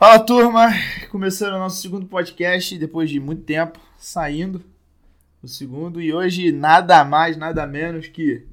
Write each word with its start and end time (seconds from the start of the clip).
Fala 0.00 0.18
turma, 0.18 0.70
começando 1.10 1.56
o 1.56 1.58
nosso 1.58 1.82
segundo 1.82 2.06
podcast 2.06 2.78
depois 2.78 3.10
de 3.10 3.20
muito 3.20 3.42
tempo, 3.42 3.78
saindo 3.98 4.64
o 5.42 5.46
segundo 5.46 6.00
e 6.00 6.10
hoje 6.10 6.50
nada 6.52 7.04
mais, 7.04 7.36
nada 7.36 7.66
menos 7.66 8.08
que 8.08 8.46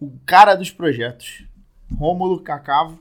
o 0.00 0.10
cara 0.26 0.56
dos 0.56 0.72
projetos, 0.72 1.44
Rômulo 1.94 2.40
Cacavo, 2.40 2.98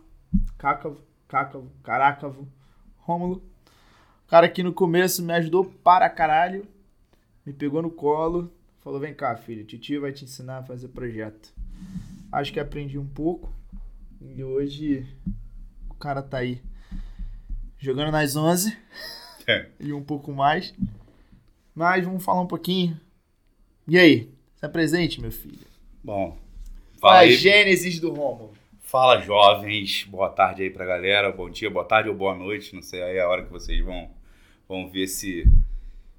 Cácavo, 0.55 1.02
Cácavo, 1.28 1.71
Carácavo, 1.81 2.47
Rômulo, 2.99 3.41
cara 4.28 4.47
que 4.47 4.62
no 4.62 4.71
começo 4.71 5.24
me 5.24 5.33
ajudou 5.33 5.65
para 5.65 6.08
caralho, 6.12 6.67
me 7.44 7.51
pegou 7.51 7.81
no 7.81 7.90
colo, 7.90 8.53
falou: 8.81 8.99
vem 8.99 9.15
cá, 9.15 9.35
filho, 9.35 9.65
titi 9.65 9.97
vai 9.97 10.12
te 10.12 10.26
ensinar 10.26 10.60
a 10.60 10.63
fazer 10.63 10.90
projeto. 10.90 11.51
Acho 12.31 12.53
que 12.53 12.60
aprendi 12.60 12.99
um 12.99 13.08
pouco 13.08 13.51
e 14.21 14.44
hoje 14.44 15.08
o 15.90 15.96
cara 15.96 16.21
tá 16.21 16.38
aí 16.38 16.62
jogando 17.80 18.12
nas 18.12 18.36
11 18.36 18.77
É. 19.48 19.68
e 19.80 19.94
um 19.94 20.04
pouco 20.04 20.32
mais. 20.32 20.74
Mas 21.74 22.04
vamos 22.06 22.24
falar 22.24 22.42
um 22.42 22.48
pouquinho. 22.48 23.00
E 23.88 23.98
aí? 23.98 24.30
Se 24.56 24.66
apresente, 24.66 25.22
meu 25.22 25.32
filho. 25.32 25.66
Bom, 26.04 26.38
fala 27.00 27.16
a 27.16 27.20
aí, 27.20 27.36
gênesis 27.36 28.00
do 28.00 28.14
Romulo? 28.14 28.54
fala 28.90 29.22
jovens, 29.22 30.04
boa 30.10 30.30
tarde 30.30 30.64
aí 30.64 30.70
pra 30.72 30.84
galera, 30.84 31.32
bom 31.32 31.48
dia, 31.48 31.70
boa 31.70 31.86
tarde 31.86 32.10
ou 32.10 32.16
boa 32.16 32.36
noite, 32.36 32.73
não 32.73 32.82
sei 32.82 33.04
aí 33.04 33.20
a 33.20 33.30
hora 33.30 33.44
que 33.44 33.52
vocês 33.52 33.86
vão, 33.86 34.09
vão 34.68 34.90
ver 34.90 35.04
esse 35.04 35.46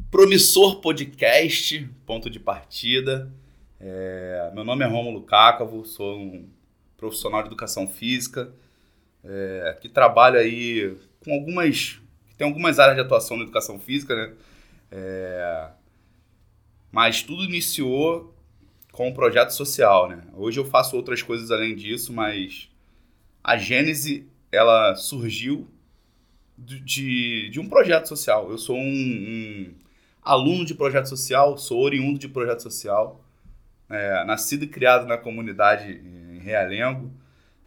promissor 0.09 0.81
podcast, 0.81 1.85
ponto 2.07 2.31
de 2.31 2.39
partida. 2.39 3.29
É, 3.81 4.53
meu 4.55 4.63
nome 4.63 4.85
é 4.85 4.87
Rômulo 4.87 5.23
Cácavo, 5.23 5.85
sou 5.85 6.17
um 6.17 6.49
profissional 6.97 7.43
de 7.43 7.49
educação 7.49 7.89
física, 7.89 8.53
é, 9.25 9.77
que 9.81 9.89
trabalha 9.89 10.39
aí 10.39 10.97
com 11.25 11.33
algumas, 11.33 12.01
tem 12.37 12.47
algumas 12.47 12.79
áreas 12.79 12.97
de 12.97 13.03
atuação 13.03 13.37
na 13.37 13.43
educação 13.43 13.79
física, 13.79 14.15
né? 14.15 14.35
É, 14.91 15.69
mas 16.91 17.23
tudo 17.23 17.45
iniciou 17.45 18.35
com 18.93 19.09
um 19.09 19.15
projeto 19.15 19.51
social, 19.51 20.09
né? 20.09 20.23
Hoje 20.35 20.59
eu 20.59 20.65
faço 20.65 20.97
outras 20.97 21.23
coisas 21.23 21.51
além 21.51 21.77
disso, 21.77 22.13
mas 22.13 22.69
a 23.43 23.57
gênese 23.57 24.27
ela 24.51 24.95
surgiu 24.97 25.69
de, 26.59 26.81
de, 26.81 27.51
de 27.51 27.61
um 27.61 27.69
projeto 27.69 28.09
social. 28.09 28.51
Eu 28.51 28.59
sou 28.59 28.77
um, 28.77 28.83
um 28.83 29.75
aluno 30.23 30.65
de 30.65 30.75
projeto 30.75 31.09
social, 31.09 31.57
sou 31.57 31.81
oriundo 31.81 32.19
de 32.19 32.29
projeto 32.29 32.63
social, 32.63 33.25
é, 33.89 34.25
nascido 34.25 34.65
e 34.65 34.69
criado 34.69 35.07
na 35.07 35.17
comunidade 35.17 35.93
em 35.93 36.39
Realengo. 36.39 37.11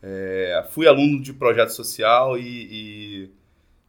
É, 0.01 0.65
fui 0.71 0.87
aluno 0.87 1.21
de 1.21 1.33
projeto 1.33 1.69
social 1.69 2.37
e, 2.37 2.43
e 2.43 3.31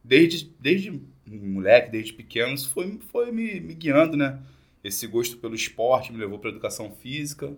desde, 0.05 0.55
desde 0.61 1.01
moleque, 1.27 1.91
desde 1.91 2.13
pequeno, 2.13 2.53
isso 2.53 2.71
foi, 2.71 2.99
foi 3.11 3.33
me, 3.33 3.59
me 3.61 3.75
guiando, 3.75 4.17
né? 4.17 4.39
Esse 4.83 5.07
gosto 5.07 5.39
pelo 5.39 5.55
esporte 5.55 6.13
me 6.13 6.19
levou 6.19 6.39
para 6.39 6.51
educação 6.51 6.91
física. 6.91 7.57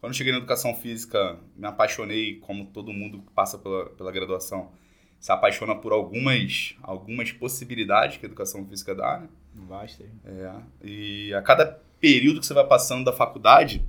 Quando 0.00 0.14
cheguei 0.14 0.32
na 0.32 0.38
educação 0.38 0.74
física, 0.74 1.38
me 1.56 1.66
apaixonei, 1.66 2.36
como 2.36 2.66
todo 2.66 2.92
mundo 2.92 3.18
que 3.18 3.32
passa 3.32 3.58
pela, 3.58 3.86
pela 3.90 4.12
graduação, 4.12 4.70
se 5.18 5.30
apaixona 5.32 5.74
por 5.74 5.92
algumas, 5.92 6.76
algumas 6.82 7.32
possibilidades 7.32 8.16
que 8.16 8.26
a 8.26 8.28
educação 8.28 8.64
física 8.66 8.94
dá, 8.94 9.18
né? 9.18 9.28
Basta. 9.54 10.04
É, 10.24 10.52
e 10.82 11.34
a 11.34 11.42
cada 11.42 11.66
período 12.00 12.40
que 12.40 12.46
você 12.46 12.54
vai 12.54 12.66
passando 12.66 13.04
da 13.04 13.12
faculdade, 13.12 13.84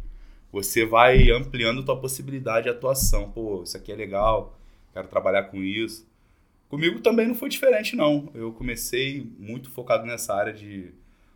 você 0.51 0.85
vai 0.85 1.31
ampliando 1.31 1.81
a 1.81 1.83
tua 1.83 1.99
possibilidade 1.99 2.65
de 2.65 2.69
atuação. 2.69 3.31
Pô, 3.31 3.63
isso 3.63 3.75
aqui 3.75 3.91
é 3.91 3.95
legal, 3.95 4.59
quero 4.93 5.07
trabalhar 5.07 5.43
com 5.43 5.63
isso. 5.63 6.07
Comigo 6.69 6.99
também 7.01 7.27
não 7.27 7.35
foi 7.35 7.49
diferente, 7.49 7.95
não. 7.95 8.31
Eu 8.33 8.51
comecei 8.51 9.31
muito 9.37 9.69
focado 9.69 10.05
nessa 10.05 10.33
área 10.33 10.53
de 10.53 10.91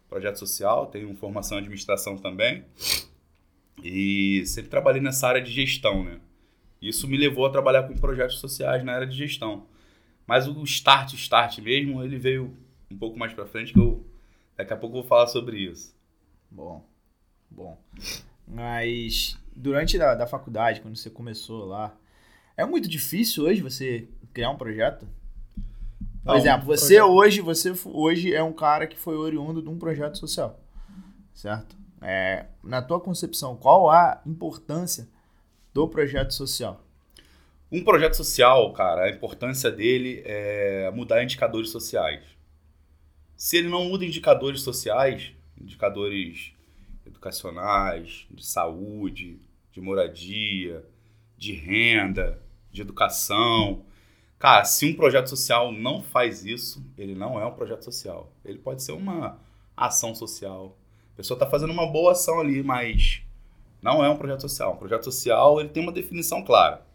projeto 0.10 0.40
social, 0.40 0.88
tenho 0.88 1.14
formação 1.16 1.58
em 1.58 1.62
administração 1.62 2.18
também. 2.18 2.66
E 3.84 4.44
sempre 4.46 4.70
trabalhei 4.70 5.02
nessa 5.02 5.28
área 5.28 5.42
de 5.42 5.52
gestão, 5.52 6.04
né? 6.04 6.20
Isso 6.82 7.08
me 7.08 7.18
levou 7.18 7.46
a 7.46 7.50
trabalhar 7.50 7.84
com 7.84 7.96
projetos 7.96 8.40
sociais 8.40 8.84
na 8.84 8.94
área 8.94 9.08
de 9.08 9.16
gestão. 9.16 9.68
Mas 10.26 10.48
o 10.48 10.64
start, 10.64 11.14
start 11.14 11.60
mesmo, 11.60 12.04
ele 12.04 12.18
veio 12.18 12.56
um 12.92 12.98
pouco 12.98 13.18
mais 13.18 13.34
pra 13.34 13.46
frente, 13.46 13.74
que 13.74 13.80
eu 13.80 14.06
daqui 14.56 14.74
a 14.74 14.78
pouco 14.78 14.98
eu 14.98 15.02
vou 15.02 15.10
falar 15.10 15.28
sobre 15.28 15.58
isso. 15.58 15.96
Bom, 16.50 16.84
bom. 17.50 17.78
Mas 18.48 19.38
durante 19.56 19.98
da, 19.98 20.16
da 20.16 20.28
faculdade, 20.28 20.82
quando 20.82 20.96
você 20.96 21.10
começou 21.10 21.66
lá, 21.66 21.96
é 22.56 22.66
muito 22.66 22.88
difícil 22.88 23.46
hoje 23.46 23.62
você 23.62 24.08
criar 24.34 24.50
um 24.52 24.58
projeto? 24.58 25.08
Por 26.24 26.32
Não, 26.34 26.36
exemplo, 26.38 26.66
você 26.66 26.96
projeto- 26.98 27.14
hoje, 27.16 27.42
você 27.42 27.74
hoje 27.86 28.34
é 28.34 28.44
um 28.44 28.54
cara 28.54 28.86
que 28.88 28.98
foi 28.98 29.16
oriundo 29.16 29.62
de 29.62 29.70
um 29.70 29.78
projeto 29.78 30.18
social, 30.18 30.60
certo? 31.34 31.76
É, 32.02 32.46
na 32.64 32.82
tua 32.82 33.00
concepção, 33.00 33.56
qual 33.56 33.90
a 33.90 34.22
importância 34.26 35.08
do 35.74 35.88
projeto 35.88 36.34
social? 36.34 36.84
Um 37.72 37.84
projeto 37.84 38.16
social, 38.16 38.72
cara, 38.74 39.06
a 39.06 39.10
importância 39.10 39.72
dele 39.72 40.22
é 40.26 40.92
mudar 40.92 41.24
indicadores 41.24 41.70
sociais. 41.70 42.24
Se 43.36 43.58
ele 43.58 43.68
não 43.70 43.86
muda 43.86 44.06
indicadores 44.06 44.62
sociais, 44.62 45.32
indicadores 45.60 46.54
educacionais, 47.06 48.26
de 48.32 48.46
saúde, 48.46 49.40
de 49.72 49.82
moradia, 49.82 50.84
de 51.38 51.54
renda, 51.54 52.40
de 52.72 52.82
educação. 52.82 53.84
Cara, 54.40 54.64
se 54.66 54.86
um 54.86 54.94
projeto 54.94 55.28
social 55.28 55.72
não 55.72 56.04
faz 56.04 56.46
isso, 56.46 56.86
ele 56.98 57.16
não 57.16 57.40
é 57.40 57.46
um 57.46 57.54
projeto 57.54 57.84
social. 57.84 58.32
Ele 58.46 58.60
pode 58.60 58.84
ser 58.84 58.92
uma 58.92 59.40
ação 59.76 60.14
social. 60.14 60.78
A 61.14 61.18
pessoa 61.18 61.36
está 61.36 61.48
fazendo 61.48 61.74
uma 61.74 61.88
boa 61.88 62.12
ação 62.12 62.40
ali, 62.40 62.62
mas 62.62 63.24
não 63.82 64.06
é 64.06 64.10
um 64.10 64.16
projeto 64.16 64.42
social. 64.42 64.74
Um 64.74 64.78
projeto 64.78 65.06
social 65.06 65.60
ele 65.60 65.70
tem 65.70 65.82
uma 65.82 65.92
definição 65.92 66.44
clara. 66.44 66.86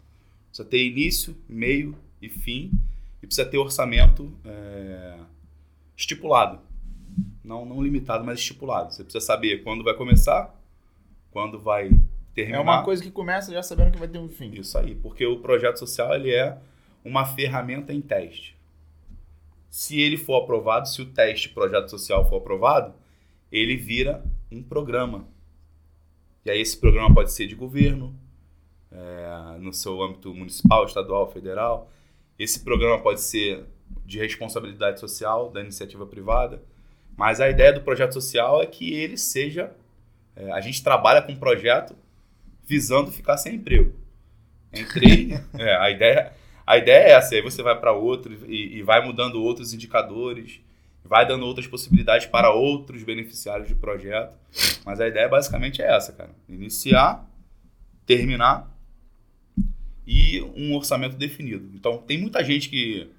Precisa 0.47 0.67
ter 0.67 0.85
início, 0.85 1.35
meio 1.49 1.97
e 2.21 2.29
fim. 2.29 2.71
E 3.21 3.27
precisa 3.27 3.47
ter 3.47 3.57
orçamento 3.57 4.31
é, 4.45 5.17
estipulado. 5.97 6.59
Não, 7.43 7.65
não 7.65 7.83
limitado, 7.83 8.23
mas 8.23 8.39
estipulado. 8.39 8.93
Você 8.93 9.03
precisa 9.03 9.25
saber 9.25 9.63
quando 9.63 9.83
vai 9.83 9.93
começar, 9.93 10.53
quando 11.29 11.59
vai 11.59 11.89
terminar. 12.33 12.57
É 12.57 12.61
uma 12.61 12.83
coisa 12.83 13.03
que 13.03 13.11
começa 13.11 13.51
já 13.51 13.61
sabendo 13.61 13.91
que 13.91 13.99
vai 13.99 14.07
ter 14.07 14.17
um 14.17 14.29
fim. 14.29 14.51
Isso 14.51 14.77
aí, 14.77 14.95
porque 14.95 15.25
o 15.25 15.39
projeto 15.39 15.77
social 15.77 16.13
ele 16.13 16.33
é 16.33 16.57
uma 17.03 17.25
ferramenta 17.25 17.93
em 17.93 18.01
teste. 18.01 18.57
Se 19.69 19.99
ele 19.99 20.17
for 20.17 20.43
aprovado, 20.43 20.87
se 20.87 21.01
o 21.01 21.05
teste 21.05 21.49
projeto 21.49 21.89
social 21.89 22.27
for 22.29 22.37
aprovado, 22.37 22.93
ele 23.51 23.75
vira 23.75 24.23
um 24.51 24.61
programa. 24.61 25.27
E 26.45 26.51
aí 26.51 26.61
esse 26.61 26.77
programa 26.77 27.13
pode 27.13 27.31
ser 27.31 27.47
de 27.47 27.55
governo, 27.55 28.15
é, 28.91 29.57
no 29.59 29.73
seu 29.73 30.01
âmbito 30.01 30.33
municipal, 30.33 30.85
estadual, 30.85 31.31
federal. 31.31 31.91
Esse 32.37 32.59
programa 32.59 33.01
pode 33.01 33.21
ser 33.21 33.65
de 34.05 34.19
responsabilidade 34.19 34.99
social 34.99 35.49
da 35.49 35.61
iniciativa 35.61 36.05
privada. 36.05 36.61
Mas 37.15 37.39
a 37.39 37.49
ideia 37.49 37.73
do 37.73 37.81
projeto 37.81 38.13
social 38.13 38.61
é 38.61 38.65
que 38.65 38.93
ele 38.93 39.17
seja. 39.17 39.71
é, 40.35 40.51
a 40.51 40.61
gente 40.61 40.83
trabalha 40.83 41.21
com 41.21 41.31
um 41.31 41.37
projeto 41.37 41.95
visando 42.65 43.11
ficar 43.11 43.37
sem 43.37 43.55
emprego. 43.55 43.93
Entrei. 44.73 45.33
é, 45.57 45.75
a, 45.75 45.89
ideia, 45.91 46.33
a 46.65 46.77
ideia 46.77 47.07
é 47.07 47.11
essa. 47.11 47.35
Aí 47.35 47.41
você 47.41 47.61
vai 47.61 47.79
para 47.79 47.91
outro 47.91 48.33
e, 48.47 48.77
e 48.77 48.83
vai 48.83 49.05
mudando 49.05 49.41
outros 49.41 49.73
indicadores, 49.73 50.61
vai 51.03 51.27
dando 51.27 51.45
outras 51.45 51.67
possibilidades 51.67 52.27
para 52.27 52.51
outros 52.51 53.03
beneficiários 53.03 53.67
de 53.67 53.75
projeto. 53.75 54.33
Mas 54.85 54.99
a 54.99 55.07
ideia 55.07 55.27
basicamente 55.27 55.81
é 55.81 55.95
essa, 55.95 56.13
cara. 56.13 56.31
Iniciar, 56.47 57.25
terminar 58.05 58.71
e 60.05 60.41
um 60.55 60.75
orçamento 60.75 61.15
definido. 61.15 61.69
Então 61.73 61.97
tem 61.97 62.17
muita 62.17 62.43
gente 62.43 62.69
que 62.69 63.09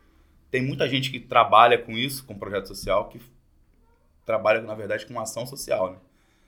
tem 0.50 0.62
muita 0.62 0.88
gente 0.88 1.10
que 1.10 1.18
trabalha 1.18 1.76
com 1.76 1.92
isso, 1.92 2.24
com 2.24 2.38
projeto 2.38 2.68
social, 2.68 3.08
que 3.08 3.20
trabalha 4.24 4.60
na 4.60 4.74
verdade 4.74 5.04
com 5.04 5.18
ação 5.18 5.46
social, 5.46 5.92
né? 5.92 5.96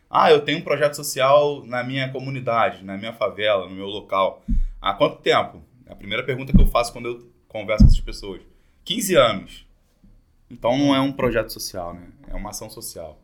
Ah, 0.08 0.30
eu 0.30 0.40
tenho 0.40 0.58
um 0.58 0.62
projeto 0.62 0.94
social 0.94 1.64
na 1.66 1.82
minha 1.82 2.08
comunidade, 2.12 2.84
na 2.84 2.96
minha 2.96 3.12
favela, 3.12 3.68
no 3.68 3.74
meu 3.74 3.86
local. 3.86 4.44
Há 4.80 4.94
quanto 4.94 5.16
tempo? 5.16 5.60
A 5.88 5.94
primeira 5.94 6.24
pergunta 6.24 6.52
que 6.52 6.60
eu 6.60 6.66
faço 6.66 6.92
quando 6.92 7.06
eu 7.06 7.32
converso 7.48 7.84
com 7.84 7.90
essas 7.90 8.00
pessoas. 8.00 8.42
15 8.84 9.14
anos. 9.16 9.66
Então 10.50 10.76
não 10.78 10.94
é 10.94 11.00
um 11.00 11.12
projeto 11.12 11.50
social, 11.52 11.94
né? 11.94 12.08
É 12.28 12.34
uma 12.34 12.50
ação 12.50 12.68
social. 12.70 13.20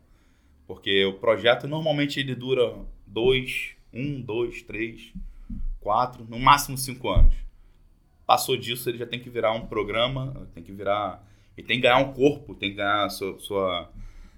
Porque 0.67 1.05
o 1.05 1.13
projeto 1.13 1.67
normalmente 1.67 2.19
ele 2.19 2.35
dura 2.35 2.75
dois, 3.05 3.71
um, 3.93 4.21
dois, 4.21 4.61
três, 4.61 5.13
quatro, 5.79 6.25
no 6.29 6.39
máximo 6.39 6.77
cinco 6.77 7.09
anos. 7.09 7.35
Passou 8.25 8.55
disso, 8.57 8.89
ele 8.89 8.97
já 8.97 9.05
tem 9.05 9.19
que 9.19 9.29
virar 9.29 9.51
um 9.53 9.67
programa, 9.67 10.47
tem 10.53 10.63
que 10.63 10.71
virar. 10.71 11.25
Ele 11.57 11.67
tem 11.67 11.77
que 11.77 11.83
ganhar 11.83 11.97
um 11.97 12.13
corpo, 12.13 12.55
tem 12.55 12.69
que 12.71 12.77
ganhar 12.77 13.09
sua, 13.09 13.37
sua- 13.39 13.91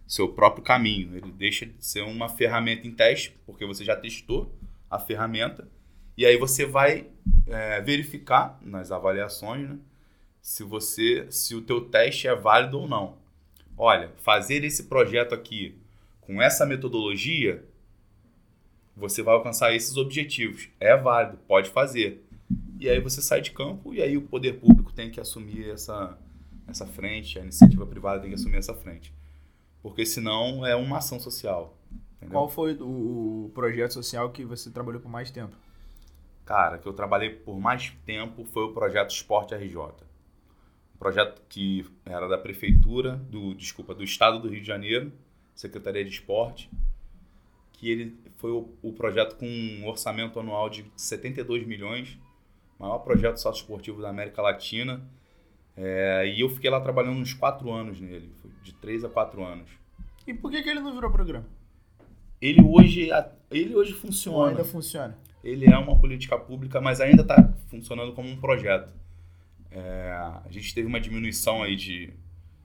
seu 0.07 0.30
próprio 0.30 0.63
caminho. 0.63 1.16
Ele 1.16 1.31
deixa 1.31 1.66
de 1.66 1.74
ser 1.86 2.01
uma 2.01 2.27
ferramenta 2.27 2.88
em 2.88 2.92
teste, 2.92 3.36
porque 3.45 3.66
você 3.66 3.86
já 3.86 3.95
testou 3.95 4.51
a 4.89 5.00
ferramenta, 5.00 5.68
e 6.17 6.25
aí 6.25 6.38
você 6.38 6.65
vai 6.65 7.07
é, 7.47 7.81
verificar 7.81 8.59
nas 8.62 8.91
avaliações 8.91 9.69
né, 9.69 9.77
se 10.41 10.63
você, 10.63 11.27
se 11.29 11.56
o 11.56 11.62
teu 11.62 11.81
teste 11.81 12.27
é 12.27 12.35
válido 12.35 12.79
ou 12.79 12.88
não. 12.88 13.17
Olha, 13.77 14.12
fazer 14.17 14.63
esse 14.63 14.83
projeto 14.83 15.33
aqui 15.33 15.75
com 16.21 16.41
essa 16.41 16.65
metodologia, 16.65 17.63
você 18.95 19.21
vai 19.21 19.33
alcançar 19.33 19.73
esses 19.73 19.97
objetivos. 19.97 20.69
É 20.79 20.95
válido, 20.95 21.38
pode 21.47 21.69
fazer. 21.69 22.23
E 22.79 22.89
aí 22.89 23.00
você 23.00 23.21
sai 23.21 23.41
de 23.41 23.51
campo 23.51 23.94
e 23.94 24.01
aí 24.01 24.17
o 24.17 24.21
poder 24.21 24.53
público 24.53 24.94
tem 24.94 25.09
que 25.09 25.19
assumir 25.19 25.69
essa, 25.69 26.17
essa 26.67 26.85
frente, 26.85 27.39
a 27.39 27.41
iniciativa 27.41 27.85
privada 27.85 28.21
tem 28.21 28.29
que 28.29 28.35
assumir 28.35 28.57
essa 28.57 28.73
frente. 28.73 29.13
Porque 29.81 30.06
senão 30.06 30.65
é 30.65 30.75
uma 30.75 30.97
ação 30.97 31.19
social. 31.19 31.77
Entendeu? 32.17 32.33
Qual 32.33 32.50
foi 32.50 32.77
o, 32.79 33.51
projeto 33.53 33.94
social 33.94 34.31
que 34.31 34.44
você 34.44 34.69
trabalhou 34.71 35.01
por 35.01 35.09
mais 35.09 35.29
tempo? 35.31 35.56
Cara, 36.45 36.77
que 36.77 36.88
eu 36.88 36.94
trabalhei 36.94 37.31
por 37.31 37.59
mais 37.59 37.89
tempo 38.06 38.45
foi 38.45 38.63
o 38.63 38.74
projeto 38.74 39.09
Esporte 39.09 39.56
RJ. 39.56 39.77
Um 39.77 40.97
projeto 41.00 41.42
que 41.50 41.86
era 42.06 42.27
da 42.27 42.38
prefeitura, 42.38 43.15
do 43.15 43.56
desculpa, 43.56 43.95
do 43.95 44.03
estado 44.03 44.39
do 44.39 44.47
Rio 44.47 44.62
de 44.62 44.68
Janeiro, 44.68 45.12
Secretaria 45.56 46.06
de 46.06 46.12
Esporte, 46.12 46.69
que 47.74 47.89
ele 47.89 48.18
foi 48.38 48.51
o, 48.51 48.69
o 48.81 48.94
projeto 48.94 49.36
com 49.38 49.47
um 49.47 49.88
orçamento 49.88 50.39
anual 50.39 50.69
de 50.69 50.86
72 50.95 51.65
milhões, 51.65 52.18
maior 52.80 53.00
projeto 53.00 53.38
socioesportivo 53.38 54.01
da 54.01 54.09
América 54.09 54.41
Latina. 54.41 55.01
É, 55.75 56.31
e 56.33 56.41
eu 56.41 56.50
fiquei 56.50 56.69
lá 56.69 56.80
trabalhando 56.80 57.19
uns 57.19 57.33
quatro 57.33 57.71
anos 57.71 58.00
nele, 58.00 58.31
de 58.63 58.74
três 58.75 59.03
a 59.03 59.09
quatro 59.09 59.44
anos. 59.44 59.69
E 60.25 60.33
por 60.33 60.51
que, 60.51 60.62
que 60.62 60.69
ele 60.69 60.80
não 60.80 60.94
virou 60.94 61.12
programa? 61.12 61.45
Ele 62.41 62.62
hoje, 62.62 63.09
ele 63.50 63.75
hoje 63.75 63.94
funciona. 63.94 64.38
Ou 64.38 64.45
ainda 64.45 64.63
funciona. 64.63 65.18
Ele 65.45 65.71
é 65.71 65.77
uma 65.77 65.97
política 66.00 66.38
pública, 66.39 66.81
mas 66.81 67.00
ainda 67.00 67.21
está 67.21 67.53
funcionando 67.69 68.13
como 68.13 68.27
um 68.27 68.38
projeto. 68.38 68.92
É, 69.69 70.09
a 70.44 70.47
gente 70.50 70.74
teve 70.74 70.88
uma 70.88 71.00
diminuição 71.00 71.62
aí 71.62 71.75
de, 71.75 72.12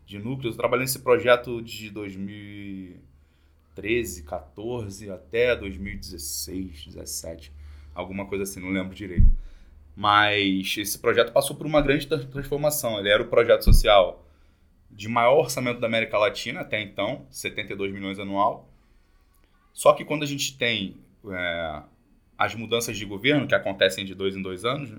de 0.06 0.18
núcleos. 0.18 0.54
Eu 0.54 0.58
trabalhei 0.58 0.84
nesse 0.84 1.00
projeto 1.00 1.60
de 1.60 1.90
2013, 1.90 4.22
14 4.22 5.10
até 5.10 5.54
2016, 5.54 6.86
17. 6.86 7.52
Alguma 7.94 8.24
coisa 8.24 8.44
assim, 8.44 8.60
não 8.60 8.70
lembro 8.70 8.94
direito. 8.94 9.30
Mas 9.94 10.74
esse 10.78 10.98
projeto 10.98 11.32
passou 11.32 11.54
por 11.56 11.66
uma 11.66 11.82
grande 11.82 12.06
transformação. 12.06 12.98
Ele 12.98 13.10
era 13.10 13.22
o 13.22 13.28
projeto 13.28 13.62
social 13.62 14.24
de 14.90 15.06
maior 15.06 15.38
orçamento 15.38 15.80
da 15.80 15.86
América 15.86 16.16
Latina 16.16 16.60
até 16.60 16.80
então, 16.80 17.26
72 17.30 17.92
milhões 17.92 18.18
anual. 18.18 18.70
Só 19.74 19.92
que 19.92 20.02
quando 20.02 20.22
a 20.22 20.26
gente 20.26 20.56
tem 20.56 20.96
é, 21.30 21.82
as 22.40 22.54
mudanças 22.54 22.96
de 22.96 23.04
governo, 23.04 23.46
que 23.46 23.54
acontecem 23.54 24.02
de 24.02 24.14
dois 24.14 24.34
em 24.34 24.40
dois 24.40 24.64
anos, 24.64 24.96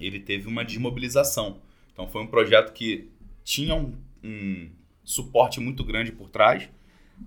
ele 0.00 0.18
teve 0.18 0.48
uma 0.48 0.64
desmobilização. 0.64 1.60
Então 1.92 2.08
foi 2.08 2.22
um 2.22 2.26
projeto 2.26 2.72
que 2.72 3.08
tinha 3.44 3.72
um, 3.76 3.96
um 4.20 4.68
suporte 5.04 5.60
muito 5.60 5.84
grande 5.84 6.10
por 6.10 6.28
trás. 6.28 6.68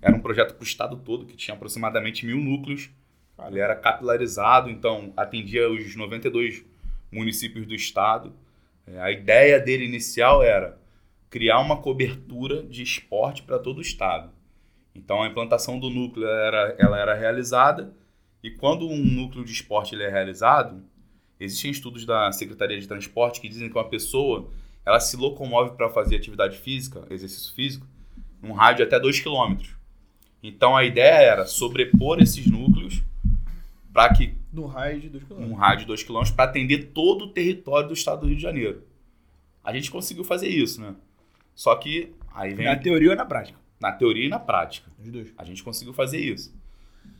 Era 0.02 0.14
um 0.14 0.20
projeto 0.20 0.52
para 0.52 0.62
o 0.62 0.66
estado 0.66 0.98
todo, 0.98 1.24
que 1.24 1.34
tinha 1.38 1.54
aproximadamente 1.54 2.26
mil 2.26 2.36
núcleos. 2.36 2.90
Ele 3.46 3.58
era 3.58 3.74
capilarizado, 3.74 4.68
então 4.68 5.10
atendia 5.16 5.70
os 5.70 5.96
92 5.96 6.62
municípios 7.10 7.66
do 7.66 7.74
estado. 7.74 8.34
É, 8.86 9.00
a 9.00 9.10
ideia 9.10 9.58
dele 9.58 9.86
inicial 9.86 10.42
era 10.42 10.78
criar 11.30 11.60
uma 11.60 11.80
cobertura 11.80 12.62
de 12.62 12.82
esporte 12.82 13.42
para 13.42 13.58
todo 13.58 13.78
o 13.78 13.82
estado. 13.82 14.30
Então 14.94 15.22
a 15.22 15.28
implantação 15.28 15.80
do 15.80 15.88
núcleo 15.88 16.28
era, 16.28 16.76
ela 16.78 16.98
era 16.98 17.14
realizada 17.14 17.96
e 18.42 18.50
quando 18.50 18.88
um 18.88 18.96
núcleo 18.96 19.44
de 19.44 19.52
esporte 19.52 19.94
ele 19.94 20.04
é 20.04 20.10
realizado, 20.10 20.82
existem 21.38 21.70
estudos 21.70 22.04
da 22.04 22.30
Secretaria 22.32 22.80
de 22.80 22.86
Transporte 22.86 23.40
que 23.40 23.48
dizem 23.48 23.68
que 23.68 23.76
uma 23.76 23.88
pessoa 23.88 24.50
ela 24.84 25.00
se 25.00 25.16
locomove 25.16 25.76
para 25.76 25.90
fazer 25.90 26.16
atividade 26.16 26.56
física, 26.56 27.04
exercício 27.10 27.54
físico, 27.54 27.86
num 28.40 28.52
rádio 28.52 28.84
até 28.84 28.98
2 28.98 29.20
km. 29.20 29.56
Então 30.42 30.76
a 30.76 30.84
ideia 30.84 31.18
era 31.18 31.46
sobrepor 31.46 32.20
esses 32.20 32.46
núcleos 32.46 33.02
para 33.92 34.14
que 34.14 34.34
no 34.52 34.66
raio 34.66 35.00
de 35.00 35.08
2 35.08 35.24
km. 35.24 35.34
Um 35.42 35.54
raio 35.54 35.80
de 35.80 35.84
2 35.84 36.02
km 36.04 36.22
para 36.34 36.44
atender 36.44 36.92
todo 36.94 37.26
o 37.26 37.28
território 37.28 37.88
do 37.88 37.94
estado 37.94 38.20
do 38.20 38.26
Rio 38.28 38.36
de 38.36 38.42
Janeiro. 38.42 38.84
A 39.62 39.72
gente 39.72 39.90
conseguiu 39.90 40.24
fazer 40.24 40.48
isso, 40.48 40.80
né? 40.80 40.94
Só 41.54 41.74
que 41.74 42.14
aí 42.32 42.54
vem 42.54 42.66
na 42.66 42.76
teoria 42.76 43.10
ou 43.10 43.16
na 43.16 43.24
prática? 43.24 43.58
Na 43.80 43.92
teoria 43.92 44.26
e 44.26 44.28
na 44.28 44.38
prática. 44.38 44.90
Os 44.98 45.10
dois. 45.10 45.34
A 45.36 45.44
gente 45.44 45.62
conseguiu 45.62 45.92
fazer 45.92 46.18
isso. 46.18 46.54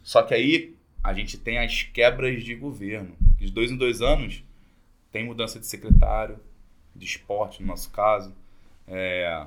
Só 0.02 0.22
que 0.22 0.32
aí 0.32 0.77
a 1.08 1.14
gente 1.14 1.38
tem 1.38 1.58
as 1.58 1.84
quebras 1.84 2.44
de 2.44 2.54
governo. 2.54 3.16
De 3.38 3.50
dois 3.50 3.70
em 3.70 3.76
dois 3.78 4.02
anos 4.02 4.44
tem 5.10 5.24
mudança 5.24 5.58
de 5.58 5.66
secretário, 5.66 6.38
de 6.94 7.06
esporte, 7.06 7.62
no 7.62 7.68
nosso 7.68 7.90
caso. 7.90 8.34
É, 8.86 9.46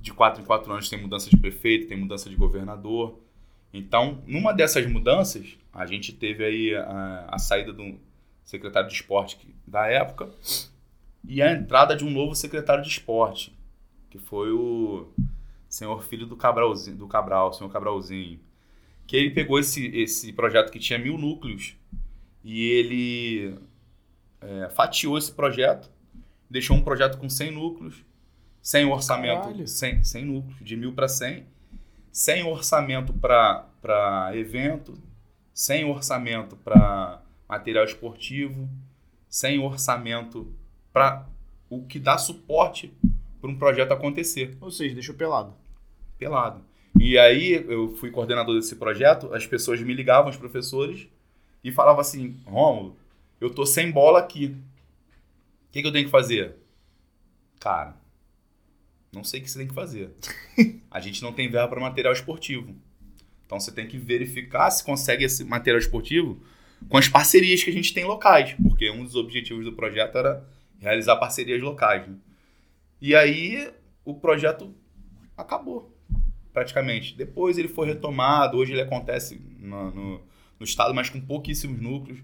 de 0.00 0.12
quatro 0.12 0.42
em 0.42 0.44
quatro 0.44 0.72
anos 0.72 0.88
tem 0.88 1.00
mudança 1.00 1.30
de 1.30 1.36
prefeito, 1.36 1.86
tem 1.86 1.96
mudança 1.96 2.28
de 2.28 2.34
governador. 2.34 3.16
Então, 3.72 4.24
numa 4.26 4.52
dessas 4.52 4.84
mudanças, 4.90 5.56
a 5.72 5.86
gente 5.86 6.12
teve 6.12 6.44
aí 6.44 6.74
a, 6.74 7.26
a 7.28 7.38
saída 7.38 7.72
do 7.72 7.96
secretário 8.42 8.88
de 8.88 8.96
esporte 8.96 9.38
da 9.64 9.86
época 9.86 10.28
e 11.24 11.40
a 11.40 11.52
entrada 11.52 11.94
de 11.94 12.04
um 12.04 12.10
novo 12.10 12.34
secretário 12.34 12.82
de 12.82 12.90
esporte, 12.90 13.56
que 14.10 14.18
foi 14.18 14.50
o 14.50 15.06
senhor 15.68 16.02
filho 16.02 16.26
do 16.26 16.36
Cabralzinho, 16.36 16.96
do 16.96 17.06
Cabral, 17.06 17.52
senhor 17.52 17.70
Cabralzinho, 17.70 18.40
que 19.10 19.16
ele 19.16 19.30
pegou 19.30 19.58
esse, 19.58 19.88
esse 19.88 20.32
projeto 20.32 20.70
que 20.70 20.78
tinha 20.78 20.96
mil 20.96 21.18
núcleos 21.18 21.76
e 22.44 22.62
ele 22.62 23.58
é, 24.40 24.68
fatiou 24.68 25.18
esse 25.18 25.32
projeto, 25.32 25.90
deixou 26.48 26.76
um 26.76 26.80
projeto 26.80 27.18
com 27.18 27.28
100 27.28 27.50
núcleos, 27.50 28.04
sem 28.62 28.84
orçamento, 28.84 29.66
100, 29.66 30.04
100 30.04 30.24
núcleos, 30.24 30.58
de 30.60 30.76
mil 30.76 30.92
para 30.92 31.08
100, 31.08 31.44
sem 32.12 32.44
orçamento 32.44 33.12
para 33.12 34.30
evento, 34.34 34.96
sem 35.52 35.84
orçamento 35.84 36.54
para 36.54 37.20
material 37.48 37.84
esportivo, 37.84 38.70
sem 39.28 39.58
orçamento 39.58 40.54
para 40.92 41.26
o 41.68 41.82
que 41.82 41.98
dá 41.98 42.16
suporte 42.16 42.94
para 43.40 43.50
um 43.50 43.58
projeto 43.58 43.90
acontecer. 43.90 44.56
Ou 44.60 44.70
seja, 44.70 44.94
deixou 44.94 45.16
pelado. 45.16 45.52
Pelado. 46.16 46.69
E 46.98 47.18
aí 47.18 47.52
eu 47.68 47.94
fui 47.96 48.10
coordenador 48.10 48.54
desse 48.54 48.76
projeto, 48.76 49.32
as 49.32 49.46
pessoas 49.46 49.80
me 49.80 49.94
ligavam, 49.94 50.30
os 50.30 50.36
professores, 50.36 51.08
e 51.62 51.70
falavam 51.70 52.00
assim, 52.00 52.36
Rômulo, 52.44 52.96
eu 53.40 53.50
tô 53.50 53.64
sem 53.64 53.90
bola 53.90 54.18
aqui. 54.18 54.56
O 55.68 55.72
que, 55.72 55.82
que 55.82 55.86
eu 55.86 55.92
tenho 55.92 56.06
que 56.06 56.10
fazer? 56.10 56.56
Cara, 57.60 57.96
não 59.12 59.24
sei 59.24 59.40
o 59.40 59.42
que 59.42 59.50
você 59.50 59.58
tem 59.58 59.68
que 59.68 59.74
fazer. 59.74 60.10
A 60.90 61.00
gente 61.00 61.22
não 61.22 61.32
tem 61.32 61.50
verba 61.50 61.68
para 61.68 61.80
material 61.80 62.12
esportivo. 62.12 62.74
Então 63.46 63.58
você 63.58 63.72
tem 63.72 63.86
que 63.86 63.98
verificar 63.98 64.70
se 64.70 64.84
consegue 64.84 65.24
esse 65.24 65.44
material 65.44 65.80
esportivo 65.80 66.40
com 66.88 66.96
as 66.96 67.08
parcerias 67.08 67.62
que 67.62 67.70
a 67.70 67.72
gente 67.72 67.92
tem 67.92 68.04
locais, 68.04 68.54
porque 68.62 68.90
um 68.90 69.04
dos 69.04 69.16
objetivos 69.16 69.64
do 69.64 69.72
projeto 69.72 70.16
era 70.16 70.48
realizar 70.78 71.16
parcerias 71.16 71.60
locais. 71.60 72.06
Né? 72.06 72.14
E 73.00 73.14
aí 73.14 73.70
o 74.04 74.14
projeto 74.14 74.74
acabou, 75.36 75.94
praticamente. 76.52 77.16
Depois 77.16 77.58
ele 77.58 77.68
foi 77.68 77.86
retomado, 77.86 78.56
hoje 78.56 78.72
ele 78.72 78.82
acontece 78.82 79.40
no, 79.58 79.90
no, 79.90 80.20
no 80.58 80.64
estado, 80.64 80.94
mas 80.94 81.08
com 81.08 81.20
pouquíssimos 81.20 81.80
núcleos. 81.80 82.20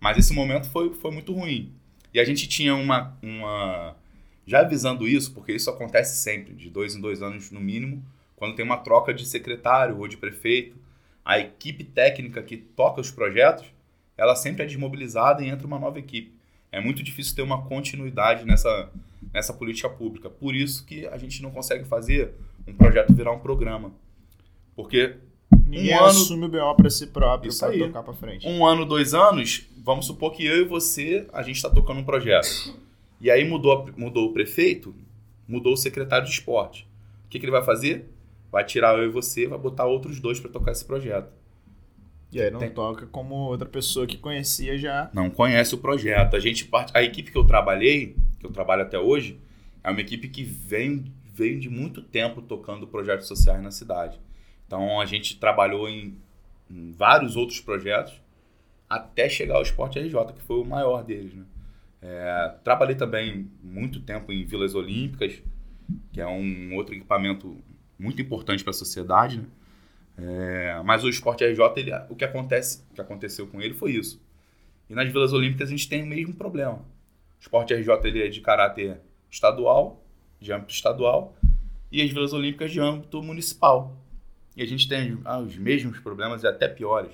Mas 0.00 0.16
esse 0.16 0.32
momento 0.32 0.68
foi, 0.70 0.94
foi 0.94 1.10
muito 1.10 1.32
ruim. 1.32 1.72
E 2.12 2.18
a 2.18 2.24
gente 2.24 2.48
tinha 2.48 2.74
uma, 2.74 3.16
uma. 3.22 3.96
Já 4.46 4.60
avisando 4.60 5.06
isso, 5.06 5.32
porque 5.32 5.52
isso 5.52 5.70
acontece 5.70 6.16
sempre, 6.16 6.54
de 6.54 6.70
dois 6.70 6.94
em 6.94 7.00
dois 7.00 7.22
anos 7.22 7.50
no 7.50 7.60
mínimo, 7.60 8.04
quando 8.34 8.56
tem 8.56 8.64
uma 8.64 8.78
troca 8.78 9.12
de 9.12 9.26
secretário 9.26 9.98
ou 9.98 10.08
de 10.08 10.16
prefeito, 10.16 10.76
a 11.24 11.38
equipe 11.38 11.84
técnica 11.84 12.42
que 12.42 12.56
toca 12.56 13.00
os 13.00 13.10
projetos, 13.10 13.66
ela 14.16 14.34
sempre 14.34 14.62
é 14.62 14.66
desmobilizada 14.66 15.44
e 15.44 15.48
entra 15.48 15.66
uma 15.66 15.78
nova 15.78 15.98
equipe. 15.98 16.32
É 16.72 16.80
muito 16.80 17.02
difícil 17.02 17.36
ter 17.36 17.42
uma 17.42 17.62
continuidade 17.62 18.44
nessa, 18.44 18.90
nessa 19.32 19.52
política 19.52 19.88
pública. 19.88 20.30
Por 20.30 20.54
isso 20.54 20.84
que 20.86 21.06
a 21.06 21.18
gente 21.18 21.42
não 21.42 21.50
consegue 21.50 21.84
fazer 21.84 22.34
um 22.70 22.76
projeto 22.76 23.12
virar 23.12 23.32
um 23.32 23.38
programa. 23.38 23.92
Porque 24.74 25.16
Ninguém 25.66 25.94
um 25.94 25.98
ano, 25.98 26.06
assume 26.06 26.46
o 26.46 26.48
BO 26.48 26.74
para 26.74 26.90
si 26.90 27.06
próprio, 27.06 27.56
para 27.56 27.78
tocar 27.78 28.02
para 28.02 28.14
frente. 28.14 28.46
Um 28.46 28.66
ano, 28.66 28.84
dois 28.84 29.14
anos, 29.14 29.68
vamos 29.84 30.06
supor 30.06 30.32
que 30.32 30.44
eu 30.44 30.62
e 30.62 30.64
você, 30.64 31.26
a 31.32 31.42
gente 31.42 31.56
está 31.56 31.70
tocando 31.70 32.00
um 32.00 32.04
projeto. 32.04 32.76
E 33.20 33.30
aí 33.30 33.48
mudou, 33.48 33.88
mudou 33.96 34.30
o 34.30 34.32
prefeito, 34.32 34.94
mudou 35.46 35.74
o 35.74 35.76
secretário 35.76 36.26
de 36.26 36.32
esporte. 36.32 36.88
O 37.26 37.28
que, 37.28 37.38
que 37.38 37.44
ele 37.44 37.52
vai 37.52 37.62
fazer? 37.62 38.08
Vai 38.50 38.64
tirar 38.64 38.98
eu 38.98 39.04
e 39.04 39.08
você, 39.08 39.46
vai 39.46 39.58
botar 39.58 39.86
outros 39.86 40.18
dois 40.18 40.40
para 40.40 40.50
tocar 40.50 40.72
esse 40.72 40.84
projeto. 40.84 41.30
E 42.32 42.40
aí 42.40 42.50
não 42.50 42.60
Tem... 42.60 42.70
toca 42.70 43.06
como 43.06 43.34
outra 43.34 43.68
pessoa 43.68 44.06
que 44.06 44.16
conhecia 44.16 44.78
já. 44.78 45.10
Não 45.12 45.28
conhece 45.30 45.74
o 45.74 45.78
projeto. 45.78 46.36
A 46.36 46.40
gente 46.40 46.64
parte, 46.64 46.90
a 46.96 47.02
equipe 47.02 47.30
que 47.30 47.38
eu 47.38 47.44
trabalhei, 47.44 48.16
que 48.38 48.46
eu 48.46 48.50
trabalho 48.50 48.82
até 48.82 48.98
hoje, 48.98 49.38
é 49.82 49.90
uma 49.90 50.00
equipe 50.00 50.28
que 50.28 50.42
vem 50.42 51.12
veio 51.40 51.58
de 51.58 51.70
muito 51.70 52.02
tempo 52.02 52.42
tocando 52.42 52.86
projetos 52.86 53.26
sociais 53.26 53.62
na 53.62 53.70
cidade. 53.70 54.20
Então 54.66 55.00
a 55.00 55.06
gente 55.06 55.40
trabalhou 55.40 55.88
em, 55.88 56.18
em 56.70 56.92
vários 56.92 57.34
outros 57.34 57.60
projetos 57.60 58.20
até 58.88 59.26
chegar 59.28 59.56
ao 59.56 59.62
Esporte 59.62 59.98
RJ, 59.98 60.34
que 60.34 60.42
foi 60.42 60.60
o 60.60 60.64
maior 60.64 61.02
deles, 61.02 61.32
né? 61.34 61.44
É, 62.02 62.54
trabalhei 62.62 62.94
também 62.94 63.50
muito 63.62 64.00
tempo 64.00 64.32
em 64.32 64.44
Vilas 64.44 64.74
Olímpicas, 64.74 65.42
que 66.12 66.20
é 66.20 66.26
um 66.26 66.74
outro 66.74 66.94
equipamento 66.94 67.56
muito 67.98 68.20
importante 68.20 68.62
para 68.62 68.70
a 68.70 68.74
sociedade, 68.74 69.38
né? 69.38 69.46
É, 70.18 70.82
mas 70.84 71.02
o 71.04 71.08
esporte 71.08 71.44
RJ, 71.44 71.62
ele, 71.76 71.92
o 72.10 72.16
que 72.16 72.24
acontece, 72.24 72.84
o 72.90 72.94
que 72.94 73.00
aconteceu 73.00 73.46
com 73.46 73.62
ele 73.62 73.72
foi 73.72 73.92
isso. 73.92 74.22
E 74.88 74.94
nas 74.94 75.10
Vilas 75.10 75.32
Olímpicas 75.32 75.68
a 75.68 75.70
gente 75.70 75.88
tem 75.88 76.02
o 76.02 76.06
mesmo 76.06 76.34
problema. 76.34 76.74
O 76.74 77.40
esporte 77.40 77.72
RJ 77.72 77.88
ele 78.04 78.22
é 78.22 78.28
de 78.28 78.40
caráter 78.40 79.00
estadual, 79.30 79.99
de 80.40 80.52
âmbito 80.52 80.72
estadual, 80.72 81.36
e 81.92 82.02
as 82.02 82.10
Vilas 82.10 82.32
Olímpicas 82.32 82.70
de 82.70 82.80
âmbito 82.80 83.22
municipal. 83.22 83.96
E 84.56 84.62
a 84.62 84.66
gente 84.66 84.88
tem 84.88 85.18
ah, 85.24 85.38
os 85.38 85.56
mesmos 85.56 85.98
problemas 85.98 86.42
e 86.42 86.46
até 86.46 86.68
piores. 86.68 87.12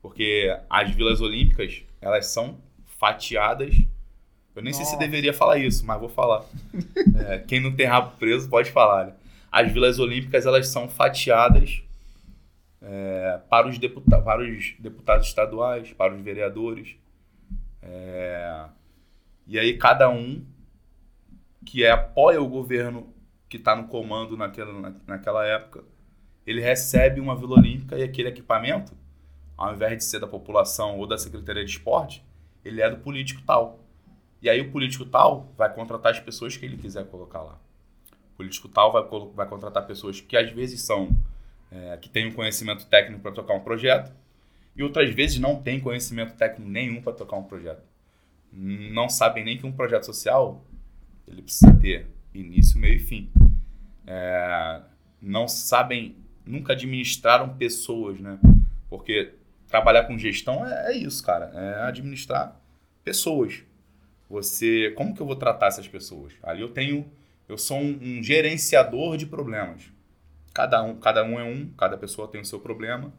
Porque 0.00 0.56
as 0.68 0.90
Vilas 0.90 1.20
Olímpicas, 1.20 1.82
elas 2.00 2.26
são 2.26 2.58
fatiadas. 2.98 3.74
Eu 4.54 4.62
nem 4.62 4.72
Nossa. 4.72 4.84
sei 4.84 4.92
se 4.92 4.98
deveria 4.98 5.32
falar 5.32 5.58
isso, 5.58 5.84
mas 5.86 6.00
vou 6.00 6.08
falar. 6.08 6.44
é, 7.28 7.38
quem 7.38 7.60
não 7.60 7.74
tem 7.74 7.86
rabo 7.86 8.16
preso 8.16 8.48
pode 8.48 8.70
falar. 8.70 9.06
Né? 9.06 9.12
As 9.50 9.70
Vilas 9.70 9.98
Olímpicas, 9.98 10.46
elas 10.46 10.68
são 10.68 10.88
fatiadas 10.88 11.82
é, 12.80 13.40
para, 13.48 13.68
os 13.68 13.78
deputa 13.78 14.20
para 14.20 14.42
os 14.42 14.74
deputados 14.78 15.26
estaduais, 15.26 15.92
para 15.92 16.14
os 16.14 16.20
vereadores. 16.22 16.96
É, 17.82 18.64
e 19.46 19.58
aí 19.58 19.76
cada 19.76 20.08
um 20.10 20.44
que 21.68 21.84
é, 21.84 21.90
apoia 21.90 22.40
o 22.40 22.48
governo 22.48 23.12
que 23.46 23.58
está 23.58 23.76
no 23.76 23.88
comando 23.88 24.38
naquela, 24.38 24.72
na, 24.72 24.94
naquela 25.06 25.44
época, 25.44 25.84
ele 26.46 26.62
recebe 26.62 27.20
uma 27.20 27.36
Vila 27.36 27.58
Olímpica 27.58 27.98
e 27.98 28.02
aquele 28.02 28.30
equipamento, 28.30 28.96
ao 29.54 29.74
invés 29.74 29.98
de 29.98 30.04
ser 30.04 30.18
da 30.18 30.26
população 30.26 30.98
ou 30.98 31.06
da 31.06 31.18
Secretaria 31.18 31.62
de 31.62 31.70
Esporte, 31.70 32.24
ele 32.64 32.80
é 32.80 32.88
do 32.88 32.96
político 32.96 33.42
tal. 33.46 33.80
E 34.40 34.48
aí 34.48 34.62
o 34.62 34.72
político 34.72 35.04
tal 35.04 35.52
vai 35.58 35.70
contratar 35.70 36.12
as 36.12 36.18
pessoas 36.18 36.56
que 36.56 36.64
ele 36.64 36.78
quiser 36.78 37.04
colocar 37.04 37.42
lá. 37.42 37.60
O 38.32 38.36
político 38.38 38.66
tal 38.68 38.90
vai, 38.90 39.02
vai 39.34 39.46
contratar 39.46 39.86
pessoas 39.86 40.22
que 40.22 40.38
às 40.38 40.50
vezes 40.50 40.80
são 40.80 41.10
é, 41.70 41.98
que 41.98 42.08
têm 42.08 42.28
um 42.28 42.32
conhecimento 42.32 42.86
técnico 42.86 43.20
para 43.20 43.32
tocar 43.32 43.52
um 43.52 43.60
projeto 43.60 44.10
e 44.74 44.82
outras 44.82 45.10
vezes 45.10 45.38
não 45.38 45.60
têm 45.60 45.80
conhecimento 45.80 46.34
técnico 46.34 46.70
nenhum 46.70 47.02
para 47.02 47.12
tocar 47.12 47.36
um 47.36 47.44
projeto. 47.44 47.82
Não 48.50 49.10
sabem 49.10 49.44
nem 49.44 49.58
que 49.58 49.66
um 49.66 49.72
projeto 49.72 50.06
social 50.06 50.64
ele 51.30 51.42
precisa 51.42 51.72
ter 51.74 52.06
início, 52.34 52.78
meio 52.78 52.96
e 52.96 52.98
fim. 52.98 53.30
É, 54.06 54.80
não 55.20 55.46
sabem, 55.46 56.16
nunca 56.44 56.72
administraram 56.72 57.56
pessoas, 57.56 58.18
né? 58.20 58.38
Porque 58.88 59.34
trabalhar 59.66 60.04
com 60.04 60.18
gestão 60.18 60.66
é, 60.66 60.92
é, 60.92 60.96
isso, 60.96 61.22
cara. 61.22 61.50
É 61.54 61.82
administrar 61.82 62.58
pessoas. 63.04 63.62
Você, 64.28 64.92
como 64.96 65.14
que 65.14 65.20
eu 65.20 65.26
vou 65.26 65.36
tratar 65.36 65.66
essas 65.66 65.86
pessoas? 65.86 66.32
Ali 66.42 66.62
eu 66.62 66.68
tenho, 66.68 67.10
eu 67.48 67.56
sou 67.56 67.78
um, 67.78 67.98
um 68.00 68.22
gerenciador 68.22 69.16
de 69.16 69.26
problemas. 69.26 69.90
Cada 70.52 70.82
um, 70.82 70.96
cada 70.96 71.24
um 71.24 71.38
é 71.38 71.44
um, 71.44 71.70
cada 71.76 71.96
pessoa 71.96 72.28
tem 72.28 72.40
o 72.40 72.44
seu 72.44 72.60
problema. 72.60 73.12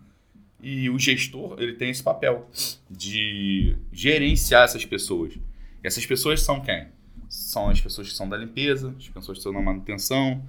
E 0.62 0.90
o 0.90 1.00
gestor, 1.00 1.56
ele 1.58 1.74
tem 1.74 1.90
esse 1.90 2.04
papel 2.04 2.50
de 2.90 3.78
gerenciar 3.94 4.64
essas 4.64 4.86
pessoas. 4.86 5.36
E 5.36 5.88
essas 5.88 6.06
pessoas 6.06 6.42
são 6.42 6.62
quem? 6.62 6.88
São 7.30 7.70
as 7.70 7.80
pessoas 7.80 8.10
que 8.10 8.16
são 8.16 8.28
da 8.28 8.36
limpeza, 8.36 8.94
as 8.98 9.08
pessoas 9.08 9.38
que 9.38 9.40
estão 9.40 9.54
na 9.54 9.62
manutenção, 9.62 10.44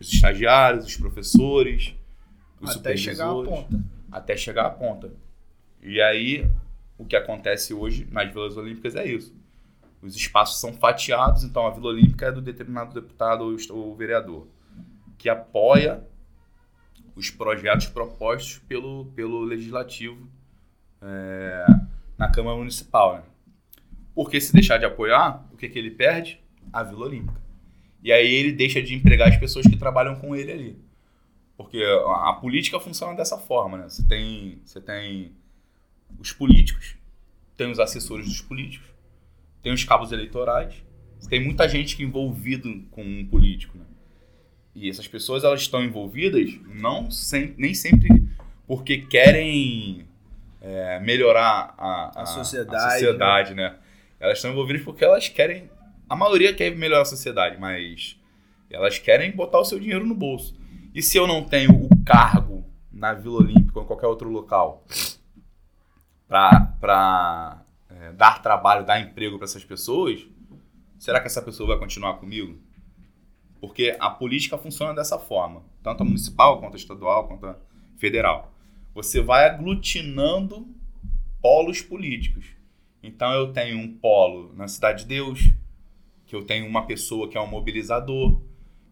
os 0.00 0.12
estagiários, 0.12 0.86
os 0.86 0.96
professores, 0.96 1.94
os 2.60 2.76
até 2.76 2.96
chegar 2.96 3.30
à 3.30 3.34
ponta. 3.34 3.80
Até 4.10 4.36
chegar 4.36 4.66
à 4.66 4.70
ponta. 4.70 5.12
E 5.82 6.00
aí, 6.00 6.48
o 6.96 7.04
que 7.04 7.16
acontece 7.16 7.74
hoje 7.74 8.06
nas 8.10 8.32
Vilas 8.32 8.56
Olímpicas 8.56 8.96
é 8.96 9.06
isso. 9.06 9.34
Os 10.00 10.14
espaços 10.14 10.60
são 10.60 10.72
fatiados, 10.72 11.42
então 11.42 11.66
a 11.66 11.70
Vila 11.70 11.88
Olímpica 11.88 12.26
é 12.26 12.32
do 12.32 12.40
determinado 12.40 12.94
deputado 12.94 13.56
ou 13.70 13.96
vereador 13.96 14.46
que 15.18 15.28
apoia 15.28 16.02
os 17.16 17.28
projetos 17.28 17.86
propostos 17.86 18.58
pelo, 18.68 19.06
pelo 19.16 19.40
Legislativo 19.40 20.28
é, 21.02 21.66
na 22.16 22.30
Câmara 22.30 22.56
Municipal. 22.56 23.16
Né? 23.16 23.22
Porque 24.18 24.40
se 24.40 24.52
deixar 24.52 24.78
de 24.78 24.84
apoiar, 24.84 25.46
o 25.52 25.56
que, 25.56 25.68
que 25.68 25.78
ele 25.78 25.92
perde? 25.92 26.40
A 26.72 26.82
Vila 26.82 27.06
Olímpica. 27.06 27.40
E 28.02 28.10
aí 28.12 28.34
ele 28.34 28.50
deixa 28.50 28.82
de 28.82 28.92
empregar 28.92 29.28
as 29.28 29.36
pessoas 29.36 29.64
que 29.64 29.76
trabalham 29.76 30.16
com 30.16 30.34
ele 30.34 30.50
ali. 30.50 30.78
Porque 31.56 31.80
a, 31.80 32.30
a 32.30 32.32
política 32.32 32.80
funciona 32.80 33.14
dessa 33.14 33.38
forma, 33.38 33.78
né? 33.78 33.88
Você 33.88 34.02
tem, 34.08 34.60
você 34.64 34.80
tem 34.80 35.36
os 36.18 36.32
políticos, 36.32 36.96
tem 37.56 37.70
os 37.70 37.78
assessores 37.78 38.26
dos 38.26 38.40
políticos, 38.40 38.88
tem 39.62 39.72
os 39.72 39.84
cabos 39.84 40.10
eleitorais, 40.10 40.74
tem 41.28 41.40
muita 41.40 41.68
gente 41.68 41.94
que 41.94 42.02
é 42.02 42.06
envolvido 42.06 42.86
com 42.90 43.04
um 43.04 43.24
político, 43.24 43.78
né? 43.78 43.84
E 44.74 44.90
essas 44.90 45.06
pessoas 45.06 45.44
elas 45.44 45.60
estão 45.60 45.80
envolvidas 45.80 46.58
não 46.66 47.08
sem, 47.08 47.54
nem 47.56 47.72
sempre 47.72 48.28
porque 48.66 48.98
querem 48.98 50.08
é, 50.60 50.98
melhorar 50.98 51.72
a, 51.78 52.18
a, 52.18 52.22
a, 52.22 52.26
sociedade, 52.26 52.84
a 52.84 52.90
sociedade 52.90 53.54
né? 53.54 53.70
né? 53.70 53.78
Elas 54.20 54.38
estão 54.38 54.50
envolvidas 54.50 54.82
porque 54.82 55.04
elas 55.04 55.28
querem. 55.28 55.70
A 56.08 56.16
maioria 56.16 56.54
quer 56.54 56.74
melhorar 56.74 57.02
a 57.02 57.06
sociedade, 57.06 57.58
mas 57.58 58.18
elas 58.70 58.98
querem 58.98 59.30
botar 59.30 59.60
o 59.60 59.64
seu 59.64 59.78
dinheiro 59.78 60.06
no 60.06 60.14
bolso. 60.14 60.58
E 60.94 61.02
se 61.02 61.16
eu 61.16 61.26
não 61.26 61.44
tenho 61.44 61.70
o 61.70 62.04
cargo 62.04 62.64
na 62.90 63.12
Vila 63.14 63.38
Olímpica 63.38 63.78
ou 63.78 63.84
em 63.84 63.86
qualquer 63.86 64.06
outro 64.06 64.28
local 64.28 64.84
para 66.26 67.62
é, 67.88 68.12
dar 68.12 68.42
trabalho, 68.42 68.84
dar 68.84 69.00
emprego 69.00 69.36
para 69.38 69.44
essas 69.44 69.64
pessoas, 69.64 70.26
será 70.98 71.20
que 71.20 71.26
essa 71.26 71.40
pessoa 71.40 71.68
vai 71.68 71.78
continuar 71.78 72.14
comigo? 72.14 72.58
Porque 73.60 73.96
a 73.98 74.10
política 74.10 74.58
funciona 74.58 74.94
dessa 74.94 75.18
forma, 75.18 75.62
tanto 75.82 76.02
a 76.02 76.06
municipal, 76.06 76.60
quanto 76.60 76.74
a 76.74 76.76
estadual, 76.76 77.26
quanto 77.26 77.46
a 77.46 77.58
federal. 77.96 78.52
Você 78.94 79.20
vai 79.20 79.46
aglutinando 79.46 80.66
polos 81.40 81.80
políticos. 81.80 82.46
Então 83.02 83.32
eu 83.32 83.52
tenho 83.52 83.78
um 83.78 83.96
polo 83.96 84.52
na 84.54 84.68
Cidade 84.68 85.02
de 85.02 85.08
Deus, 85.08 85.50
que 86.26 86.34
eu 86.34 86.44
tenho 86.44 86.66
uma 86.66 86.86
pessoa 86.86 87.28
que 87.28 87.36
é 87.36 87.40
um 87.40 87.46
mobilizador. 87.46 88.40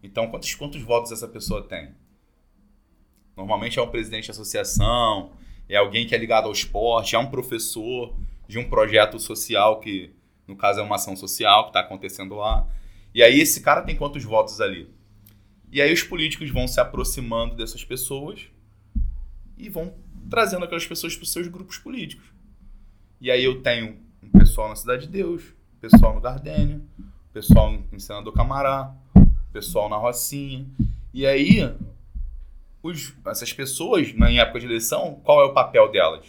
Então 0.01 0.27
quantos, 0.27 0.53
quantos 0.55 0.81
votos 0.81 1.11
essa 1.11 1.27
pessoa 1.27 1.63
tem? 1.63 1.89
Normalmente 3.35 3.77
é 3.77 3.81
um 3.81 3.89
presidente 3.89 4.25
de 4.25 4.31
associação, 4.31 5.31
é 5.69 5.75
alguém 5.75 6.07
que 6.07 6.15
é 6.15 6.17
ligado 6.17 6.45
ao 6.45 6.51
esporte, 6.51 7.15
é 7.15 7.19
um 7.19 7.29
professor 7.29 8.15
de 8.47 8.57
um 8.57 8.67
projeto 8.69 9.19
social 9.19 9.79
que, 9.79 10.11
no 10.47 10.55
caso, 10.55 10.79
é 10.79 10.83
uma 10.83 10.95
ação 10.95 11.15
social 11.15 11.63
que 11.63 11.69
está 11.69 11.81
acontecendo 11.81 12.35
lá. 12.35 12.67
E 13.13 13.21
aí 13.21 13.39
esse 13.39 13.61
cara 13.61 13.81
tem 13.81 13.95
quantos 13.95 14.23
votos 14.23 14.61
ali? 14.61 14.89
E 15.71 15.81
aí 15.81 15.91
os 15.91 16.01
políticos 16.01 16.49
vão 16.49 16.67
se 16.67 16.79
aproximando 16.79 17.55
dessas 17.55 17.83
pessoas 17.83 18.47
e 19.57 19.69
vão 19.69 19.93
trazendo 20.29 20.63
aquelas 20.63 20.85
pessoas 20.85 21.15
para 21.15 21.23
os 21.23 21.31
seus 21.31 21.47
grupos 21.47 21.77
políticos. 21.77 22.25
E 23.19 23.31
aí 23.31 23.43
eu 23.43 23.61
tenho 23.61 23.97
um 24.21 24.29
pessoal 24.29 24.69
na 24.69 24.75
Cidade 24.75 25.07
de 25.07 25.11
Deus, 25.11 25.43
pessoal 25.81 26.13
no 26.13 26.21
Gardênia, 26.21 26.79
pessoal 27.33 27.73
em 27.91 27.99
Senador 27.99 28.31
Camará, 28.31 28.93
pessoal 29.51 29.89
na 29.89 29.97
Rocinha. 29.97 30.67
E 31.11 31.25
aí 31.25 31.75
os, 32.83 33.15
essas 33.25 33.51
pessoas, 33.51 34.09
em 34.09 34.39
época 34.39 34.59
de 34.59 34.67
eleição, 34.67 35.19
qual 35.23 35.41
é 35.41 35.45
o 35.45 35.53
papel 35.53 35.91
delas? 35.91 36.27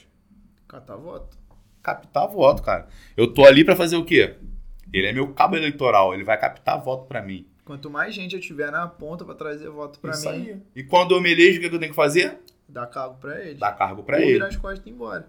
Catar 0.66 0.96
voto. 0.96 1.36
Captar 1.82 2.26
voto, 2.26 2.62
cara. 2.62 2.88
Eu 3.16 3.32
tô 3.32 3.44
ali 3.44 3.64
para 3.64 3.76
fazer 3.76 3.96
o 3.96 4.04
quê? 4.04 4.36
Ele 4.92 5.06
é 5.06 5.12
meu 5.12 5.32
cabo 5.34 5.56
eleitoral, 5.56 6.14
ele 6.14 6.24
vai 6.24 6.38
captar 6.38 6.82
voto 6.82 7.06
para 7.06 7.20
mim. 7.22 7.46
Quanto 7.64 7.90
mais 7.90 8.14
gente 8.14 8.34
eu 8.34 8.40
tiver 8.40 8.70
na 8.70 8.88
ponta 8.88 9.26
para 9.26 9.34
trazer 9.34 9.68
voto 9.68 9.98
para 9.98 10.16
mim. 10.16 10.28
Aí. 10.28 10.62
E 10.74 10.82
quando 10.82 11.14
eu 11.14 11.20
me 11.20 11.30
elejo, 11.30 11.58
o 11.58 11.60
que 11.60 11.66
eu 11.66 11.78
tenho 11.78 11.92
que 11.92 11.96
fazer? 11.96 12.38
Dar 12.66 12.86
cargo 12.86 13.16
para 13.20 13.44
ele. 13.44 13.54
Dar 13.58 13.72
cargo 13.72 14.02
para 14.02 14.20
ele. 14.20 14.32
virar 14.32 14.46
as 14.46 14.56
costas 14.56 14.84
e 14.86 14.88
ir 14.88 14.92
embora. 14.92 15.28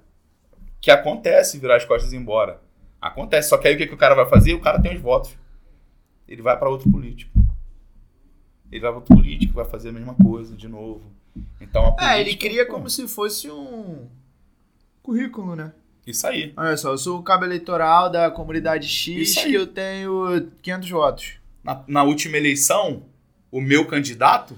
Que 0.82 0.92
acontece 0.92 1.60
virar 1.60 1.78
as 1.78 1.86
costas 1.86 2.12
e 2.12 2.16
ir 2.16 2.20
embora. 2.20 2.62
Acontece. 3.02 3.50
Só 3.50 3.58
que 3.58 3.68
aí 3.68 3.76
o 3.76 3.78
que, 3.78 3.88
que 3.88 3.94
o 3.94 3.98
cara 3.98 4.16
vai 4.16 4.28
fazer? 4.28 4.54
O 4.54 4.62
cara 4.62 4.82
tem 4.82 4.96
os 4.96 5.02
votos. 5.02 5.38
Ele 6.28 6.42
vai 6.42 6.58
para 6.58 6.70
outro 6.70 6.90
político. 6.90 7.32
Ele 8.72 8.82
vai 8.82 8.92
para 8.92 9.00
outro 9.00 9.16
político, 9.16 9.54
vai 9.54 9.66
fazer 9.66 9.90
a 9.90 9.92
mesma 9.92 10.14
coisa 10.14 10.56
de 10.56 10.68
novo. 10.68 11.12
Então 11.60 11.82
a 11.82 11.92
política, 11.92 12.16
É, 12.16 12.22
ele 12.22 12.36
cria 12.36 12.66
como 12.66 12.90
se 12.90 13.08
fosse 13.08 13.50
um 13.50 14.08
currículo, 15.02 15.56
né? 15.56 15.74
Isso 16.06 16.26
aí. 16.26 16.54
Olha 16.56 16.78
só, 16.78 16.92
eu 16.92 16.98
sou 16.98 17.20
o 17.20 17.24
cabo 17.24 17.46
eleitoral 17.46 18.10
da 18.10 18.32
comunidade 18.32 18.88
X 18.88 19.38
e 19.46 19.54
eu 19.54 19.68
tenho 19.68 20.52
500 20.62 20.90
votos. 20.90 21.34
Na, 21.64 21.84
na, 21.88 22.04
última 22.04 22.38
eleição, 22.38 23.04
o 23.52 23.62
meu 23.62 23.86
candidato 23.86 24.58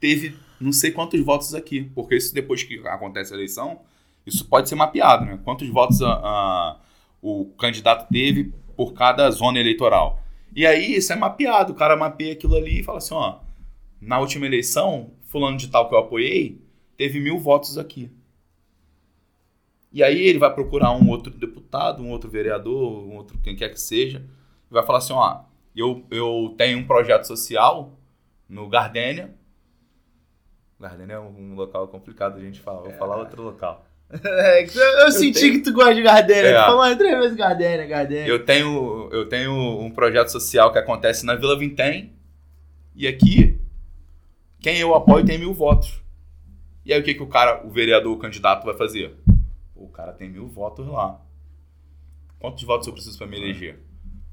teve 0.00 0.36
não 0.60 0.72
sei 0.72 0.90
quantos 0.90 1.20
votos 1.20 1.54
aqui. 1.54 1.90
Porque 1.94 2.16
isso 2.16 2.34
depois 2.34 2.62
que 2.62 2.78
acontece 2.86 3.32
a 3.32 3.36
eleição, 3.36 3.80
isso 4.28 4.44
pode 4.46 4.68
ser 4.68 4.74
mapeado, 4.74 5.24
né? 5.24 5.38
Quantos 5.44 5.68
votos 5.68 6.02
a, 6.02 6.12
a, 6.12 6.76
o 7.20 7.46
candidato 7.58 8.08
teve 8.10 8.52
por 8.76 8.92
cada 8.92 9.30
zona 9.30 9.58
eleitoral. 9.58 10.22
E 10.54 10.66
aí 10.66 10.94
isso 10.94 11.12
é 11.12 11.16
mapeado. 11.16 11.72
O 11.72 11.76
cara 11.76 11.96
mapeia 11.96 12.32
aquilo 12.32 12.56
ali 12.56 12.80
e 12.80 12.82
fala 12.84 12.98
assim, 12.98 13.14
ó, 13.14 13.40
na 14.00 14.18
última 14.18 14.46
eleição, 14.46 15.12
fulano 15.22 15.56
de 15.56 15.68
tal 15.68 15.88
que 15.88 15.94
eu 15.94 15.98
apoiei, 15.98 16.60
teve 16.96 17.20
mil 17.20 17.38
votos 17.38 17.76
aqui. 17.76 18.10
E 19.92 20.02
aí 20.02 20.20
ele 20.20 20.38
vai 20.38 20.52
procurar 20.52 20.92
um 20.92 21.08
outro 21.08 21.32
deputado, 21.32 22.02
um 22.02 22.10
outro 22.10 22.30
vereador, 22.30 23.04
um 23.04 23.16
outro 23.16 23.38
quem 23.38 23.56
quer 23.56 23.70
que 23.70 23.80
seja, 23.80 24.24
e 24.70 24.74
vai 24.74 24.84
falar 24.84 24.98
assim, 24.98 25.14
ó, 25.14 25.40
eu, 25.74 26.04
eu 26.10 26.54
tenho 26.58 26.78
um 26.78 26.86
projeto 26.86 27.24
social 27.24 27.98
no 28.48 28.68
Gardênia. 28.68 29.34
Gardênia 30.78 31.14
é 31.14 31.20
um 31.20 31.54
local 31.54 31.88
complicado 31.88 32.36
a 32.36 32.40
gente 32.40 32.60
falar, 32.60 32.82
vou 32.82 32.92
falar 32.92 33.16
outro 33.16 33.42
local. 33.42 33.84
É, 34.10 34.64
eu, 34.64 34.82
eu 35.00 35.12
senti 35.12 35.38
tenho- 35.40 35.52
que 35.54 35.60
tu 35.60 35.72
gosta 35.72 35.94
de 35.94 36.02
Gardênia. 36.02 36.48
É. 36.48 36.60
Tu 36.60 36.66
falou 36.66 36.96
três 36.96 37.18
vezes 37.18 37.36
Gardênia, 37.36 37.86
Gardênia. 37.86 38.26
Eu 38.26 38.44
tenho, 38.44 39.08
eu 39.12 39.28
tenho 39.28 39.52
um 39.52 39.90
projeto 39.90 40.28
social 40.28 40.72
que 40.72 40.78
acontece 40.78 41.26
na 41.26 41.34
Vila 41.34 41.58
Vintém. 41.58 42.12
E 42.94 43.06
aqui, 43.06 43.60
quem 44.60 44.78
eu 44.78 44.94
apoio 44.94 45.24
tem 45.26 45.38
mil 45.38 45.52
votos. 45.52 46.00
E 46.86 46.92
aí 46.92 46.98
o 47.00 47.04
que, 47.04 47.14
que 47.14 47.22
o 47.22 47.26
cara, 47.26 47.60
o 47.66 47.70
vereador, 47.70 48.12
o 48.12 48.18
candidato 48.18 48.64
vai 48.64 48.74
fazer? 48.76 49.14
O 49.76 49.88
cara 49.88 50.12
tem 50.12 50.28
mil 50.30 50.48
votos 50.48 50.86
lá. 50.88 51.20
Quantos 52.38 52.64
votos 52.64 52.86
eu 52.86 52.94
preciso 52.94 53.18
para 53.18 53.26
me 53.26 53.36
eleger? 53.36 53.78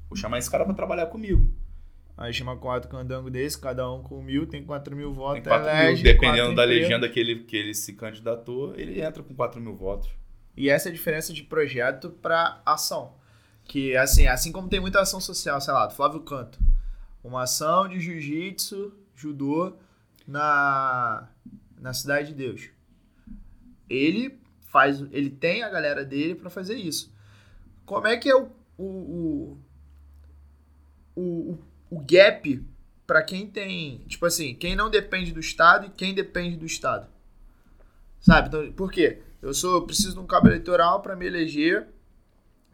Vou 0.08 0.16
chamar 0.16 0.38
esse 0.38 0.50
cara 0.50 0.64
para 0.64 0.72
trabalhar 0.74 1.06
comigo. 1.06 1.48
Aí 2.16 2.32
chama 2.32 2.56
quatro 2.56 2.88
candango 2.88 3.30
desse, 3.30 3.60
cada 3.60 3.90
um 3.92 4.02
com 4.02 4.22
mil, 4.22 4.46
tem 4.46 4.64
quatro 4.64 4.96
mil 4.96 5.12
votos. 5.12 5.42
Tem 5.42 5.52
4 5.52 5.66
mil. 5.66 5.82
elege 5.82 6.02
Dependendo 6.02 6.36
quatro 6.36 6.56
da 6.56 6.64
empregos. 6.64 6.82
legenda 6.88 7.08
que 7.10 7.20
ele, 7.20 7.40
que 7.40 7.56
ele 7.56 7.74
se 7.74 7.92
candidatou, 7.92 8.74
ele 8.74 9.02
entra 9.02 9.22
com 9.22 9.34
4 9.34 9.60
mil 9.60 9.74
votos. 9.74 10.08
E 10.56 10.70
essa 10.70 10.88
é 10.88 10.90
a 10.90 10.94
diferença 10.94 11.34
de 11.34 11.42
projeto 11.42 12.08
para 12.08 12.62
ação. 12.64 13.14
Que, 13.64 13.94
assim, 13.96 14.26
assim 14.26 14.50
como 14.50 14.68
tem 14.68 14.80
muita 14.80 15.00
ação 15.00 15.20
social, 15.20 15.60
sei 15.60 15.74
lá, 15.74 15.86
do 15.86 15.94
Flávio 15.94 16.20
Canto. 16.20 16.58
Uma 17.22 17.42
ação 17.42 17.86
de 17.86 18.00
jiu-jitsu, 18.00 18.94
judô, 19.14 19.76
na, 20.26 21.28
na 21.78 21.92
Cidade 21.92 22.28
de 22.28 22.34
Deus. 22.34 22.70
Ele 23.90 24.38
faz, 24.62 25.00
ele 25.12 25.28
tem 25.28 25.62
a 25.62 25.68
galera 25.68 26.04
dele 26.04 26.34
para 26.34 26.48
fazer 26.48 26.76
isso. 26.76 27.14
Como 27.84 28.06
é 28.06 28.16
que 28.16 28.30
é 28.30 28.34
o, 28.34 28.50
o, 28.78 29.58
o, 31.14 31.20
o, 31.20 31.58
o 31.90 32.00
gap 32.00 32.64
para 33.06 33.22
quem 33.22 33.46
tem, 33.46 33.98
tipo 34.08 34.26
assim, 34.26 34.54
quem 34.54 34.74
não 34.74 34.90
depende 34.90 35.32
do 35.32 35.40
Estado 35.40 35.86
e 35.86 35.90
quem 35.90 36.14
depende 36.14 36.56
do 36.56 36.66
Estado? 36.66 37.06
Sabe? 38.20 38.48
Então, 38.48 38.72
por 38.72 38.90
quê? 38.90 39.22
Eu 39.40 39.54
sou, 39.54 39.76
eu 39.76 39.82
preciso 39.82 40.14
de 40.14 40.20
um 40.20 40.26
cabo 40.26 40.48
eleitoral 40.48 41.00
para 41.00 41.14
me 41.14 41.26
eleger 41.26 41.86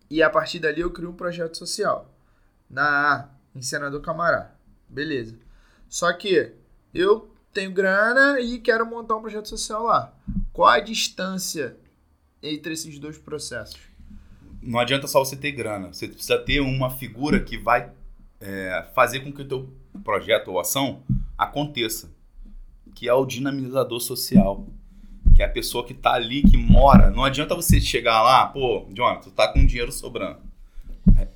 e 0.09 0.23
a 0.23 0.31
partir 0.31 0.59
dali 0.59 0.81
eu 0.81 0.91
crio 0.91 1.11
um 1.11 1.15
projeto 1.15 1.57
social 1.59 2.15
na 2.69 3.29
em 3.55 3.61
Senador 3.61 4.01
Camará. 4.01 4.55
Beleza. 4.89 5.39
Só 5.89 6.11
que 6.13 6.55
eu 6.95 7.35
tenho 7.53 7.71
grana 7.71 8.41
e 8.41 8.59
quero 8.59 8.87
montar 8.87 9.17
um 9.17 9.21
projeto 9.21 9.49
social 9.49 9.83
lá. 9.85 10.15
Qual 10.53 10.69
a 10.69 10.81
distância 10.81 11.77
entre 12.43 12.73
esses 12.73 12.99
dois 12.99 13.19
processos? 13.19 13.81
Não 14.63 14.79
adianta 14.79 15.07
só 15.07 15.19
você 15.19 15.37
ter 15.37 15.53
grana. 15.53 15.93
Você 15.93 16.09
precisa 16.09 16.39
ter 16.39 16.61
uma 16.61 16.89
figura 16.89 17.41
que 17.41 17.59
vai 17.59 17.93
é, 18.43 18.85
fazer 18.95 19.21
com 19.21 19.33
que 19.33 19.43
o 19.43 19.49
teu 19.49 19.73
projeto 20.03 20.49
ou 20.49 20.61
ação 20.61 21.03
aconteça. 21.39 22.11
Que 22.95 23.09
é 23.09 23.15
o 23.15 23.25
dinamizador 23.25 24.01
social. 24.01 24.67
Que 25.35 25.43
é 25.43 25.47
a 25.47 25.51
pessoa 25.51 25.87
que 25.87 25.95
tá 25.95 26.13
ali, 26.13 26.43
que 26.43 26.59
mora. 26.59 27.11
Não 27.11 27.25
adianta 27.25 27.55
você 27.55 27.81
chegar 27.81 28.23
lá, 28.23 28.47
pô, 28.47 28.87
Jonathan, 28.93 29.23
tu 29.23 29.31
tá 29.31 29.49
com 29.49 29.65
dinheiro 29.65 29.93
sobrando. 29.93 30.41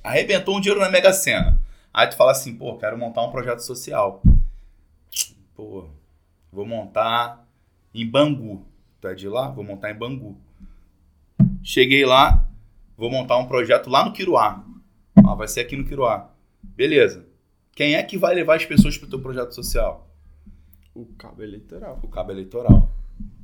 Arrebentou 0.03 0.57
um 0.57 0.61
dinheiro 0.61 0.81
na 0.81 0.89
Mega 0.89 1.11
Sena. 1.11 1.59
Aí 1.93 2.07
tu 2.07 2.15
fala 2.15 2.31
assim, 2.31 2.55
pô, 2.55 2.77
quero 2.77 2.97
montar 2.97 3.23
um 3.23 3.31
projeto 3.31 3.61
social. 3.61 4.21
Pô, 5.55 5.85
vou 6.51 6.65
montar 6.65 7.47
em 7.93 8.05
Bangu. 8.05 8.63
Tu 9.01 9.07
é 9.07 9.15
de 9.15 9.27
lá? 9.27 9.49
Vou 9.49 9.63
montar 9.63 9.89
em 9.89 9.95
Bangu. 9.95 10.37
Cheguei 11.63 12.05
lá, 12.05 12.45
vou 12.95 13.09
montar 13.09 13.37
um 13.37 13.47
projeto 13.47 13.89
lá 13.89 14.05
no 14.05 14.13
Quiruá. 14.13 14.63
Ah, 15.25 15.35
vai 15.35 15.47
ser 15.47 15.61
aqui 15.61 15.75
no 15.75 15.85
Quiruá. 15.85 16.29
Beleza. 16.77 17.25
Quem 17.75 17.95
é 17.95 18.03
que 18.03 18.19
vai 18.19 18.35
levar 18.35 18.55
as 18.55 18.65
pessoas 18.65 18.95
pro 18.95 19.09
teu 19.09 19.19
projeto 19.19 19.51
social? 19.51 20.07
O 20.93 21.07
cabo 21.17 21.41
eleitoral. 21.41 21.99
O 22.03 22.07
cabo 22.07 22.31
eleitoral. 22.31 22.95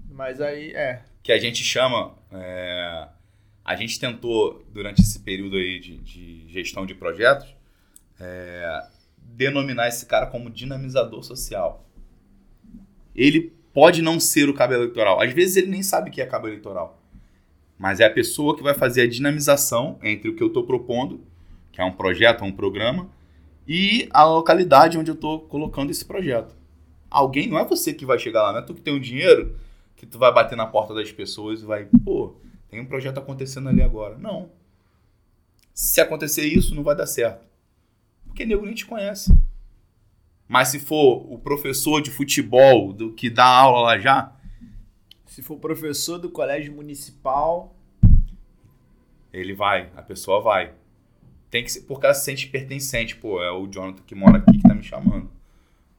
Mas 0.08 0.40
aí, 0.40 0.72
é. 0.74 1.02
Que 1.24 1.32
a 1.32 1.40
gente 1.40 1.64
chama. 1.64 2.16
é, 2.32 3.08
a 3.66 3.76
gente 3.76 4.00
tentou, 4.00 4.64
durante 4.72 5.02
esse 5.02 5.20
período 5.20 5.56
aí 5.56 5.80
de, 5.80 5.98
de 5.98 6.48
gestão 6.48 6.86
de 6.86 6.94
projetos, 6.94 7.48
é, 8.20 8.88
denominar 9.18 9.88
esse 9.88 10.06
cara 10.06 10.28
como 10.28 10.50
dinamizador 10.50 11.24
social. 11.24 11.84
Ele 13.16 13.52
pode 13.74 14.04
não 14.04 14.20
ser 14.20 14.48
o 14.48 14.54
cabo 14.54 14.74
eleitoral. 14.74 15.20
Às 15.20 15.34
vezes 15.34 15.58
ele 15.58 15.68
nem 15.68 15.82
sabe 15.82 16.10
o 16.10 16.14
que 16.14 16.22
é 16.22 16.26
cabo 16.28 16.48
eleitoral. 16.48 17.02
Mas 17.80 18.00
é 18.00 18.06
a 18.06 18.12
pessoa 18.12 18.56
que 18.56 18.62
vai 18.62 18.76
fazer 18.76 19.02
a 19.02 19.10
dinamização 19.10 19.98
entre 20.04 20.30
o 20.30 20.36
que 20.36 20.44
eu 20.44 20.48
estou 20.48 20.66
propondo, 20.66 21.22
que 21.72 21.82
é 21.82 21.84
um 21.84 21.92
projeto, 21.92 22.44
um 22.44 22.52
programa, 22.52 23.10
e 23.68 24.08
a 24.12 24.24
localidade 24.24 24.98
onde 24.98 25.10
eu 25.10 25.16
estou 25.16 25.42
colocando 25.42 25.92
esse 25.92 26.04
projeto. 26.04 26.56
Alguém, 27.10 27.48
não 27.48 27.60
é 27.60 27.66
você 27.66 27.94
que 27.94 28.06
vai 28.06 28.20
chegar 28.20 28.44
lá, 28.44 28.52
não 28.52 28.60
é 28.60 28.62
tu 28.64 28.74
que 28.74 28.82
tem 28.82 28.96
o 28.96 29.00
dinheiro, 29.00 29.58
que 29.96 30.06
tu 30.06 30.18
vai 30.18 30.34
bater 30.34 30.56
na 30.56 30.66
porta 30.66 30.94
das 30.94 31.12
pessoas 31.12 31.62
e 31.62 31.66
vai, 31.66 31.88
pô, 32.04 32.36
tem 32.70 32.82
um 32.82 32.86
projeto 32.86 33.20
acontecendo 33.20 33.70
ali 33.70 33.82
agora. 33.82 34.18
Não. 34.18 34.50
Se 35.74 36.02
acontecer 36.02 36.46
isso, 36.46 36.76
não 36.76 36.84
vai 36.84 36.96
dar 36.96 37.08
certo. 37.08 37.46
Porque 38.26 38.46
nego 38.46 38.66
nem 38.66 38.74
te 38.74 38.86
conhece. 38.86 39.34
Mas 40.48 40.70
se 40.70 40.80
for 40.80 41.26
o 41.32 41.38
professor 41.40 42.02
de 42.02 42.12
futebol 42.12 42.92
do 42.92 43.14
que 43.14 43.30
dá 43.30 43.46
aula 43.46 43.82
lá 43.82 44.00
já, 44.00 44.36
Se 45.26 45.42
for 45.42 45.58
professor 45.58 46.20
do 46.20 46.30
colégio 46.30 46.74
municipal, 46.76 47.76
ele 49.32 49.54
vai, 49.54 49.90
a 49.96 50.02
pessoa 50.04 50.42
vai. 50.42 50.74
Tem 51.54 51.64
que 51.64 51.72
ser, 51.72 51.82
porque 51.82 52.04
ela 52.08 52.16
se 52.16 52.26
sente 52.26 52.48
pertencente. 52.48 53.16
Pô, 53.16 53.40
é 53.40 53.52
o 53.52 53.68
Jonathan 53.68 54.02
que 54.08 54.16
mora 54.16 54.40
aqui 54.40 54.58
que 54.58 54.64
tá 54.68 54.74
me 54.74 54.82
chamando. 54.82 55.30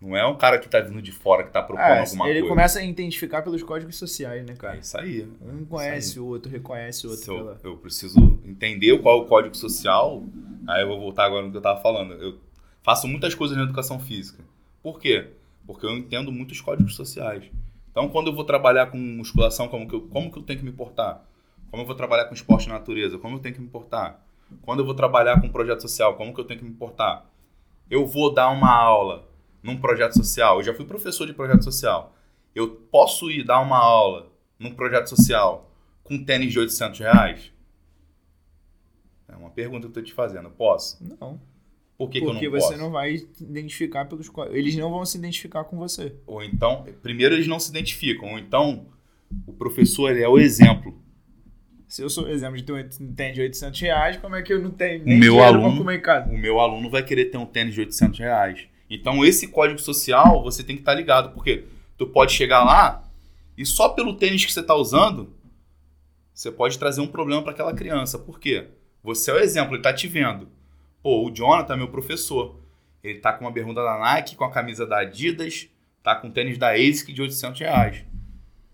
Não 0.01 0.17
é 0.17 0.27
um 0.27 0.37
cara 0.37 0.59
que 0.59 0.69
tá 0.69 0.81
vindo 0.81 1.01
de 1.01 1.13
fora 1.13 1.45
que 1.45 1.53
tá 1.53 1.63
propondo 1.63 1.87
é, 1.87 2.01
alguma 2.01 2.29
ele 2.29 2.41
coisa. 2.41 2.49
começa 2.55 2.79
a 2.81 2.83
identificar 2.83 3.41
pelos 3.41 3.63
códigos 3.63 3.95
sociais, 3.97 4.45
né, 4.45 4.55
É 4.55 4.57
cara? 4.57 4.77
isso 4.79 4.99
aí. 4.99 5.29
Um 5.41 5.65
conhece 5.65 6.19
o 6.19 6.27
outro, 6.27 6.51
reconhece 6.51 7.07
o 7.07 7.11
outro. 7.11 7.33
Eu, 7.33 7.39
pela- 7.39 7.61
eu 7.63 7.77
preciso 7.77 8.19
entender 8.45 9.01
qual 9.01 9.21
é 9.21 9.23
o 9.23 9.27
código 9.27 9.57
social. 9.57 10.25
Aí 10.67 10.83
eu 10.83 10.89
vou 10.89 10.99
voltar 10.99 11.25
agora 11.27 11.47
no 11.47 11.53
que 11.53 11.57
eu 11.57 11.63
tava 11.63 11.81
falando. 11.81 12.15
Eu 12.15 12.37
faço 12.83 13.07
muitas 13.07 13.33
coisas 13.37 13.57
na 13.57 13.63
educação 13.63 14.01
física. 14.01 14.43
Por 14.83 14.99
quê? 14.99 15.29
Porque 15.65 15.87
eu 15.87 15.97
entendo 15.97 16.33
muitos 16.33 16.61
códigos 16.61 16.97
sociais. 16.97 17.45
Então, 17.93 18.09
quando 18.09 18.27
eu 18.27 18.35
vou 18.35 18.43
trabalhar 18.45 18.87
com 18.87 18.99
musculação, 18.99 19.69
como 19.69 19.89
que 19.89 19.95
eu, 19.95 20.01
como 20.01 20.33
que 20.33 20.39
eu 20.41 20.43
tenho 20.43 20.59
que 20.59 20.65
me 20.65 20.73
portar? 20.73 21.25
Como 21.71 21.81
eu 21.85 21.87
vou 21.87 21.95
trabalhar 21.95 22.25
com 22.25 22.35
esporte 22.35 22.67
na 22.69 22.75
natureza? 22.75 23.19
Como 23.19 23.37
eu 23.37 23.41
tenho 23.41 23.55
que 23.55 23.61
me 23.61 23.69
portar? 23.69 24.21
Quando 24.63 24.81
eu 24.81 24.85
vou 24.85 24.95
trabalhar 24.95 25.41
com 25.41 25.49
projeto 25.49 25.83
social, 25.83 26.17
como 26.17 26.35
que 26.35 26.41
eu 26.41 26.45
tenho 26.45 26.61
que 26.61 26.67
me 26.67 26.75
portar? 26.75 27.27
Eu 27.91 28.07
vou 28.07 28.33
dar 28.33 28.51
uma 28.51 28.71
aula 28.71 29.29
num 29.63 29.81
projeto 29.81 30.15
social. 30.15 30.59
Eu 30.59 30.63
já 30.63 30.75
fui 30.75 30.85
professor 30.85 31.27
de 31.27 31.33
projeto 31.33 31.65
social. 31.65 32.15
Eu 32.55 32.71
posso 32.71 33.31
ir 33.31 33.45
dar 33.45 33.61
uma 33.61 33.79
aula 33.79 34.31
num 34.59 34.75
projeto 34.75 35.09
social 35.09 35.71
com 36.03 36.23
tênis 36.23 36.53
de 36.53 36.59
800 36.59 37.01
reais? 37.01 37.53
É 39.27 39.37
uma 39.37 39.51
pergunta 39.51 39.81
que 39.81 39.87
eu 39.87 39.93
tô 39.93 40.03
te 40.03 40.13
fazendo. 40.13 40.51
Posso? 40.51 40.99
Não. 41.03 41.41
Por 41.97 42.11
que, 42.11 42.21
que 42.21 42.27
eu 42.27 42.33
porque 42.33 42.49
não 42.49 42.53
você 42.53 42.69
posso? 42.69 42.79
não 42.79 42.91
vai 42.91 43.15
identificar 43.41 44.05
pelos. 44.05 44.31
Eles 44.51 44.77
não 44.77 44.91
vão 44.91 45.05
se 45.05 45.17
identificar 45.17 45.65
com 45.65 45.77
você. 45.77 46.15
Ou 46.27 46.43
então, 46.43 46.85
primeiro 47.03 47.35
eles 47.35 47.47
não 47.47 47.59
se 47.59 47.71
identificam. 47.71 48.33
Ou 48.33 48.39
então, 48.39 48.87
o 49.47 49.53
professor 49.53 50.17
é 50.17 50.29
o 50.29 50.39
exemplo. 50.39 51.01
Se 51.95 52.03
eu 52.03 52.11
sou 52.11 52.29
exemplo 52.29 52.57
de 52.57 52.65
ter 52.65 52.73
um 52.73 53.15
tênis 53.15 53.37
de 53.37 53.41
800 53.41 53.81
reais, 53.81 54.17
como 54.17 54.35
é 54.35 54.43
que 54.43 54.53
eu 54.53 54.61
não 54.61 54.73
tenho 54.73 55.01
O 55.03 55.07
nem 55.07 55.17
meu 55.17 55.41
aluno- 55.41 55.79
comer 55.79 55.99
em 55.99 56.01
casa? 56.01 56.29
O 56.29 56.37
meu 56.37 56.59
aluno 56.59 56.91
vai 56.91 57.05
querer 57.05 57.27
ter 57.27 57.39
um 57.39 57.47
tênis 57.47 57.73
de 57.73 57.79
800 57.83 58.19
reais. 58.19 58.67
Então, 58.91 59.25
esse 59.25 59.47
código 59.47 59.79
social 59.79 60.43
você 60.43 60.65
tem 60.65 60.75
que 60.75 60.83
estar 60.83 60.93
ligado. 60.93 61.31
Porque 61.33 61.67
tu 61.97 62.09
pode 62.09 62.33
chegar 62.33 62.65
lá 62.65 63.09
e 63.57 63.65
só 63.65 63.91
pelo 63.91 64.15
tênis 64.17 64.45
que 64.45 64.53
você 64.53 64.59
está 64.59 64.75
usando, 64.75 65.33
você 66.33 66.51
pode 66.51 66.81
trazer 66.81 67.01
um 67.01 67.07
problema 67.07 67.43
para 67.43 67.53
aquela 67.53 67.73
criança. 67.73 68.19
Por 68.19 68.41
quê? 68.41 68.67
Você 69.01 69.31
é 69.31 69.35
o 69.35 69.39
exemplo, 69.39 69.77
ele 69.77 69.83
tá 69.83 69.93
te 69.93 70.09
vendo. 70.09 70.49
Pô, 71.01 71.25
o 71.25 71.31
Jonathan 71.33 71.75
é 71.75 71.77
meu 71.77 71.89
professor. 71.93 72.59
Ele 73.05 73.21
tá 73.21 73.33
com 73.33 73.45
uma 73.45 73.53
bermuda 73.53 73.85
da 73.85 74.01
Nike, 74.01 74.35
com 74.35 74.43
a 74.43 74.51
camisa 74.51 74.85
da 74.85 74.99
Adidas, 74.99 75.69
tá 76.03 76.17
com 76.17 76.29
tênis 76.29 76.59
da 76.59 76.73
ASIC 76.73 77.13
de 77.13 77.23
800 77.23 77.61
reais. 77.61 78.05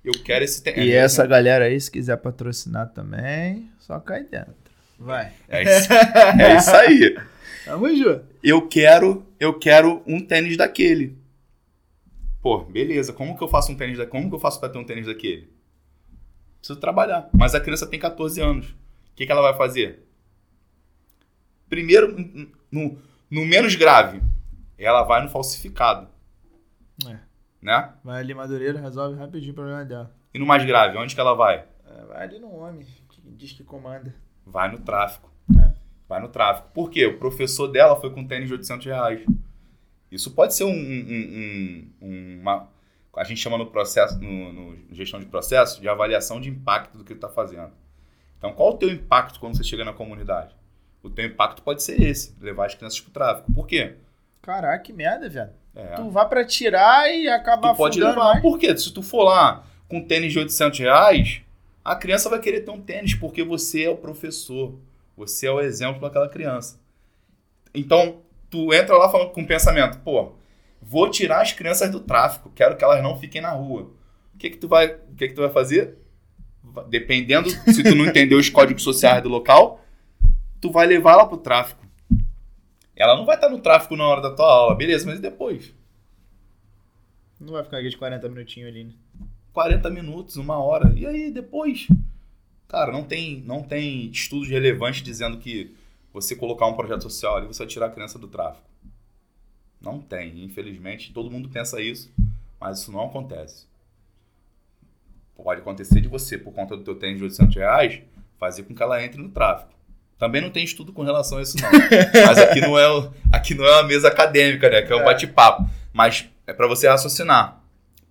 Eu 0.04 0.12
quero 0.24 0.44
esse 0.44 0.62
tênis. 0.62 0.84
E 0.84 0.92
essa 0.92 1.26
galera 1.26 1.66
aí, 1.66 1.78
se 1.80 1.90
quiser 1.90 2.16
patrocinar 2.16 2.88
também, 2.92 3.70
só 3.78 4.00
cai 4.00 4.24
dentro. 4.24 4.54
Vai. 4.98 5.32
É 5.48 5.62
isso, 5.62 5.92
é 5.92 6.56
isso 6.56 6.70
aí. 6.70 7.18
Tamo 7.64 7.94
junto. 7.94 8.24
Eu 8.42 8.66
quero, 8.68 9.26
eu 9.38 9.58
quero 9.58 10.02
um 10.06 10.20
tênis 10.20 10.56
daquele. 10.56 11.18
Pô, 12.42 12.60
beleza. 12.64 13.12
Como 13.12 13.36
que 13.36 13.44
eu 13.44 13.48
faço 13.48 13.72
um 13.72 13.76
tênis 13.76 13.98
da... 13.98 14.06
Como 14.06 14.28
que 14.28 14.34
eu 14.34 14.40
faço 14.40 14.58
para 14.58 14.70
ter 14.70 14.78
um 14.78 14.84
tênis 14.84 15.06
daquele? 15.06 15.50
Preciso 16.58 16.80
trabalhar. 16.80 17.28
Mas 17.32 17.54
a 17.54 17.60
criança 17.60 17.86
tem 17.86 18.00
14 18.00 18.40
anos. 18.40 18.66
O 18.68 18.74
que, 19.14 19.26
que 19.26 19.32
ela 19.32 19.42
vai 19.42 19.56
fazer? 19.56 20.00
Primeiro, 21.68 22.16
no, 22.70 22.98
no 23.30 23.46
menos 23.46 23.74
grave, 23.74 24.20
ela 24.78 25.02
vai 25.04 25.22
no 25.22 25.28
falsificado, 25.28 26.08
É. 27.06 27.29
né? 27.62 27.92
Vai 28.04 28.20
ali, 28.20 28.34
Madureira, 28.34 28.80
resolve 28.80 29.18
rapidinho 29.18 29.52
o 29.52 29.54
problema 29.54 29.84
dela. 29.84 30.10
E 30.32 30.38
no 30.38 30.46
mais 30.46 30.64
grave, 30.64 30.96
onde 30.96 31.14
que 31.14 31.20
ela 31.20 31.34
vai? 31.34 31.64
É, 31.86 32.04
vai 32.06 32.22
ali 32.24 32.38
no 32.38 32.54
homem. 32.56 32.86
diz 33.36 33.52
que 33.52 33.64
comanda. 33.64 34.14
Vai 34.46 34.70
no 34.70 34.78
tráfico. 34.78 35.30
É. 35.58 35.72
Vai 36.08 36.20
no 36.20 36.28
tráfico. 36.28 36.68
Por 36.72 36.90
quê? 36.90 37.06
O 37.06 37.18
professor 37.18 37.68
dela 37.68 37.96
foi 38.00 38.10
com 38.10 38.26
tênis 38.26 38.48
de 38.48 38.54
800 38.54 38.86
reais. 38.86 39.24
Isso 40.10 40.32
pode 40.32 40.54
ser 40.54 40.64
um, 40.64 40.70
um- 40.70 41.90
um- 42.02 42.40
uma. 42.40 42.68
A 43.16 43.24
gente 43.24 43.40
chama 43.40 43.58
no 43.58 43.66
processo, 43.66 44.18
no, 44.20 44.52
no 44.52 44.94
gestão 44.94 45.20
de 45.20 45.26
processo, 45.26 45.80
de 45.80 45.88
avaliação 45.88 46.40
de 46.40 46.48
impacto 46.48 46.96
do 46.96 47.04
que 47.04 47.12
ele 47.12 47.18
está 47.18 47.28
fazendo. 47.28 47.72
Então, 48.38 48.52
qual 48.52 48.70
o 48.70 48.76
teu 48.78 48.88
impacto 48.88 49.38
quando 49.38 49.56
você 49.56 49.64
chega 49.64 49.84
na 49.84 49.92
comunidade? 49.92 50.54
O 51.02 51.10
teu 51.10 51.24
impacto 51.26 51.62
pode 51.62 51.82
ser 51.82 52.00
esse, 52.00 52.34
levar 52.40 52.66
as 52.66 52.74
crianças 52.74 53.00
para 53.00 53.10
o 53.10 53.12
tráfico. 53.12 53.52
Por 53.52 53.66
quê? 53.66 53.96
Caraca, 54.42 54.82
que 54.82 54.92
merda, 54.92 55.28
velho. 55.28 55.50
É. 55.74 55.94
Tu 55.94 56.10
vai 56.10 56.28
pra 56.28 56.44
tirar 56.44 57.08
e 57.14 57.28
acaba 57.28 57.72
Tu 57.72 57.76
pode 57.76 58.00
levar. 58.00 58.16
mais. 58.16 58.42
Por 58.42 58.58
quê? 58.58 58.76
Se 58.76 58.92
tu 58.92 59.02
for 59.02 59.24
lá 59.24 59.64
com 59.88 60.02
tênis 60.04 60.32
de 60.32 60.38
800 60.38 60.78
reais, 60.78 61.42
a 61.84 61.96
criança 61.96 62.28
vai 62.28 62.40
querer 62.40 62.60
ter 62.60 62.70
um 62.70 62.80
tênis 62.80 63.14
porque 63.14 63.42
você 63.42 63.84
é 63.84 63.90
o 63.90 63.96
professor. 63.96 64.74
Você 65.16 65.46
é 65.46 65.50
o 65.50 65.60
exemplo 65.60 66.00
daquela 66.00 66.28
criança. 66.28 66.78
Então, 67.74 68.18
tu 68.48 68.72
entra 68.74 68.96
lá 68.96 69.08
falando 69.08 69.30
com 69.30 69.42
o 69.42 69.46
pensamento, 69.46 69.98
pô, 69.98 70.32
vou 70.82 71.10
tirar 71.10 71.42
as 71.42 71.52
crianças 71.52 71.90
do 71.90 72.00
tráfico, 72.00 72.50
quero 72.54 72.76
que 72.76 72.82
elas 72.82 73.02
não 73.02 73.16
fiquem 73.18 73.40
na 73.40 73.50
rua. 73.50 73.90
O 74.34 74.38
que 74.38 74.50
que 74.50 74.56
tu 74.56 74.66
vai, 74.66 74.86
o 74.88 75.14
que 75.16 75.28
que 75.28 75.34
tu 75.34 75.42
vai 75.42 75.50
fazer? 75.50 75.96
Dependendo 76.88 77.48
se 77.50 77.82
tu 77.82 77.94
não 77.94 78.06
entender 78.06 78.34
os 78.34 78.48
códigos 78.48 78.82
sociais 78.82 79.22
do 79.22 79.28
local, 79.28 79.84
tu 80.60 80.70
vai 80.70 80.86
levar 80.86 81.12
ela 81.12 81.26
pro 81.26 81.36
tráfico. 81.36 81.79
Ela 83.00 83.16
não 83.16 83.24
vai 83.24 83.34
estar 83.34 83.48
no 83.48 83.58
tráfico 83.58 83.96
na 83.96 84.06
hora 84.06 84.20
da 84.20 84.30
tua 84.30 84.44
aula, 84.44 84.74
beleza, 84.74 85.06
mas 85.06 85.18
e 85.18 85.22
depois? 85.22 85.72
Não 87.40 87.54
vai 87.54 87.64
ficar 87.64 87.78
aqui 87.78 87.88
de 87.88 87.96
40 87.96 88.28
minutinhos 88.28 88.68
ali, 88.68 88.84
né? 88.84 88.92
40 89.54 89.88
minutos, 89.88 90.36
uma 90.36 90.62
hora. 90.62 90.92
E 90.94 91.06
aí, 91.06 91.30
depois? 91.30 91.88
Cara, 92.68 92.92
não 92.92 93.02
tem, 93.02 93.40
não 93.40 93.62
tem 93.62 94.10
estudos 94.10 94.48
relevantes 94.48 95.02
dizendo 95.02 95.38
que 95.38 95.74
você 96.12 96.36
colocar 96.36 96.66
um 96.66 96.74
projeto 96.74 97.02
social 97.02 97.38
ali, 97.38 97.46
você 97.46 97.60
vai 97.60 97.68
tirar 97.68 97.86
a 97.86 97.90
criança 97.90 98.18
do 98.18 98.28
tráfico. 98.28 98.68
Não 99.80 99.98
tem, 99.98 100.44
infelizmente. 100.44 101.10
Todo 101.10 101.30
mundo 101.30 101.48
pensa 101.48 101.80
isso, 101.80 102.12
mas 102.60 102.80
isso 102.80 102.92
não 102.92 103.06
acontece. 103.06 103.64
Pode 105.34 105.62
acontecer 105.62 106.02
de 106.02 106.08
você, 106.08 106.36
por 106.36 106.52
conta 106.52 106.76
do 106.76 106.84
teu 106.84 106.96
tênis 106.96 107.16
de 107.16 107.24
800 107.24 107.56
reais, 107.56 108.02
fazer 108.36 108.64
com 108.64 108.74
que 108.74 108.82
ela 108.82 109.02
entre 109.02 109.22
no 109.22 109.30
tráfico. 109.30 109.79
Também 110.20 110.40
não 110.42 110.50
tem 110.50 110.62
estudo 110.62 110.92
com 110.92 111.02
relação 111.02 111.38
a 111.38 111.42
isso, 111.42 111.56
não. 111.60 111.70
Mas 112.26 112.38
aqui 112.38 112.60
não 112.60 112.78
é, 112.78 113.10
aqui 113.32 113.54
não 113.54 113.64
é 113.64 113.72
uma 113.72 113.82
mesa 113.84 114.06
acadêmica, 114.08 114.68
né? 114.70 114.82
Que 114.82 114.92
é 114.92 114.96
um 114.96 115.00
É. 115.00 115.04
bate-papo. 115.04 115.68
Mas 115.92 116.28
é 116.46 116.52
para 116.52 116.66
você 116.68 116.86
raciocinar. 116.86 117.58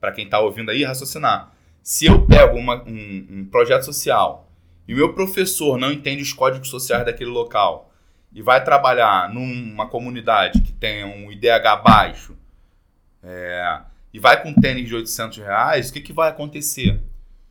Para 0.02 0.12
quem 0.12 0.28
tá 0.28 0.40
ouvindo 0.40 0.72
aí, 0.72 0.84
raciocinar. 0.84 1.52
Se 1.84 2.08
eu 2.08 2.26
pego 2.26 2.58
uma- 2.58 2.84
um, 2.84 3.28
um 3.30 3.46
projeto 3.50 3.84
social 3.84 4.50
e 4.88 4.94
o 4.94 4.98
meu 4.98 5.14
professor 5.14 5.78
não 5.78 5.92
entende 5.92 6.22
os 6.24 6.34
códigos 6.34 6.70
sociais 6.70 7.06
daquele 7.06 7.30
local 7.30 7.92
e 8.34 8.42
vai 8.42 8.64
trabalhar 8.64 9.32
numa 9.34 9.88
comunidade 9.88 10.62
que 10.62 10.72
tenha 10.74 11.06
um 11.06 11.32
IDH 11.32 11.76
baixo 11.84 12.36
é, 13.24 13.80
e 14.14 14.20
vai 14.20 14.42
com 14.42 14.54
tênis 14.54 14.88
de 14.88 14.96
800 14.96 15.38
reais, 15.40 15.90
o 15.90 15.94
que, 15.94 16.02
que 16.02 16.14
vai 16.14 16.30
acontecer? 16.30 17.00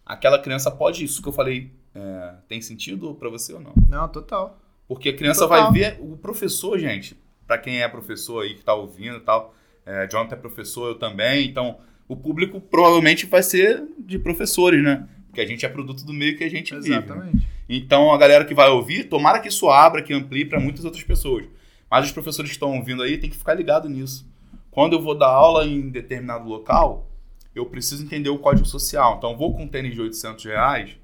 Aquela 0.05 0.39
criança 0.39 0.71
pode, 0.71 1.05
isso 1.05 1.21
que 1.23 1.29
eu 1.29 1.33
falei, 1.33 1.71
é, 1.99 2.35
tem 2.49 2.61
sentido 2.61 3.15
para 3.15 3.29
você 3.29 3.53
ou 3.53 3.61
não? 3.61 3.73
Não, 3.89 4.09
total. 4.09 4.59
Porque 4.87 5.11
a 5.11 5.17
criança 5.17 5.47
Total. 5.47 5.65
vai 5.65 5.73
ver 5.73 5.99
o 6.01 6.17
professor, 6.17 6.79
gente. 6.79 7.17
Pra 7.47 7.59
quem 7.59 7.83
é 7.83 7.89
professor 7.89 8.43
aí 8.43 8.55
que 8.55 8.65
tá 8.65 8.75
ouvindo 8.75 9.17
e 9.17 9.21
tal. 9.21 9.55
É, 9.85 10.07
Jonathan 10.07 10.35
é 10.35 10.39
professor, 10.39 10.89
eu 10.89 10.95
também. 10.95 11.47
Então, 11.47 11.79
o 12.07 12.17
público 12.17 12.61
provavelmente 12.61 13.27
vai 13.27 13.43
ser 13.43 13.85
de 13.99 14.19
professores, 14.19 14.83
né? 14.83 15.07
Porque 15.27 15.41
a 15.41 15.47
gente 15.47 15.65
é 15.67 15.69
produto 15.69 16.05
do 16.05 16.13
meio 16.13 16.37
que 16.37 16.45
a 16.45 16.49
gente 16.51 16.75
vive. 16.75 16.91
né? 16.91 16.97
Exatamente. 16.99 17.47
Então, 17.69 18.13
a 18.13 18.17
galera 18.17 18.45
que 18.45 18.55
vai 18.55 18.69
ouvir, 18.71 19.05
tomara 19.05 19.41
que 19.41 19.49
isso 19.49 19.69
abra, 19.69 20.03
que 20.03 20.15
amplie 20.15 20.45
para 20.47 20.59
muitas 20.59 20.85
outras 20.85 21.05
pessoas. 21.05 21.45
Mas 21.91 22.07
os 22.07 22.13
professores 22.13 22.51
que 22.51 22.57
estão 22.57 22.77
ouvindo 22.77 23.03
aí 23.03 23.19
tem 23.19 23.29
que 23.29 23.37
ficar 23.37 23.55
ligado 23.55 23.89
nisso. 23.89 24.27
Quando 24.71 24.95
eu 24.95 25.03
vou 25.03 25.15
dar 25.17 25.29
aula 25.29 25.67
em 25.67 25.89
determinado 25.91 26.49
local, 26.49 27.11
eu 27.55 27.67
preciso 27.67 28.05
entender 28.05 28.31
o 28.31 28.39
código 28.39 28.67
social. 28.67 29.17
Então, 29.19 29.33
eu 29.33 29.37
vou 29.37 29.55
com 29.55 29.65
um 29.65 29.69
tênis 29.69 29.95
de 29.95 30.01
800 30.01 30.45
reais, 30.47 30.97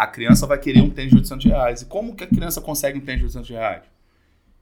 a 0.00 0.06
criança 0.06 0.46
vai 0.46 0.58
querer 0.58 0.80
um 0.80 0.88
tênis 0.88 1.10
de 1.10 1.18
800 1.18 1.44
reais. 1.44 1.82
E 1.82 1.84
como 1.84 2.16
que 2.16 2.24
a 2.24 2.26
criança 2.26 2.58
consegue 2.58 2.96
um 2.96 3.02
tênis 3.02 3.20
de 3.20 3.26
800 3.26 3.50
reais? 3.50 3.82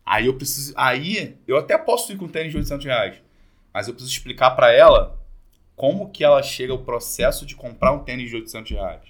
Aí 0.05 0.27
eu 0.27 0.35
preciso. 0.35 0.74
Aí 0.77 1.37
eu 1.46 1.57
até 1.57 1.79
posso 1.79 2.12
ir 2.12 2.16
com 2.16 2.24
um 2.24 2.29
tênis 2.29 2.51
de 2.51 2.57
800 2.57 2.85
reais, 2.85 3.22
mas 3.72 3.87
eu 3.87 3.94
preciso 3.94 4.12
explicar 4.12 4.51
para 4.51 4.72
ela 4.72 5.16
como 5.77 6.11
que 6.11 6.24
ela 6.24 6.42
chega 6.42 6.72
ao 6.72 6.81
processo 6.81 7.46
de 7.46 7.55
comprar 7.55 7.92
um 7.92 8.01
tênis 8.01 8.29
de 8.29 8.35
800 8.35 8.72
reais. 8.72 9.03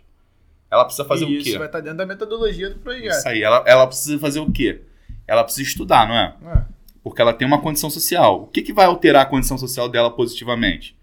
Ela 0.70 0.84
precisa 0.84 1.08
fazer 1.08 1.24
o 1.24 1.28
quê? 1.28 1.38
isso 1.38 1.58
vai 1.58 1.66
estar 1.66 1.80
dentro 1.80 1.96
da 1.96 2.04
metodologia 2.04 2.68
do 2.68 2.78
projeto. 2.78 3.10
Isso 3.10 3.26
aí, 3.26 3.42
ela, 3.42 3.64
ela 3.66 3.86
precisa 3.86 4.18
fazer 4.18 4.40
o 4.40 4.52
quê? 4.52 4.82
Ela 5.26 5.42
precisa 5.42 5.66
estudar, 5.66 6.06
não 6.06 6.14
é? 6.14 6.36
É. 6.58 6.64
Porque 7.02 7.22
ela 7.22 7.32
tem 7.32 7.48
uma 7.48 7.62
condição 7.62 7.88
social. 7.88 8.42
O 8.42 8.46
que, 8.48 8.60
que 8.60 8.74
vai 8.74 8.84
alterar 8.84 9.22
a 9.22 9.26
condição 9.26 9.56
social 9.56 9.88
dela 9.88 10.10
positivamente? 10.10 10.94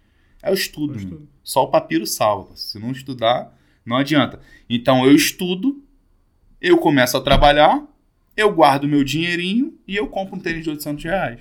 É 0.44 0.52
o 0.52 0.54
estudo. 0.54 0.94
O 0.94 0.98
estudo. 0.98 1.28
Só 1.44 1.64
o 1.64 1.72
papiro 1.72 2.06
salva. 2.06 2.56
Se 2.56 2.78
não 2.78 2.92
estudar, 2.92 3.55
não 3.86 3.98
adianta. 3.98 4.40
Então 4.70 5.06
eu 5.06 5.16
estudo, 5.16 5.84
eu 6.60 6.78
começo 6.78 7.16
a 7.16 7.22
trabalhar, 7.22 7.86
eu 8.36 8.54
guardo 8.54 8.88
meu 8.88 9.04
dinheirinho 9.04 9.78
e 9.88 9.96
eu 9.96 10.08
compro 10.08 10.36
um 10.36 10.40
tênis 10.40 10.64
de 10.64 10.70
800 10.70 11.04
reais. 11.04 11.40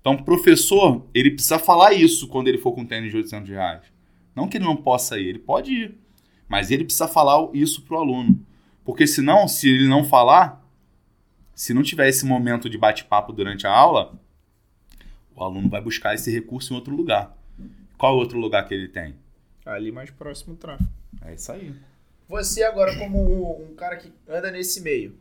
Então 0.00 0.14
o 0.14 0.24
professor, 0.24 1.06
ele 1.14 1.30
precisa 1.30 1.58
falar 1.58 1.92
isso 1.92 2.28
quando 2.28 2.48
ele 2.48 2.58
for 2.58 2.72
com 2.72 2.82
um 2.82 2.86
tênis 2.86 3.10
de 3.10 3.16
800 3.16 3.48
reais. 3.48 3.82
Não 4.34 4.48
que 4.48 4.56
ele 4.56 4.64
não 4.64 4.76
possa 4.76 5.18
ir, 5.18 5.28
ele 5.28 5.38
pode 5.38 5.72
ir. 5.72 5.98
Mas 6.48 6.70
ele 6.70 6.84
precisa 6.84 7.06
falar 7.06 7.48
isso 7.52 7.82
pro 7.82 7.98
aluno. 7.98 8.44
Porque 8.84 9.06
senão, 9.06 9.46
se 9.46 9.68
ele 9.68 9.86
não 9.86 10.02
falar, 10.02 10.64
se 11.54 11.74
não 11.74 11.82
tiver 11.82 12.08
esse 12.08 12.24
momento 12.24 12.70
de 12.70 12.78
bate-papo 12.78 13.32
durante 13.32 13.66
a 13.66 13.70
aula, 13.70 14.18
o 15.34 15.42
aluno 15.42 15.68
vai 15.68 15.80
buscar 15.80 16.14
esse 16.14 16.32
recurso 16.32 16.72
em 16.72 16.76
outro 16.76 16.94
lugar. 16.94 17.36
Qual 17.98 18.16
outro 18.16 18.38
lugar 18.38 18.66
que 18.66 18.72
ele 18.72 18.88
tem? 18.88 19.14
Ali 19.66 19.92
mais 19.92 20.10
próximo 20.10 20.54
do 20.54 20.58
tráfego. 20.58 20.97
É 21.24 21.34
isso 21.34 21.50
aí. 21.52 21.74
Você 22.28 22.62
agora, 22.62 22.96
como 22.98 23.62
um 23.62 23.74
cara 23.74 23.96
que 23.96 24.12
anda 24.28 24.50
nesse 24.50 24.80
meio, 24.82 25.16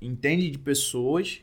entende 0.00 0.50
de 0.50 0.58
pessoas, 0.58 1.42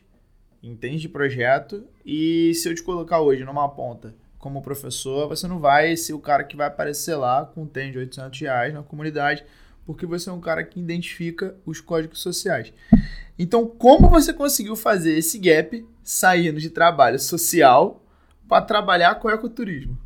entende 0.62 1.02
de 1.02 1.10
projeto, 1.10 1.86
e 2.06 2.54
se 2.56 2.68
eu 2.68 2.74
te 2.74 2.82
colocar 2.82 3.22
hoje 3.22 3.44
numa 3.44 3.70
ponta 3.70 4.16
como 4.40 4.62
professor, 4.62 5.28
você 5.28 5.48
não 5.48 5.60
vai 5.60 5.96
ser 5.96 6.14
o 6.14 6.20
cara 6.20 6.44
que 6.44 6.56
vai 6.56 6.68
aparecer 6.68 7.16
lá 7.16 7.46
com 7.46 7.64
um 7.64 7.68
tênis 7.68 7.94
de 7.94 8.00
800 8.00 8.40
reais 8.42 8.74
na 8.74 8.84
comunidade, 8.84 9.46
porque 9.86 10.06
você 10.06 10.30
é 10.30 10.34
um 10.34 10.42
cara 10.42 10.64
que 10.64 10.80
identifica 10.80 11.56
os 11.66 11.80
códigos 11.80 12.22
sociais. 12.22 12.74
Então, 13.38 13.68
como 13.68 14.10
você 14.10 14.34
conseguiu 14.34 14.76
fazer 14.76 15.18
esse 15.18 15.40
gap 15.40 15.86
saindo 16.04 16.60
de 16.60 16.70
trabalho 16.70 17.20
social 17.20 18.04
para 18.48 18.66
trabalhar 18.66 19.16
com 19.16 19.30
ecoturismo? 19.30 19.98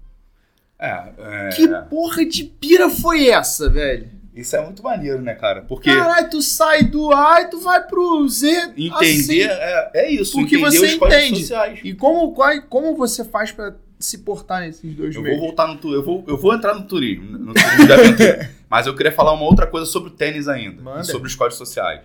É, 0.80 1.10
é, 1.18 1.50
Que 1.56 1.68
porra 1.90 2.26
de 2.26 2.44
pira 2.44 2.90
foi 2.90 3.28
essa, 3.30 3.70
velho? 3.70 4.10
isso 4.36 4.56
é 4.56 4.64
muito 4.64 4.84
maneiro, 4.84 5.20
né, 5.24 5.34
cara? 5.34 5.64
Porque 5.64 5.90
Caralho, 5.92 6.30
tu 6.30 6.40
sai 6.44 6.84
do 6.84 7.12
A 7.12 7.42
e 7.42 7.46
tu 7.50 7.60
vai 7.60 7.84
pro 7.88 8.28
Z. 8.30 8.48
entender 8.78 9.50
assim. 9.50 9.60
é, 9.62 9.92
é 9.96 10.12
isso, 10.12 10.34
Porque 10.34 10.56
entender 10.58 10.78
você 10.78 10.96
entende. 10.96 11.40
sociais. 11.40 11.80
E 11.84 11.94
como, 11.96 12.32
qual- 12.34 12.62
como 12.70 12.96
você 12.96 13.26
faz 13.26 13.52
pra 13.52 13.74
se 14.00 14.20
portar 14.20 14.62
nesses 14.62 14.94
dois 14.96 15.16
Eu 15.16 15.24
meios? 15.24 15.40
vou 15.40 15.48
voltar 15.48 15.66
no 15.68 15.92
eu 15.92 16.04
vou, 16.04 16.24
eu 16.28 16.38
vou 16.38 16.54
entrar 16.54 16.76
no 16.76 16.86
turismo, 16.86 17.32
no 17.40 17.52
turismo 17.56 17.94
aventura. 17.94 18.52
Mas 18.70 18.86
eu 18.86 18.96
queria 18.96 19.12
falar 19.12 19.34
uma 19.34 19.46
outra 19.46 19.66
coisa 19.66 19.88
sobre 19.88 20.10
o 20.10 20.14
tênis 20.14 20.48
ainda, 20.48 20.80
Manda. 20.84 21.02
e 21.02 21.06
sobre 21.06 21.28
os 21.28 21.34
códigos 21.34 21.58
sociais. 21.58 22.02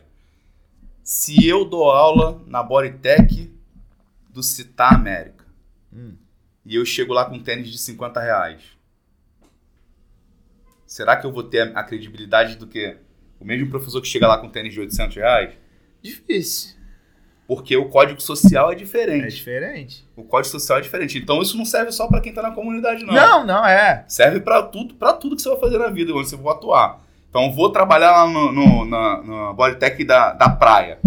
Se 1.05 1.47
eu 1.47 1.67
dou 1.67 1.91
aula 1.91 2.41
na 2.47 2.63
Bodytech 2.63 3.53
do 4.31 4.43
Citar 4.43 4.95
América 4.95 5.45
Hum. 5.95 6.15
E 6.65 6.77
eu 6.77 6.85
chego 6.85 7.13
lá 7.13 7.25
com 7.25 7.37
um 7.37 7.43
tênis 7.43 7.71
de 7.71 7.79
50 7.79 8.21
reais, 8.21 8.63
será 10.87 11.17
que 11.17 11.27
eu 11.27 11.33
vou 11.33 11.43
ter 11.43 11.77
a, 11.77 11.83
credibilidade 11.83 12.57
do 12.57 12.67
que 12.67 12.97
o 13.41 13.45
mesmo 13.45 13.69
professor 13.69 14.01
que 14.01 14.09
chega 14.09 14.29
lá 14.29 14.39
com 14.39 14.47
um 14.47 14.51
tênis 14.51 14.73
de 14.73 14.81
800 14.81 15.17
reais? 15.17 15.55
Difícil. 16.01 16.77
Porque 17.47 17.77
o 17.77 17.89
código 17.89 18.21
social 18.21 18.71
é 18.71 18.73
É 18.73 18.77
diferente. 18.77 19.35
diferente. 19.35 20.09
O 20.17 20.23
código 20.23 20.53
social 20.53 20.79
é 20.79 20.83
diferente. 20.83 21.19
Então 21.19 21.43
isso 21.43 21.57
não 21.57 21.65
serve 21.65 21.93
só 21.93 22.07
para 22.07 22.21
quem 22.21 22.33
tá 22.33 22.41
na 22.41 22.53
comunidade, 22.53 23.05
não. 23.05 23.13
Não, 23.13 23.47
não, 23.47 23.67
é. 23.67 24.05
Serve 24.09 24.41
pra 24.41 24.63
tudo, 24.63 24.95
para 24.95 25.13
tudo 25.13 25.37
que 25.37 25.43
você 25.43 25.51
vai 25.51 25.59
fazer 25.59 25.79
na 25.79 25.89
vida, 25.89 26.15
onde 26.15 26.29
você 26.29 26.39
for 26.39 26.51
atuar. 26.51 27.03
Então, 27.29 27.47
eu 27.47 27.53
vou 27.53 27.73
trabalhar 27.73 28.11
lá 28.11 28.27
no, 28.29 28.53
no, 28.53 28.85
na, 28.85 29.23
na 29.23 29.53
Bodytech 29.55 30.05
da, 30.05 30.35
da 30.35 30.51
praia. 30.51 30.99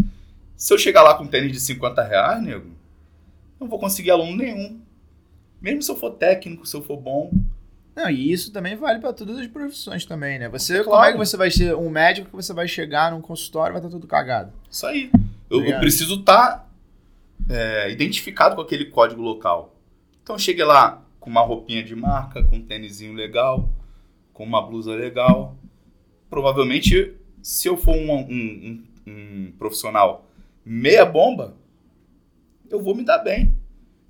Se 0.57 0.73
eu 0.73 0.77
chegar 0.77 1.03
lá 1.03 1.13
com 1.13 1.23
um 1.23 1.27
tênis 1.27 1.51
de 1.51 1.59
50 1.59 2.01
reais, 2.03 2.41
nego, 2.41 2.71
não 3.59 3.67
vou 3.67 3.77
conseguir 3.77 4.09
aluno 4.09 4.35
nenhum. 4.35 4.81
Mesmo 5.61 5.81
se 5.81 5.91
eu 5.91 5.95
for 5.95 6.11
técnico, 6.11 6.65
se 6.65 6.75
eu 6.75 6.81
for 6.81 6.97
bom. 6.97 7.31
Não, 7.95 8.09
e 8.09 8.31
isso 8.31 8.51
também 8.51 8.75
vale 8.75 8.99
pra 8.99 9.13
todas 9.13 9.37
as 9.37 9.47
profissões 9.47 10.05
também, 10.05 10.37
né? 10.37 10.49
Você, 10.49 10.83
Claro. 10.83 10.89
como 10.89 11.05
é 11.05 11.11
que 11.13 11.17
você 11.17 11.37
vai 11.37 11.49
ser 11.49 11.75
um 11.75 11.89
médico 11.89 12.29
que 12.29 12.35
você 12.35 12.53
vai 12.53 12.67
chegar 12.67 13.11
num 13.11 13.21
consultório 13.21 13.71
e 13.71 13.73
vai 13.73 13.79
estar 13.81 13.89
tudo 13.89 14.05
cagado? 14.05 14.51
Isso 14.69 14.85
aí. 14.85 15.09
Eu, 15.49 15.63
eu 15.63 15.79
preciso 15.79 16.19
estar 16.19 16.69
identificado 17.89 18.55
com 18.55 18.61
aquele 18.61 18.85
código 18.85 19.21
local. 19.21 19.75
Então, 20.21 20.37
cheguei 20.37 20.65
lá 20.65 21.03
com 21.19 21.29
uma 21.29 21.41
roupinha 21.41 21.83
de 21.83 21.95
marca, 21.95 22.43
com 22.43 22.57
um 22.57 22.61
tênisinho 22.61 23.13
legal, 23.13 23.69
com 24.33 24.43
uma 24.43 24.61
blusa 24.61 24.93
legal. 24.93 25.55
Provavelmente 26.29 27.13
se 27.41 27.67
eu 27.67 27.77
for 27.77 27.95
um, 27.95 28.11
um, 28.11 28.23
um, 28.27 28.83
um 29.11 29.51
profissional 29.57 30.25
meia 30.65 31.05
bomba, 31.05 31.55
eu 32.69 32.81
vou 32.81 32.95
me 32.95 33.05
dar 33.05 33.19
bem. 33.19 33.53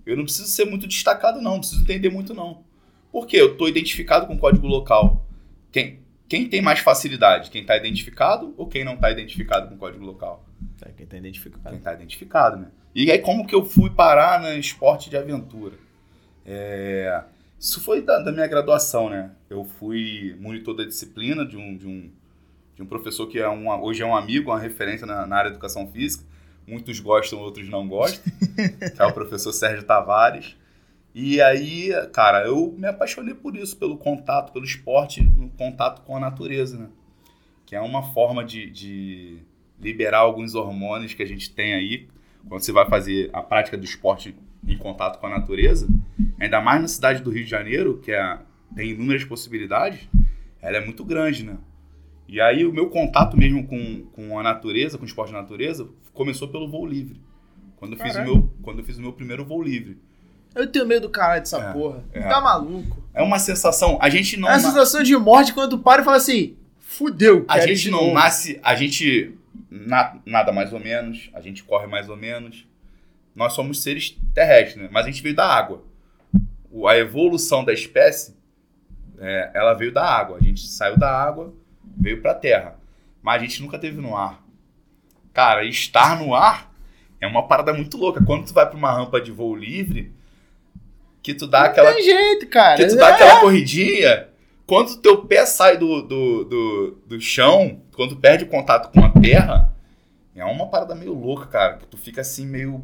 Eu 0.06 0.16
não 0.16 0.24
preciso 0.24 0.48
ser 0.48 0.66
muito 0.66 0.88
destacado, 0.88 1.42
não. 1.42 1.54
Não 1.54 1.60
preciso 1.60 1.82
entender 1.82 2.10
muito, 2.10 2.34
não. 2.34 2.64
Por 3.12 3.26
quê? 3.26 3.38
Eu 3.38 3.54
estou 3.54 3.68
identificado 3.68 4.28
com 4.28 4.36
o 4.36 4.38
código 4.38 4.68
local. 4.68 5.26
Quem, 5.72 6.00
quem 6.28 6.48
tem 6.48 6.62
mais 6.62 6.80
facilidade? 6.80 7.50
Quem 7.50 7.62
está 7.62 7.76
identificado 7.76 8.54
ou 8.58 8.68
quem 8.68 8.84
não 8.84 8.96
está 8.96 9.10
identificado 9.12 9.70
com 9.70 9.76
o 9.76 9.78
código 9.78 10.06
local? 10.06 10.46
É 10.82 10.90
quem 10.90 11.06
está 11.06 11.18
identificado. 11.18 11.70
Quem 11.70 11.78
está 11.78 11.94
identificado, 11.94 12.58
né? 12.58 12.68
E 12.94 13.12
aí, 13.12 13.20
como 13.20 13.46
que 13.46 13.54
eu 13.54 13.66
fui 13.66 13.90
parar 13.90 14.42
no 14.42 14.48
esporte 14.58 15.10
de 15.10 15.18
aventura? 15.18 15.76
É... 16.46 17.24
Isso 17.60 17.82
foi 17.82 18.02
da, 18.02 18.20
da, 18.20 18.32
minha 18.32 18.48
graduação, 18.48 19.10
né? 19.10 19.32
Eu 19.50 19.66
fui 19.66 20.36
monitor 20.40 20.76
da 20.76 20.84
disciplina 20.84 21.46
de 21.46 21.58
um, 21.58 21.76
de 21.76 21.88
um, 21.88 22.12
de 22.76 22.82
um 22.84 22.86
professor 22.86 23.28
que 23.28 23.40
é 23.40 23.50
um, 23.50 23.70
hoje 23.82 24.04
é 24.04 24.06
um 24.06 24.16
amigo, 24.16 24.52
uma 24.52 24.60
referência 24.60 25.08
na, 25.08 25.26
na 25.26 25.36
área 25.38 25.50
de 25.50 25.56
educação 25.56 25.88
física. 25.92 26.24
Muitos 26.68 27.00
gostam, 27.00 27.40
outros 27.40 27.70
não 27.70 27.88
gostam. 27.88 28.24
que 28.96 29.02
é 29.02 29.06
o 29.06 29.14
professor 29.14 29.54
Sérgio 29.54 29.84
Tavares. 29.84 30.56
E 31.14 31.42
aí, 31.42 31.92
cara, 32.12 32.46
eu 32.46 32.74
me 32.78 32.88
apaixonei 32.88 33.34
por 33.34 33.56
isso, 33.56 33.78
pelo 33.78 33.98
contato, 33.98 34.52
pelo 34.52 34.66
esporte, 34.66 35.24
no 35.24 35.50
contato 35.50 36.02
com 36.02 36.18
a 36.18 36.20
natureza, 36.20 36.78
né? 36.78 36.90
Que 37.66 37.76
é 37.76 37.82
uma 37.82 38.04
forma 38.14 38.44
de, 38.44 38.70
de 38.70 39.40
liberar 39.80 40.20
alguns 40.20 40.56
hormônios 40.56 41.14
que 41.14 41.24
a 41.24 41.26
gente 41.26 41.50
tem 41.52 41.74
aí 41.74 42.08
quando 42.48 42.62
você 42.62 42.72
vai 42.72 42.88
fazer 42.88 43.30
a 43.34 43.42
prática 43.42 43.78
do 43.78 43.86
esporte 43.86 44.36
em 44.68 44.78
contato 44.78 45.20
com 45.20 45.28
a 45.28 45.30
natureza. 45.30 45.88
Ainda 46.40 46.62
mais 46.62 46.82
na 46.82 46.88
cidade 46.88 47.22
do 47.22 47.32
Rio 47.32 47.44
de 47.44 47.50
Janeiro, 47.50 48.00
que 48.00 48.12
é, 48.12 48.40
tem 48.76 48.92
inúmeras 48.92 49.24
possibilidades, 49.24 50.08
ela 50.62 50.78
é 50.78 50.86
muito 50.86 51.04
grande, 51.04 51.44
né? 51.44 51.58
E 52.28 52.42
aí 52.42 52.66
o 52.66 52.74
meu 52.74 52.90
contato 52.90 53.38
mesmo 53.38 53.68
com, 53.68 54.04
com 54.14 54.40
a 54.40 54.44
natureza, 54.44 54.98
com 54.98 55.04
o 55.04 55.08
esporte 55.08 55.30
de 55.30 55.36
natureza, 55.36 55.88
começou 56.14 56.48
pelo 56.48 56.70
voo 56.70 56.86
livre. 56.86 57.20
Quando 57.78 57.94
eu, 57.94 58.00
fiz 58.00 58.16
o 58.16 58.22
meu, 58.24 58.50
quando 58.64 58.80
eu 58.80 58.86
fiz 58.86 58.98
o 58.98 59.02
meu 59.02 59.14
primeiro 59.14 59.46
voo 59.46 59.62
livre. 59.62 60.00
Eu 60.56 60.66
tenho 60.66 60.88
medo 60.88 61.08
do 61.08 61.10
caralho 61.10 61.42
dessa 61.42 61.60
é, 61.60 61.74
porra. 61.74 62.04
É. 62.14 62.22
Tá 62.22 62.40
maluco. 62.40 63.04
É 63.14 63.22
uma 63.22 63.38
sensação. 63.38 64.00
A 64.02 64.10
gente 64.10 64.38
não. 64.38 64.48
É 64.48 64.54
uma 64.54 64.60
sensação 64.60 65.04
de 65.04 65.16
morte 65.18 65.54
quando 65.54 65.72
tu 65.72 65.80
para 65.80 66.02
e 66.02 66.06
fala 66.06 66.18
assim: 66.18 66.56
fudeu. 66.80 67.46
A 67.48 67.60
gente 67.60 67.92
não 67.92 68.14
nasce. 68.14 68.60
A 68.64 68.74
gente. 68.74 69.36
Na, 69.70 70.18
nada 70.26 70.54
mais 70.54 70.72
ou 70.72 70.80
menos. 70.80 71.30
A 71.34 71.42
gente 71.42 71.64
corre 71.64 71.88
mais 71.88 72.10
ou 72.10 72.16
menos. 72.16 72.66
Nós 73.36 73.52
somos 73.52 73.84
seres 73.84 74.18
terrestres, 74.34 74.82
né? 74.82 74.90
Mas 74.90 75.06
a 75.06 75.10
gente 75.10 75.22
veio 75.22 75.36
da 75.36 75.46
água. 75.46 75.84
O, 76.72 76.88
a 76.88 76.98
evolução 76.98 77.66
da 77.66 77.74
espécie, 77.74 78.34
é, 79.20 79.52
ela 79.54 79.74
veio 79.74 79.94
da 79.94 80.06
água. 80.06 80.38
A 80.38 80.44
gente 80.44 80.66
saiu 80.66 80.98
da 80.98 81.12
água, 81.12 81.54
veio 81.98 82.22
pra 82.22 82.34
terra. 82.34 82.80
Mas 83.22 83.42
a 83.42 83.46
gente 83.46 83.62
nunca 83.62 83.80
teve 83.80 84.00
no 84.02 84.16
ar. 84.16 84.44
Cara, 85.34 85.66
estar 85.66 86.20
no 86.20 86.34
ar 86.34 86.72
é 87.20 87.28
uma 87.28 87.48
parada 87.48 87.74
muito 87.74 87.98
louca. 87.98 88.24
Quando 88.24 88.46
tu 88.46 88.54
vai 88.54 88.66
pra 88.68 88.78
uma 88.78 88.92
rampa 88.92 89.20
de 89.20 89.32
voo 89.32 89.56
livre 89.56 90.14
que 91.22 91.34
tu 91.34 91.48
dá 91.48 91.62
não 91.62 91.68
aquela. 91.68 91.94
Tem 91.94 92.04
jeito, 92.04 92.48
cara. 92.48 92.78
Que 92.78 92.88
tu 92.88 92.96
dá 92.96 93.10
é. 93.10 93.14
aquela 93.14 93.40
corridinha. 93.40 94.28
Quando 94.68 94.90
o 94.90 94.98
teu 94.98 95.26
pé 95.26 95.46
sai 95.46 95.78
do, 95.78 96.02
do, 96.02 96.44
do, 96.44 96.92
do 97.06 97.22
chão, 97.22 97.82
quando 97.96 98.16
perde 98.16 98.46
o 98.46 98.48
contato 98.48 98.92
com 98.92 99.04
a 99.04 99.10
terra, 99.10 99.74
é 100.36 100.44
uma 100.46 100.68
parada 100.68 100.96
meio 100.96 101.14
louca, 101.14 101.48
cara. 101.48 101.78
Que 101.78 101.88
tu 101.88 101.98
fica 101.98 102.22
assim, 102.22 102.46
meio 102.46 102.84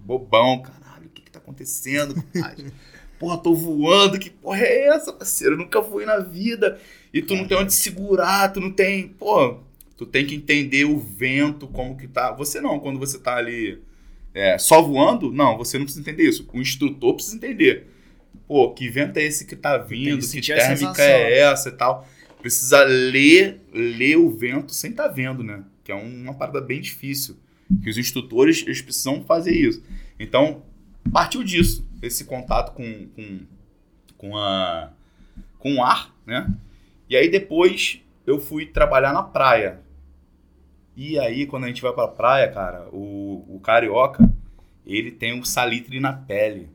bobão. 0.00 0.62
Caralho, 0.62 1.06
o 1.06 1.10
que 1.10 1.22
que 1.22 1.30
tá 1.30 1.38
acontecendo? 1.38 2.14
porra, 3.22 3.38
tô 3.38 3.54
voando, 3.54 4.18
que 4.18 4.28
porra 4.28 4.62
é 4.62 4.88
essa, 4.88 5.12
parceiro? 5.12 5.54
Eu 5.54 5.58
nunca 5.58 5.80
voei 5.80 6.04
na 6.04 6.18
vida. 6.18 6.80
E 7.14 7.22
tu 7.22 7.36
não 7.36 7.46
tem 7.46 7.56
onde 7.56 7.72
segurar, 7.72 8.52
tu 8.52 8.60
não 8.60 8.72
tem. 8.72 9.06
Pô, 9.06 9.60
tu 9.96 10.04
tem 10.04 10.26
que 10.26 10.34
entender 10.34 10.86
o 10.86 10.98
vento, 10.98 11.68
como 11.68 11.96
que 11.96 12.08
tá. 12.08 12.32
Você 12.32 12.60
não, 12.60 12.80
quando 12.80 12.98
você 12.98 13.20
tá 13.20 13.36
ali 13.36 13.78
é, 14.34 14.58
só 14.58 14.82
voando, 14.82 15.30
não, 15.30 15.56
você 15.56 15.78
não 15.78 15.84
precisa 15.84 16.02
entender 16.02 16.28
isso. 16.28 16.48
O 16.52 16.60
instrutor 16.60 17.14
precisa 17.14 17.36
entender. 17.36 17.86
Pô, 18.48 18.72
que 18.72 18.88
vento 18.88 19.16
é 19.18 19.22
esse 19.22 19.46
que 19.46 19.54
tá 19.54 19.78
vindo? 19.78 20.26
Que, 20.26 20.40
que 20.40 20.52
térmica 20.52 21.02
é 21.02 21.38
essa 21.38 21.68
e 21.68 21.72
tal? 21.72 22.08
Precisa 22.40 22.82
ler, 22.82 23.60
ler 23.72 24.16
o 24.16 24.28
vento 24.30 24.74
sem 24.74 24.90
tá 24.90 25.06
vendo, 25.06 25.44
né? 25.44 25.62
Que 25.84 25.92
é 25.92 25.94
uma 25.94 26.34
parada 26.34 26.60
bem 26.60 26.80
difícil. 26.80 27.36
Que 27.84 27.88
os 27.88 27.96
instrutores 27.96 28.62
eles 28.66 28.82
precisam 28.82 29.22
fazer 29.22 29.54
isso. 29.54 29.80
Então, 30.18 30.64
partiu 31.12 31.44
disso, 31.44 31.86
esse 32.02 32.24
contato 32.24 32.72
com, 32.72 33.08
com, 33.08 33.40
com, 34.18 34.36
a, 34.36 34.90
com 35.58 35.76
o 35.76 35.82
ar, 35.82 36.14
né? 36.26 36.52
E 37.08 37.16
aí 37.16 37.30
depois 37.30 38.02
eu 38.26 38.38
fui 38.38 38.66
trabalhar 38.66 39.12
na 39.12 39.22
praia. 39.22 39.80
E 40.96 41.18
aí, 41.18 41.46
quando 41.46 41.64
a 41.64 41.68
gente 41.68 41.80
vai 41.80 41.92
pra 41.92 42.08
praia, 42.08 42.50
cara, 42.50 42.88
o, 42.92 43.44
o 43.48 43.60
carioca, 43.60 44.30
ele 44.84 45.10
tem 45.10 45.38
o 45.38 45.44
salitre 45.44 45.98
na 46.00 46.12
pele. 46.12 46.68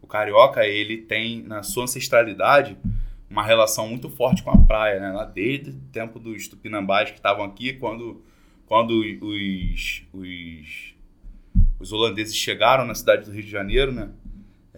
O 0.00 0.06
carioca, 0.06 0.64
ele 0.64 0.98
tem, 0.98 1.42
na 1.42 1.62
sua 1.62 1.84
ancestralidade, 1.84 2.76
uma 3.28 3.42
relação 3.42 3.88
muito 3.88 4.08
forte 4.08 4.42
com 4.42 4.50
a 4.50 4.58
praia, 4.58 5.00
né? 5.00 5.30
Desde 5.34 5.70
o 5.70 5.80
tempo 5.92 6.20
dos 6.20 6.46
tupinambás 6.46 7.10
que 7.10 7.16
estavam 7.16 7.44
aqui, 7.44 7.72
quando, 7.72 8.22
quando 8.66 9.00
os, 9.00 10.04
os, 10.12 10.94
os 11.80 11.92
holandeses 11.92 12.36
chegaram 12.36 12.86
na 12.86 12.94
cidade 12.94 13.24
do 13.24 13.32
Rio 13.32 13.42
de 13.42 13.50
Janeiro, 13.50 13.92
né? 13.92 14.10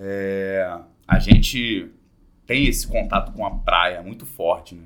É, 0.01 0.79
a 1.07 1.19
gente 1.19 1.91
tem 2.47 2.67
esse 2.67 2.87
contato 2.87 3.33
com 3.33 3.45
a 3.45 3.51
praia 3.51 4.01
muito 4.01 4.25
forte, 4.25 4.75
né? 4.75 4.85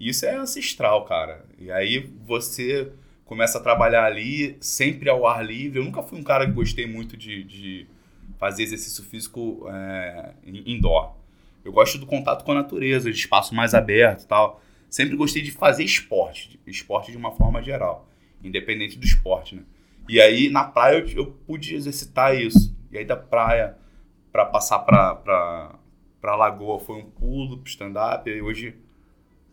Isso 0.00 0.26
é 0.26 0.34
ancestral, 0.34 1.04
cara. 1.04 1.46
E 1.58 1.70
aí 1.70 2.10
você 2.26 2.92
começa 3.24 3.58
a 3.58 3.62
trabalhar 3.62 4.04
ali, 4.04 4.56
sempre 4.60 5.08
ao 5.08 5.26
ar 5.26 5.46
livre. 5.46 5.78
Eu 5.78 5.84
nunca 5.84 6.02
fui 6.02 6.18
um 6.18 6.24
cara 6.24 6.44
que 6.44 6.52
gostei 6.52 6.86
muito 6.86 7.16
de, 7.16 7.44
de 7.44 7.86
fazer 8.36 8.64
exercício 8.64 9.04
físico 9.04 9.64
é, 9.70 10.32
indoor. 10.44 11.14
Eu 11.64 11.72
gosto 11.72 11.98
do 11.98 12.06
contato 12.06 12.44
com 12.44 12.50
a 12.50 12.56
natureza, 12.56 13.12
de 13.12 13.16
espaço 13.16 13.54
mais 13.54 13.74
aberto 13.74 14.24
e 14.24 14.26
tal. 14.26 14.60
Sempre 14.90 15.16
gostei 15.16 15.40
de 15.40 15.52
fazer 15.52 15.84
esporte, 15.84 16.60
esporte 16.66 17.12
de 17.12 17.16
uma 17.16 17.30
forma 17.30 17.62
geral, 17.62 18.08
independente 18.42 18.98
do 18.98 19.06
esporte, 19.06 19.54
né? 19.54 19.62
E 20.08 20.20
aí 20.20 20.50
na 20.50 20.64
praia 20.64 20.98
eu, 20.98 21.08
eu 21.08 21.26
pude 21.46 21.76
exercitar 21.76 22.36
isso. 22.36 22.76
E 22.90 22.98
aí 22.98 23.04
da 23.04 23.16
praia 23.16 23.78
para 24.32 24.46
passar 24.46 24.80
para 24.80 25.78
para 26.20 26.36
lagoa 26.36 26.78
foi 26.78 26.96
um 26.96 27.10
pulo 27.10 27.58
para 27.58 27.68
stand-up. 27.68 28.30
E 28.30 28.40
hoje 28.40 28.76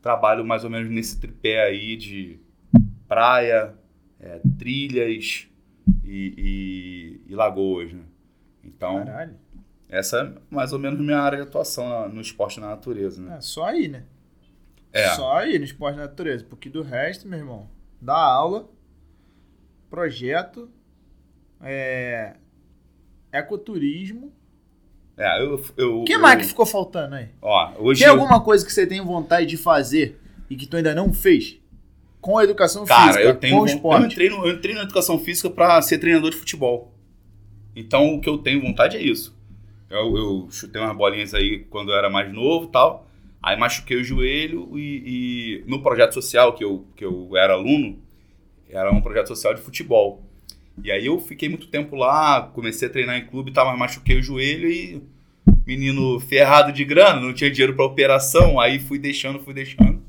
trabalho 0.02 0.46
mais 0.46 0.64
ou 0.64 0.70
menos 0.70 0.90
nesse 0.90 1.20
tripé 1.20 1.64
aí 1.64 1.98
de 1.98 2.40
praia, 3.08 3.74
é, 4.20 4.40
trilhas 4.58 5.48
e, 6.04 7.22
e, 7.28 7.32
e, 7.32 7.36
lagoas, 7.36 7.92
né? 7.92 8.04
Então, 8.64 9.04
Caralho. 9.04 9.36
essa 9.90 10.22
é 10.22 10.54
mais 10.54 10.72
ou 10.72 10.80
menos 10.80 11.00
minha 11.00 11.20
área 11.20 11.40
de 11.40 11.44
atuação 11.44 12.08
no 12.08 12.22
esporte 12.22 12.60
na 12.60 12.70
natureza, 12.70 13.22
né? 13.22 13.38
É, 13.38 13.42
só 13.42 13.66
aí, 13.66 13.88
né? 13.88 14.06
É. 14.94 15.10
Só 15.10 15.38
aí 15.38 15.58
no 15.58 15.66
esporte 15.66 15.96
na 15.96 16.04
natureza, 16.04 16.46
porque 16.48 16.70
do 16.70 16.84
resto, 16.84 17.28
meu 17.28 17.40
irmão, 17.40 17.70
dá 18.00 18.16
aula, 18.16 18.70
projeto, 19.90 20.70
é, 21.62 22.36
ecoturismo. 23.32 24.32
É, 25.20 25.44
eu. 25.78 26.02
O 26.02 26.06
que 26.06 26.18
mais 26.18 26.40
que 26.42 26.48
ficou 26.48 26.66
faltando 26.66 27.16
aí? 27.16 27.28
Ó, 27.42 27.74
hoje 27.78 28.00
tem 28.00 28.08
eu... 28.08 28.14
alguma 28.14 28.42
coisa 28.42 28.66
que 28.66 28.72
você 28.72 28.88
tem 28.88 29.04
vontade 29.04 29.46
de 29.46 29.58
fazer 29.58 30.20
e 30.50 30.56
que 30.56 30.66
tu 30.66 30.78
ainda 30.78 30.96
não 30.96 31.14
fez? 31.14 31.60
com 32.22 32.38
a 32.38 32.44
educação 32.44 32.86
Cara, 32.86 33.08
física, 33.08 33.24
eu 33.24 33.36
tenho, 33.36 33.58
com 33.58 33.64
o 33.64 33.66
esporte. 33.66 34.02
Eu 34.02 34.08
entrei, 34.08 34.30
no, 34.30 34.46
eu 34.46 34.54
entrei 34.54 34.76
na 34.76 34.84
educação 34.84 35.18
física 35.20 35.50
para 35.50 35.82
ser 35.82 35.98
treinador 36.00 36.32
de 36.32 36.38
futebol. 36.38 36.94
Então, 37.76 38.16
o 38.16 38.22
que 38.22 38.30
eu 38.30 38.38
tenho 38.38 38.62
vontade 38.62 38.98
é 38.98 39.02
isso. 39.02 39.38
Eu, 39.90 40.18
eu 40.18 40.48
chutei 40.52 40.82
umas 40.82 40.96
bolinhas 40.96 41.34
aí 41.34 41.60
quando 41.70 41.92
eu 41.92 41.98
era 41.98 42.10
mais 42.10 42.32
novo 42.32 42.66
e 42.66 42.72
tal. 42.72 43.08
Aí 43.42 43.58
machuquei 43.58 43.98
o 43.98 44.04
joelho 44.04 44.78
e, 44.78 45.64
e, 45.64 45.64
no 45.66 45.82
projeto 45.82 46.14
social 46.14 46.54
que 46.54 46.64
eu, 46.64 46.86
que 46.96 47.06
eu 47.06 47.38
era 47.38 47.54
aluno, 47.54 47.98
era 48.70 48.92
um 48.92 49.02
projeto 49.02 49.28
social 49.28 49.54
de 49.54 49.62
futebol. 49.62 50.22
E 50.84 50.92
aí 50.92 51.06
eu 51.06 51.20
fiquei 51.20 51.50
muito 51.50 51.68
tempo 51.68 51.96
lá, 51.96 52.42
comecei 52.54 52.88
a 52.88 52.92
treinar 52.92 53.18
em 53.18 53.26
clube 53.26 53.52
e 53.52 53.54
tal, 53.54 53.66
mas 53.66 53.78
machuquei 53.78 54.18
o 54.18 54.24
joelho 54.24 54.70
e 54.70 55.02
menino 55.66 56.20
ferrado 56.20 56.72
de 56.72 56.86
grana, 56.86 57.20
não 57.20 57.34
tinha 57.34 57.52
dinheiro 57.52 57.76
para 57.76 57.86
operação, 57.86 58.60
aí 58.60 58.80
fui 58.80 58.98
deixando, 58.98 59.40
fui 59.40 59.54
deixando 59.54 60.02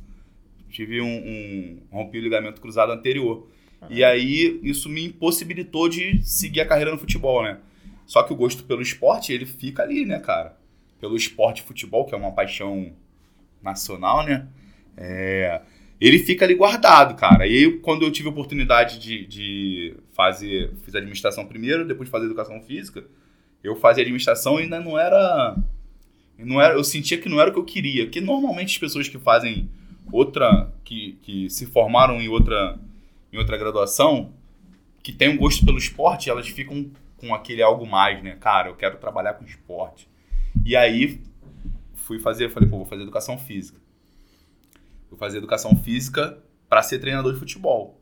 tive 0.70 1.00
um, 1.00 1.06
um 1.06 1.78
rompi 1.90 2.18
o 2.18 2.22
ligamento 2.22 2.60
cruzado 2.60 2.92
anterior. 2.92 3.46
E 3.88 4.04
aí 4.04 4.60
isso 4.62 4.88
me 4.88 5.06
impossibilitou 5.06 5.88
de 5.88 6.22
seguir 6.22 6.60
a 6.60 6.66
carreira 6.66 6.92
no 6.92 6.98
futebol, 6.98 7.42
né? 7.42 7.58
Só 8.06 8.22
que 8.22 8.32
o 8.32 8.36
gosto 8.36 8.64
pelo 8.64 8.82
esporte, 8.82 9.32
ele 9.32 9.46
fica 9.46 9.82
ali, 9.82 10.04
né, 10.04 10.18
cara? 10.18 10.56
Pelo 11.00 11.16
esporte 11.16 11.62
futebol, 11.62 12.04
que 12.04 12.14
é 12.14 12.18
uma 12.18 12.32
paixão 12.32 12.92
nacional, 13.62 14.24
né? 14.24 14.46
É, 14.96 15.60
ele 16.00 16.18
fica 16.18 16.44
ali 16.44 16.54
guardado, 16.54 17.14
cara. 17.14 17.46
E 17.46 17.56
aí, 17.56 17.78
quando 17.78 18.02
eu 18.04 18.10
tive 18.10 18.28
a 18.28 18.30
oportunidade 18.30 18.98
de, 18.98 19.26
de 19.26 19.94
fazer, 20.12 20.72
fiz 20.82 20.94
administração 20.94 21.46
primeiro, 21.46 21.86
depois 21.86 22.08
de 22.08 22.10
fazer 22.10 22.26
educação 22.26 22.60
física, 22.62 23.04
eu 23.62 23.76
fazia 23.76 24.02
administração 24.02 24.58
e 24.58 24.62
ainda 24.62 24.80
não 24.80 24.98
era, 24.98 25.56
não 26.38 26.60
era, 26.60 26.74
eu 26.74 26.82
sentia 26.82 27.18
que 27.18 27.28
não 27.28 27.40
era 27.40 27.50
o 27.50 27.52
que 27.52 27.58
eu 27.58 27.64
queria, 27.64 28.04
porque 28.04 28.20
normalmente 28.20 28.72
as 28.72 28.78
pessoas 28.78 29.08
que 29.08 29.18
fazem 29.18 29.68
outra 30.10 30.72
que, 30.84 31.18
que 31.22 31.50
se 31.50 31.66
formaram 31.66 32.20
em 32.20 32.28
outra, 32.28 32.78
em 33.30 33.36
outra 33.36 33.58
graduação, 33.58 34.32
que 35.02 35.12
tem 35.12 35.28
um 35.28 35.36
gosto 35.36 35.64
pelo 35.66 35.78
esporte, 35.78 36.30
elas 36.30 36.48
ficam 36.48 36.90
com 37.18 37.34
aquele 37.34 37.62
algo 37.62 37.86
mais, 37.86 38.22
né? 38.22 38.36
Cara, 38.40 38.70
eu 38.70 38.74
quero 38.74 38.96
trabalhar 38.96 39.34
com 39.34 39.44
esporte. 39.44 40.08
E 40.64 40.74
aí 40.74 41.20
fui 41.94 42.18
fazer, 42.18 42.50
falei, 42.50 42.68
pô, 42.68 42.78
vou 42.78 42.86
fazer 42.86 43.02
educação 43.02 43.38
física. 43.38 43.78
Vou 45.10 45.18
fazer 45.18 45.38
educação 45.38 45.76
física 45.76 46.38
para 46.68 46.82
ser 46.82 46.98
treinador 47.00 47.32
de 47.34 47.38
futebol. 47.38 48.00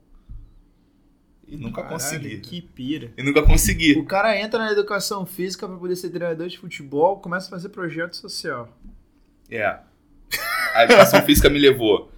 E 1.46 1.56
nunca 1.56 1.76
Caralho, 1.82 1.94
consegui. 1.94 2.38
Que 2.40 2.60
pira. 2.60 3.10
E 3.16 3.22
nunca 3.22 3.42
consegui. 3.42 3.94
O 3.98 4.04
cara 4.04 4.38
entra 4.38 4.58
na 4.58 4.70
educação 4.70 5.24
física 5.24 5.66
pra 5.66 5.78
poder 5.78 5.96
ser 5.96 6.10
treinador 6.10 6.46
de 6.46 6.58
futebol, 6.58 7.18
começa 7.20 7.46
a 7.46 7.50
fazer 7.50 7.70
projeto 7.70 8.14
social. 8.16 8.68
É. 9.50 9.78
A 10.74 10.84
educação 10.84 11.22
física 11.22 11.48
me 11.48 11.58
levou. 11.58 12.12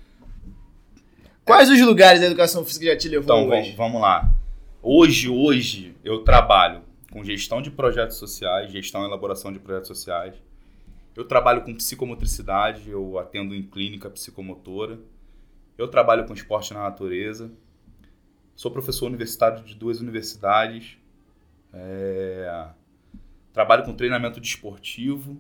Quais 1.45 1.71
os 1.71 1.81
lugares 1.81 2.21
da 2.21 2.27
educação 2.27 2.65
física 2.65 2.87
já 2.87 2.97
te 2.97 3.09
levou 3.09 3.25
Então, 3.25 3.49
hoje? 3.49 3.71
vamos, 3.73 3.77
vamos 3.77 4.01
lá. 4.03 4.35
Hoje, 4.83 5.29
hoje, 5.29 5.95
eu 6.03 6.25
trabalho 6.25 6.83
com 7.13 7.23
gestão 7.23 7.63
de 7.63 7.71
projetos 7.71 8.17
sociais, 8.17 8.73
gestão 8.73 9.03
e 9.03 9.07
elaboração 9.07 9.53
de 9.53 9.59
projetos 9.61 9.89
sociais. 9.89 10.35
Eu 11.21 11.29
trabalho 11.29 11.61
com 11.63 11.75
psicomotricidade, 11.75 12.89
eu 12.89 13.19
atendo 13.19 13.55
em 13.55 13.63
clínica 13.63 14.09
psicomotora. 14.09 14.99
Eu 15.77 15.87
trabalho 15.87 16.27
com 16.27 16.33
esporte 16.33 16.73
na 16.73 16.81
natureza. 16.81 17.53
Sou 18.57 18.71
professor 18.71 19.05
universitário 19.05 19.63
de 19.63 19.75
duas 19.75 20.01
universidades. 20.01 20.97
É, 21.75 22.71
Trabalho 23.53 23.85
com 23.85 23.93
treinamento 23.93 24.41
desportivo. 24.41 25.37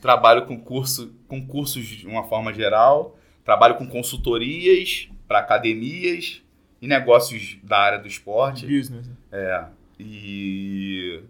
Trabalho 0.00 0.46
com, 0.46 0.60
curso, 0.60 1.12
com 1.26 1.44
cursos 1.44 1.84
de 1.84 2.06
uma 2.06 2.22
forma 2.28 2.54
geral. 2.54 3.18
Trabalho 3.44 3.74
com 3.74 3.88
consultorias 3.88 5.08
para 5.26 5.40
academias 5.40 6.40
e 6.80 6.86
negócios 6.86 7.58
da 7.64 7.80
área 7.80 7.98
do 7.98 8.06
esporte. 8.06 8.64
Business. 8.64 9.08
né? 9.08 9.16
É. 9.32 9.66
E, 9.98 11.20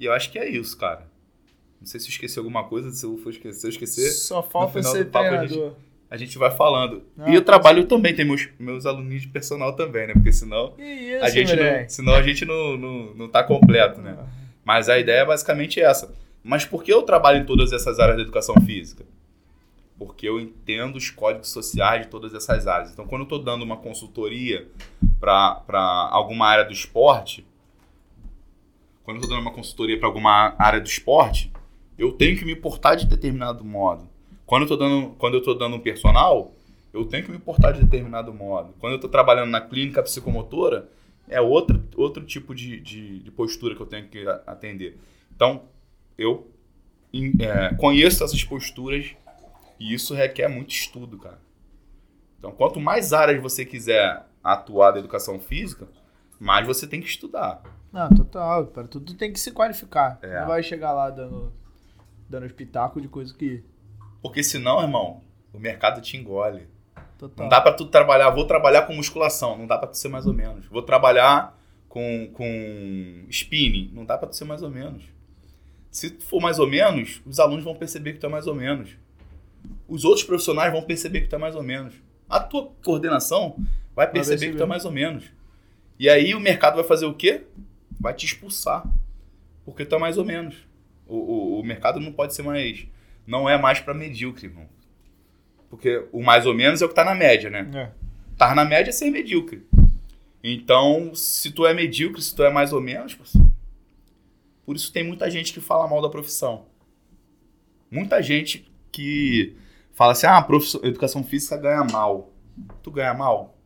e 0.00 0.06
eu 0.06 0.12
acho 0.14 0.32
que 0.32 0.38
é 0.38 0.48
isso, 0.48 0.76
cara. 0.78 1.06
Não 1.78 1.86
sei 1.86 2.00
se 2.00 2.06
eu 2.06 2.10
esqueci 2.10 2.38
alguma 2.38 2.64
coisa, 2.64 2.90
se 2.90 3.04
eu 3.04 3.18
for 3.18 3.30
esquecer, 3.30 3.60
se 3.60 3.66
eu 3.66 3.70
esquecer, 3.70 4.10
Só 4.10 4.42
falta 4.42 4.82
ser 4.82 5.04
do 5.04 5.10
papo 5.10 5.26
a 5.26 5.38
treinador. 5.38 5.74
a 6.10 6.16
gente 6.16 6.38
vai 6.38 6.50
falando. 6.50 7.02
Ah, 7.18 7.30
e 7.30 7.34
eu 7.34 7.42
trabalho 7.42 7.86
também, 7.86 8.14
tem 8.14 8.24
meus, 8.24 8.48
meus 8.58 8.86
alunos 8.86 9.20
de 9.20 9.28
personal 9.28 9.74
também, 9.76 10.06
né? 10.06 10.14
Porque 10.14 10.32
senão 10.32 10.74
isso, 10.78 11.24
a 11.24 11.28
gente 11.28 11.54
não, 11.54 11.88
senão 11.88 12.14
a 12.14 12.22
gente 12.22 12.44
não, 12.46 12.76
não, 12.76 13.14
não 13.14 13.28
tá 13.28 13.44
completo, 13.44 14.00
né? 14.00 14.16
Mas 14.64 14.88
a 14.88 14.98
ideia 14.98 15.20
é 15.20 15.24
basicamente 15.26 15.80
essa. 15.80 16.14
Mas 16.42 16.64
por 16.64 16.82
que 16.82 16.92
eu 16.92 17.02
trabalho 17.02 17.42
em 17.42 17.44
todas 17.44 17.72
essas 17.72 17.98
áreas 17.98 18.16
da 18.16 18.22
educação 18.22 18.54
física? 18.64 19.04
Porque 19.98 20.26
eu 20.26 20.40
entendo 20.40 20.96
os 20.96 21.10
códigos 21.10 21.50
sociais 21.50 22.06
de 22.06 22.08
todas 22.08 22.32
essas 22.32 22.66
áreas. 22.66 22.90
Então, 22.90 23.06
quando 23.06 23.20
eu 23.20 23.24
estou 23.24 23.38
dando 23.38 23.62
uma 23.62 23.76
consultoria 23.76 24.66
para 25.18 25.62
alguma 26.10 26.46
área 26.46 26.64
do 26.64 26.72
esporte, 26.72 27.46
quando 29.04 29.16
eu 29.16 29.22
estou 29.22 29.36
dando 29.36 29.46
uma 29.46 29.52
consultoria 29.52 29.98
para 29.98 30.08
alguma 30.08 30.54
área 30.58 30.80
do 30.80 30.86
esporte, 30.86 31.52
eu 31.98 32.12
tenho 32.12 32.38
que 32.38 32.44
me 32.44 32.56
portar 32.56 32.96
de 32.96 33.06
determinado 33.06 33.64
modo. 33.64 34.08
Quando 34.46 34.62
eu 34.62 34.64
estou 34.64 34.78
dando, 34.78 35.14
quando 35.16 35.36
eu 35.36 35.54
dando 35.54 35.76
um 35.76 35.80
personal, 35.80 36.54
eu 36.92 37.04
tenho 37.04 37.24
que 37.24 37.30
me 37.30 37.38
portar 37.38 37.72
de 37.72 37.80
determinado 37.80 38.32
modo. 38.32 38.74
Quando 38.78 38.92
eu 38.92 38.96
estou 38.96 39.10
trabalhando 39.10 39.50
na 39.50 39.60
clínica 39.60 40.02
psicomotora, 40.02 40.90
é 41.28 41.40
outro, 41.40 41.82
outro 41.96 42.24
tipo 42.24 42.54
de, 42.54 42.80
de, 42.80 43.20
de 43.20 43.30
postura 43.30 43.74
que 43.74 43.80
eu 43.80 43.86
tenho 43.86 44.08
que 44.08 44.26
atender. 44.46 44.98
Então, 45.34 45.62
eu 46.18 46.50
é, 47.38 47.74
conheço 47.76 48.24
essas 48.24 48.42
posturas 48.42 49.14
e 49.78 49.94
isso 49.94 50.14
requer 50.14 50.48
muito 50.48 50.70
estudo, 50.70 51.16
cara. 51.18 51.40
Então, 52.38 52.50
quanto 52.52 52.80
mais 52.80 53.12
áreas 53.12 53.40
você 53.40 53.64
quiser 53.64 54.26
atuar 54.42 54.92
da 54.92 54.98
educação 54.98 55.38
física, 55.38 55.86
mais 56.38 56.66
você 56.66 56.86
tem 56.86 57.00
que 57.00 57.08
estudar. 57.08 57.62
Não, 57.92 58.08
total. 58.10 58.66
Para 58.66 58.86
tudo 58.86 59.14
tem 59.14 59.32
que 59.32 59.40
se 59.40 59.50
qualificar. 59.50 60.18
É. 60.22 60.40
Não 60.40 60.48
vai 60.48 60.62
chegar 60.62 60.92
lá 60.92 61.10
dando, 61.10 61.52
dando 62.28 62.46
espetáculo 62.46 63.00
de 63.00 63.08
coisa 63.08 63.34
que. 63.34 63.64
Porque 64.22 64.42
senão, 64.42 64.80
irmão, 64.80 65.22
o 65.52 65.58
mercado 65.58 66.00
te 66.00 66.16
engole. 66.16 66.68
Total. 67.18 67.44
Não 67.44 67.48
dá 67.50 67.60
pra 67.60 67.72
tu 67.72 67.86
trabalhar, 67.86 68.30
vou 68.30 68.46
trabalhar 68.46 68.82
com 68.82 68.94
musculação, 68.94 69.58
não 69.58 69.66
dá 69.66 69.76
pra 69.76 69.88
tu 69.88 69.96
ser 69.98 70.08
mais 70.08 70.26
ou 70.26 70.32
menos. 70.32 70.66
Vou 70.66 70.82
trabalhar 70.82 71.58
com, 71.88 72.30
com 72.32 73.26
spinning, 73.28 73.90
não 73.92 74.04
dá 74.04 74.16
pra 74.16 74.28
tu 74.28 74.36
ser 74.36 74.44
mais 74.44 74.62
ou 74.62 74.70
menos. 74.70 75.04
Se 75.90 76.08
tu 76.10 76.24
for 76.24 76.40
mais 76.40 76.58
ou 76.58 76.66
menos, 76.66 77.20
os 77.26 77.40
alunos 77.40 77.64
vão 77.64 77.74
perceber 77.74 78.12
que 78.12 78.20
tu 78.20 78.26
é 78.26 78.28
mais 78.28 78.46
ou 78.46 78.54
menos. 78.54 78.96
Os 79.88 80.04
outros 80.04 80.24
profissionais 80.24 80.72
vão 80.72 80.82
perceber 80.82 81.22
que 81.22 81.28
tu 81.28 81.36
é 81.36 81.38
mais 81.38 81.56
ou 81.56 81.62
menos. 81.62 81.94
A 82.28 82.38
tua 82.40 82.70
coordenação 82.82 83.56
vai 83.94 84.08
perceber 84.08 84.52
que 84.52 84.56
tu 84.56 84.62
é 84.62 84.66
mais 84.66 84.84
ou 84.84 84.92
menos. 84.92 85.24
E 85.98 86.08
aí 86.08 86.34
o 86.34 86.40
mercado 86.40 86.76
vai 86.76 86.84
fazer 86.84 87.06
o 87.06 87.12
quê? 87.12 87.44
Vai 88.00 88.14
te 88.14 88.24
expulsar. 88.26 88.84
Porque 89.64 89.84
tu 89.84 89.94
é 89.94 89.98
mais 89.98 90.16
ou 90.16 90.24
menos. 90.24 90.56
O, 91.06 91.16
o, 91.16 91.60
o 91.60 91.64
mercado 91.64 92.00
não 92.00 92.12
pode 92.12 92.34
ser 92.34 92.42
mais. 92.42 92.86
Não 93.26 93.48
é 93.48 93.56
mais 93.58 93.78
pra 93.78 93.94
medíocre, 93.94 94.46
irmão. 94.46 94.66
Porque 95.68 96.08
o 96.10 96.22
mais 96.22 96.46
ou 96.46 96.54
menos 96.54 96.82
é 96.82 96.84
o 96.84 96.88
que 96.88 96.94
tá 96.94 97.04
na 97.04 97.14
média, 97.14 97.48
né? 97.48 97.70
É. 97.74 97.90
Estar 98.32 98.54
na 98.56 98.64
média 98.64 98.90
é 98.90 98.92
ser 98.92 99.10
medíocre. 99.10 99.64
Então, 100.42 101.14
se 101.14 101.50
tu 101.52 101.66
é 101.66 101.74
medíocre, 101.74 102.22
se 102.22 102.34
tu 102.34 102.42
é 102.42 102.50
mais 102.50 102.72
ou 102.72 102.80
menos, 102.80 103.16
por 104.64 104.74
isso 104.74 104.92
tem 104.92 105.04
muita 105.04 105.30
gente 105.30 105.52
que 105.52 105.60
fala 105.60 105.86
mal 105.86 106.00
da 106.00 106.08
profissão. 106.08 106.66
Muita 107.90 108.22
gente 108.22 108.70
que 108.90 109.56
fala 109.92 110.12
assim: 110.12 110.26
ah, 110.26 110.38
a 110.38 110.86
educação 110.86 111.22
física 111.22 111.56
ganha 111.56 111.84
mal. 111.84 112.32
Tu 112.82 112.90
ganha 112.90 113.12
mal? 113.12 113.56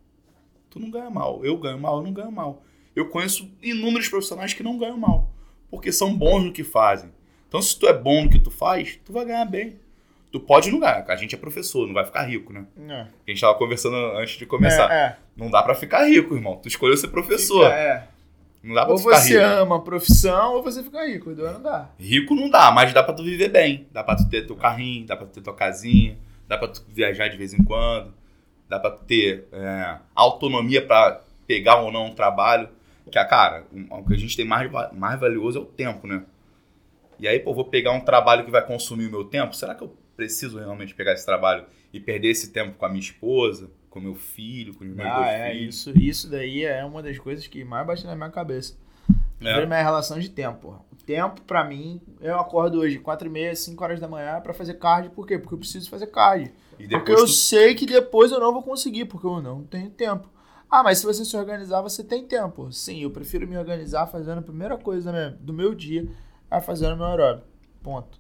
Tu 0.69 0.81
não 0.81 0.91
ganha 0.91 1.09
mal. 1.09 1.45
Eu 1.45 1.57
ganho 1.57 1.79
mal, 1.79 1.99
eu 1.99 2.03
não 2.03 2.13
ganho 2.13 2.33
mal. 2.33 2.63
Eu 2.95 3.09
conheço 3.09 3.51
inúmeros 3.63 4.09
profissionais 4.09 4.53
que 4.55 4.63
não 4.63 4.79
ganham 4.79 4.97
mal. 4.97 5.31
Porque 5.71 5.91
são 5.91 6.17
bons 6.17 6.45
no 6.45 6.53
que 6.53 6.63
fazem. 6.63 7.11
Então, 7.49 7.61
se 7.61 7.79
tu 7.79 7.87
é 7.87 7.93
bom 7.93 8.25
no 8.25 8.31
que 8.31 8.39
tu 8.39 8.51
faz, 8.51 8.99
tu 9.05 9.13
vai 9.13 9.25
ganhar 9.25 9.45
bem. 9.45 9.77
Tu 10.31 10.41
pode 10.41 10.71
não 10.71 10.81
ganhar, 10.81 11.05
a 11.09 11.17
gente 11.17 11.35
é 11.35 11.39
professor, 11.39 11.87
não 11.87 11.95
vai 11.95 12.05
ficar 12.05 12.23
rico, 12.25 12.53
né? 12.53 12.67
É. 12.89 13.01
A 13.03 13.31
gente 13.31 13.41
tava 13.41 13.55
conversando 13.57 13.95
antes 14.17 14.37
de 14.37 14.45
começar. 14.45 14.93
É, 14.93 14.97
é. 15.07 15.17
Não 15.37 15.49
dá 15.49 15.63
pra 15.63 15.75
ficar 15.77 16.05
rico, 16.07 16.35
irmão. 16.35 16.57
Tu 16.57 16.67
escolheu 16.69 16.97
ser 16.97 17.09
professor. 17.09 17.65
Fica, 17.65 17.75
é. 17.77 18.09
Não 18.63 18.75
dá 18.75 18.85
pra 18.85 18.95
Ou 18.95 18.99
ficar 18.99 19.17
você 19.21 19.35
rico. 19.39 19.45
ama 19.45 19.77
a 19.77 19.81
profissão 19.81 20.55
ou 20.55 20.63
você 20.63 20.83
fica 20.83 21.07
rico. 21.07 21.35
Dois 21.35 21.53
não 21.53 21.63
dá. 21.63 21.91
Rico 21.99 22.35
não 22.35 22.49
dá, 22.51 22.73
mas 22.73 22.93
dá 22.93 23.03
pra 23.03 23.15
tu 23.15 23.23
viver 23.23 23.49
bem. 23.49 23.87
Dá 23.93 24.03
pra 24.03 24.17
tu 24.17 24.29
ter 24.29 24.47
teu 24.47 24.57
carrinho, 24.57 25.07
dá 25.07 25.17
pra 25.17 25.27
tu 25.27 25.33
ter 25.35 25.41
tua 25.41 25.55
casinha, 25.55 26.19
dá 26.49 26.59
pra 26.59 26.67
tu 26.69 26.85
viajar 26.89 27.29
de 27.29 27.37
vez 27.37 27.53
em 27.55 27.63
quando, 27.63 28.13
dá 28.69 28.81
pra 28.81 28.91
tu 28.91 29.05
ter 29.05 29.47
é, 29.53 29.99
autonomia 30.17 30.85
pra 30.85 31.21
pegar 31.47 31.77
ou 31.83 31.93
não 31.93 32.07
um 32.07 32.15
trabalho. 32.15 32.69
Que, 33.11 33.19
a 33.19 33.25
cara, 33.25 33.67
o 33.91 34.05
que 34.07 34.15
a 34.15 34.19
gente 34.19 34.37
tem 34.37 34.47
mais, 34.47 34.71
mais 34.93 35.21
valioso 35.21 35.59
é 35.59 35.63
o 35.63 35.67
tempo, 35.67 36.07
né? 36.07 36.25
E 37.19 37.29
aí, 37.29 37.39
pô, 37.39 37.55
vou 37.55 37.65
pegar 37.67 37.93
um 37.93 38.01
trabalho 38.01 38.45
que 38.45 38.51
vai 38.51 38.65
consumir 38.67 39.07
o 39.07 39.11
meu 39.11 39.25
tempo. 39.25 39.55
Será 39.55 39.75
que 39.75 39.83
eu 39.83 39.95
preciso 40.17 40.59
realmente 40.59 40.95
pegar 40.95 41.13
esse 41.13 41.25
trabalho 41.25 41.65
e 41.93 42.01
perder 42.01 42.29
esse 42.29 42.51
tempo 42.53 42.77
com 42.77 42.87
a 42.87 42.89
minha 42.89 43.01
esposa, 43.01 43.71
com 43.91 44.01
meu 44.01 44.15
filho, 44.15 44.75
com 44.75 44.85
os 44.85 44.91
meus 44.91 45.09
Ah, 45.09 45.17
dois 45.17 45.29
é. 45.29 45.51
filhos? 45.53 45.75
Isso, 45.77 45.99
isso 45.99 46.31
daí 46.31 46.65
é 46.65 46.85
uma 46.85 47.03
das 47.03 47.19
coisas 47.19 47.47
que 47.47 47.63
mais 47.65 47.87
bate 47.87 48.05
na 48.07 48.17
minha 48.17 48.31
cabeça. 48.31 48.77
É. 49.41 49.51
Sobre 49.53 49.67
minha 49.67 49.83
relação 49.83 50.19
de 50.19 50.31
tempo. 50.31 50.83
O 50.91 50.97
tempo, 51.05 51.43
pra 51.43 51.63
mim, 51.63 52.01
eu 52.21 52.39
acordo 52.41 52.79
hoje 52.81 52.99
4 52.99 53.29
e 53.29 53.31
meia, 53.31 53.55
5 53.55 53.85
horas 53.85 54.01
da 54.01 54.09
manhã 54.09 54.41
pra 54.41 54.55
fazer 54.55 54.75
cardio. 54.75 55.11
Por 55.11 55.27
quê? 55.27 55.39
Porque 55.39 55.55
eu 55.55 55.59
preciso 55.59 55.91
fazer 55.91 56.07
cardio. 56.07 56.51
Porque 56.89 57.13
eu 57.13 57.17
tu- 57.19 57.29
sei 57.29 57.75
que 57.75 57.85
depois 57.87 58.33
eu 58.33 58.41
não 58.41 58.53
vou 58.53 58.63
conseguir, 58.63 59.05
porque 59.05 59.27
eu 59.27 59.41
não 59.43 59.63
tenho 59.63 59.91
tempo. 59.91 60.29
Ah, 60.77 60.83
mas 60.83 60.99
se 60.99 61.07
você 61.07 61.25
se 61.25 61.37
organizar, 61.37 61.83
você 61.83 62.03
tem 62.03 62.27
tempo. 62.27 62.73
Sim, 62.73 62.99
eu 63.01 63.11
prefiro 63.13 63.47
me 63.47 63.57
organizar 63.57 64.09
fazendo 64.09 64.39
a 64.39 64.43
primeira 64.43 64.77
coisa 64.77 65.13
minha- 65.13 65.31
do 65.41 65.53
meu 65.53 65.73
dia, 65.73 66.09
a 66.51 66.61
fazendo 66.61 66.97
meu 66.97 67.07
aeróbico. 67.07 67.47
Ponto. 67.81 68.19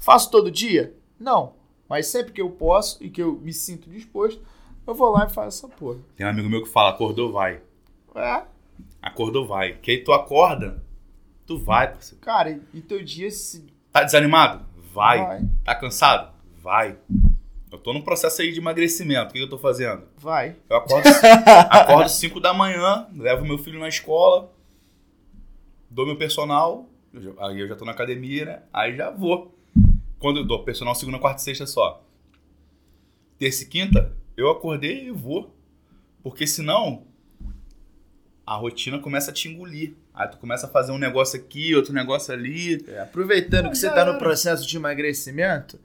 Faço 0.00 0.28
todo 0.28 0.50
dia? 0.50 0.92
Não. 1.20 1.52
Mas 1.88 2.08
sempre 2.08 2.32
que 2.32 2.40
eu 2.40 2.50
posso 2.50 3.00
e 3.00 3.08
que 3.08 3.22
eu 3.22 3.36
me 3.40 3.52
sinto 3.52 3.88
disposto, 3.88 4.42
eu 4.84 4.92
vou 4.92 5.12
lá 5.12 5.26
e 5.26 5.30
faço 5.32 5.64
essa 5.66 5.76
porra. 5.76 6.00
Tem 6.16 6.26
um 6.26 6.30
amigo 6.30 6.48
meu 6.48 6.64
que 6.64 6.68
fala, 6.68 6.90
acordou, 6.90 7.30
vai. 7.30 7.62
É, 8.16 8.42
Acordou, 9.00 9.46
vai. 9.46 9.74
Que 9.74 9.92
aí 9.92 10.02
tu 10.02 10.12
acorda, 10.12 10.82
tu 11.46 11.58
vai, 11.58 11.92
parceiro. 11.92 12.20
cara, 12.24 12.50
e- 12.50 12.60
e 12.74 12.80
teu 12.80 13.04
dia 13.04 13.30
se. 13.30 13.66
Tá 13.92 14.02
desanimado? 14.02 14.66
Vai. 14.92 15.18
Vai. 15.24 15.48
Tá 15.64 15.74
cansado? 15.76 16.32
Vai. 16.60 16.98
Eu 17.74 17.78
tô 17.78 17.92
num 17.92 18.02
processo 18.02 18.40
aí 18.40 18.52
de 18.52 18.60
emagrecimento. 18.60 19.30
O 19.30 19.32
que 19.32 19.40
eu 19.40 19.48
tô 19.48 19.58
fazendo? 19.58 20.04
Vai. 20.16 20.54
Eu 20.70 20.76
acordo, 20.76 21.08
acordo 21.68 22.08
5 22.08 22.38
da 22.38 22.54
manhã, 22.54 23.08
levo 23.12 23.44
meu 23.44 23.58
filho 23.58 23.80
na 23.80 23.88
escola, 23.88 24.48
dou 25.90 26.06
meu 26.06 26.16
personal, 26.16 26.88
aí 27.40 27.58
eu 27.58 27.66
já 27.66 27.74
tô 27.74 27.84
na 27.84 27.90
academia, 27.90 28.44
né? 28.44 28.62
Aí 28.72 28.96
já 28.96 29.10
vou. 29.10 29.58
Quando 30.20 30.38
eu 30.38 30.44
dou 30.44 30.62
personal 30.62 30.94
segunda, 30.94 31.18
quarta 31.18 31.40
e 31.40 31.44
sexta 31.44 31.66
só. 31.66 32.00
Terça 33.38 33.64
e 33.64 33.66
quinta, 33.66 34.12
eu 34.36 34.48
acordei 34.48 35.08
e 35.08 35.10
vou. 35.10 35.52
Porque 36.22 36.46
senão, 36.46 37.02
a 38.46 38.54
rotina 38.54 39.00
começa 39.00 39.32
a 39.32 39.34
te 39.34 39.48
engolir. 39.48 39.94
Aí 40.14 40.28
tu 40.28 40.38
começa 40.38 40.66
a 40.66 40.70
fazer 40.70 40.92
um 40.92 40.98
negócio 40.98 41.36
aqui, 41.40 41.74
outro 41.74 41.92
negócio 41.92 42.32
ali. 42.32 42.84
É, 42.86 43.00
aproveitando 43.00 43.64
Pô, 43.64 43.70
que 43.70 43.78
você 43.78 43.90
tá 43.90 44.04
no 44.04 44.16
processo 44.16 44.64
de 44.64 44.76
emagrecimento, 44.76 45.76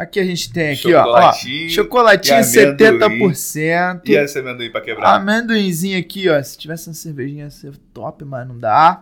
aqui 0.00 0.20
a 0.20 0.24
gente 0.24 0.52
tem 0.52 0.70
aqui, 0.72 0.92
ó, 0.94 1.00
ó. 1.02 1.32
Chocolatinho 1.32 1.70
Chocolatinho 1.70 2.36
e 2.36 2.84
amendoim. 2.84 3.30
70%. 3.32 4.08
E 4.08 4.12
esse 4.16 4.38
amendoim 4.38 4.70
pra 4.70 4.80
quebrar? 4.80 5.14
Amendoinzinho 5.16 5.98
aqui, 5.98 6.28
ó. 6.28 6.42
Se 6.42 6.56
tivesse 6.58 6.88
uma 6.88 6.94
cervejinha 6.94 7.44
ia 7.44 7.50
ser 7.50 7.76
top, 7.94 8.24
mas 8.24 8.46
não 8.46 8.58
dá. 8.58 9.00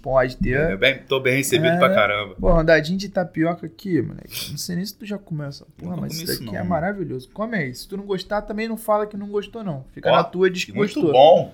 Pode 0.00 0.36
ter. 0.36 0.56
É, 0.58 0.76
bem, 0.76 0.98
tô 1.08 1.18
bem 1.20 1.36
recebido 1.38 1.74
É. 1.74 1.78
pra 1.78 1.92
caramba. 1.92 2.34
Pô, 2.40 2.48
andadinho 2.50 2.96
de 2.96 3.08
tapioca 3.08 3.66
aqui, 3.66 4.00
moleque. 4.00 4.50
Não 4.52 4.56
sei 4.56 4.76
nem 4.76 4.86
se 4.86 4.94
tu 4.96 5.04
já 5.04 5.18
comeu 5.18 5.46
essa 5.48 5.66
porra, 5.76 5.96
mas 5.96 6.14
isso 6.14 6.26
daqui 6.40 6.44
não. 6.44 6.56
é 6.56 6.62
maravilhoso. 6.62 7.28
Come 7.30 7.56
aí. 7.58 7.74
Se 7.74 7.86
tu 7.88 7.96
não 7.96 8.04
gostar, 8.04 8.42
também 8.42 8.68
não 8.68 8.76
fala 8.76 9.06
que 9.06 9.16
não 9.16 9.26
gostou, 9.26 9.62
não. 9.64 9.84
Fica 9.92 10.08
Ó, 10.10 10.16
na 10.16 10.22
tua, 10.24 10.48
diz 10.48 10.64
que 10.64 10.72
Muito 10.72 10.94
gostou. 10.94 11.12
bom. 11.12 11.52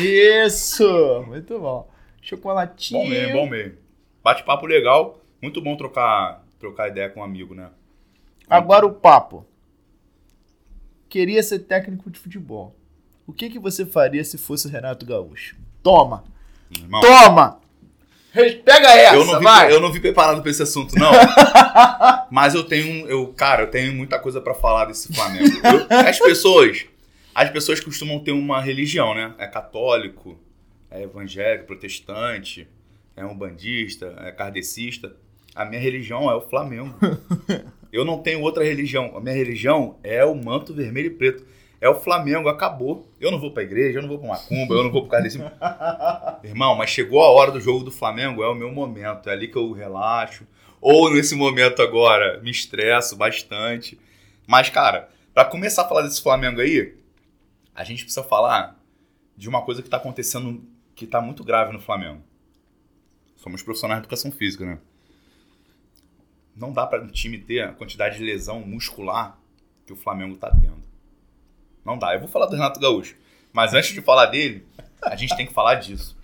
Isso! 0.00 1.24
Muito 1.28 1.58
bom. 1.60 1.88
Chocolatinho. 2.20 3.02
Bom 3.02 3.08
mesmo, 3.08 3.32
bom 3.34 3.48
mesmo. 3.48 3.72
Bate-papo 4.24 4.66
legal. 4.66 5.20
Muito 5.40 5.60
bom 5.60 5.76
trocar, 5.76 6.42
trocar 6.58 6.88
ideia 6.88 7.08
com 7.10 7.20
um 7.20 7.24
amigo, 7.24 7.54
né? 7.54 7.68
Agora 8.56 8.86
o 8.86 8.92
papo. 8.92 9.46
Queria 11.08 11.42
ser 11.42 11.60
técnico 11.60 12.10
de 12.10 12.18
futebol. 12.18 12.74
O 13.26 13.32
que, 13.32 13.50
que 13.50 13.58
você 13.58 13.84
faria 13.86 14.24
se 14.24 14.38
fosse 14.38 14.66
o 14.66 14.70
Renato 14.70 15.04
Gaúcho? 15.06 15.56
Toma! 15.82 16.24
Irmão, 16.76 17.00
Toma! 17.00 17.60
Pega 18.32 18.88
essa, 18.94 19.14
eu, 19.16 19.26
não 19.26 19.38
vi, 19.38 19.44
vai! 19.44 19.72
eu 19.74 19.80
não 19.80 19.92
vi 19.92 20.00
preparado 20.00 20.40
pra 20.40 20.50
esse 20.50 20.62
assunto, 20.62 20.94
não. 20.98 21.10
Mas 22.32 22.54
eu 22.54 22.64
tenho, 22.64 23.04
um- 23.04 23.06
eu, 23.08 23.26
cara, 23.34 23.64
eu 23.64 23.70
tenho 23.70 23.92
muita 23.94 24.18
coisa 24.18 24.40
pra 24.40 24.54
falar 24.54 24.86
desse 24.86 25.12
Flamengo. 25.12 25.44
Eu- 25.66 25.98
as 25.98 26.18
pessoas, 26.18 26.86
as 27.34 27.50
pessoas 27.50 27.78
costumam 27.80 28.18
ter 28.20 28.32
uma 28.32 28.58
religião, 28.60 29.14
né? 29.14 29.34
É 29.36 29.46
católico, 29.46 30.38
é 30.90 31.02
evangélico, 31.02 31.66
protestante, 31.66 32.66
é 33.14 33.22
umbandista, 33.24 34.14
é 34.20 34.32
kardecista. 34.32 35.14
A 35.54 35.64
minha 35.64 35.80
religião 35.80 36.30
é 36.30 36.34
o 36.34 36.40
Flamengo. 36.40 36.94
Eu 37.92 38.04
não 38.06 38.18
tenho 38.18 38.40
outra 38.40 38.64
religião. 38.64 39.16
A 39.16 39.20
minha 39.20 39.34
religião 39.34 39.98
é 40.02 40.24
o 40.24 40.34
manto 40.34 40.72
vermelho 40.72 41.08
e 41.08 41.10
preto. 41.10 41.46
É 41.78 41.88
o 41.88 41.94
Flamengo, 41.94 42.48
acabou. 42.48 43.06
Eu 43.20 43.30
não 43.30 43.38
vou 43.38 43.50
pra 43.50 43.62
igreja, 43.62 43.98
eu 43.98 44.02
não 44.02 44.08
vou 44.08 44.18
pra 44.18 44.28
macumba, 44.28 44.74
eu 44.74 44.84
não 44.84 44.90
vou 44.90 45.02
pro 45.02 45.10
kardecismo. 45.10 45.50
Irmão, 46.42 46.74
mas 46.76 46.88
chegou 46.88 47.20
a 47.22 47.30
hora 47.30 47.50
do 47.50 47.60
jogo 47.60 47.84
do 47.84 47.90
Flamengo, 47.90 48.42
é 48.42 48.48
o 48.48 48.54
meu 48.54 48.72
momento. 48.72 49.28
É 49.28 49.32
ali 49.32 49.48
que 49.48 49.56
eu 49.56 49.72
relaxo. 49.72 50.46
Ou 50.80 51.12
nesse 51.12 51.34
momento 51.34 51.82
agora, 51.82 52.40
me 52.40 52.50
estresso 52.50 53.16
bastante. 53.16 53.98
Mas, 54.46 54.70
cara, 54.70 55.10
pra 55.34 55.44
começar 55.44 55.82
a 55.82 55.88
falar 55.88 56.02
desse 56.02 56.22
Flamengo 56.22 56.60
aí, 56.60 56.96
a 57.74 57.84
gente 57.84 58.04
precisa 58.04 58.24
falar 58.24 58.80
de 59.36 59.48
uma 59.48 59.62
coisa 59.62 59.82
que 59.82 59.90
tá 59.90 59.96
acontecendo, 59.96 60.62
que 60.94 61.06
tá 61.06 61.20
muito 61.20 61.44
grave 61.44 61.72
no 61.72 61.80
Flamengo. 61.80 62.22
Somos 63.36 63.62
profissionais 63.62 64.00
de 64.00 64.06
educação 64.06 64.30
física, 64.30 64.64
né? 64.64 64.78
Não 66.56 66.72
dá 66.72 66.86
para 66.86 67.02
um 67.02 67.08
time 67.08 67.38
ter 67.38 67.60
a 67.62 67.72
quantidade 67.72 68.18
de 68.18 68.24
lesão 68.24 68.60
muscular 68.60 69.38
que 69.86 69.92
o 69.92 69.96
Flamengo 69.96 70.36
tá 70.36 70.50
tendo. 70.60 70.82
Não 71.84 71.98
dá. 71.98 72.14
Eu 72.14 72.20
vou 72.20 72.28
falar 72.28 72.46
do 72.46 72.52
Renato 72.52 72.78
Gaúcho. 72.78 73.16
Mas 73.52 73.74
antes 73.74 73.92
de 73.92 74.00
falar 74.00 74.26
dele, 74.26 74.66
a 75.02 75.16
gente 75.16 75.36
tem 75.36 75.46
que 75.46 75.52
falar 75.52 75.76
disso. 75.76 76.16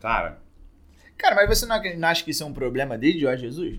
Cara, 0.00 0.40
Cara, 1.16 1.36
mas 1.36 1.48
você 1.48 1.64
não 1.66 1.76
ac- 1.76 1.96
não 1.96 2.08
acha 2.08 2.24
que 2.24 2.32
isso 2.32 2.42
é 2.42 2.46
um 2.46 2.52
problema 2.52 2.98
desde 2.98 3.20
Jorge 3.20 3.42
Jesus? 3.42 3.78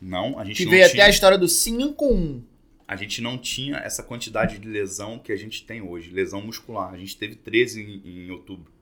não, 0.00 0.38
a 0.38 0.44
gente 0.44 0.56
Que 0.56 0.64
não 0.64 0.70
veio 0.72 0.88
tinha, 0.88 1.02
até 1.02 1.06
a 1.06 1.10
história 1.10 1.38
do 1.38 1.46
5-1. 1.46 2.42
a 2.88 2.96
gente 2.96 3.20
não 3.20 3.36
tinha 3.38 3.76
essa 3.76 4.02
quantidade 4.02 4.58
de 4.58 4.66
lesão 4.68 5.18
que 5.18 5.30
a 5.30 5.36
gente 5.36 5.64
tem 5.64 5.80
hoje, 5.82 6.10
lesão 6.10 6.40
muscular. 6.42 6.92
A 6.92 6.96
gente 6.98 7.16
teve 7.16 7.36
13 7.36 7.82
em, 7.82 8.26
em 8.26 8.30
outubro. 8.30 8.72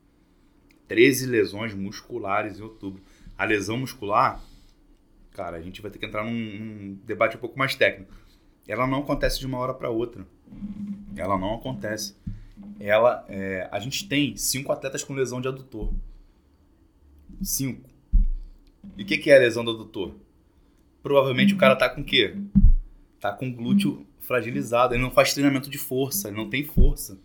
13 0.87 1.27
lesões 1.27 1.75
musculares 1.75 2.59
em 2.59 2.63
outubro. 2.63 3.03
A 3.37 3.45
lesão 3.45 3.77
muscular, 3.77 4.41
cara, 5.39 5.57
a 5.57 5.63
gente 5.63 5.81
vai 5.81 5.89
ter 5.89 6.01
que 6.01 6.05
entrar 6.05 6.25
num, 6.25 6.33
num 6.33 6.99
debate 7.07 7.37
um 7.37 7.41
pouco 7.41 7.57
mais 7.57 7.77
técnico. 7.77 8.13
Ela 8.67 8.89
não 8.89 8.99
acontece 8.99 9.39
de 9.39 9.47
uma 9.47 9.59
hora 9.59 9.73
para 9.73 9.89
outra. 9.89 10.27
Ela 11.15 11.39
não 11.39 11.55
acontece. 11.55 12.17
Ela, 12.81 13.25
é, 13.29 13.69
a 13.71 13.79
gente 13.79 14.09
tem 14.09 14.37
cinco 14.37 14.73
atletas 14.73 15.05
com 15.05 15.15
lesão 15.15 15.41
de 15.41 15.47
adutor. 15.47 15.93
Cinco. 17.41 17.89
E 18.97 19.05
o 19.05 19.07
que, 19.07 19.17
que 19.17 19.31
é 19.31 19.37
a 19.37 19.39
lesão 19.39 19.65
do 19.65 19.71
adutor? 19.71 20.17
Provavelmente 21.05 21.55
o 21.55 21.57
cara 21.57 21.77
tá 21.77 21.89
com 21.89 22.01
o 22.01 22.05
quê? 22.05 22.35
Tá 23.21 23.31
com 23.31 23.53
glúteo 23.53 24.05
fragilizado. 24.19 24.93
Ele 24.93 25.03
não 25.03 25.11
faz 25.13 25.33
treinamento 25.33 25.71
de 25.71 25.79
força, 25.79 26.29
ele 26.29 26.37
não 26.37 26.51
tem 26.51 26.65
força. 26.65 27.17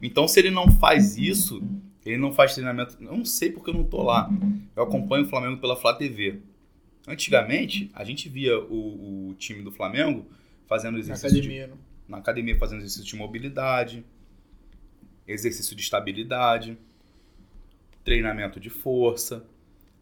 Então, 0.00 0.28
se 0.28 0.38
ele 0.38 0.50
não 0.50 0.70
faz 0.70 1.18
isso, 1.18 1.60
ele 2.06 2.16
não 2.16 2.32
faz 2.32 2.54
treinamento. 2.54 2.96
Eu 3.00 3.16
não 3.16 3.24
sei 3.24 3.50
porque 3.50 3.70
eu 3.70 3.74
não 3.74 3.84
tô 3.84 4.04
lá. 4.04 4.30
Eu 4.76 4.84
acompanho 4.84 5.24
o 5.24 5.28
Flamengo 5.28 5.60
pela 5.60 5.74
Flá 5.74 5.94
TV. 5.94 6.40
Antigamente, 7.06 7.90
a 7.94 8.04
gente 8.04 8.28
via 8.28 8.58
o, 8.58 9.28
o 9.30 9.34
time 9.34 9.62
do 9.62 9.70
Flamengo 9.70 10.26
fazendo 10.66 10.94
Na 10.94 11.00
exercício 11.00 11.30
de 11.30 11.38
academia. 11.48 11.66
não. 11.68 11.78
na 12.08 12.16
academia 12.18 12.56
fazendo 12.58 12.78
exercício 12.78 13.04
de 13.04 13.16
mobilidade, 13.16 14.04
exercício 15.26 15.76
de 15.76 15.82
estabilidade, 15.82 16.78
treinamento 18.04 18.58
de 18.58 18.70
força. 18.70 19.44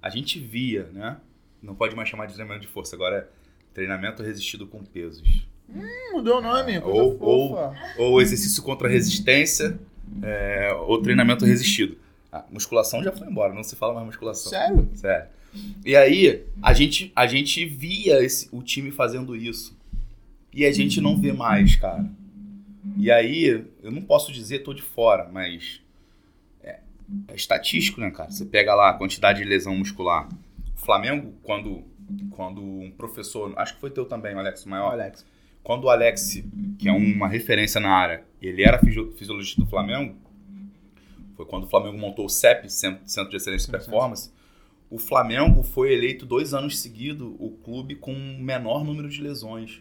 A 0.01 0.09
gente 0.11 0.39
via, 0.39 0.85
né? 0.93 1.19
Não 1.63 1.75
pode 1.75 1.95
mais 1.95 2.09
chamar 2.09 2.27
de 2.27 2.35
treinamento 2.35 2.67
de 2.67 2.73
força, 2.73 2.95
agora 2.97 3.17
é 3.19 3.75
treinamento 3.75 4.23
resistido 4.23 4.67
com 4.67 4.83
pesos. 4.85 5.47
Hum, 5.69 6.13
Mudou 6.13 6.39
o 6.39 6.43
nome, 6.43 6.79
Ou- 6.79 7.17
ou-. 7.21 7.75
Ou 7.99 8.21
exercício 8.21 8.63
contra 8.63 8.89
resistência, 8.89 9.79
é, 10.23 10.73
ou 10.87 11.01
treinamento 11.01 11.45
resistido. 11.45 11.97
A 12.31 12.45
musculação 12.51 13.03
já 13.03 13.13
foi 13.13 13.27
embora, 13.29 13.55
não 13.55 13.63
se 13.63 13.77
fala 13.77 13.95
mais 13.95 14.07
musculação. 14.07 14.51
Sério? 14.51 14.91
Sério. 14.95 15.29
E 15.85 15.95
aí, 15.97 16.45
a 16.63 16.73
gente, 16.73 17.13
a 17.15 17.27
gente 17.27 17.65
via 17.67 18.23
esse- 18.25 18.49
o 18.53 18.63
time 18.63 18.91
fazendo 18.91 19.37
isso. 19.37 19.77
E 20.53 20.65
a 20.65 20.73
gente 20.73 21.01
não 21.01 21.17
vê 21.21 21.33
mais, 21.33 21.77
cara. 21.77 22.09
E 22.97 23.11
aí, 23.11 23.65
eu 23.83 23.91
não 23.91 24.03
posso 24.03 24.33
dizer, 24.33 24.61
tô 24.61 24.73
de 24.75 24.83
fora, 24.83 25.29
mas. 25.33 25.81
É, 26.63 26.81
é 27.29 27.35
estatístico, 27.35 28.01
né, 28.01 28.11
cara? 28.11 28.31
Você 28.31 28.45
pega 28.45 28.75
lá 28.75 28.91
a 28.91 28.95
quantidade 28.95 29.41
de 29.43 29.45
lesão 29.49 29.77
muscular. 29.77 30.29
O 30.77 30.81
Flamengo, 30.85 31.33
quando, 31.43 31.83
quando 32.31 32.61
um 32.63 32.91
professor. 32.91 33.53
Acho 33.57 33.75
que 33.75 33.81
foi 33.81 33.91
teu 33.91 34.05
também, 34.05 34.35
o 34.35 34.39
Alex 34.39 34.65
Ó, 34.67 34.71
Maior. 34.71 34.93
Alex. 34.93 35.25
Quando 35.63 35.85
o 35.85 35.91
Alex, 35.91 36.43
que 36.79 36.89
é 36.89 36.93
uma 36.93 37.29
referência 37.29 37.81
na 37.81 37.91
área, 37.91 38.25
ele 38.41 38.63
era 38.65 38.79
fisio- 38.81 39.13
fisiologista 39.17 39.61
do 39.61 39.67
Flamengo, 39.67 40.17
foi 41.37 41.47
quando 41.47 41.65
o 41.65 41.69
Flamengo 41.69 41.97
montou 41.97 42.27
o 42.27 42.29
CEP, 42.29 42.69
Centro 42.69 43.31
de 43.31 43.37
Excelência 43.37 43.69
e 43.69 43.71
Performance. 43.71 44.31
O 44.93 44.99
Flamengo 44.99 45.63
foi 45.63 45.91
eleito 45.95 46.27
dois 46.27 46.53
anos 46.53 46.79
seguidos 46.79 47.35
o 47.39 47.49
clube 47.65 47.95
com 47.95 48.13
o 48.13 48.39
menor 48.43 48.85
número 48.85 49.09
de 49.09 49.23
lesões. 49.23 49.81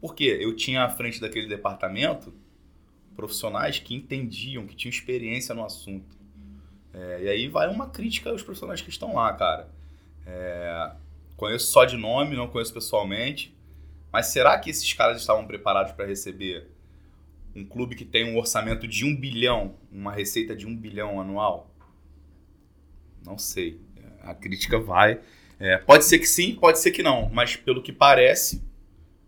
Por 0.00 0.16
quê? 0.16 0.36
Eu 0.40 0.56
tinha 0.56 0.82
à 0.82 0.90
frente 0.90 1.20
daquele 1.20 1.46
departamento 1.46 2.34
profissionais 3.14 3.78
que 3.78 3.94
entendiam, 3.94 4.66
que 4.66 4.74
tinham 4.74 4.90
experiência 4.90 5.54
no 5.54 5.64
assunto. 5.64 6.18
É, 6.92 7.22
e 7.22 7.28
aí 7.28 7.48
vai 7.48 7.68
uma 7.68 7.88
crítica 7.88 8.30
aos 8.30 8.42
profissionais 8.42 8.80
que 8.80 8.90
estão 8.90 9.14
lá, 9.14 9.32
cara. 9.32 9.70
É, 10.26 10.90
conheço 11.36 11.70
só 11.70 11.84
de 11.84 11.96
nome, 11.96 12.34
não 12.34 12.48
conheço 12.48 12.74
pessoalmente. 12.74 13.56
Mas 14.12 14.26
será 14.26 14.58
que 14.58 14.70
esses 14.70 14.92
caras 14.92 15.20
estavam 15.20 15.46
preparados 15.46 15.92
para 15.92 16.04
receber 16.04 16.68
um 17.54 17.64
clube 17.64 17.94
que 17.94 18.04
tem 18.04 18.28
um 18.28 18.36
orçamento 18.36 18.88
de 18.88 19.04
um 19.04 19.14
bilhão, 19.14 19.76
uma 19.92 20.10
receita 20.10 20.56
de 20.56 20.66
um 20.66 20.76
bilhão 20.76 21.20
anual? 21.20 21.70
Não 23.24 23.38
sei. 23.38 23.83
A 24.24 24.34
crítica 24.34 24.78
vai. 24.78 25.20
É, 25.58 25.78
pode 25.78 26.04
ser 26.04 26.18
que 26.18 26.26
sim, 26.26 26.54
pode 26.54 26.78
ser 26.78 26.90
que 26.90 27.02
não. 27.02 27.28
Mas 27.30 27.56
pelo 27.56 27.82
que 27.82 27.92
parece, 27.92 28.62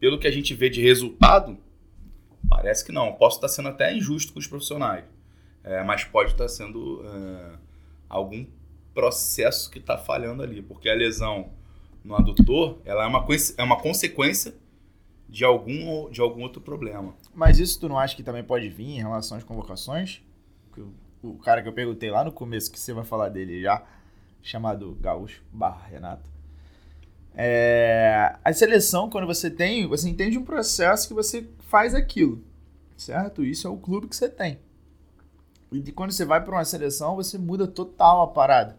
pelo 0.01 0.18
que 0.18 0.26
a 0.26 0.30
gente 0.30 0.55
vê 0.55 0.68
de 0.68 0.82
resultado, 0.82 1.59
parece 2.49 2.84
que 2.84 2.92
não. 2.92 3.12
Posso 3.12 3.36
estar 3.36 3.49
sendo 3.49 3.68
até 3.68 3.94
injusto 3.94 4.32
com 4.32 4.38
os 4.38 4.47
profissionais. 4.47 5.05
É, 5.62 5.82
mas 5.82 6.05
pode 6.05 6.32
estar 6.32 6.49
sendo 6.49 7.05
é, 7.05 7.59
algum 8.09 8.47
processo 8.94 9.70
que 9.70 9.78
está 9.78 9.99
falhando 9.99 10.42
ali. 10.42 10.62
Porque 10.62 10.88
a 10.88 10.94
lesão 10.94 11.51
no 12.05 12.14
adutor 12.14 12.78
ela 12.84 13.05
é 13.05 13.07
uma, 13.07 13.26
é 13.59 13.62
uma 13.62 13.78
consequência 13.78 14.55
de 15.28 15.44
algum, 15.44 16.09
de 16.11 16.20
algum 16.20 16.42
outro 16.42 16.61
problema. 16.61 17.14
Mas 17.34 17.59
isso 17.59 17.80
tu 17.80 17.88
não 17.88 17.99
acha 17.99 18.14
que 18.14 18.22
também 18.22 18.44
pode 18.44 18.68
vir 18.68 18.90
em 18.90 18.99
relação 18.99 19.36
às 19.36 19.44
convocações? 19.44 20.22
O 21.22 21.34
cara 21.38 21.62
que 21.62 21.68
eu 21.68 21.72
perguntei 21.72 22.11
lá 22.11 22.24
no 22.24 22.30
começo, 22.30 22.70
que 22.70 22.78
você 22.78 22.92
vai 22.92 23.05
falar 23.05 23.28
dele 23.28 23.61
já, 23.61 23.84
chamado 24.47 24.97
Gaúcho 25.01 25.42
barra 25.53 25.84
Renato. 25.88 26.30
É, 27.34 28.36
a 28.42 28.53
seleção, 28.53 29.11
quando 29.11 29.26
você 29.26 29.51
tem, 29.51 29.86
você 29.86 30.09
entende 30.09 30.38
um 30.38 30.44
processo 30.44 31.09
que 31.09 31.12
você 31.12 31.47
faz 31.68 31.94
aquilo, 31.94 32.42
certo? 32.97 33.44
Isso 33.44 33.66
é 33.66 33.70
o 33.70 33.76
clube 33.76 34.07
que 34.07 34.16
você 34.16 34.28
tem. 34.28 34.59
E 35.72 35.92
quando 35.92 36.12
você 36.12 36.24
vai 36.24 36.42
para 36.42 36.55
uma 36.55 36.64
seleção, 36.64 37.16
você 37.16 37.36
muda 37.36 37.66
total 37.66 38.22
a 38.22 38.28
parada. 38.28 38.78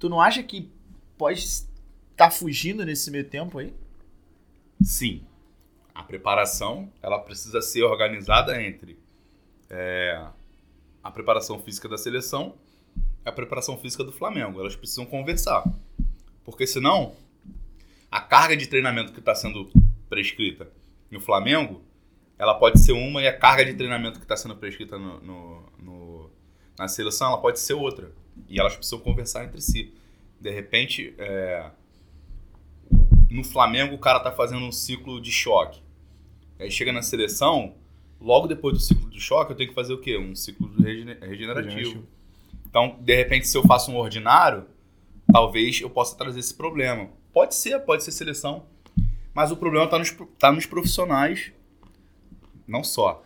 Tu 0.00 0.08
não 0.08 0.20
acha 0.20 0.42
que 0.42 0.68
pode 1.16 1.38
estar 1.38 2.30
fugindo 2.32 2.84
nesse 2.84 3.10
meio 3.10 3.24
tempo 3.24 3.58
aí? 3.58 3.72
Sim, 4.82 5.24
a 5.94 6.02
preparação 6.02 6.92
ela 7.00 7.20
precisa 7.20 7.62
ser 7.62 7.84
organizada 7.84 8.60
entre 8.60 8.98
é, 9.70 10.26
a 11.02 11.10
preparação 11.10 11.60
física 11.60 11.88
da 11.88 11.96
seleção 11.96 12.56
e 13.24 13.28
a 13.28 13.32
preparação 13.32 13.78
física 13.78 14.04
do 14.04 14.12
Flamengo. 14.12 14.60
Elas 14.60 14.76
precisam 14.76 15.06
conversar. 15.06 15.64
Porque 16.44 16.66
senão, 16.66 17.14
a 18.10 18.20
carga 18.20 18.56
de 18.56 18.66
treinamento 18.66 19.12
que 19.12 19.20
está 19.20 19.34
sendo 19.34 19.70
prescrita 20.08 20.68
no 21.10 21.20
Flamengo, 21.20 21.82
ela 22.38 22.54
pode 22.54 22.80
ser 22.80 22.92
uma 22.92 23.22
e 23.22 23.28
a 23.28 23.36
carga 23.36 23.64
de 23.64 23.74
treinamento 23.74 24.18
que 24.18 24.24
está 24.24 24.36
sendo 24.36 24.56
prescrita 24.56 24.98
no, 24.98 25.20
no, 25.20 25.72
no, 25.78 26.30
na 26.78 26.88
seleção, 26.88 27.28
ela 27.28 27.38
pode 27.38 27.60
ser 27.60 27.74
outra. 27.74 28.12
E 28.48 28.60
elas 28.60 28.76
precisam 28.76 28.98
conversar 28.98 29.44
entre 29.44 29.60
si. 29.60 29.94
De 30.40 30.50
repente, 30.50 31.14
é, 31.16 31.70
no 33.30 33.44
Flamengo 33.44 33.94
o 33.94 33.98
cara 33.98 34.20
tá 34.20 34.30
fazendo 34.30 34.64
um 34.64 34.72
ciclo 34.72 35.20
de 35.20 35.30
choque. 35.30 35.80
Aí 36.58 36.70
chega 36.70 36.92
na 36.92 37.02
seleção, 37.02 37.74
logo 38.20 38.46
depois 38.46 38.74
do 38.74 38.80
ciclo 38.80 39.08
de 39.10 39.20
choque, 39.20 39.52
eu 39.52 39.56
tenho 39.56 39.70
que 39.70 39.74
fazer 39.74 39.92
o 39.92 39.98
quê? 39.98 40.18
Um 40.18 40.34
ciclo 40.34 40.70
regenerativo. 40.76 41.30
regenerativo. 41.30 42.06
Então, 42.74 42.98
de 43.00 43.14
repente, 43.14 43.46
se 43.46 43.56
eu 43.56 43.62
faço 43.62 43.92
um 43.92 43.96
ordinário, 43.96 44.66
talvez 45.32 45.80
eu 45.80 45.88
possa 45.88 46.16
trazer 46.16 46.40
esse 46.40 46.52
problema. 46.52 47.08
Pode 47.32 47.54
ser, 47.54 47.78
pode 47.78 48.02
ser 48.02 48.10
seleção. 48.10 48.66
Mas 49.32 49.52
o 49.52 49.56
problema 49.56 49.84
está 49.84 49.96
nos, 49.96 50.10
tá 50.40 50.50
nos 50.50 50.66
profissionais. 50.66 51.52
Não 52.66 52.82
só. 52.82 53.22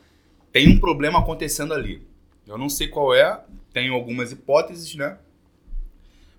Tem 0.53 0.69
um 0.69 0.79
problema 0.79 1.21
acontecendo 1.21 1.73
ali. 1.73 2.07
Eu 2.47 2.59
não 2.59 2.69
sei 2.69 2.89
qual 2.89 3.15
é, 3.15 3.43
tenho 3.73 3.95
algumas 3.95 4.33
hipóteses, 4.33 4.95
né? 4.95 5.17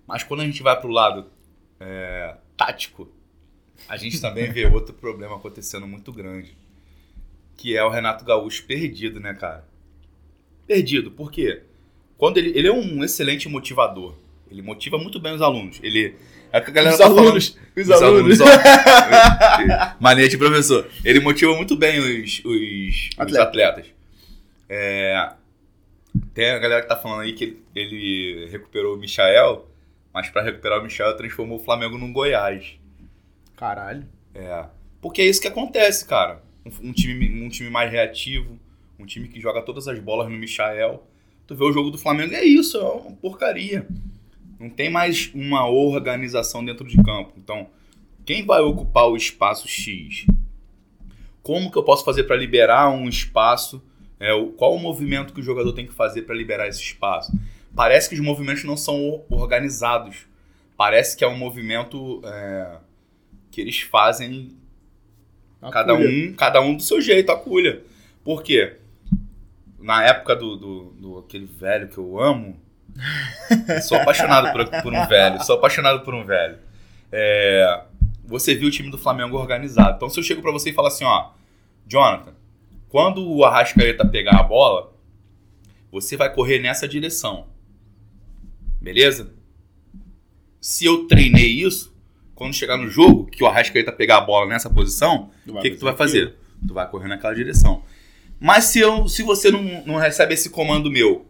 Mas 0.06 0.22
quando 0.22 0.42
a 0.42 0.46
gente 0.46 0.62
vai 0.62 0.78
para 0.78 0.88
o 0.88 0.92
lado 0.92 1.26
é, 1.80 2.36
tático, 2.56 3.08
a 3.88 3.96
gente 3.96 4.20
também 4.20 4.52
vê 4.52 4.66
outro 4.72 4.94
problema 4.94 5.34
acontecendo 5.34 5.84
muito 5.84 6.12
grande. 6.12 6.56
Que 7.56 7.76
é 7.76 7.82
o 7.82 7.90
Renato 7.90 8.24
Gaúcho 8.24 8.64
perdido, 8.66 9.18
né, 9.18 9.34
cara? 9.34 9.68
Perdido, 10.64 11.10
por 11.10 11.32
quê? 11.32 11.64
Quando 12.20 12.36
ele, 12.36 12.52
ele 12.56 12.68
é 12.68 12.72
um 12.72 13.02
excelente 13.02 13.48
motivador. 13.48 14.14
Ele 14.50 14.60
motiva 14.60 14.98
muito 14.98 15.18
bem 15.18 15.32
os 15.32 15.40
alunos. 15.40 15.80
Ele. 15.82 16.14
É 16.52 16.58
a 16.58 16.60
galera 16.60 16.92
Os 16.92 16.98
tá 16.98 17.06
alunos, 17.06 17.48
falando- 17.48 17.76
os 17.76 17.88
os 17.88 18.02
alunos. 18.02 18.38
ó. 18.40 18.44
Mania 19.98 20.28
de 20.28 20.36
professor. 20.36 20.86
Ele 21.02 21.18
motiva 21.20 21.54
muito 21.56 21.76
bem 21.76 21.98
os, 21.98 22.40
os, 22.44 22.44
os 22.44 23.10
Atleta. 23.18 23.42
atletas. 23.44 23.86
É, 24.68 25.32
tem 26.34 26.50
a 26.50 26.58
galera 26.58 26.82
que 26.82 26.88
tá 26.88 26.96
falando 26.96 27.20
aí 27.22 27.32
que 27.32 27.44
ele, 27.44 27.62
ele 27.74 28.48
recuperou 28.50 28.96
o 28.96 28.98
Michael, 28.98 29.66
mas 30.12 30.28
para 30.28 30.42
recuperar 30.42 30.80
o 30.80 30.82
Michael 30.82 31.16
transformou 31.16 31.58
o 31.58 31.62
Flamengo 31.64 31.96
num 31.96 32.12
Goiás. 32.12 32.74
Caralho. 33.56 34.04
É. 34.34 34.64
Porque 35.00 35.22
é 35.22 35.26
isso 35.26 35.40
que 35.40 35.48
acontece, 35.48 36.04
cara. 36.06 36.42
Um, 36.66 36.88
um 36.90 36.92
time, 36.92 37.42
um 37.42 37.48
time 37.48 37.70
mais 37.70 37.90
reativo, 37.90 38.58
um 38.98 39.06
time 39.06 39.28
que 39.28 39.40
joga 39.40 39.62
todas 39.62 39.88
as 39.88 39.98
bolas 39.98 40.28
no 40.28 40.36
Michael. 40.36 41.02
Tu 41.50 41.56
vê 41.56 41.64
o 41.64 41.72
jogo 41.72 41.90
do 41.90 41.98
Flamengo, 41.98 42.32
é 42.32 42.44
isso, 42.44 42.76
é 42.76 42.84
uma 42.84 43.10
porcaria. 43.16 43.84
Não 44.56 44.70
tem 44.70 44.88
mais 44.88 45.32
uma 45.34 45.68
organização 45.68 46.64
dentro 46.64 46.86
de 46.86 46.96
campo. 47.02 47.32
Então, 47.36 47.66
quem 48.24 48.46
vai 48.46 48.60
ocupar 48.60 49.08
o 49.08 49.16
espaço 49.16 49.66
X? 49.66 50.26
Como 51.42 51.68
que 51.68 51.76
eu 51.76 51.82
posso 51.82 52.04
fazer 52.04 52.22
para 52.22 52.36
liberar 52.36 52.88
um 52.90 53.08
espaço? 53.08 53.82
É, 54.20 54.30
qual 54.56 54.76
o 54.76 54.78
movimento 54.78 55.34
que 55.34 55.40
o 55.40 55.42
jogador 55.42 55.72
tem 55.72 55.88
que 55.88 55.92
fazer 55.92 56.22
para 56.22 56.36
liberar 56.36 56.68
esse 56.68 56.82
espaço? 56.82 57.32
Parece 57.74 58.08
que 58.08 58.14
os 58.14 58.20
movimentos 58.20 58.62
não 58.62 58.76
são 58.76 59.24
organizados. 59.28 60.18
Parece 60.76 61.16
que 61.16 61.24
é 61.24 61.26
um 61.26 61.36
movimento 61.36 62.22
é, 62.24 62.76
que 63.50 63.60
eles 63.60 63.80
fazem 63.80 64.56
cada 65.72 65.94
um, 65.94 66.32
cada 66.34 66.60
um 66.60 66.76
do 66.76 66.82
seu 66.84 67.00
jeito, 67.00 67.32
a 67.32 67.36
culha. 67.36 67.82
Por 68.22 68.40
quê? 68.40 68.76
Na 69.80 70.04
época 70.04 70.36
do, 70.36 70.56
do, 70.56 70.84
do 70.92 71.18
aquele 71.18 71.46
velho 71.46 71.88
que 71.88 71.98
eu 71.98 72.20
amo, 72.20 72.60
sou 73.82 73.98
apaixonado 73.98 74.52
por, 74.52 74.82
por 74.82 74.92
um 74.92 75.06
velho, 75.06 75.42
sou 75.42 75.56
apaixonado 75.56 76.00
por 76.04 76.14
um 76.14 76.24
velho. 76.24 76.58
É, 77.10 77.82
você 78.24 78.54
viu 78.54 78.68
o 78.68 78.70
time 78.70 78.90
do 78.90 78.98
Flamengo 78.98 79.36
organizado. 79.36 79.96
Então 79.96 80.08
se 80.08 80.18
eu 80.18 80.24
chego 80.24 80.42
pra 80.42 80.52
você 80.52 80.70
e 80.70 80.72
falo 80.72 80.88
assim, 80.88 81.04
ó, 81.04 81.30
Jonathan, 81.86 82.34
quando 82.88 83.26
o 83.26 83.44
Arrascaeta 83.44 84.06
pegar 84.06 84.38
a 84.38 84.42
bola, 84.42 84.92
você 85.90 86.16
vai 86.16 86.32
correr 86.32 86.58
nessa 86.58 86.86
direção. 86.86 87.46
Beleza? 88.80 89.32
Se 90.60 90.84
eu 90.84 91.06
treinei 91.06 91.62
isso, 91.62 91.94
quando 92.34 92.54
chegar 92.54 92.76
no 92.76 92.88
jogo, 92.88 93.26
que 93.26 93.42
o 93.42 93.46
Arrascaeta 93.46 93.92
pegar 93.92 94.18
a 94.18 94.20
bola 94.20 94.46
nessa 94.46 94.70
posição, 94.70 95.30
o 95.46 95.58
que, 95.60 95.70
que 95.70 95.76
tu 95.76 95.84
vai 95.84 95.96
fazer? 95.96 96.36
Tu 96.66 96.72
vai 96.72 96.88
correr 96.88 97.08
naquela 97.08 97.34
direção. 97.34 97.82
Mas 98.40 98.64
se, 98.64 98.80
eu, 98.80 99.06
se 99.06 99.22
você 99.22 99.50
não, 99.50 99.62
não 99.84 99.96
recebe 99.96 100.34
esse 100.34 100.48
comando 100.48 100.90
meu, 100.90 101.26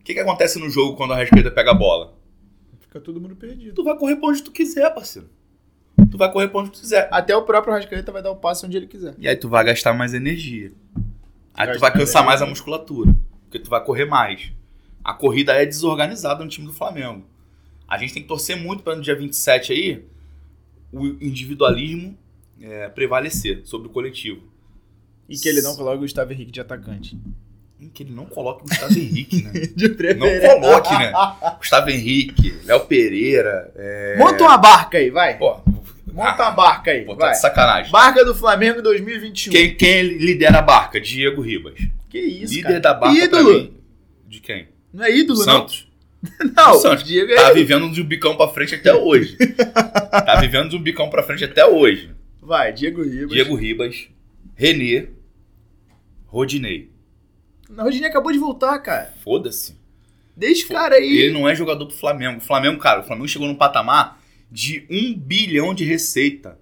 o 0.00 0.04
que, 0.04 0.14
que 0.14 0.20
acontece 0.20 0.58
no 0.58 0.70
jogo 0.70 0.96
quando 0.96 1.12
a 1.12 1.16
Arrascaeta 1.16 1.50
pega 1.50 1.72
a 1.72 1.74
bola? 1.74 2.14
Fica 2.80 3.00
todo 3.00 3.20
mundo 3.20 3.34
perdido. 3.34 3.74
Tu 3.74 3.82
vai 3.82 3.98
correr 3.98 4.16
pra 4.16 4.28
onde 4.28 4.42
tu 4.42 4.52
quiser, 4.52 4.88
parceiro. 4.94 5.28
Tu 6.10 6.16
vai 6.16 6.30
correr 6.30 6.46
pra 6.46 6.60
onde 6.60 6.70
tu 6.70 6.80
quiser. 6.80 7.08
Até 7.10 7.36
o 7.36 7.42
próprio 7.42 7.74
Rascaeta 7.74 8.12
vai 8.12 8.22
dar 8.22 8.30
o 8.30 8.36
passe 8.36 8.64
onde 8.64 8.76
ele 8.76 8.86
quiser. 8.86 9.16
E 9.18 9.26
aí 9.26 9.34
tu 9.34 9.48
vai 9.48 9.64
gastar 9.64 9.92
mais 9.92 10.14
energia. 10.14 10.72
Aí 11.52 11.72
tu 11.72 11.80
vai 11.80 11.90
mais 11.90 12.04
cansar 12.04 12.24
mais 12.24 12.40
a 12.40 12.44
energia. 12.44 12.50
musculatura. 12.50 13.16
Porque 13.44 13.58
tu 13.58 13.68
vai 13.68 13.82
correr 13.82 14.04
mais. 14.04 14.52
A 15.02 15.12
corrida 15.12 15.52
é 15.54 15.66
desorganizada 15.66 16.44
no 16.44 16.48
time 16.48 16.68
do 16.68 16.72
Flamengo. 16.72 17.24
A 17.88 17.98
gente 17.98 18.14
tem 18.14 18.22
que 18.22 18.28
torcer 18.28 18.56
muito 18.56 18.84
para 18.84 18.94
no 18.94 19.02
dia 19.02 19.16
27 19.16 19.72
aí 19.72 20.04
o 20.92 21.04
individualismo 21.20 22.16
é, 22.60 22.88
prevalecer 22.88 23.62
sobre 23.64 23.88
o 23.88 23.90
coletivo. 23.90 24.42
E 25.28 25.36
que 25.38 25.48
ele 25.48 25.62
não 25.62 25.74
coloque 25.74 25.96
o 25.98 26.00
Gustavo 26.00 26.32
Henrique 26.32 26.52
de 26.52 26.60
atacante. 26.60 27.16
Hum, 27.80 27.90
Que 27.92 28.02
ele 28.02 28.12
não 28.12 28.26
coloque 28.26 28.62
o 28.64 28.68
Gustavo 28.68 28.92
Henrique, 28.98 29.42
né? 29.42 29.50
De 29.74 29.88
Não 29.88 29.94
preferência. 29.96 30.54
coloque, 30.60 30.98
né? 30.98 31.12
Gustavo 31.58 31.90
Henrique, 31.90 32.54
Léo 32.64 32.80
Pereira. 32.80 33.72
É... 33.76 34.16
Monta 34.18 34.44
uma 34.44 34.58
barca 34.58 34.98
aí, 34.98 35.10
vai. 35.10 35.36
Pô, 35.38 35.60
Monta 36.12 36.42
uma 36.44 36.50
barca 36.52 36.90
aí, 36.92 37.04
pô, 37.04 37.16
tá 37.16 37.30
de 37.32 37.40
sacanagem. 37.40 37.90
Barca 37.90 38.24
do 38.24 38.34
Flamengo 38.34 38.80
2021. 38.82 39.52
Quem, 39.52 39.74
quem 39.74 40.02
lidera 40.02 40.58
a 40.58 40.62
barca? 40.62 41.00
Diego 41.00 41.42
Ribas. 41.42 41.74
Que 42.08 42.18
isso, 42.20 42.54
Líder 42.54 42.62
cara. 42.68 42.80
da 42.80 42.94
barca 42.94 43.16
pra 43.16 43.24
Ídolo. 43.40 43.54
mim. 43.54 43.74
De 44.28 44.40
quem? 44.40 44.68
Não 44.92 45.04
é 45.04 45.10
ídolo, 45.16 45.40
Santos. 45.40 45.88
não? 46.40 46.52
Não, 46.66 46.72
O 46.76 46.78
Santos. 46.78 47.02
Diego 47.04 47.32
é 47.32 47.34
Tá 47.34 47.42
ídolo. 47.50 47.54
vivendo 47.56 47.90
de 47.92 48.00
um 48.00 48.04
bicão 48.04 48.36
pra 48.36 48.46
frente 48.48 48.76
até 48.76 48.94
hoje. 48.94 49.36
tá 50.24 50.38
vivendo 50.40 50.68
de 50.70 50.76
um 50.76 50.80
bicão 50.82 51.10
pra 51.10 51.22
frente 51.24 51.44
até 51.44 51.66
hoje. 51.66 52.10
Vai, 52.40 52.72
Diego 52.72 53.02
Ribas. 53.02 53.30
Diego 53.30 53.54
Ribas, 53.56 54.06
Renê, 54.54 55.08
Rodinei. 56.26 56.90
Não, 57.68 57.84
o 57.84 57.86
Rodinei 57.86 58.08
acabou 58.08 58.32
de 58.32 58.38
voltar, 58.38 58.78
cara. 58.78 59.12
Foda-se. 59.22 59.76
Deixa 60.36 60.62
esse 60.62 60.72
cara 60.72 60.96
aí. 60.96 61.18
Ele 61.18 61.32
não 61.32 61.48
é 61.48 61.54
jogador 61.54 61.86
pro 61.86 61.96
Flamengo. 61.96 62.38
O 62.38 62.40
Flamengo, 62.40 62.78
cara, 62.78 63.00
o 63.00 63.04
Flamengo 63.04 63.28
chegou 63.28 63.46
num 63.46 63.54
patamar 63.54 64.20
de 64.50 64.86
um 64.90 65.14
bilhão 65.16 65.74
de 65.74 65.84
receita. 65.84 66.58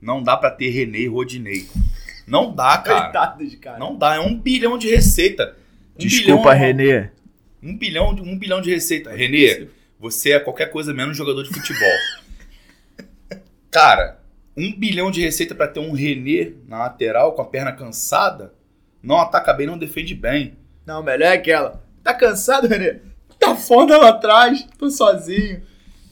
Não 0.00 0.22
dá 0.22 0.36
pra 0.36 0.50
ter 0.50 0.70
Renê 0.70 1.02
e 1.02 1.08
Rodinei. 1.08 1.68
Não 2.26 2.54
dá, 2.54 2.78
cara. 2.82 3.02
Coitados, 3.02 3.54
cara. 3.56 3.78
Não 3.78 3.96
dá, 3.96 4.14
é 4.16 4.20
um 4.20 4.38
bilhão 4.38 4.78
de 4.78 4.88
receita. 4.88 5.56
Um 5.96 5.98
Desculpa, 5.98 6.54
bilhão, 6.54 6.58
Renê. 6.58 7.10
Um 7.62 7.76
bilhão, 7.76 8.14
de, 8.14 8.22
um 8.22 8.38
bilhão 8.38 8.60
de 8.60 8.70
receita. 8.70 9.10
Renê, 9.10 9.68
você 9.98 10.32
é 10.32 10.40
qualquer 10.40 10.70
coisa 10.70 10.94
menos 10.94 11.16
jogador 11.16 11.42
de 11.42 11.50
futebol. 11.50 11.88
Cara, 13.70 14.19
um 14.60 14.72
bilhão 14.78 15.10
de 15.10 15.20
receita 15.20 15.54
pra 15.54 15.68
ter 15.68 15.80
um 15.80 15.92
Renê 15.92 16.54
na 16.68 16.78
lateral 16.78 17.32
com 17.34 17.42
a 17.42 17.44
perna 17.44 17.72
cansada, 17.72 18.52
não 19.02 19.18
ataca 19.20 19.52
bem, 19.52 19.66
não 19.66 19.78
defende 19.78 20.14
bem. 20.14 20.56
Não, 20.86 21.02
melhor 21.02 21.26
é 21.28 21.32
aquela. 21.34 21.82
Tá 22.02 22.12
cansado, 22.14 22.66
Renê? 22.66 23.00
Tá 23.38 23.54
foda 23.56 23.96
lá 23.96 24.10
atrás. 24.10 24.66
Tô 24.78 24.90
sozinho. 24.90 25.62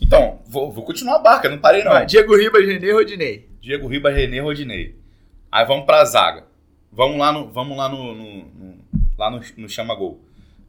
Então, 0.00 0.40
vou, 0.46 0.70
vou 0.72 0.84
continuar 0.84 1.16
a 1.16 1.18
barca, 1.18 1.48
não 1.48 1.58
parei 1.58 1.82
não. 1.84 1.92
Vai, 1.92 2.06
Diego 2.06 2.36
Ribas, 2.36 2.66
Renê, 2.66 2.92
Rodinei. 2.92 3.48
Diego 3.60 3.86
Ribas, 3.88 4.14
Renê, 4.14 4.40
Rodinei. 4.40 4.96
Aí 5.50 5.64
vamos 5.66 5.84
pra 5.84 6.04
zaga. 6.04 6.44
Vamos 6.92 7.18
lá 7.18 7.32
no, 7.32 7.48
vamos 7.52 7.76
lá 7.76 7.88
no, 7.88 8.14
no- 8.14 8.44
no- 8.44 8.78
lá 9.18 9.30
no, 9.30 9.40
no 9.56 9.68
chama-gol. 9.68 10.20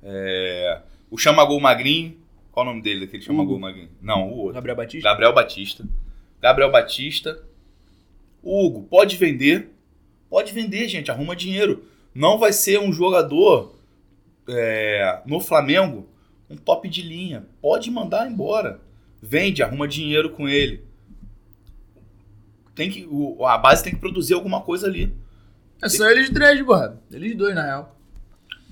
É, 0.03 0.79
o 1.09 1.17
chama-gol 1.17 1.59
magrinho, 1.59 2.17
qual 2.51 2.65
o 2.65 2.69
nome 2.69 2.81
dele 2.81 3.01
daquele 3.01 3.21
chama-gol 3.23 3.53
Hugo. 3.55 3.61
magrinho? 3.61 3.89
Não, 4.01 4.27
o 4.29 4.37
outro. 4.37 4.55
Gabriel 4.55 4.75
Batista. 4.75 5.09
Gabriel 5.09 5.33
Batista. 5.33 5.85
Gabriel 6.41 6.71
Batista. 6.71 7.39
Hugo, 8.43 8.83
pode 8.83 9.15
vender. 9.17 9.69
Pode 10.29 10.51
vender, 10.53 10.87
gente. 10.87 11.09
Arruma 11.11 11.35
dinheiro. 11.35 11.85
Não 12.13 12.37
vai 12.37 12.53
ser 12.53 12.79
um 12.79 12.91
jogador 12.93 13.75
é, 14.47 15.21
no 15.25 15.39
Flamengo 15.39 16.07
um 16.49 16.55
top 16.55 16.89
de 16.89 17.01
linha. 17.01 17.45
Pode 17.61 17.91
mandar 17.91 18.29
embora. 18.29 18.79
Vende, 19.21 19.61
arruma 19.61 19.87
dinheiro 19.87 20.31
com 20.31 20.47
ele. 20.49 20.83
Tem 22.75 22.89
que, 22.89 23.07
o- 23.09 23.45
a 23.45 23.57
base 23.57 23.83
tem 23.83 23.93
que 23.93 23.99
produzir 23.99 24.33
alguma 24.33 24.61
coisa 24.61 24.87
ali. 24.87 25.13
É 25.81 25.89
só 25.89 26.09
eles 26.09 26.29
três, 26.29 26.61
porra. 26.65 26.99
Eles 27.11 27.35
dois, 27.35 27.53
na 27.55 27.63
real. 27.63 27.95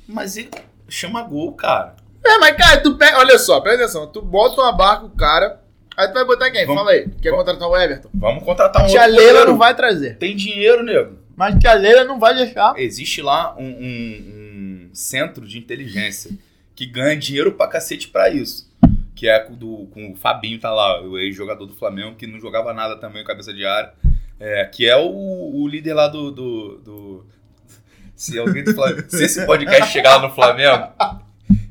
Mas 0.07 0.37
ele 0.37 0.49
chama 0.87 1.21
gol, 1.23 1.53
cara. 1.53 1.95
É, 2.25 2.37
mas 2.39 2.55
cara, 2.57 2.81
tu 2.81 2.95
pega. 2.97 3.19
Olha 3.19 3.37
só, 3.37 3.59
presta 3.61 3.83
atenção. 3.83 4.07
Tu 4.07 4.21
bota 4.21 4.61
uma 4.61 4.71
barca, 4.71 5.05
o 5.05 5.09
cara. 5.09 5.61
Aí 5.97 6.07
tu 6.07 6.13
vai 6.13 6.25
botar 6.25 6.51
quem? 6.51 6.63
Vamos- 6.65 6.81
Fala 6.83 6.91
aí. 6.93 7.09
Quer 7.21 7.31
vamos- 7.31 7.45
contratar 7.45 7.67
o 7.69 7.75
Everton? 7.75 8.09
Vamos 8.13 8.43
contratar 8.43 8.83
um 8.83 8.87
Tia 8.87 9.01
outro 9.01 9.15
Leila 9.15 9.29
goleiro. 9.31 9.51
não 9.51 9.57
vai 9.57 9.75
trazer. 9.75 10.17
Tem 10.17 10.35
dinheiro, 10.35 10.83
nego. 10.83 11.17
Mas 11.35 11.55
tia 11.59 11.73
Leila 11.73 12.03
não 12.03 12.19
vai 12.19 12.35
deixar. 12.35 12.73
Existe 12.77 13.21
lá 13.21 13.55
um, 13.57 13.63
um- 13.65 14.87
um 14.87 14.89
centro 14.93 15.45
de 15.45 15.57
inteligência 15.57 16.31
que 16.75 16.85
ganha 16.85 17.17
dinheiro 17.17 17.51
pra 17.53 17.67
cacete 17.67 18.07
pra 18.09 18.29
isso. 18.29 18.67
Que 19.15 19.27
é 19.27 19.43
do, 19.49 19.87
com 19.91 20.11
o 20.11 20.15
Fabinho, 20.15 20.59
tá 20.59 20.71
lá, 20.71 21.01
o 21.01 21.17
ex-jogador 21.17 21.65
do 21.65 21.73
Flamengo, 21.73 22.15
que 22.15 22.27
não 22.27 22.39
jogava 22.39 22.71
nada 22.73 22.95
também, 22.97 23.23
cabeça 23.23 23.51
de 23.51 23.65
área. 23.65 23.91
É, 24.39 24.65
que 24.65 24.87
é 24.87 24.95
o, 24.95 25.09
o 25.55 25.67
líder 25.67 25.95
lá 25.95 26.07
do, 26.07 26.29
do, 26.31 26.77
do- 26.77 27.25
Se 28.15 28.37
alguém 28.37 28.63
do 28.63 28.73
Flamengo. 28.75 29.03
Se 29.09 29.23
esse 29.23 29.43
podcast 29.47 29.91
chegar 29.91 30.17
lá 30.17 30.27
no 30.27 30.33
Flamengo, 30.35 30.89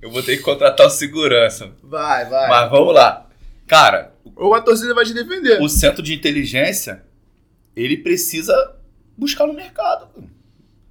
eu 0.02 0.10
vou 0.10 0.22
ter 0.22 0.36
que 0.36 0.42
contratar 0.42 0.86
o 0.86 0.90
segurança. 0.90 1.70
Vai, 1.84 2.24
vai. 2.26 2.48
Mas 2.48 2.70
vamos 2.70 2.92
lá. 2.94 3.26
Cara, 3.68 4.12
Ou 4.36 4.54
a 4.54 4.60
torcida 4.60 4.94
vai 4.94 5.04
te 5.04 5.14
defender. 5.14 5.60
o 5.60 5.68
centro 5.68 6.02
de 6.02 6.14
inteligência, 6.14 7.02
ele 7.74 7.96
precisa 7.96 8.76
buscar 9.16 9.46
no 9.46 9.54
mercado. 9.54 10.08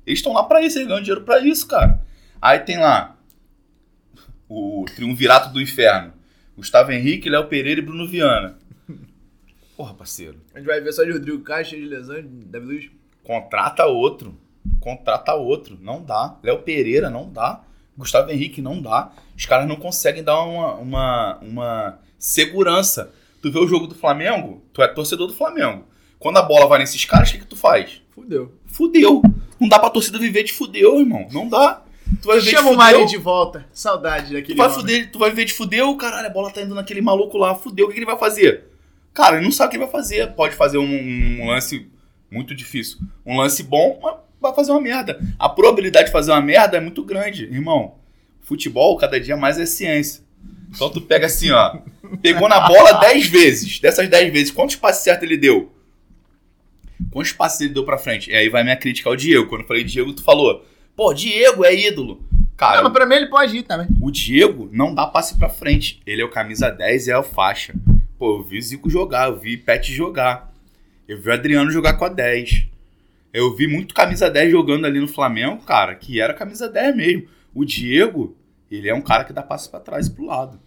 Eles 0.06 0.20
estão 0.20 0.34
lá 0.34 0.43
pra 0.43 0.62
isso, 0.62 0.78
eles 0.78 0.88
ganham 0.88 1.02
dinheiro 1.02 1.24
pra 1.24 1.39
isso, 1.39 1.68
cara. 1.68 2.04
Aí 2.41 2.60
tem 2.60 2.78
lá 2.80 3.16
o 4.50 4.86
triunvirato 4.96 5.54
do 5.54 5.62
inferno. 5.62 6.14
Gustavo 6.56 6.91
Henrique, 6.91 7.30
Léo 7.30 7.48
Pereira 7.48 7.82
e 7.82 7.84
Bruno 7.84 8.08
Viana. 8.08 8.58
Porra, 9.76 9.93
parceiro. 9.93 10.39
A 10.54 10.58
gente 10.58 10.68
vai 10.68 10.80
ver 10.80 10.93
só 10.93 11.04
de 11.04 11.12
Rodrigo 11.12 11.43
cheio 11.64 11.84
de 11.84 11.89
lesões, 11.89 12.26
Davi 12.48 12.66
Luiz. 12.66 12.89
Contrata 13.24 13.86
outro. 13.86 14.38
Contrata 14.80 15.34
outro. 15.34 15.78
Não 15.82 16.02
dá. 16.02 16.38
Léo 16.41 16.60
Pereira 16.60 17.10
não 17.10 17.30
dá. 17.30 17.62
Gustavo 17.98 18.32
Henrique 18.32 18.62
não 18.62 18.82
dá. 18.82 19.12
Os 19.36 19.46
caras 19.46 19.68
não 19.68 19.76
conseguem 19.76 20.24
dar 20.24 20.41
uma, 20.43 20.74
uma, 20.76 21.38
uma 21.39 22.00
segurança. 22.18 23.12
Tu 23.46 23.52
vê 23.52 23.60
o 23.60 23.68
jogo 23.68 23.86
do 23.86 23.93
Flamengo, 23.93 24.64
tu 24.74 24.82
é 24.82 24.88
torcedor 24.88 25.28
do 25.28 25.34
Flamengo. 25.36 25.86
Quando 26.18 26.38
a 26.38 26.41
bola 26.41 26.66
vai 26.66 26.80
nesses 26.80 27.06
caras, 27.06 27.30
o 27.30 27.34
que, 27.34 27.38
que 27.38 27.46
tu 27.46 27.56
faz? 27.56 28.02
Fudeu. 28.10 28.52
Fudeu. 28.66 29.22
Não 29.60 29.70
dá 29.70 29.78
pra 29.78 29.91
torcida 29.91 30.18
viver 30.18 30.41
de 30.41 30.52
fudeu, 30.52 31.00
irmão. 31.00 31.28
Não 31.32 31.48
dá. 31.48 31.84
Tu 32.24 32.28
vai 32.28 32.39
viver 32.39 32.50
Chama 32.50 32.70
de 32.70 32.74
o 32.74 32.78
Mário 32.80 33.06
de 33.06 33.18
volta. 33.18 33.64
Saudade 33.72 34.34
daquele 34.34 34.56
Tu 34.56 34.58
vai, 34.58 34.66
homem. 34.66 34.80
fuder, 34.80 35.12
tu 35.12 35.20
vai 35.20 35.30
viver 35.30 35.46
de 35.46 35.54
fudeu, 35.54 35.96
caralho, 35.96 36.26
a 36.26 36.30
bola 36.32 36.50
tá 36.50 36.64
indo 36.64 36.74
naquele 36.74 37.02
maluco 37.02 37.38
lá, 37.38 37.54
fudeu, 37.54 37.86
o 37.86 37.89
que, 37.89 37.93
que 37.93 38.00
ele 38.00 38.08
vai 38.08 38.18
fazer? 38.18 38.64
Cara, 39.14 39.36
ele 39.36 39.46
não 39.46 39.52
sabe 39.52 39.68
o 39.68 39.70
que 39.70 39.78
ele 39.78 39.84
vai 39.84 39.91
fazer. 39.91 40.34
Pode 40.34 40.56
fazer 40.56 40.80
um, 40.80 41.41
um 41.43 41.46
lance 41.48 41.88
muito 42.32 42.56
difícil. 42.56 42.98
Um 43.24 43.38
lance 43.38 43.62
bom, 43.62 44.00
mas 44.02 44.16
vai 44.41 44.56
fazer 44.56 44.72
uma 44.72 44.82
merda. 44.82 45.20
A 45.38 45.48
probabilidade 45.48 46.08
de 46.08 46.12
fazer 46.12 46.32
uma 46.32 46.41
merda 46.41 46.78
é 46.78 46.80
muito 46.80 47.04
grande, 47.04 47.43
irmão. 47.43 47.93
Futebol, 48.41 48.98
cada 48.98 49.20
dia 49.20 49.38
mais 49.38 49.60
é 49.60 49.68
ciência. 49.68 50.24
Então 50.76 50.89
tu 50.89 51.01
pega 51.01 51.26
assim, 51.26 51.51
ó. 51.51 51.78
Pegou 52.21 52.47
na 52.49 52.67
bola 52.67 52.93
10 52.99 53.28
vezes. 53.28 53.80
Dessas 53.80 54.07
10 54.09 54.32
vezes, 54.32 54.51
quantos 54.51 54.76
passes 54.76 55.03
certos 55.03 55.23
ele 55.23 55.38
deu? 55.38 55.71
Quantos 57.11 57.32
passes 57.34 57.61
ele 57.61 57.73
deu 57.73 57.84
pra 57.84 57.97
frente? 57.97 58.30
E 58.30 58.36
aí 58.36 58.49
vai 58.49 58.63
minha 58.63 58.76
crítica 58.76 59.09
ao 59.09 59.15
Diego. 59.15 59.47
Quando 59.47 59.61
eu 59.61 59.67
falei 59.67 59.84
Diego, 59.84 60.13
tu 60.13 60.23
falou, 60.23 60.65
pô, 60.95 61.13
Diego 61.13 61.63
é 61.65 61.73
ídolo. 61.73 62.23
Cara, 62.57 62.78
Não, 62.78 62.84
mas 62.86 62.93
pra 62.93 63.05
mim 63.05 63.15
ele 63.15 63.28
pode 63.28 63.57
ir 63.57 63.63
também. 63.63 63.88
o 64.01 64.09
Diego 64.09 64.69
não 64.71 64.93
dá 64.95 65.05
passe 65.07 65.38
pra 65.38 65.49
frente. 65.49 66.01
Ele 66.05 66.21
é 66.21 66.26
o 66.26 66.30
camisa 66.30 66.69
10 66.69 67.07
e 67.07 67.11
é 67.11 67.17
o 67.17 67.23
faixa. 67.23 67.73
Pô, 68.17 68.38
eu 68.38 68.43
vi 68.43 68.61
Zico 68.61 68.89
jogar, 68.89 69.28
eu 69.30 69.38
vi 69.38 69.57
Pet 69.57 69.91
jogar. 69.93 70.53
Eu 71.07 71.21
vi 71.21 71.30
o 71.30 71.34
Adriano 71.34 71.69
jogar 71.69 71.93
com 71.95 72.05
a 72.05 72.09
10. 72.09 72.65
Eu 73.34 73.53
vi 73.55 73.67
muito 73.67 73.93
camisa 73.93 74.30
10 74.30 74.49
jogando 74.51 74.86
ali 74.86 74.99
no 75.01 75.07
Flamengo, 75.07 75.57
cara, 75.63 75.95
que 75.95 76.21
era 76.21 76.34
camisa 76.34 76.69
10 76.69 76.95
mesmo. 76.95 77.28
O 77.53 77.65
Diego, 77.65 78.38
ele 78.71 78.88
é 78.88 78.95
um 78.95 79.01
cara 79.01 79.26
que 79.26 79.34
dá 79.34 79.43
passe 79.43 79.69
pra 79.69 79.82
trás 79.82 80.07
e 80.07 80.11
pro 80.11 80.26
lado. 80.26 80.57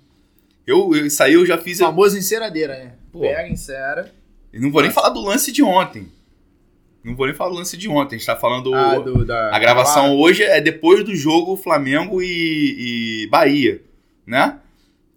Eu, 0.68 0.94
eu- 0.94 1.06
isso 1.06 1.22
aí 1.22 1.32
eu 1.32 1.46
já 1.46 1.56
fiz. 1.56 1.80
O 1.80 1.84
famoso 1.84 2.18
enceradeira, 2.18 2.74
né? 2.76 2.92
Pô. 3.10 3.20
Pega, 3.20 3.48
encera. 3.48 4.12
Eu 4.52 4.60
não 4.60 4.70
vou 4.70 4.82
nem 4.82 4.90
falar 4.90 5.08
do 5.08 5.20
lance 5.20 5.50
de 5.50 5.62
ontem. 5.62 6.08
Não 7.02 7.16
vou 7.16 7.26
nem 7.26 7.34
falar 7.34 7.50
do 7.50 7.56
lance 7.56 7.76
de 7.76 7.88
ontem. 7.88 8.16
A 8.16 8.18
gente 8.18 8.26
tá 8.26 8.36
falando. 8.36 8.74
Ah, 8.74 8.98
do, 8.98 9.24
da, 9.24 9.54
A 9.54 9.58
gravação 9.58 10.14
hoje 10.16 10.42
é 10.42 10.60
depois 10.60 11.02
do 11.04 11.14
jogo 11.16 11.56
Flamengo 11.56 12.20
e, 12.20 13.24
e 13.24 13.26
Bahia, 13.28 13.80
né? 14.26 14.58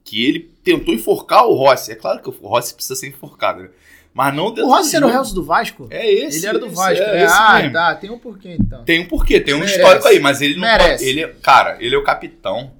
Que 0.05 0.25
ele 0.25 0.39
tentou 0.63 0.93
enforcar 0.93 1.45
o 1.45 1.53
Rossi. 1.53 1.91
É 1.91 1.95
claro 1.95 2.21
que 2.21 2.29
o 2.29 2.47
Rossi 2.47 2.73
precisa 2.73 2.95
ser 2.95 3.07
enforcado, 3.07 3.63
né? 3.63 3.69
Mas 4.13 4.33
não 4.33 4.47
O 4.47 4.67
Rossi 4.67 4.95
era 4.95 5.07
o. 5.07 5.09
Helso 5.09 5.33
do 5.33 5.43
Vasco? 5.43 5.87
É 5.89 6.09
esse. 6.09 6.39
ele 6.39 6.47
era 6.47 6.59
do 6.59 6.67
esse, 6.67 6.75
Vasco. 6.75 7.03
É, 7.03 7.23
esse 7.25 7.33
ah, 7.37 7.53
mesmo. 7.57 7.73
tá. 7.73 7.95
Tem 7.95 8.09
um 8.09 8.19
porquê 8.19 8.57
então. 8.59 8.83
Tem 8.83 8.99
um 9.01 9.07
porquê, 9.07 9.39
tem 9.39 9.53
um 9.53 9.59
Merece. 9.59 9.77
histórico 9.77 10.07
aí, 10.07 10.19
mas 10.19 10.41
ele 10.41 10.55
não 10.55 10.61
Merece. 10.61 11.03
pode. 11.03 11.09
Ele, 11.09 11.23
é- 11.23 11.35
cara, 11.41 11.77
ele 11.79 11.95
é 11.95 11.97
o 11.97 12.03
capitão. 12.03 12.71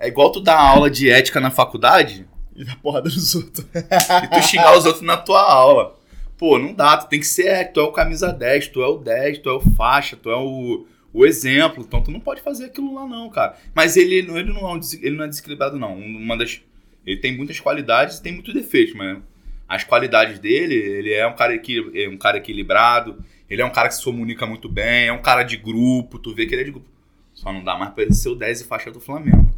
É 0.00 0.08
igual 0.08 0.32
tu 0.32 0.40
dar 0.40 0.58
aula 0.58 0.90
de 0.90 1.08
ética 1.10 1.38
na 1.40 1.50
faculdade 1.50 2.26
E 2.56 2.64
da 2.64 2.74
porrada 2.76 3.08
dos 3.08 3.34
outros. 3.34 3.64
e 3.74 4.26
tu 4.28 4.42
xingar 4.48 4.76
os 4.76 4.84
outros 4.86 5.04
na 5.04 5.16
tua 5.16 5.40
aula. 5.42 5.94
Pô, 6.38 6.58
não 6.58 6.72
dá, 6.72 6.96
tu 6.96 7.08
tem 7.08 7.20
que 7.20 7.26
ser, 7.26 7.70
tu 7.72 7.80
é 7.80 7.82
o 7.82 7.92
camisa 7.92 8.32
10, 8.32 8.68
tu 8.68 8.82
é 8.82 8.86
o 8.88 8.96
10, 8.96 9.38
tu 9.40 9.50
é 9.50 9.52
o 9.52 9.60
faixa, 9.60 10.16
tu 10.16 10.30
é 10.30 10.36
o, 10.36 10.86
o 11.12 11.26
exemplo, 11.26 11.84
então 11.86 12.02
tu 12.02 12.10
não 12.10 12.18
pode 12.18 12.40
fazer 12.40 12.64
aquilo 12.64 12.94
lá 12.94 13.06
não, 13.06 13.28
cara. 13.28 13.56
Mas 13.74 13.94
ele, 13.98 14.14
ele, 14.16 14.44
não, 14.52 14.60
é 14.70 14.72
um 14.74 14.80
ele 15.02 15.16
não 15.16 15.24
é 15.26 15.28
desequilibrado 15.28 15.78
não, 15.78 15.94
uma 15.98 16.38
das, 16.38 16.62
ele 17.06 17.18
tem 17.18 17.36
muitas 17.36 17.60
qualidades 17.60 18.16
e 18.18 18.22
tem 18.22 18.32
muitos 18.32 18.54
defeitos, 18.54 18.94
mas 18.94 19.18
as 19.68 19.84
qualidades 19.84 20.38
dele, 20.38 20.74
ele 20.74 21.12
é 21.12 21.26
um 21.26 21.34
cara, 21.34 21.54
equi- 21.54 21.90
é 21.94 22.08
um 22.08 22.16
cara 22.16 22.38
equilibrado, 22.38 23.22
ele 23.48 23.60
é 23.60 23.64
um 23.64 23.70
cara 23.70 23.88
que 23.88 23.94
se 23.96 24.02
comunica 24.02 24.46
muito 24.46 24.66
bem, 24.66 25.08
é 25.08 25.12
um 25.12 25.20
cara 25.20 25.42
de 25.42 25.58
grupo, 25.58 26.18
tu 26.18 26.34
vê 26.34 26.46
que 26.46 26.54
ele 26.54 26.62
é 26.62 26.64
de 26.64 26.70
grupo. 26.70 26.88
Só 27.34 27.52
não 27.52 27.62
dá 27.62 27.76
mais 27.76 27.92
pra 27.92 28.02
ele 28.04 28.14
ser 28.14 28.30
o 28.30 28.34
10 28.34 28.62
e 28.62 28.64
faixa 28.64 28.90
do 28.90 28.98
Flamengo. 28.98 29.49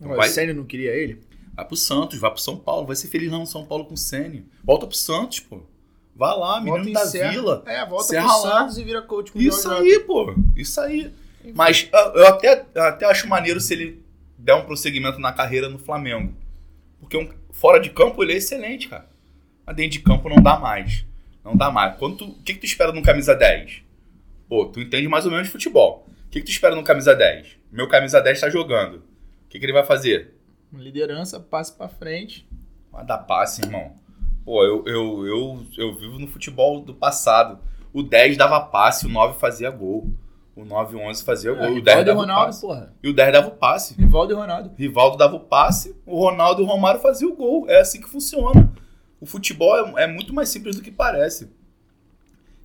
O 0.00 0.08
Vai- 0.16 0.28
Sênio 0.28 0.54
não 0.54 0.64
queria 0.64 0.90
ele? 0.92 1.20
Vai 1.54 1.64
pro 1.66 1.76
Santos, 1.76 2.18
vai 2.18 2.30
pro 2.30 2.40
São 2.40 2.56
Paulo, 2.56 2.86
vai 2.86 2.96
ser 2.96 3.08
feliz 3.08 3.30
lá 3.30 3.38
no 3.38 3.46
São 3.46 3.64
Paulo 3.66 3.84
com 3.84 3.94
o 3.94 3.98
Sene. 3.98 4.46
Volta 4.64 4.86
pro 4.86 4.96
Santos, 4.96 5.40
pô. 5.40 5.60
Vai 6.16 6.36
lá, 6.36 6.60
menino 6.60 6.84
Volta 6.84 7.00
da 7.00 7.06
Serra. 7.06 7.30
vila. 7.30 7.62
É, 7.66 7.84
volta 7.86 8.04
Serra 8.04 8.28
pro 8.28 8.42
lá. 8.42 8.58
Santos 8.60 8.78
e 8.78 8.84
vira 8.84 9.02
coach 9.02 9.32
com 9.32 9.38
o 9.38 9.42
Isso 9.42 9.70
aí, 9.70 10.00
pô. 10.00 10.34
Isso 10.56 10.80
aí. 10.80 11.12
Mas 11.54 11.88
eu 11.92 11.98
eu 12.20 12.26
até, 12.28 12.66
eu 12.74 12.82
até 12.82 13.06
acho 13.06 13.26
maneiro 13.28 13.60
se 13.60 13.72
ele 13.74 14.02
der 14.38 14.54
um 14.54 14.64
prosseguimento 14.64 15.18
na 15.18 15.32
carreira 15.32 15.68
no 15.68 15.78
Flamengo. 15.78 16.34
Porque 16.98 17.16
um- 17.16 17.28
fora 17.50 17.78
de 17.80 17.90
campo 17.90 18.22
ele 18.22 18.32
é 18.32 18.36
excelente, 18.36 18.88
cara. 18.88 19.08
Mas 19.66 19.76
dentro 19.76 19.92
de 19.92 20.00
campo 20.00 20.28
não 20.28 20.42
dá 20.42 20.58
mais. 20.58 21.04
Não 21.44 21.56
dá 21.56 21.70
mais. 21.70 21.96
Quando 21.98 22.16
tu- 22.16 22.24
o 22.30 22.42
que, 22.42 22.54
que 22.54 22.60
tu 22.60 22.66
espera 22.66 22.92
num 22.92 23.02
camisa 23.02 23.34
10? 23.34 23.82
Pô, 24.48 24.66
tu 24.66 24.80
entende 24.80 25.08
mais 25.08 25.24
ou 25.24 25.30
menos 25.30 25.46
de 25.46 25.52
futebol. 25.52 26.06
O 26.26 26.30
que, 26.30 26.40
que 26.40 26.46
tu 26.46 26.50
espera 26.50 26.74
num 26.74 26.82
camisa 26.82 27.14
10? 27.14 27.46
Meu 27.72 27.88
camisa 27.88 28.20
10 28.20 28.40
tá 28.40 28.50
jogando. 28.50 29.02
O 29.50 29.52
que, 29.52 29.58
que 29.58 29.66
ele 29.66 29.72
vai 29.72 29.82
fazer? 29.82 30.32
Liderança, 30.72 31.40
passe 31.40 31.72
pra 31.76 31.88
frente. 31.88 32.48
Vai 32.92 33.04
dar 33.04 33.18
passe, 33.18 33.62
irmão. 33.62 33.96
Pô, 34.44 34.62
eu, 34.62 34.84
eu, 34.86 35.26
eu, 35.26 35.66
eu 35.76 35.98
vivo 35.98 36.20
no 36.20 36.28
futebol 36.28 36.80
do 36.80 36.94
passado. 36.94 37.58
O 37.92 38.00
10 38.00 38.36
dava 38.36 38.60
passe, 38.60 39.06
o 39.06 39.08
9 39.08 39.40
fazia 39.40 39.68
gol. 39.68 40.08
O 40.54 40.64
9 40.64 40.96
e 40.96 41.00
o 41.00 41.04
11 41.04 41.24
fazia 41.24 41.52
gol. 41.52 41.64
É, 41.64 41.70
o 41.72 41.82
10 41.82 41.98
Rivaldo 41.98 42.00
e 42.00 42.04
dava 42.04 42.20
Ronaldo, 42.20 42.46
passe. 42.46 42.60
porra. 42.60 42.94
E 43.02 43.08
o 43.08 43.12
10 43.12 43.32
dava 43.32 43.48
o 43.48 43.50
passe. 43.50 43.94
Rivaldo 43.94 44.32
e 44.32 44.36
Ronaldo. 44.36 44.70
Rivaldo 44.78 45.16
dava 45.16 45.34
o 45.34 45.40
passe, 45.40 45.96
o 46.06 46.16
Ronaldo 46.16 46.62
e 46.62 46.64
o 46.64 46.68
Romário 46.68 47.00
faziam 47.00 47.32
o 47.32 47.36
gol. 47.36 47.68
É 47.68 47.80
assim 47.80 48.00
que 48.00 48.08
funciona. 48.08 48.72
O 49.20 49.26
futebol 49.26 49.98
é, 49.98 50.04
é 50.04 50.06
muito 50.06 50.32
mais 50.32 50.48
simples 50.48 50.76
do 50.76 50.82
que 50.82 50.92
parece. 50.92 51.50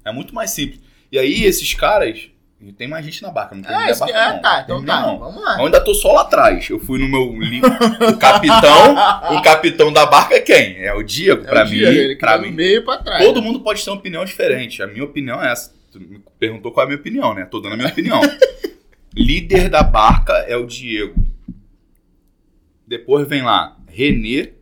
É 0.06 0.12
muito 0.12 0.36
mais 0.36 0.52
simples. 0.52 0.82
E 1.12 1.18
aí, 1.18 1.46
esses 1.46 1.74
caras. 1.74 2.30
E 2.66 2.74
tem 2.74 2.88
mais 2.88 3.06
gente 3.06 3.22
na 3.22 3.30
barca, 3.30 3.54
não 3.54 3.62
tem 3.62 3.72
que, 3.72 4.00
barca, 4.00 4.18
é, 4.18 4.34
não. 4.34 4.42
tá. 4.42 4.62
Então 4.62 4.84
tá. 4.84 5.02
não. 5.02 5.20
Vamos 5.20 5.40
lá. 5.44 5.60
Eu 5.60 5.66
ainda 5.66 5.80
tô 5.80 5.94
só 5.94 6.14
lá 6.14 6.22
atrás. 6.22 6.68
Eu 6.68 6.80
fui 6.80 6.98
no 6.98 7.08
meu. 7.08 7.40
Li... 7.40 7.62
o 7.62 8.18
capitão. 8.18 8.96
o 9.38 9.42
capitão 9.44 9.94
da 9.94 10.08
barca 10.08 10.34
é 10.34 10.40
quem? 10.40 10.78
É 10.80 10.92
o 10.92 11.04
Diego, 11.04 11.44
É 11.44 11.48
pra 11.48 11.62
o 11.64 11.66
mim. 11.70 11.76
Diego, 11.76 11.92
ele 11.94 12.16
pra 12.16 12.38
mim. 12.40 12.50
meio 12.50 12.84
pra 12.84 12.98
trás. 12.98 13.24
Todo 13.24 13.40
mundo 13.40 13.60
pode 13.60 13.86
ter 13.86 13.92
uma 13.92 13.98
opinião 13.98 14.26
diferente. 14.26 14.82
A 14.82 14.88
minha 14.88 15.04
opinião 15.04 15.44
é 15.44 15.52
essa. 15.52 15.72
Tu 15.92 16.00
me 16.00 16.20
perguntou 16.40 16.72
qual 16.72 16.84
é 16.84 16.86
a 16.86 16.88
minha 16.88 17.00
opinião, 17.00 17.36
né? 17.36 17.46
Tô 17.46 17.60
dando 17.60 17.74
a 17.74 17.78
minha 17.78 17.90
opinião. 17.90 18.20
Líder 19.16 19.70
da 19.70 19.84
barca 19.84 20.34
é 20.48 20.58
o 20.58 20.66
Diego. 20.66 21.24
Depois 22.88 23.28
vem 23.28 23.44
lá 23.44 23.78
Renê, 23.88 24.54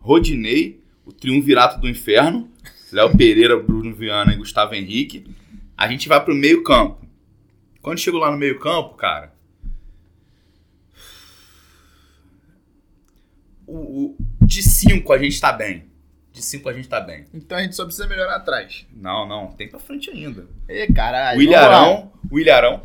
Rodinei, 0.00 0.80
o 1.04 1.12
Triunvirato 1.12 1.78
do 1.78 1.88
Inferno, 1.88 2.48
Léo 2.90 3.14
Pereira, 3.14 3.58
Bruno 3.58 3.94
Viana 3.94 4.32
e 4.32 4.36
Gustavo 4.36 4.74
Henrique. 4.74 5.26
A 5.76 5.86
gente 5.86 6.08
vai 6.08 6.18
pro 6.24 6.34
meio 6.34 6.62
campo. 6.62 7.01
Quando 7.82 7.98
chegou 7.98 8.20
lá 8.20 8.30
no 8.30 8.38
meio 8.38 8.58
campo, 8.58 8.94
cara... 8.94 9.32
O, 13.66 13.76
o- 13.76 14.16
de 14.40 14.62
5 14.62 15.12
a 15.12 15.18
gente 15.18 15.40
tá 15.40 15.52
bem. 15.52 15.84
De 16.32 16.42
5 16.42 16.68
a 16.68 16.72
gente 16.72 16.88
tá 16.88 17.00
bem. 17.00 17.26
Então 17.32 17.56
a 17.58 17.62
gente 17.62 17.74
só 17.76 17.84
precisa 17.84 18.06
melhorar 18.06 18.36
atrás. 18.36 18.86
Não, 18.94 19.26
não, 19.26 19.52
tem 19.52 19.68
pra 19.68 19.78
frente 19.78 20.10
ainda. 20.10 20.46
Ê, 20.68 20.86
caralho. 20.92 21.38
o. 21.38 21.42
Ilharão, 21.42 22.12
o 22.30 22.38
Ilharão. 22.38 22.82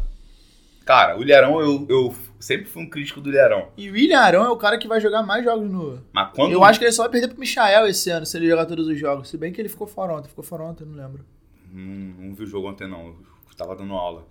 Cara, 0.86 1.18
o 1.18 1.22
Ilharão, 1.24 1.60
eu, 1.60 1.86
eu 1.90 2.16
sempre 2.40 2.66
fui 2.66 2.84
um 2.84 2.90
crítico 2.90 3.20
do 3.20 3.30
Ilharão. 3.30 3.70
E 3.76 3.90
o 3.90 3.94
William 3.94 4.20
Arão 4.20 4.46
é 4.46 4.50
o 4.50 4.56
cara 4.58 4.78
que 4.78 4.88
vai 4.88 5.02
jogar 5.02 5.22
mais 5.24 5.44
jogos 5.44 5.70
no. 5.70 6.02
Mas 6.14 6.32
quando. 6.34 6.52
Eu 6.54 6.64
acho 6.64 6.80
que 6.80 6.86
ele 6.86 6.92
só 6.94 7.04
vai 7.04 7.12
perder 7.12 7.28
pro 7.30 7.40
Michael 7.40 7.88
esse 7.88 8.10
ano, 8.10 8.26
se 8.26 8.38
ele 8.38 8.48
jogar 8.48 8.66
todos 8.66 8.88
os 8.88 8.98
jogos. 8.98 9.28
Se 9.30 9.38
bem 9.38 9.52
que 9.52 9.60
ele 9.60 9.68
ficou 9.70 9.88
fora 9.88 10.14
ontem. 10.14 10.30
Ficou 10.30 10.44
fora 10.46 10.64
ontem, 10.64 10.86
não 10.86 10.96
lembro. 10.96 11.26
Não, 11.72 11.84
não 12.28 12.34
vi 12.36 12.44
o 12.44 12.48
jogo 12.48 12.70
ontem, 12.70 12.88
não. 12.88 13.08
Eu 13.08 13.56
tava 13.58 13.76
dando 13.76 13.94
aula. 13.94 14.26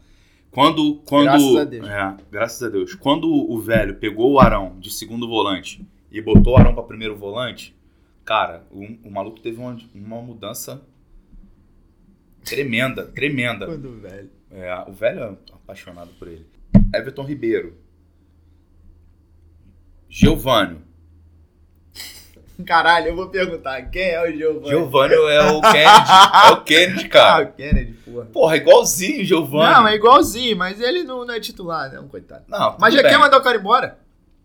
Quando. 0.51 0.97
quando 1.07 1.25
Graças 1.25 1.57
a 1.57 1.65
Deus. 1.65 1.89
É, 1.89 2.17
graças 2.31 2.63
a 2.63 2.69
Deus. 2.69 2.95
Quando 2.95 3.29
o 3.29 3.61
velho 3.61 3.97
pegou 3.97 4.33
o 4.33 4.41
Arão 4.41 4.79
de 4.79 4.91
segundo 4.91 5.29
volante 5.29 5.87
e 6.11 6.21
botou 6.21 6.55
o 6.55 6.57
Arão 6.57 6.75
pra 6.75 6.83
primeiro 6.83 7.17
volante, 7.17 7.77
cara, 8.25 8.67
o, 8.71 8.85
o 9.09 9.11
maluco 9.11 9.41
teve 9.41 9.61
uma, 9.61 9.77
uma 9.95 10.23
mudança 10.23 10.83
tremenda, 12.45 13.07
tremenda. 13.07 13.67
Quando, 13.67 14.01
velho. 14.01 14.31
É, 14.51 14.85
o 14.89 14.93
velho 14.93 15.21
é 15.21 15.37
apaixonado 15.53 16.11
por 16.19 16.29
ele. 16.29 16.47
Everton 16.95 17.25
Ribeiro. 17.25 17.77
Giovanni. 20.09 20.79
Caralho, 22.65 23.09
eu 23.09 23.17
vou 23.17 23.29
perguntar, 23.29 23.83
quem 23.91 24.11
é 24.11 24.23
o 24.23 24.33
Giovanni? 24.33 24.69
Giovanni 24.69 25.15
é 25.15 25.43
o 25.51 25.61
Kennedy. 25.61 26.11
É 26.47 26.51
o 26.53 26.61
Kennedy, 26.63 27.05
Ah, 27.07 27.09
cara. 27.09 27.45
o 27.45 27.53
Kennedy, 27.53 27.93
porra. 27.93 28.25
Porra, 28.33 28.57
igualzinho 28.57 29.21
o 29.21 29.25
Giovanni. 29.25 29.75
Não, 29.75 29.89
é 29.89 29.95
igualzinho, 29.95 30.57
mas 30.57 30.81
ele 30.81 31.03
não, 31.05 31.25
não 31.27 31.35
é 31.35 31.41
titular, 31.41 31.93
não, 31.93 32.09
coitado. 32.09 32.45
Não, 32.49 32.77
Mas 32.81 32.95
já 32.95 33.03
bem. 33.03 33.11
quer 33.11 33.19
mandar 33.19 33.39
o 33.39 33.43
cara 33.43 33.59
embora? 33.59 33.99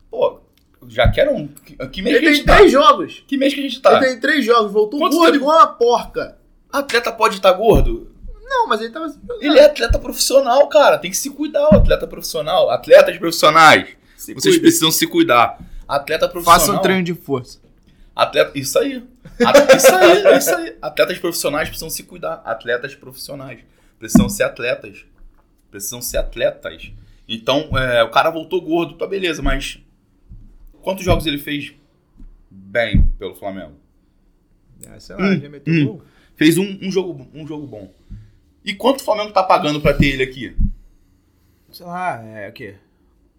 Pô, 0.10 0.42
já 0.90 1.10
quero 1.10 1.32
um. 1.34 1.48
Que 1.92 2.02
mês 2.02 2.18
Ele 2.18 2.20
que 2.20 2.26
a 2.26 2.30
tem 2.32 2.36
gente 2.36 2.46
tá? 2.48 2.56
três 2.58 2.72
jogos. 2.72 3.24
Que 3.26 3.38
mês 3.38 3.54
que 3.54 3.60
a 3.60 3.64
gente 3.64 3.82
tá? 3.82 3.94
Ele 3.98 4.06
tem 4.08 4.20
três 4.20 4.44
jogos, 4.46 4.72
voltou 4.74 5.00
Quanto 5.00 5.14
gordo 5.16 5.32
tempo? 5.32 5.44
igual 5.44 5.58
uma 5.58 5.68
porca. 5.68 6.38
Atleta 6.72 7.12
pode 7.14 7.36
estar 7.38 7.54
gordo? 7.54 8.12
Não, 8.44 8.68
mas 8.68 8.82
ele 8.82 8.90
tava. 8.90 9.08
Ele 9.40 9.58
é 9.58 9.66
atleta 9.66 9.98
profissional, 9.98 10.68
cara. 10.68 10.98
Tem 10.98 11.10
que 11.10 11.16
se 11.16 11.30
cuidar, 11.30 11.70
o 11.72 11.76
atleta 11.78 12.06
profissional. 12.06 12.70
Atletas 12.70 13.18
profissionais. 13.18 13.88
Se 14.18 14.34
Vocês 14.34 14.56
cuida. 14.56 14.62
precisam 14.62 14.92
se 14.92 15.08
cuidar. 15.08 15.58
Atleta 15.88 16.28
profissional. 16.28 16.60
Faça 16.60 16.74
um 16.74 16.80
treino 16.80 17.04
de 17.04 17.14
força. 17.14 17.61
Atleta, 18.16 18.58
isso 18.58 18.78
aí. 18.78 19.04
Isso 19.76 19.96
aí, 19.96 20.38
isso 20.38 20.56
aí. 20.56 20.78
Atletas 20.82 21.18
profissionais 21.20 21.70
precisam 21.70 21.90
se 21.90 22.04
cuidar. 22.04 22.42
Atletas 22.46 22.94
profissionais. 22.96 23.60
Precisam 23.98 24.28
ser 24.30 24.44
atletas. 24.44 25.06
Precisam 25.70 26.02
ser 26.02 26.18
atletas. 26.18 26.92
Então, 27.28 27.70
é, 27.78 28.04
o 28.04 28.10
cara 28.12 28.30
voltou 28.30 28.62
gordo, 28.62 28.96
tá 28.98 29.08
beleza, 29.08 29.42
mas. 29.42 29.80
Quantos 30.82 31.06
jogos 31.06 31.26
ele 31.26 31.38
fez 31.38 31.74
bem 32.50 33.06
pelo 33.18 33.36
Flamengo? 33.36 33.74
Ah, 34.90 35.00
sei 35.00 35.16
lá, 35.16 35.24
Hum, 35.24 35.40
já 35.40 35.50
meteu 35.50 35.74
hum. 35.74 35.86
gol. 35.86 36.04
Fez 36.36 36.58
um, 36.58 36.80
um 36.82 36.92
jogo, 36.92 37.28
um 37.34 37.46
jogo 37.46 37.68
bom. 37.68 37.94
E 38.66 38.74
quanto 38.74 39.02
o 39.02 39.04
Flamengo 39.04 39.32
tá 39.32 39.44
pagando 39.44 39.80
pra 39.80 39.94
ter 39.94 40.08
ele 40.08 40.24
aqui? 40.24 40.56
Sei 41.72 41.86
lá, 41.86 42.22
é 42.24 42.50
o 42.50 42.52
quê? 42.54 42.76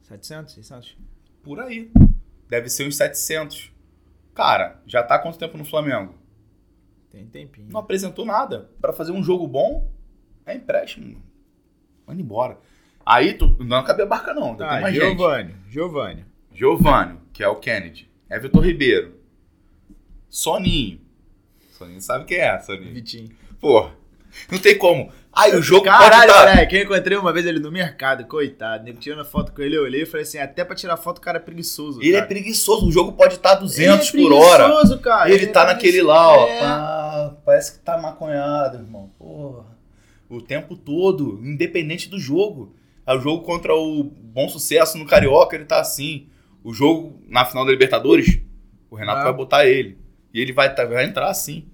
700, 0.03 0.55
600? 0.55 0.97
Por 1.43 1.61
aí. 1.61 1.91
Deve 2.49 2.69
ser 2.69 2.87
uns 2.87 2.97
700. 2.97 3.72
Cara, 4.35 4.81
já 4.87 5.03
tá 5.03 5.17
há 5.17 5.19
quanto 5.19 5.39
tempo 5.39 5.59
no 5.59 5.65
Flamengo? 5.65 6.15
Tem 7.11 7.27
tempinho. 7.27 7.69
Não 7.71 7.81
apresentou 7.81 8.25
nada. 8.25 8.71
Pra 8.81 8.93
fazer 8.93 9.13
um 9.13 9.23
jogo 9.23 9.47
bom, 9.47 9.91
é 10.47 10.55
empréstimo. 10.55 11.23
Manda 12.07 12.21
embora. 12.23 12.59
Aí, 13.05 13.35
tu, 13.35 13.57
não 13.63 13.83
cabe 13.85 14.03
a 14.03 14.07
barca 14.07 14.33
não. 14.33 14.55
Tem 14.55 14.67
Ah, 14.67 14.91
gente. 14.91 14.95
Giovanni, 15.01 15.55
Giovanni. 15.69 16.25
Giovanni, 16.53 17.19
que 17.33 17.43
é 17.43 17.49
o 17.49 17.57
Kennedy. 17.57 18.11
Everton 18.31 18.61
Ribeiro. 18.61 19.17
Soninho. 20.31 21.01
Soninho 21.73 22.01
sabe 22.01 22.25
quem 22.25 22.39
é, 22.39 22.59
Soninho. 22.61 22.95
Vitinho. 22.95 23.31
Pô, 23.61 23.91
não 24.51 24.59
tem 24.59 24.77
como. 24.79 25.11
Aí 25.35 25.57
o 25.57 25.63
jogo 25.63 25.85
Caralho, 25.85 26.31
pode 26.31 26.45
tá... 26.45 26.51
moleque, 26.51 26.77
eu 26.77 26.83
encontrei 26.83 27.17
uma 27.17 27.33
vez 27.33 27.47
ele 27.47 27.59
no 27.59 27.73
mercado, 27.73 28.25
coitado. 28.27 28.85
Nego 28.85 28.99
tirando 28.99 29.25
foto 29.25 29.51
com 29.53 29.63
ele, 29.63 29.77
eu 29.77 29.83
olhei 29.85 30.03
e 30.03 30.07
falei 30.07 30.23
assim, 30.25 30.37
até 30.39 30.63
pra 30.63 30.77
tirar 30.77 30.97
foto 30.99 31.19
o 31.19 31.21
cara 31.23 31.39
é 31.39 31.41
preguiçoso. 31.41 32.01
Ele 32.03 32.11
é 32.11 32.17
cara. 32.17 32.27
preguiçoso. 32.27 32.87
O 32.87 32.93
jogo 32.93 33.13
pode 33.13 33.35
estar 33.35 33.55
200 33.55 34.13
Ele 34.13 34.25
é 34.25 34.29
por 34.29 34.35
hora. 34.35 34.65
preguiçoso, 34.65 34.99
cara. 35.01 35.31
ele 35.33 35.45
é 35.45 35.49
tá 35.49 35.65
naquele 35.65 36.03
lá, 36.03 36.37
ó. 36.37 36.47
É. 36.47 36.61
pá, 36.61 37.37
parece 37.47 37.73
que 37.73 37.79
tá 37.79 37.97
maconhado, 37.97 38.77
irmão. 38.79 39.11
Porra. 39.19 39.65
O 40.29 40.41
tempo 40.43 40.77
todo, 40.77 41.41
independente 41.43 42.09
do 42.11 42.19
jogo. 42.19 42.75
É 43.07 43.15
o 43.15 43.21
jogo 43.21 43.43
contra 43.43 43.75
o 43.75 44.05
bom 44.05 44.49
sucesso 44.49 44.97
no 44.99 45.07
Carioca, 45.07 45.57
ele 45.57 45.65
tá 45.65 45.81
assim. 45.81 46.29
O 46.63 46.73
jogo 46.75 47.21
na 47.27 47.45
final 47.45 47.65
da 47.65 47.71
Libertadores, 47.73 48.39
o 48.91 48.95
Renato 48.97 49.21
Ah. 49.21 49.25
vai 49.25 49.33
botar 49.33 49.67
ele. 49.67 49.99
E 50.33 50.41
ele 50.41 50.53
vai, 50.53 50.73
tá- 50.75 50.85
vai 50.85 51.05
entrar 51.05 51.29
assim. 51.29 51.67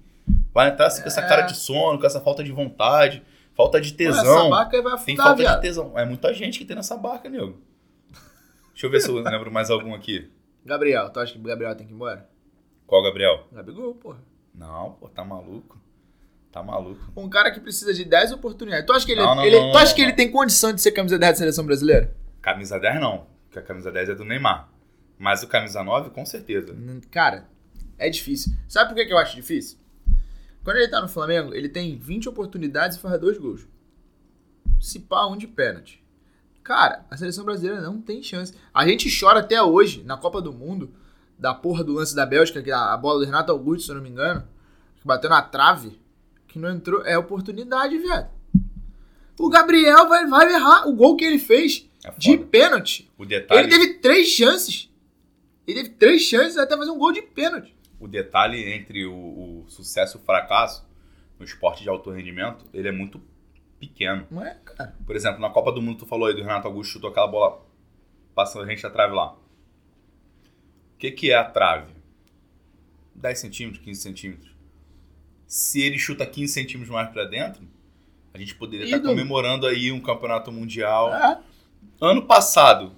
Vai 0.53 0.69
entrar 0.69 0.87
assim 0.87 1.01
com 1.01 1.07
essa 1.07 1.21
É. 1.21 1.27
cara 1.27 1.41
de 1.43 1.55
sono, 1.55 1.99
com 1.99 2.05
essa 2.05 2.19
falta 2.21 2.43
de 2.43 2.51
vontade, 2.51 3.23
falta 3.55 3.79
de 3.79 3.93
Pô, 3.93 4.03
Essa 4.03 4.21
tesão. 4.21 4.49
barca 4.49 4.81
vai 4.81 4.91
Tem 4.93 4.93
afundar, 5.15 5.25
falta 5.25 5.35
de 5.37 5.41
viado. 5.49 5.61
tesão. 5.61 5.97
É 5.99 6.05
muita 6.05 6.33
gente 6.33 6.57
que 6.59 6.65
tem 6.65 6.75
nessa 6.75 6.97
barca, 6.97 7.29
nego. 7.29 7.59
Deixa 8.71 8.87
eu 8.87 8.89
ver 8.89 8.99
se 9.01 9.09
eu 9.09 9.15
lembro 9.15 9.51
mais 9.51 9.69
algum 9.69 9.93
aqui. 9.93 10.31
Gabriel, 10.65 11.09
tu 11.09 11.19
acha 11.19 11.33
que 11.33 11.39
o 11.39 11.43
Gabriel 11.43 11.75
tem 11.75 11.85
que 11.85 11.93
ir 11.93 11.95
embora? 11.95 12.29
Qual, 12.87 13.03
Gabriel? 13.03 13.47
Gabigol, 13.51 13.93
porra. 13.95 14.19
Não, 14.53 14.93
pô, 14.93 15.07
tá 15.09 15.23
maluco. 15.23 15.77
Tá 16.51 16.63
maluco. 16.63 16.99
Um 17.15 17.29
cara 17.29 17.51
que 17.51 17.59
precisa 17.59 17.93
de 17.93 18.03
10 18.03 18.31
oportunidades. 18.31 18.85
Tu 18.85 18.91
acha 18.93 19.05
que 19.05 19.11
ele, 19.11 19.21
Não, 19.21 19.35
não, 19.35 19.45
ele- 19.45 19.59
não, 19.59 19.71
tu 19.71 19.77
acha 19.77 19.93
que 19.93 20.01
ele 20.01 20.13
tem 20.13 20.31
condição 20.31 20.73
de 20.73 20.81
ser 20.81 20.91
camisa 20.91 21.17
10 21.19 21.33
da 21.33 21.37
seleção 21.37 21.63
brasileira? 21.65 22.11
Camisa 22.41 22.79
10 22.79 22.99
não, 22.99 23.27
porque 23.45 23.59
a 23.59 23.61
camisa 23.61 23.91
10 23.91 24.09
é 24.09 24.15
do 24.15 24.25
Neymar. 24.25 24.67
Mas 25.17 25.43
o 25.43 25.47
camisa 25.47 25.83
9, 25.83 26.09
com 26.09 26.25
certeza. 26.25 26.75
Cara, 27.11 27.45
é 27.97 28.09
difícil. 28.09 28.53
Sabe 28.67 28.93
por 28.93 29.05
que 29.05 29.11
eu 29.13 29.17
acho 29.17 29.35
difícil? 29.35 29.77
Quando 30.69 30.77
ele 30.77 30.87
tá 30.87 31.01
no 31.01 31.07
Flamengo, 31.07 31.51
ele 31.55 31.67
tem 31.67 31.97
20 31.97 32.29
oportunidades 32.29 32.95
e 32.95 32.99
faz 32.99 33.19
dois 33.19 33.39
gols. 33.39 33.67
Se 34.79 34.99
pá, 34.99 35.25
um 35.25 35.35
de 35.35 35.47
pênalti. 35.47 35.99
Cara, 36.61 37.07
a 37.09 37.17
seleção 37.17 37.43
brasileira 37.43 37.81
não 37.81 37.99
tem 37.99 38.21
chance. 38.21 38.53
A 38.71 38.87
gente 38.87 39.09
chora 39.19 39.39
até 39.39 39.59
hoje, 39.63 40.03
na 40.03 40.15
Copa 40.15 40.39
do 40.39 40.53
Mundo, 40.53 40.93
da 41.39 41.55
porra 41.55 41.83
do 41.83 41.93
lance 41.93 42.15
da 42.15 42.23
Bélgica, 42.23 42.61
que 42.61 42.69
a 42.69 42.93
a 42.93 42.97
bola 42.97 43.17
do 43.17 43.25
Renato 43.25 43.51
Augusto, 43.51 43.85
se 43.85 43.89
eu 43.89 43.95
não 43.95 44.03
me 44.03 44.11
engano, 44.11 44.47
que 44.97 45.07
bateu 45.07 45.27
na 45.27 45.41
trave, 45.41 45.99
que 46.47 46.59
não 46.59 46.69
entrou. 46.69 47.03
É 47.03 47.17
oportunidade, 47.17 47.97
velho. 47.97 48.27
O 49.39 49.49
Gabriel 49.49 50.07
vai, 50.07 50.27
vai 50.27 50.53
errar 50.53 50.87
o 50.87 50.93
gol 50.93 51.15
que 51.15 51.25
ele 51.25 51.39
fez 51.39 51.89
É 52.03 52.11
de 52.15 52.37
pênalti. 52.37 53.11
O 53.17 53.25
detalhe, 53.25 53.61
Ele 53.61 53.69
teve 53.69 53.93
três 53.95 54.27
chances. 54.27 54.87
Ele 55.65 55.81
teve 55.81 55.95
três 55.95 56.21
chances 56.21 56.57
até 56.59 56.77
fazer 56.77 56.91
um 56.91 56.99
gol 56.99 57.11
de 57.11 57.23
pênalti. 57.23 57.75
O 57.99 58.07
detalhe 58.07 58.71
entre 58.73 59.05
o, 59.05 59.63
o 59.63 59.65
sucesso 59.69 60.17
e 60.17 60.21
o 60.21 60.23
fracasso 60.23 60.87
no 61.37 61.45
esporte 61.45 61.83
de 61.83 61.89
alto 61.89 62.11
rendimento, 62.11 62.65
ele 62.73 62.87
é 62.87 62.91
muito 62.91 63.21
pequeno. 63.79 64.27
Não 64.29 64.45
é, 64.45 64.55
cara? 64.63 64.95
Por 65.05 65.15
exemplo, 65.15 65.39
na 65.39 65.49
Copa 65.49 65.71
do 65.71 65.81
Mundo, 65.81 65.99
tu 65.99 66.05
falou 66.05 66.27
aí 66.27 66.33
do 66.33 66.41
Renato 66.41 66.67
Augusto 66.67 66.93
chutou 66.93 67.09
aquela 67.09 67.27
bola 67.27 67.65
passando 68.35 68.65
a 68.65 68.67
gente 68.67 68.85
a 68.85 68.89
trave 68.89 69.13
lá. 69.13 69.33
O 69.33 70.97
que, 70.97 71.11
que 71.11 71.31
é 71.31 71.35
a 71.35 71.45
trave? 71.45 71.93
10 73.15 73.39
centímetros, 73.39 73.83
15 73.83 74.01
centímetros. 74.01 74.51
Se 75.47 75.81
ele 75.81 75.97
chuta 75.97 76.25
15 76.25 76.53
centímetros 76.53 76.89
mais 76.89 77.09
pra 77.09 77.25
dentro, 77.25 77.67
a 78.33 78.37
gente 78.37 78.55
poderia 78.55 78.85
estar 78.85 78.97
Ídolo. 78.97 79.13
comemorando 79.13 79.65
aí 79.65 79.91
um 79.91 79.99
campeonato 79.99 80.51
mundial. 80.51 81.13
É. 81.13 81.39
Ano 81.99 82.25
passado, 82.25 82.93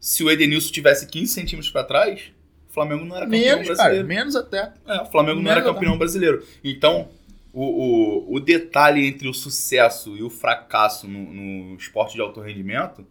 se 0.00 0.22
o 0.24 0.30
Edenilson 0.30 0.72
tivesse 0.72 1.06
15 1.06 1.32
centímetros 1.32 1.70
pra 1.70 1.84
trás, 1.84 2.32
Flamengo 2.78 3.04
não 3.04 3.16
era 3.16 3.26
campeão 3.26 3.40
Menos, 3.40 3.66
cara. 3.66 3.76
brasileiro. 3.76 4.08
Menos 4.08 4.36
até. 4.36 4.72
É, 4.86 5.02
o 5.02 5.06
Flamengo 5.06 5.36
não 5.36 5.42
Menos 5.44 5.62
era 5.64 5.74
campeão 5.74 5.98
brasileiro. 5.98 6.44
Então, 6.62 7.08
o, 7.52 7.64
o, 7.64 8.34
o 8.36 8.40
detalhe 8.40 9.06
entre 9.06 9.28
o 9.28 9.34
sucesso 9.34 10.16
e 10.16 10.22
o 10.22 10.30
fracasso 10.30 11.08
no, 11.08 11.18
no 11.18 11.76
esporte 11.76 12.14
de 12.14 12.20
alto 12.20 12.40
rendimento, 12.40 13.04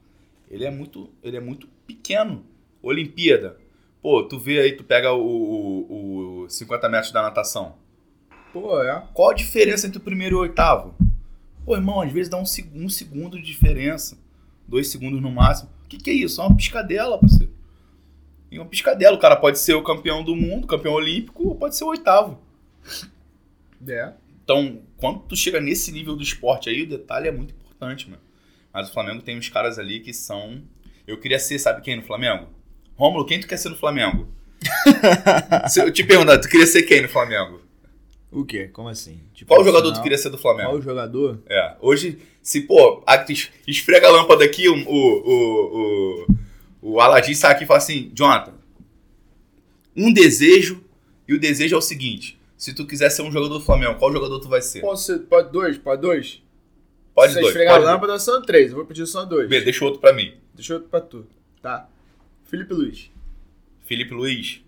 ele 0.50 0.64
é 0.64 0.72
muito, 0.72 1.10
ele 1.22 1.38
é 1.38 1.42
muito 1.42 1.68
pequeno. 1.86 2.44
Olimpíada. 2.82 3.58
Pô, 4.02 4.24
tu 4.24 4.40
vê 4.40 4.60
aí, 4.60 4.72
tu 4.74 4.84
pega 4.84 5.12
o, 5.12 5.22
o, 5.22 6.44
o 6.44 6.50
50 6.50 6.88
metros 6.88 7.12
da 7.12 7.22
natação. 7.22 7.76
Pô, 8.54 8.82
é. 8.82 9.04
Qual 9.14 9.32
a 9.32 9.34
diferença 9.34 9.88
entre 9.88 9.98
o 9.98 10.02
primeiro 10.02 10.36
e 10.36 10.38
o 10.38 10.42
oitavo? 10.42 10.96
Pô, 11.66 11.76
irmão, 11.76 12.00
às 12.00 12.12
vezes 12.12 12.30
dá 12.30 12.38
um, 12.38 12.46
um 12.76 12.88
segundo 12.88 13.38
de 13.38 13.44
diferença. 13.44 14.18
Dois 14.66 14.90
segundos 14.90 15.22
no 15.22 15.30
máximo. 15.32 15.70
O 15.84 15.88
que, 15.90 15.98
que 15.98 16.10
é 16.10 16.14
isso? 16.14 16.40
É 16.40 16.46
uma 16.46 16.56
piscadela, 16.56 17.18
parceiro. 17.18 17.47
E 18.52 18.58
uma 18.58 18.66
piscadela. 18.66 19.16
O 19.16 19.20
cara 19.20 19.36
pode 19.36 19.60
ser 19.60 19.74
o 19.74 19.84
campeão 19.84 20.24
do 20.24 20.36
mundo, 20.36 20.68
campeão 20.68 20.94
olímpico, 20.94 21.48
ou 21.48 21.56
pode 21.56 21.76
ser 21.76 21.84
o 21.84 21.90
oitavo. 21.90 22.40
É. 23.88 24.14
Então, 24.44 24.82
quando 24.98 25.20
tu 25.20 25.36
chega 25.36 25.60
nesse 25.60 25.92
nível 25.92 26.16
do 26.16 26.24
esporte 26.24 26.70
aí, 26.70 26.84
o 26.84 26.88
detalhe 26.88 27.28
é 27.28 27.32
muito 27.32 27.54
importante, 27.54 28.10
mano. 28.10 28.22
Mas 28.74 28.90
o 28.90 28.94
Flamengo 28.94 29.22
tem 29.22 29.38
uns 29.38 29.50
caras 29.50 29.78
ali 29.78 30.00
que 30.00 30.14
são. 30.14 30.62
Eu 31.06 31.20
queria 31.20 31.40
ser, 31.40 31.60
sabe 31.60 31.82
quem 31.82 31.96
no 31.96 32.04
Flamengo? 32.04 32.48
Rômulo, 32.96 33.26
quem 33.26 33.40
tu 33.40 33.48
quer 33.48 33.58
ser 33.58 33.70
no 33.70 33.76
Flamengo? 33.76 34.28
Se 35.70 35.80
eu 35.80 35.92
te 35.92 36.04
perguntar, 36.04 36.40
tu 36.40 36.50
queria 36.50 36.66
ser 36.66 36.84
quem 36.84 37.02
no 37.02 37.10
Flamengo? 37.10 37.62
O 38.32 38.44
quê? 38.44 38.68
Como 38.68 38.90
assim? 38.90 39.22
Tipo, 39.34 39.54
Qual 39.54 39.64
jogador 39.64 39.94
tu 39.94 40.02
queria 40.02 40.18
ser 40.18 40.30
do 40.30 40.38
Flamengo? 40.38 40.72
Qual 40.72 40.82
jogador? 40.82 41.42
É, 41.48 41.76
hoje, 41.80 42.20
se, 42.42 42.62
pô, 42.62 43.04
esfrega 43.68 44.08
a 44.08 44.12
lâmpada 44.12 44.44
aqui, 44.44 44.68
o, 44.68 44.76
o, 44.76 44.86
o, 44.86 46.24
o, 46.24 46.28
o 46.82 47.00
Aladim 47.00 47.34
sai 47.34 47.54
aqui 47.54 47.64
e 47.64 47.68
fala 47.68 47.78
assim, 47.80 48.12
Jonathan, 48.14 48.54
um 49.96 50.12
desejo, 50.14 50.84
e 51.28 51.34
o 51.34 51.40
desejo 51.40 51.76
é 51.76 51.78
o 51.78 51.82
seguinte, 51.82 52.40
se 52.56 52.74
tu 52.74 52.86
quiser 52.86 53.10
ser 53.10 53.22
um 53.24 53.32
jogador 53.32 53.56
do 53.60 53.64
Flamengo, 53.66 53.96
qual 53.96 54.12
jogador 54.12 54.40
tu 54.40 54.48
vai 54.50 54.62
ser? 54.62 54.82
Posso 54.82 55.06
ser. 55.06 55.20
Pode 55.20 55.52
dois? 55.52 55.78
Pode 55.78 56.02
dois? 56.02 56.42
Pode 57.14 57.34
Se 57.34 57.40
dois, 57.40 57.48
esfregar 57.48 57.76
pode 57.76 57.88
a 57.88 57.92
lâmpada, 57.94 58.20
são 58.20 58.42
três. 58.44 58.70
Eu 58.72 58.78
vou 58.78 58.86
pedir 58.86 59.06
só 59.08 59.26
dois. 59.26 59.50
B, 59.50 59.62
deixa 59.62 59.84
outro 59.84 60.00
pra 60.00 60.14
mim. 60.14 60.34
Deixa 60.54 60.76
outro 60.76 60.90
pra 60.90 61.02
tu. 61.02 61.26
Tá. 61.62 61.90
Felipe 62.46 62.74
Luiz. 62.74 63.10
Felipe 63.86 64.14
Luiz. 64.14 64.62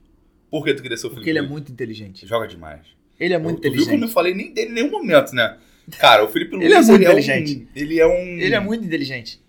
Por 0.49 0.63
que 0.65 0.73
tu 0.73 0.81
queria 0.81 0.97
ser 0.97 1.05
o 1.07 1.09
Felipe 1.09 1.19
Porque 1.21 1.29
ele 1.29 1.37
é 1.37 1.41
Luiz? 1.41 1.51
muito 1.51 1.71
inteligente. 1.71 2.25
Joga 2.25 2.47
demais. 2.47 2.81
Ele 3.19 3.33
é 3.35 3.37
muito 3.37 3.61
tu 3.61 3.71
viu 3.71 3.71
que 3.71 3.77
eu 3.77 3.85
não 3.85 4.07
inteligente. 4.07 4.13
falei 4.13 4.33
nem 4.33 4.51
dele 4.53 4.69
em 4.71 4.73
nenhum 4.73 4.89
momento, 4.91 5.33
né? 5.33 5.57
Cara, 5.99 6.23
o 6.23 6.27
Felipe 6.27 6.55
Luiz, 6.55 6.65
Ele 6.65 6.73
é 6.73 6.81
muito 6.81 6.91
um- 6.91 7.03
inteligente. 7.03 7.67
ele 7.75 7.99
é 7.99 8.07
um... 8.07 8.11
Ele 8.39 8.55
é 8.55 8.59
muito 8.59 8.83
inteligente. 8.85 9.39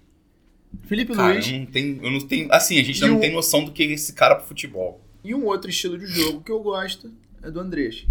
Felipe 0.86 1.14
Cara, 1.14 1.32
Luiz 1.34 1.46
eu 1.48 1.58
não 1.58 1.66
tenho, 1.66 2.00
eu 2.04 2.10
não 2.10 2.20
tenho... 2.20 2.52
Assim, 2.52 2.78
a 2.78 2.84
gente 2.84 3.00
não 3.02 3.16
um- 3.16 3.20
tem 3.20 3.32
noção 3.32 3.64
do 3.64 3.72
que 3.72 3.82
é 3.82 3.86
esse 3.86 4.12
cara 4.12 4.34
pro 4.36 4.46
futebol. 4.46 5.00
e 5.24 5.34
um 5.34 5.44
outro 5.46 5.68
estilo 5.70 5.98
de 5.98 6.06
jogo 6.06 6.40
que 6.42 6.50
eu 6.52 6.60
gosto 6.60 7.10
é 7.42 7.50
do 7.50 7.60
Andrés. 7.60 8.06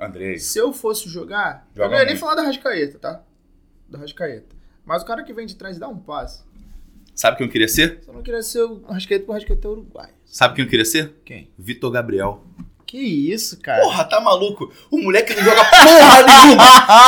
André, 0.00 0.36
Se 0.38 0.58
eu 0.58 0.72
fosse 0.72 1.08
jogar, 1.08 1.66
eu 1.74 1.82
Joga 1.84 1.94
não 1.94 2.02
ia 2.02 2.06
nem 2.06 2.16
falar 2.16 2.34
da 2.34 2.42
Rascaeta, 2.42 2.98
tá? 2.98 3.22
Da 3.88 3.98
Rascaeta. 3.98 4.54
Mas 4.84 5.02
o 5.02 5.06
cara 5.06 5.22
que 5.22 5.32
vem 5.32 5.46
de 5.46 5.54
trás 5.54 5.76
e 5.76 5.80
dá 5.80 5.88
um 5.88 5.96
passe. 5.98 6.42
Sabe 7.14 7.36
quem 7.36 7.46
eu 7.46 7.52
queria 7.52 7.68
ser? 7.68 8.00
Você 8.04 8.12
não 8.12 8.22
queria 8.22 8.42
ser 8.42 8.62
o 8.64 8.82
Rascaeta 8.86 9.24
pro 9.24 9.34
Rascaeta 9.34 9.68
Uruguai. 9.68 10.10
Sabe 10.26 10.56
quem 10.56 10.64
eu 10.64 10.68
queria 10.70 10.84
ser? 10.84 11.14
Quem? 11.24 11.48
Vitor 11.56 11.90
Gabriel. 11.90 12.44
Que 12.86 12.98
isso, 12.98 13.58
cara? 13.60 13.82
Porra, 13.82 14.04
tá 14.04 14.20
maluco? 14.20 14.72
O 14.90 14.98
moleque 15.00 15.34
não 15.34 15.42
joga 15.42 15.64
porra 15.64 16.22
nenhuma. 16.26 16.64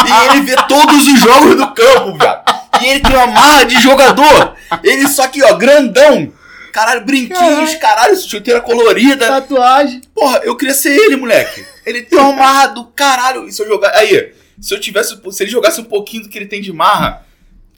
e 0.07 0.37
ele 0.37 0.47
vê 0.47 0.57
todos 0.69 1.07
os 1.07 1.21
jogos 1.21 1.57
do 1.57 1.75
campo, 1.75 2.19
viado. 2.19 2.45
E 2.83 2.87
ele 2.87 3.01
tem 3.01 3.15
uma 3.17 3.27
marra 3.27 3.65
de 3.65 3.81
jogador. 3.81 4.56
Ele 4.83 5.07
só 5.09 5.27
que, 5.29 5.43
ó, 5.43 5.55
grandão. 5.55 6.33
Caralho, 6.73 7.07
brinquinhos, 7.07 7.75
caralho, 7.77 8.17
chuteira 8.17 8.61
colorida. 8.61 9.27
Tatuagem. 9.27 10.03
Porra, 10.15 10.41
eu 10.45 10.55
queria 10.57 10.75
ser 10.75 10.91
ele, 10.95 11.17
moleque. 11.17 11.65
Ele 11.87 12.03
tem 12.03 12.19
uma 12.19 12.33
marra 12.37 12.67
do 12.69 12.85
caralho. 12.89 13.49
E 13.49 13.53
se 13.53 13.63
eu 13.63 13.67
jogar. 13.67 13.95
Aí, 13.97 14.33
se 14.61 14.75
eu 14.75 14.81
tivesse. 14.81 15.19
Se 15.33 15.43
ele 15.45 15.51
jogasse 15.51 15.81
um 15.81 15.85
pouquinho 15.85 16.25
do 16.25 16.29
que 16.29 16.37
ele 16.37 16.47
tem 16.47 16.61
de 16.61 16.73
marra. 16.73 17.25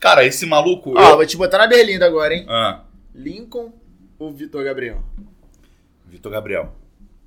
Cara, 0.00 0.24
esse 0.24 0.44
maluco. 0.46 0.94
Ó, 0.96 1.10
eu- 1.10 1.16
vou 1.16 1.26
te 1.26 1.36
botar 1.36 1.58
na 1.58 1.66
berlinda 1.68 2.06
agora, 2.06 2.34
hein? 2.34 2.44
Ah, 2.48 2.80
Lincoln 3.14 3.72
ou 4.18 4.32
Vitor 4.32 4.64
Gabriel? 4.64 5.02
Vitor 6.06 6.32
Gabriel. 6.32 6.74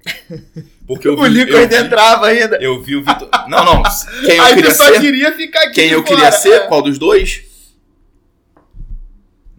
Porque 0.87 1.07
eu 1.07 1.13
o 1.13 1.23
vi, 1.23 1.29
Lincoln 1.29 1.51
eu 1.53 1.57
ainda 1.59 1.77
entrava 1.79 2.27
ainda. 2.27 2.57
eu 2.61 2.81
vi 2.81 2.95
o 2.95 3.03
Vitor. 3.03 3.29
Não, 3.47 3.63
não. 3.63 3.83
Quem 4.25 4.35
eu 4.37 4.43
Aí 4.43 4.55
queria 4.55 4.73
só 4.73 4.85
ser. 4.85 4.99
queria 4.99 5.31
ficar 5.33 5.61
aqui 5.63 5.73
Quem 5.75 5.89
eu 5.89 6.01
fora. 6.03 6.15
queria 6.15 6.31
ser? 6.31 6.53
É. 6.53 6.59
Qual 6.67 6.81
dos 6.81 6.97
dois? 6.97 7.43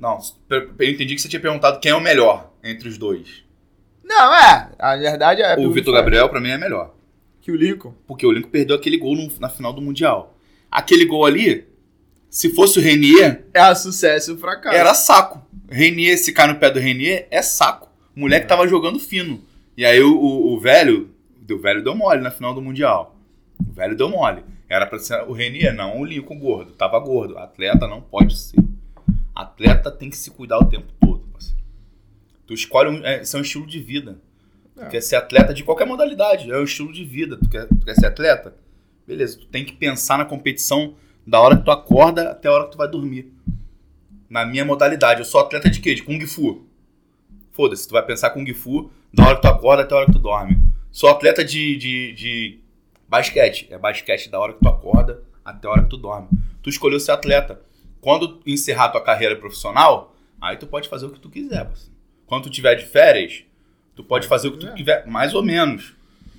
Não, 0.03 0.19
eu 0.51 0.63
entendi 0.81 1.15
que 1.15 1.21
você 1.23 1.29
tinha 1.29 1.39
perguntado 1.41 1.79
quem 1.79 1.93
é 1.93 1.95
o 1.95 2.01
melhor 2.01 2.51
entre 2.65 2.89
os 2.89 2.99
dois. 2.99 3.45
Não, 4.05 4.35
é. 4.35 4.73
A 4.77 4.97
verdade 4.97 5.43
é... 5.43 5.57
o 5.57 5.71
Vitor 5.71 5.95
Gabriel, 5.95 6.29
pra 6.29 6.41
mim, 6.41 6.51
é 6.51 6.59
melhor. 6.59 6.93
Que 7.41 7.53
o 7.53 7.57
Lincoln. 7.57 7.95
Porque 8.05 8.27
o 8.27 8.33
Lincoln 8.33 8.51
perdeu 8.51 8.75
aquele 8.75 8.97
gol 8.99 9.15
no- 9.15 9.31
na 9.39 9.49
final 9.49 9.73
do 9.73 9.81
Mundial. 9.81 10.37
Aquele 10.69 11.05
gol 11.07 11.25
ali, 11.25 11.69
se 12.29 12.51
fosse 12.53 12.81
o 12.81 12.83
Renier, 12.83 13.45
É 13.55 13.73
sucesso 13.77 14.33
e 14.33 14.35
o 14.35 14.39
fracasso. 14.39 14.75
era 14.77 14.93
saco. 14.93 15.41
Renier, 15.71 16.19
se 16.19 16.33
cai 16.33 16.49
no 16.49 16.57
pé 16.57 16.69
do 16.69 16.81
Renier, 16.81 17.29
é 17.31 17.41
saco. 17.41 17.89
O 18.17 18.21
moleque 18.21 18.49
tava 18.49 18.67
jogando 18.67 18.99
fino. 18.99 19.41
E 19.77 19.85
aí 19.85 20.01
o, 20.03 20.17
o- 20.17 20.53
o 20.55 20.59
velho, 20.61 21.11
o 21.49 21.59
velho 21.59 21.83
deu 21.85 21.95
mole 21.95 22.21
na 22.21 22.31
final 22.33 22.53
do 22.53 22.61
Mundial. 22.61 23.17
O 23.65 23.73
velho 23.73 23.97
deu 23.97 24.09
mole. 24.09 24.43
Era 24.69 24.85
pra 24.85 24.99
ser 24.99 25.23
o 25.29 25.33
Renier, 25.33 25.73
não 25.73 26.01
o 26.01 26.05
Lincoln 26.05 26.39
gordo. 26.41 26.73
Tava 26.73 26.99
gordo. 26.99 27.39
Atleta 27.39 27.87
não 27.87 28.01
pode 28.01 28.37
ser. 28.37 28.57
Atleta 29.35 29.91
tem 29.91 30.11
que 30.11 30.17
se 30.17 30.31
cuidar 30.31 30.59
o 30.59 30.67
tempo 30.67 30.93
todo. 31.01 31.21
parceiro. 31.33 31.61
Tu 32.47 32.55
escolhe 32.55 32.91
um, 32.91 33.05
é, 33.05 33.23
isso 33.23 33.37
é 33.37 33.41
um 33.41 33.43
estilo 33.43 33.67
de 33.67 33.81
vida. 33.81 34.19
É. 34.77 34.85
Tu 34.85 34.91
quer 34.91 35.01
ser 35.01 35.17
atleta 35.17 35.55
de 35.55 35.65
qualquer 35.65 35.87
modalidade. 35.87 36.51
É 36.51 36.57
um 36.57 36.65
estilo 36.65 36.93
de 36.93 37.05
vida. 37.05 37.37
Tu 37.37 37.49
quer, 37.49 37.67
tu 37.67 37.85
quer 37.85 37.95
ser 37.95 38.07
atleta? 38.07 38.55
Beleza. 39.07 39.39
Tu 39.39 39.47
tem 39.47 39.65
que 39.65 39.73
pensar 39.73 40.19
na 40.19 40.25
competição 40.25 40.95
da 41.27 41.41
hora 41.41 41.57
que 41.57 41.65
tu 41.65 41.71
acorda 41.71 42.31
até 42.31 42.49
a 42.49 42.53
hora 42.53 42.65
que 42.65 42.73
tu 42.73 42.79
vai 42.79 42.89
dormir. 42.89 43.33
Na 44.29 44.45
minha 44.45 44.65
modalidade. 44.65 45.21
Eu 45.21 45.25
sou 45.25 45.41
atleta 45.41 45.71
de 45.71 45.81
quê? 45.81 45.95
De 45.95 46.03
Kung 46.03 46.21
Fu. 46.27 46.67
Foda-se. 47.53 47.87
Tu 47.87 47.93
vai 47.93 48.05
pensar 48.05 48.31
Kung 48.31 48.53
Fu 48.55 48.91
da 49.13 49.27
hora 49.27 49.37
que 49.37 49.43
tu 49.43 49.49
acorda 49.49 49.83
até 49.83 49.95
a 49.95 49.99
hora 49.99 50.07
que 50.07 50.13
tu 50.13 50.19
dorme. 50.19 50.59
Sou 50.91 51.09
atleta 51.09 51.45
de, 51.45 51.77
de, 51.77 52.13
de 52.13 52.61
basquete. 53.09 53.69
É 53.71 53.79
basquete 53.79 54.31
da 54.31 54.39
hora 54.39 54.53
que 54.53 54.61
tu 54.61 54.69
acorda 54.69 55.23
até 55.45 55.67
a 55.67 55.71
hora 55.71 55.83
que 55.83 55.91
tu 55.91 55.97
dorme. 55.97 56.29
Tu 56.63 56.71
escolheu 56.71 57.01
ser 57.01 57.13
atleta. 57.13 57.61
Quando 58.03 58.41
encerrar 58.45 58.89
tua 58.91 59.01
carreira 59.01 59.37
profissional, 59.37 60.15
aí 60.41 60.57
tu 60.57 60.67
pode 60.67 60.89
fazer 60.89 61.07
o 61.07 61.11
que 61.11 61.21
tu 61.21 61.31
quiser. 61.31 61.65
parceiro. 61.65 61.93
Quando 62.27 62.43
tu 62.45 62.51
tiver 62.51 62.75
de 62.75 62.85
férias, 62.85 63.45
tu 63.95 64.03
pode 64.03 64.27
fazer 64.27 64.49
o 64.49 64.53
que 64.53 64.59
tu 64.59 64.75
quiser, 64.75 65.07
mais 65.07 65.33
ou 65.35 65.43
menos. 65.43 65.95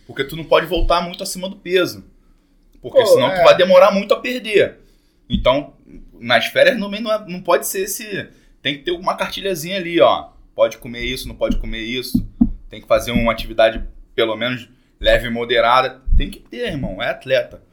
Porque 0.05 0.25
tu 0.25 0.35
não 0.35 0.43
pode 0.43 0.65
voltar 0.65 0.99
muito 1.01 1.23
acima 1.23 1.47
do 1.47 1.55
peso. 1.55 2.03
Porque 2.81 2.99
Pô, 2.99 3.05
senão 3.05 3.27
é. 3.31 3.39
tu 3.39 3.43
vai 3.45 3.55
demorar 3.55 3.91
muito 3.91 4.13
a 4.13 4.19
perder. 4.19 4.79
Então, 5.29 5.73
nas 6.19 6.47
férias 6.47 6.77
também 6.77 6.99
não, 7.01 7.09
é- 7.13 7.25
não 7.29 7.41
pode 7.41 7.65
ser 7.65 7.83
esse. 7.83 8.27
Tem 8.61 8.77
que 8.77 8.83
ter 8.83 8.91
uma 8.91 9.15
cartilhazinha 9.15 9.77
ali, 9.77 10.01
ó. 10.01 10.31
Pode 10.53 10.77
comer 10.79 11.01
isso, 11.05 11.29
não 11.29 11.35
pode 11.35 11.55
comer 11.57 11.79
isso. 11.79 12.27
Tem 12.69 12.81
que 12.81 12.87
fazer 12.87 13.11
uma 13.13 13.31
atividade, 13.31 13.81
pelo 14.13 14.35
menos, 14.35 14.67
leve 14.99 15.27
e 15.27 15.31
moderada. 15.31 16.01
Tem 16.17 16.29
que 16.29 16.39
ter, 16.39 16.67
irmão. 16.67 17.01
É 17.01 17.09
atleta. 17.09 17.63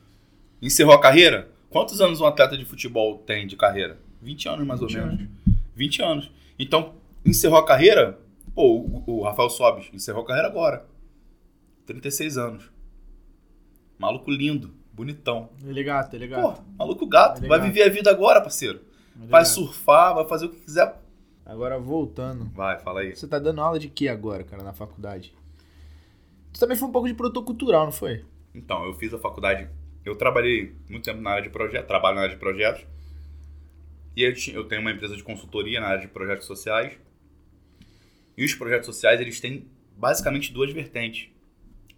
Encerrou 0.63 0.95
a 0.95 1.01
carreira? 1.01 1.49
Quantos 1.71 2.01
anos 2.01 2.21
um 2.21 2.27
atleta 2.27 2.59
de 2.59 2.65
futebol 2.65 3.19
tem 3.19 3.47
de 3.47 3.57
carreira? 3.57 3.99
20 4.21 4.49
anos, 4.49 4.67
mais 4.67 4.83
ou 4.83 4.89
20 4.89 4.97
menos. 4.99 5.29
20 5.75 6.03
anos. 6.03 6.31
Então, 6.59 6.95
encerrou 7.25 7.59
a 7.59 7.65
carreira? 7.65 8.19
Pô, 8.55 9.03
o, 9.07 9.23
Rafael 9.23 9.49
Sobis 9.49 9.89
encerrou 9.93 10.23
a 10.23 10.27
carreira 10.27 10.49
agora. 10.49 10.85
36 11.87 12.37
anos. 12.37 12.71
Maluco 13.99 14.31
lindo, 14.31 14.75
bonitão. 14.93 15.49
Tô 15.61 15.71
ligado, 15.71 16.11
tô 16.11 16.17
ligado. 16.17 16.43
Pô, 16.43 16.63
maluco 16.79 17.07
gato. 17.07 17.41
Tá 17.41 17.47
Vai 17.47 17.59
ligado. 17.59 17.63
viver 17.63 17.83
a 17.85 17.89
vida 17.89 18.11
agora, 18.11 18.41
parceiro. 18.41 18.81
Tô 18.81 18.85
Vai 19.27 19.27
ligado. 19.43 19.45
surfar, 19.47 20.15
vai 20.15 20.27
fazer 20.27 20.47
o 20.47 20.51
que 20.51 20.61
quiser. 20.61 21.01
Agora 21.47 21.79
voltando. 21.79 22.47
Vai, 22.53 22.79
fala 22.81 23.01
aí. 23.01 23.15
Você 23.15 23.27
tá 23.29 23.39
dando 23.39 23.61
aula 23.61 23.79
de 23.79 23.89
que 23.89 24.09
agora, 24.09 24.43
cara, 24.45 24.63
na 24.63 24.73
faculdade? 24.73 25.33
Tu 26.53 26.59
também 26.59 26.77
foi 26.77 26.89
um 26.89 26.93
pouco 26.93 27.07
de 27.09 27.15
produtor 27.15 27.45
cultural, 27.45 27.85
não 27.85 27.93
foi? 27.93 28.25
Então, 28.55 28.85
eu 28.85 28.95
fiz 28.95 29.15
a 29.15 29.19
faculdade. 29.19 29.69
Eu 30.05 30.17
trabalhei 30.17 30.75
muito 30.89 31.05
tempo 31.05 31.21
na 31.21 31.31
área 31.31 31.43
de 31.43 31.51
projetos, 31.51 31.87
trabalho 31.87 32.17
na 32.17 32.23
área 32.23 32.35
de 32.35 32.41
projetos. 32.41 32.87
E 34.17 34.23
eu, 34.23 34.65
tenho 34.65 34.81
uma 34.81 34.91
empresa 34.91 35.17
de 35.17 35.23
consultoria 35.23 35.81
na 35.81 35.89
área 35.89 36.01
de 36.01 36.09
projetos 36.09 36.47
sociais. 36.47 36.99
E 38.37 38.45
os 38.45 38.55
projetos 38.55 38.87
sociais, 38.87 39.21
eles 39.21 39.41
têm 39.41 39.67
basicamente 39.97 40.53
duas 40.53 40.73
vertentes: 40.73 41.29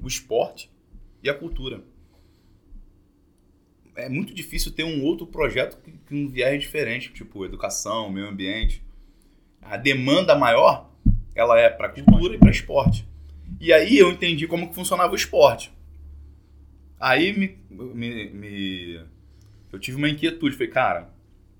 o 0.00 0.06
esporte 0.06 0.70
e 1.22 1.30
a 1.30 1.34
cultura. 1.34 1.82
É 3.94 4.08
muito 4.08 4.34
difícil 4.34 4.72
ter 4.72 4.84
um 4.84 5.04
outro 5.04 5.26
projeto 5.26 5.78
que, 5.82 5.92
que 5.92 6.14
um 6.14 6.28
viés 6.28 6.60
diferente, 6.60 7.12
tipo 7.12 7.44
educação, 7.44 8.10
meio 8.10 8.26
ambiente. 8.26 8.82
A 9.60 9.76
demanda 9.76 10.34
maior, 10.34 10.90
ela 11.34 11.58
é 11.58 11.68
para 11.68 11.90
cultura 11.90 12.34
e 12.34 12.38
para 12.38 12.50
esporte. 12.50 13.06
E 13.60 13.72
aí 13.72 13.96
eu 13.96 14.10
entendi 14.10 14.46
como 14.46 14.68
que 14.68 14.74
funcionava 14.74 15.12
o 15.12 15.16
esporte. 15.16 15.72
Aí 17.04 17.36
me, 17.36 17.58
me, 17.68 18.30
me- 18.30 19.00
eu 19.72 19.78
tive 19.80 19.96
uma 19.96 20.08
inquietude, 20.08 20.54
falei, 20.54 20.68
cara, 20.68 21.10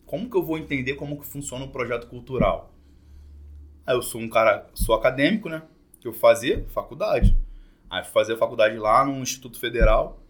como 0.06 0.30
que 0.30 0.36
eu 0.36 0.42
vou 0.44 0.56
entender 0.56 0.94
como 0.94 1.18
que 1.18 1.26
funciona 1.26 1.64
um 1.64 1.68
projeto 1.68 2.06
cultural? 2.06 2.72
Aí 3.84 3.96
eu 3.96 4.02
sou 4.02 4.20
um 4.20 4.28
cara, 4.28 4.68
sou 4.72 4.94
acadêmico, 4.94 5.48
né? 5.48 5.62
Que 6.00 6.06
eu 6.06 6.12
fazia 6.12 6.64
faculdade. 6.68 7.36
Aí 7.90 8.04
fui 8.04 8.12
fazer 8.12 8.36
faculdade 8.36 8.76
lá 8.76 9.04
no 9.04 9.20
Instituto 9.20 9.58
Federal 9.58 10.22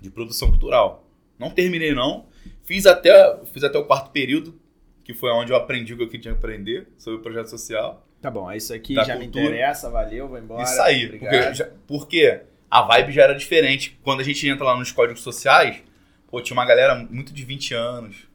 de 0.00 0.10
Produção 0.10 0.48
Cultural. 0.50 1.04
Não 1.38 1.50
terminei 1.50 1.94
não, 1.94 2.26
fiz 2.64 2.84
até, 2.84 3.38
fiz 3.46 3.62
até 3.62 3.78
o 3.78 3.84
quarto 3.84 4.10
período, 4.10 4.60
que 5.04 5.14
foi 5.14 5.30
onde 5.30 5.52
eu 5.52 5.56
aprendi 5.56 5.94
o 5.94 5.96
que 5.96 6.02
eu 6.02 6.08
tinha 6.08 6.20
que 6.22 6.28
aprender 6.30 6.88
sobre 6.98 7.20
o 7.20 7.22
projeto 7.22 7.46
social. 7.46 8.04
Tá 8.20 8.28
bom, 8.28 8.50
isso 8.50 8.74
aqui 8.74 8.94
já 8.96 9.14
me 9.14 9.26
cultura. 9.26 9.44
interessa, 9.44 9.88
valeu, 9.88 10.26
vou 10.26 10.36
embora. 10.38 10.64
Isso 10.64 10.82
aí. 10.82 11.06
obrigado. 11.06 11.30
Porque, 11.36 11.54
já- 11.54 11.70
porque 11.86 12.40
a 12.70 12.82
vibe 12.82 13.12
já 13.12 13.22
era 13.22 13.34
diferente. 13.34 13.98
Quando 14.02 14.20
a 14.20 14.24
gente 14.24 14.46
entra 14.48 14.64
lá 14.64 14.76
nos 14.76 14.92
códigos 14.92 15.22
sociais, 15.22 15.82
pô, 16.28 16.40
tinha 16.40 16.56
uma 16.56 16.66
galera 16.66 16.94
muito 16.94 17.32
de 17.32 17.44
20 17.44 17.74
anos, 17.74 18.28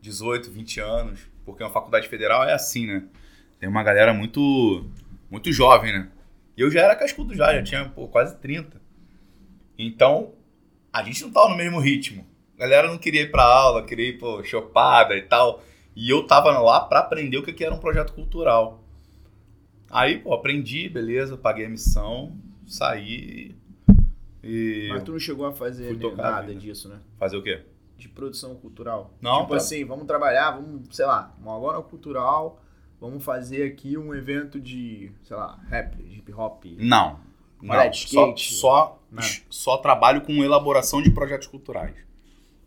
18, 0.00 0.50
20 0.50 0.80
anos. 0.80 1.20
Porque 1.44 1.62
uma 1.62 1.70
faculdade 1.70 2.08
federal 2.08 2.44
é 2.44 2.52
assim, 2.52 2.86
né? 2.86 3.04
Tem 3.58 3.68
uma 3.68 3.82
galera 3.82 4.12
muito 4.12 4.84
muito 5.30 5.52
jovem, 5.52 5.92
né? 5.92 6.08
Eu 6.56 6.70
já 6.70 6.82
era 6.82 6.96
cascudo 6.96 7.34
já, 7.34 7.54
já 7.54 7.62
tinha 7.62 7.88
pô, 7.88 8.08
quase 8.08 8.36
30. 8.36 8.80
Então, 9.78 10.32
a 10.92 11.02
gente 11.02 11.22
não 11.22 11.30
tava 11.30 11.50
no 11.50 11.56
mesmo 11.56 11.78
ritmo. 11.78 12.26
A 12.56 12.62
galera 12.62 12.88
não 12.88 12.98
queria 12.98 13.22
ir 13.22 13.30
pra 13.30 13.44
aula, 13.44 13.86
queria 13.86 14.08
ir, 14.08 14.18
pô, 14.18 14.42
chopada 14.42 15.16
e 15.16 15.22
tal. 15.22 15.62
E 15.94 16.10
eu 16.10 16.26
tava 16.26 16.50
lá 16.58 16.80
pra 16.80 17.00
aprender 17.00 17.38
o 17.38 17.42
que 17.42 17.64
era 17.64 17.74
um 17.74 17.78
projeto 17.78 18.12
cultural. 18.12 18.82
Aí, 19.90 20.18
pô, 20.18 20.34
aprendi, 20.34 20.88
beleza, 20.88 21.36
paguei 21.36 21.66
a 21.66 21.68
missão, 21.68 22.36
saí 22.68 23.56
e. 24.42 24.88
Mas 24.90 25.02
tu 25.02 25.12
não 25.12 25.18
chegou 25.18 25.46
a 25.46 25.52
fazer 25.52 25.96
nada 26.16 26.54
disso, 26.54 26.88
né? 26.88 27.00
Fazer 27.18 27.36
o 27.36 27.42
quê? 27.42 27.62
De 27.96 28.08
produção 28.08 28.54
cultural. 28.54 29.12
Não, 29.20 29.40
Tipo 29.40 29.50
tá. 29.50 29.56
assim, 29.56 29.84
vamos 29.84 30.06
trabalhar, 30.06 30.52
vamos, 30.52 30.94
sei 30.94 31.04
lá, 31.04 31.34
uma 31.40 31.56
agora 31.56 31.82
cultural, 31.82 32.62
vamos 33.00 33.24
fazer 33.24 33.64
aqui 33.64 33.98
um 33.98 34.14
evento 34.14 34.60
de, 34.60 35.10
sei 35.24 35.36
lá, 35.36 35.58
rap, 35.68 36.00
hip 36.00 36.32
hop. 36.32 36.64
Não. 36.78 37.18
Não. 37.60 37.92
Só, 37.92 38.36
só, 38.36 39.02
Nada. 39.10 39.26
só 39.50 39.76
trabalho 39.78 40.20
com 40.20 40.44
elaboração 40.44 41.02
de 41.02 41.10
projetos 41.10 41.48
culturais. 41.48 41.94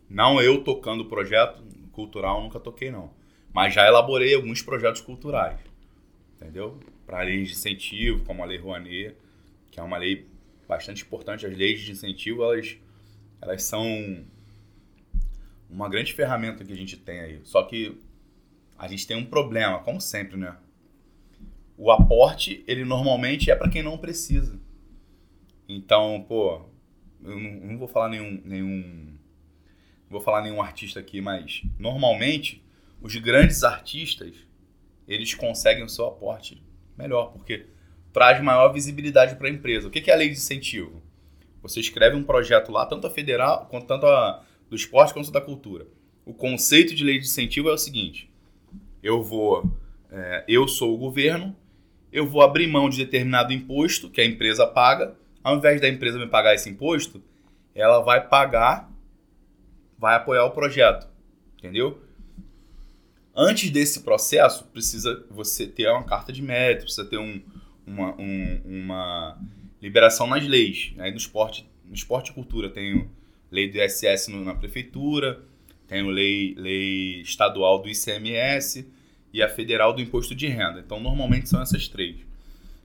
Não 0.08 0.42
eu 0.42 0.62
tocando 0.62 1.06
projeto 1.06 1.62
cultural, 1.92 2.42
nunca 2.42 2.60
toquei, 2.60 2.90
não. 2.90 3.10
Mas 3.54 3.72
já 3.72 3.86
elaborei 3.86 4.34
alguns 4.34 4.60
projetos 4.60 5.00
culturais. 5.00 5.58
Entendeu? 6.36 6.78
Para 7.06 7.22
leis 7.22 7.48
de 7.48 7.54
incentivo, 7.54 8.22
como 8.26 8.42
a 8.42 8.46
Lei 8.46 8.58
Rouanet, 8.58 9.16
que 9.72 9.80
é 9.80 9.82
uma 9.82 9.96
lei 9.96 10.28
bastante 10.68 11.02
importante. 11.02 11.46
As 11.46 11.56
leis 11.56 11.80
de 11.80 11.90
incentivo, 11.90 12.44
elas, 12.44 12.76
elas 13.40 13.64
são 13.64 14.24
uma 15.68 15.88
grande 15.88 16.12
ferramenta 16.12 16.64
que 16.64 16.72
a 16.72 16.76
gente 16.76 16.96
tem 16.96 17.18
aí. 17.18 17.40
Só 17.42 17.62
que 17.64 17.98
a 18.78 18.86
gente 18.86 19.06
tem 19.06 19.16
um 19.16 19.24
problema, 19.24 19.80
como 19.80 20.00
sempre, 20.00 20.36
né? 20.36 20.56
O 21.76 21.90
aporte, 21.90 22.62
ele 22.68 22.84
normalmente 22.84 23.50
é 23.50 23.56
para 23.56 23.70
quem 23.70 23.82
não 23.82 23.96
precisa. 23.96 24.60
Então, 25.66 26.24
pô, 26.28 26.60
eu 27.24 27.40
não, 27.40 27.50
não 27.66 27.78
vou 27.78 27.88
falar 27.88 28.10
nenhum, 28.10 28.40
nenhum. 28.44 29.16
Não 30.04 30.10
vou 30.10 30.20
falar 30.20 30.42
nenhum 30.42 30.60
artista 30.60 31.00
aqui, 31.00 31.20
mas 31.22 31.62
normalmente 31.78 32.62
os 33.00 33.16
grandes 33.16 33.64
artistas 33.64 34.34
eles 35.08 35.34
conseguem 35.34 35.82
o 35.82 35.88
seu 35.88 36.06
aporte 36.06 36.62
melhor, 36.96 37.32
porque 37.32 37.66
traz 38.12 38.42
maior 38.42 38.72
visibilidade 38.72 39.36
para 39.36 39.48
a 39.48 39.50
empresa. 39.50 39.88
O 39.88 39.90
que 39.90 40.10
é 40.10 40.14
a 40.14 40.16
lei 40.16 40.28
de 40.28 40.36
incentivo? 40.36 41.02
Você 41.62 41.80
escreve 41.80 42.16
um 42.16 42.24
projeto 42.24 42.72
lá, 42.72 42.84
tanto 42.84 43.06
a 43.06 43.10
federal, 43.10 43.66
quanto 43.70 43.86
tanto 43.86 44.06
a 44.06 44.42
do 44.68 44.76
esporte 44.76 45.12
quanto 45.12 45.30
da 45.30 45.40
cultura. 45.40 45.86
O 46.24 46.32
conceito 46.32 46.94
de 46.94 47.04
lei 47.04 47.18
de 47.18 47.26
incentivo 47.26 47.68
é 47.68 47.72
o 47.72 47.78
seguinte: 47.78 48.30
eu 49.02 49.22
vou, 49.22 49.70
é, 50.10 50.44
eu 50.48 50.66
sou 50.66 50.94
o 50.94 50.98
governo, 50.98 51.54
eu 52.12 52.26
vou 52.26 52.42
abrir 52.42 52.66
mão 52.66 52.88
de 52.88 52.98
determinado 52.98 53.52
imposto 53.52 54.10
que 54.10 54.20
a 54.20 54.24
empresa 54.24 54.66
paga. 54.66 55.14
Ao 55.44 55.56
invés 55.56 55.80
da 55.80 55.88
empresa 55.88 56.18
me 56.18 56.26
pagar 56.28 56.54
esse 56.54 56.70
imposto, 56.70 57.22
ela 57.74 58.00
vai 58.00 58.28
pagar, 58.28 58.90
vai 59.98 60.14
apoiar 60.14 60.44
o 60.44 60.52
projeto, 60.52 61.08
entendeu? 61.58 62.00
Antes 63.34 63.70
desse 63.70 64.00
processo, 64.00 64.64
precisa 64.66 65.24
você 65.30 65.66
ter 65.66 65.88
uma 65.88 66.04
carta 66.04 66.32
de 66.32 66.42
mérito, 66.42 66.84
precisa 66.84 67.04
ter 67.04 67.18
um, 67.18 67.42
uma, 67.86 68.14
um, 68.20 68.60
uma 68.64 69.38
liberação 69.80 70.26
nas 70.26 70.46
leis. 70.46 70.94
Aí 70.98 71.10
no 71.10 71.16
esporte, 71.16 71.68
no 71.84 71.94
esporte 71.94 72.30
e 72.30 72.34
cultura 72.34 72.68
tem 72.68 73.08
lei 73.50 73.70
do 73.70 73.78
ISS 73.78 74.28
na 74.28 74.54
prefeitura, 74.54 75.42
tem 75.86 76.02
lei, 76.10 76.54
lei 76.56 77.20
estadual 77.20 77.80
do 77.80 77.88
ICMS 77.88 78.88
e 79.32 79.42
a 79.42 79.48
federal 79.48 79.92
do 79.92 80.00
imposto 80.00 80.34
de 80.34 80.46
renda. 80.46 80.80
Então 80.80 81.00
normalmente 81.00 81.48
são 81.48 81.60
essas 81.60 81.88
três. 81.88 82.16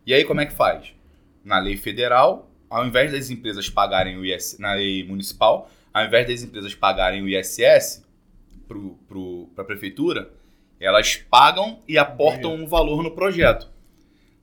E 0.05 0.13
aí 0.13 0.23
como 0.23 0.41
é 0.41 0.45
que 0.45 0.53
faz? 0.53 0.93
Na 1.43 1.59
lei 1.59 1.77
federal, 1.77 2.49
ao 2.69 2.85
invés 2.85 3.11
das 3.11 3.29
empresas 3.29 3.69
pagarem 3.69 4.17
o 4.17 4.25
ISS, 4.25 4.59
na 4.59 4.73
lei 4.73 5.03
municipal, 5.05 5.69
ao 5.93 6.05
invés 6.05 6.27
das 6.27 6.43
empresas 6.43 6.75
pagarem 6.75 7.21
o 7.21 7.29
ISS, 7.29 8.05
para 8.67 9.63
a 9.63 9.65
prefeitura, 9.65 10.29
elas 10.79 11.15
pagam 11.15 11.79
e 11.87 11.97
aportam 11.97 12.53
um 12.53 12.67
valor 12.67 13.01
no 13.01 13.11
projeto. 13.11 13.69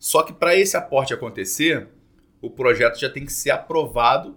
Só 0.04 0.22
que 0.22 0.34
para 0.34 0.54
esse 0.54 0.76
aporte 0.76 1.14
acontecer, 1.14 1.88
o 2.38 2.50
projeto 2.50 3.00
já 3.00 3.08
tem 3.08 3.24
que 3.24 3.32
ser 3.32 3.52
aprovado 3.52 4.36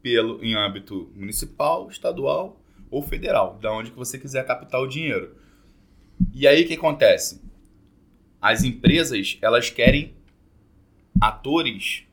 pelo, 0.00 0.42
em 0.42 0.54
âmbito 0.54 1.12
municipal, 1.14 1.90
estadual 1.90 2.58
ou 2.90 3.02
federal, 3.02 3.58
da 3.60 3.70
onde 3.70 3.90
que 3.90 3.98
você 3.98 4.18
quiser 4.18 4.46
captar 4.46 4.80
o 4.80 4.86
dinheiro. 4.86 5.36
E 6.32 6.46
aí 6.46 6.64
o 6.64 6.66
que 6.66 6.72
acontece? 6.72 7.42
As 8.40 8.64
empresas 8.64 9.36
elas 9.42 9.68
querem 9.68 10.14
atores, 11.20 12.04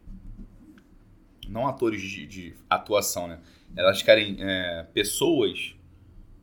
não 1.48 1.68
atores 1.68 2.02
de, 2.02 2.28
de 2.28 2.56
atuação, 2.70 3.26
né? 3.26 3.39
Elas 3.74 4.04
querem 4.04 4.36
é, 4.42 4.86
pessoas 4.94 5.78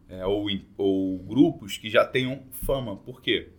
é, 0.08 0.24
ou, 0.24 0.46
ou 0.78 1.18
grupos 1.18 1.76
que 1.76 1.90
já 1.90 2.06
tenham 2.06 2.42
fama. 2.52 2.96
Por 2.96 3.20
quê? 3.20 3.50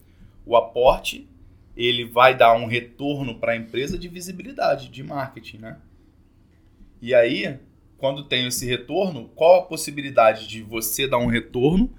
O 0.44 0.56
aporte 0.56 1.30
ele 1.76 2.05
vai 2.05 2.36
dar 2.36 2.53
um 2.53 2.65
retorno 2.65 3.39
para 3.39 3.53
a 3.53 3.55
empresa 3.55 3.97
de 3.97 4.07
visibilidade, 4.07 4.89
de 4.89 5.03
marketing, 5.03 5.57
né? 5.57 5.78
E 7.01 7.13
aí, 7.13 7.57
quando 7.97 8.24
tem 8.24 8.47
esse 8.47 8.65
retorno, 8.65 9.30
qual 9.36 9.61
a 9.61 9.65
possibilidade 9.65 10.47
de 10.47 10.61
você 10.61 11.07
dar 11.07 11.17
um 11.17 11.28
retorno 11.28 11.89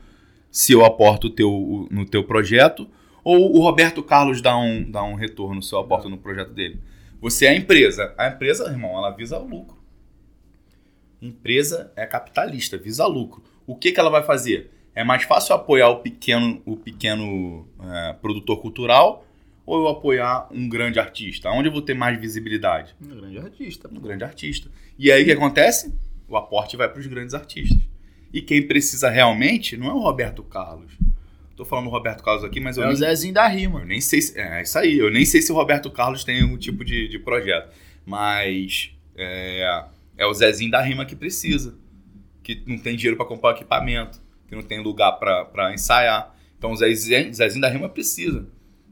se 0.50 0.72
eu 0.72 0.84
aporto 0.84 1.30
teu, 1.30 1.88
no 1.90 2.04
teu 2.04 2.24
projeto 2.24 2.88
ou 3.22 3.56
o 3.56 3.60
Roberto 3.60 4.02
Carlos 4.02 4.42
dá 4.42 4.56
um, 4.56 4.90
dá 4.90 5.02
um 5.02 5.14
retorno 5.14 5.62
se 5.62 5.72
eu 5.74 5.78
aporto 5.78 6.08
no 6.08 6.18
projeto 6.18 6.52
dele? 6.52 6.80
Você 7.20 7.46
é 7.46 7.50
a 7.50 7.56
empresa. 7.56 8.14
A 8.18 8.28
empresa, 8.28 8.68
irmão, 8.70 8.96
ela 8.96 9.10
visa 9.10 9.38
lucro. 9.38 9.78
Empresa 11.20 11.92
é 11.96 12.06
capitalista, 12.06 12.78
visa 12.78 13.06
lucro 13.06 13.42
o 13.70 13.76
que, 13.76 13.92
que 13.92 14.00
ela 14.00 14.10
vai 14.10 14.24
fazer? 14.24 14.68
É 14.92 15.04
mais 15.04 15.22
fácil 15.22 15.54
apoiar 15.54 15.88
o 15.90 16.00
pequeno, 16.00 16.60
o 16.66 16.76
pequeno 16.76 17.68
é, 17.80 18.12
produtor 18.14 18.60
cultural 18.60 19.24
ou 19.70 19.84
eu 19.84 19.88
apoiar 19.88 20.48
um 20.50 20.68
grande 20.68 20.98
artista? 20.98 21.48
Onde 21.50 21.68
eu 21.68 21.72
vou 21.72 21.80
ter 21.80 21.94
mais 21.94 22.20
visibilidade? 22.20 22.92
Um 23.00 23.06
grande 23.06 23.38
artista. 23.38 23.88
Um 23.88 24.00
grande 24.00 24.24
artista. 24.24 24.68
E 24.98 25.12
aí 25.12 25.22
o 25.22 25.24
que 25.24 25.30
acontece? 25.30 25.94
O 26.28 26.36
aporte 26.36 26.76
vai 26.76 26.88
para 26.88 26.98
os 26.98 27.06
grandes 27.06 27.34
artistas. 27.34 27.78
E 28.32 28.42
quem 28.42 28.66
precisa 28.66 29.08
realmente 29.08 29.76
não 29.76 29.86
é 29.86 29.92
o 29.92 30.00
Roberto 30.00 30.42
Carlos. 30.42 30.92
Tô 31.54 31.64
falando 31.64 31.84
do 31.84 31.90
Roberto 31.92 32.24
Carlos 32.24 32.42
aqui, 32.42 32.58
mas 32.58 32.78
eu. 32.78 32.82
É 32.82 32.86
nem, 32.86 32.94
o 32.94 32.96
Zezinho 32.96 33.32
da 33.32 33.46
Rima. 33.46 33.80
Eu 33.80 33.86
nem 33.86 34.00
sei 34.00 34.20
se. 34.20 34.36
É, 34.36 34.58
é 34.58 34.62
isso 34.62 34.76
aí. 34.76 34.98
Eu 34.98 35.08
nem 35.08 35.24
sei 35.24 35.40
se 35.40 35.52
o 35.52 35.54
Roberto 35.54 35.88
Carlos 35.88 36.24
tem 36.24 36.42
um 36.42 36.56
tipo 36.56 36.84
de, 36.84 37.06
de 37.06 37.20
projeto. 37.20 37.72
Mas 38.04 38.90
é, 39.14 39.84
é 40.18 40.26
o 40.26 40.34
Zezinho 40.34 40.72
da 40.72 40.82
Rima 40.82 41.06
que 41.06 41.14
precisa 41.14 41.78
que 42.42 42.60
não 42.66 42.78
tem 42.78 42.96
dinheiro 42.96 43.16
para 43.16 43.26
comprar 43.26 43.52
equipamento, 43.52 44.20
que 44.48 44.56
não 44.56 44.62
tem 44.62 44.82
lugar 44.82 45.12
para 45.12 45.72
ensaiar. 45.72 46.34
Então 46.58 46.72
o 46.72 46.76
Zezinho, 46.76 47.32
Zezinho 47.32 47.60
da 47.60 47.68
Rima 47.68 47.88
precisa. 47.88 48.48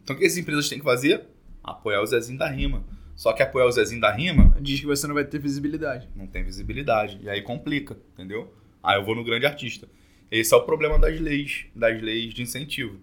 Então 0.09 0.17
o 0.17 0.19
que 0.19 0.25
as 0.25 0.39
empresas 0.39 0.67
têm 0.71 0.79
que 0.79 0.85
fazer? 0.87 1.27
Apoiar 1.63 2.01
o 2.01 2.07
Zezinho 2.07 2.39
da 2.39 2.49
Rima. 2.49 2.83
Só 3.15 3.31
que 3.35 3.43
apoiar 3.43 3.67
o 3.67 3.73
Zezinho 3.73 4.01
da 4.01 4.11
Rima. 4.11 4.57
Diz 4.59 4.81
que 4.81 4.87
você 4.87 5.07
não 5.07 5.15
vai 5.15 5.23
ter 5.23 5.39
visibilidade. 5.39 6.09
Não 6.17 6.27
tem 6.27 6.43
visibilidade. 6.43 7.21
E 7.23 7.29
aí 7.29 7.43
complica, 7.43 7.95
entendeu? 8.15 8.51
Aí 8.83 8.99
eu 8.99 9.05
vou 9.05 9.15
no 9.15 9.23
grande 9.23 9.45
artista. 9.45 9.87
Esse 10.31 10.55
é 10.55 10.57
o 10.57 10.63
problema 10.63 10.99
das 10.99 11.21
leis, 11.21 11.67
das 11.77 12.01
leis 12.01 12.33
de 12.33 12.41
incentivo. 12.41 12.99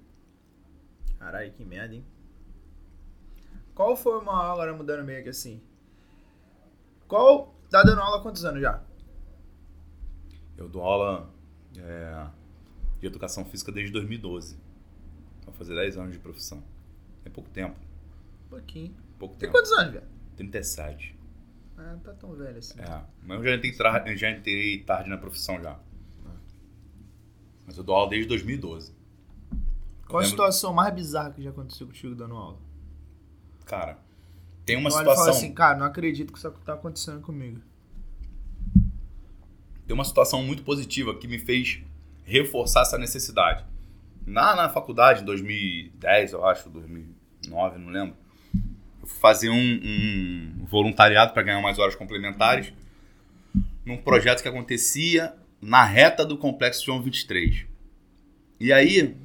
Caralho, 1.20 1.52
que 1.52 1.64
merda, 1.64 1.94
hein? 1.94 2.04
Qual 3.76 3.96
foi 3.96 4.18
uma 4.18 4.34
aula, 4.34 4.64
agora 4.64 4.74
mudando 4.76 5.06
meio 5.06 5.20
aqui 5.20 5.30
assim? 5.30 5.62
Qual. 7.08 7.54
Tá 7.70 7.84
dando 7.84 8.02
aula 8.02 8.18
há 8.18 8.22
quantos 8.24 8.44
anos 8.46 8.62
já? 8.62 8.82
Eu 10.58 10.68
dou 10.68 10.82
aula 10.82 11.32
é, 11.78 12.26
de 13.00 13.06
educação 13.06 13.46
física 13.46 13.72
desde 13.72 13.92
2012. 13.92 14.58
Vai 15.46 15.54
fazer 15.54 15.76
10 15.76 15.98
anos 15.98 16.14
de 16.14 16.20
profissão. 16.20 16.64
É 17.26 17.30
pouco 17.30 17.50
tempo. 17.50 17.76
Pouquinho. 18.50 18.94
Pouco 19.20 19.36
Tem 19.36 19.48
tempo. 19.50 19.54
quantos 19.58 19.72
anos, 19.74 19.94
velho? 19.94 20.06
37. 20.38 21.16
Ah, 21.78 21.92
não 21.94 22.00
tá 22.00 22.14
tão 22.14 22.34
velho 22.34 22.58
assim. 22.58 22.80
É, 22.80 23.02
mas 23.24 23.38
eu 23.40 23.44
já 23.46 23.56
entrei, 23.56 23.72
tra- 23.74 24.16
já 24.16 24.32
entrei 24.32 24.80
tarde 24.84 25.10
na 25.10 25.18
profissão 25.18 25.62
já. 25.62 25.78
Mas 27.66 27.78
eu 27.78 27.84
dou 27.84 27.96
aula 27.96 28.10
desde 28.10 28.28
2012. 28.30 28.94
Qual 30.08 30.22
a 30.22 30.26
situação 30.26 30.72
mais 30.72 30.94
bizarra 30.94 31.32
que 31.32 31.42
já 31.42 31.50
aconteceu 31.50 31.88
contigo 31.88 32.14
dando 32.14 32.36
aula? 32.36 32.60
Cara, 33.66 33.98
tem 34.64 34.78
uma 34.78 34.90
olha 34.94 35.04
fala 35.04 35.16
situação. 35.16 35.34
assim, 35.34 35.54
cara, 35.54 35.78
não 35.80 35.86
acredito 35.88 36.32
que 36.32 36.38
isso 36.38 36.52
tá 36.64 36.74
acontecendo 36.74 37.22
comigo. 37.22 37.60
tem 39.88 39.94
uma 39.96 40.06
situação 40.06 40.44
muito 40.44 40.64
positiva 40.64 41.16
que 41.18 41.28
me 41.28 41.40
fez 41.40 41.82
reforçar 42.24 42.82
essa 42.82 42.98
necessidade. 42.98 43.66
Na, 44.26 44.56
na 44.56 44.70
faculdade, 44.70 45.22
em 45.22 45.26
2010, 45.26 46.34
eu 46.34 46.46
acho, 46.46 46.70
2009, 47.50 47.80
não 47.80 47.90
lembro, 47.92 48.16
eu 49.02 49.08
fui 49.08 49.20
fazer 49.20 49.50
um, 49.50 49.56
um 50.62 50.66
voluntariado 50.66 51.34
para 51.34 51.44
ganhar 51.44 51.60
umas 51.60 51.78
horas 51.80 51.96
complementares 51.96 52.74
num 53.86 53.98
projeto 53.98 54.42
que 54.42 54.48
acontecia 54.48 55.34
na 55.62 55.84
reta 55.84 56.26
do 56.26 56.38
Complexo 56.38 56.86
João 56.86 57.02
23. 57.02 57.66
E 58.60 58.72
aí, 58.74 59.16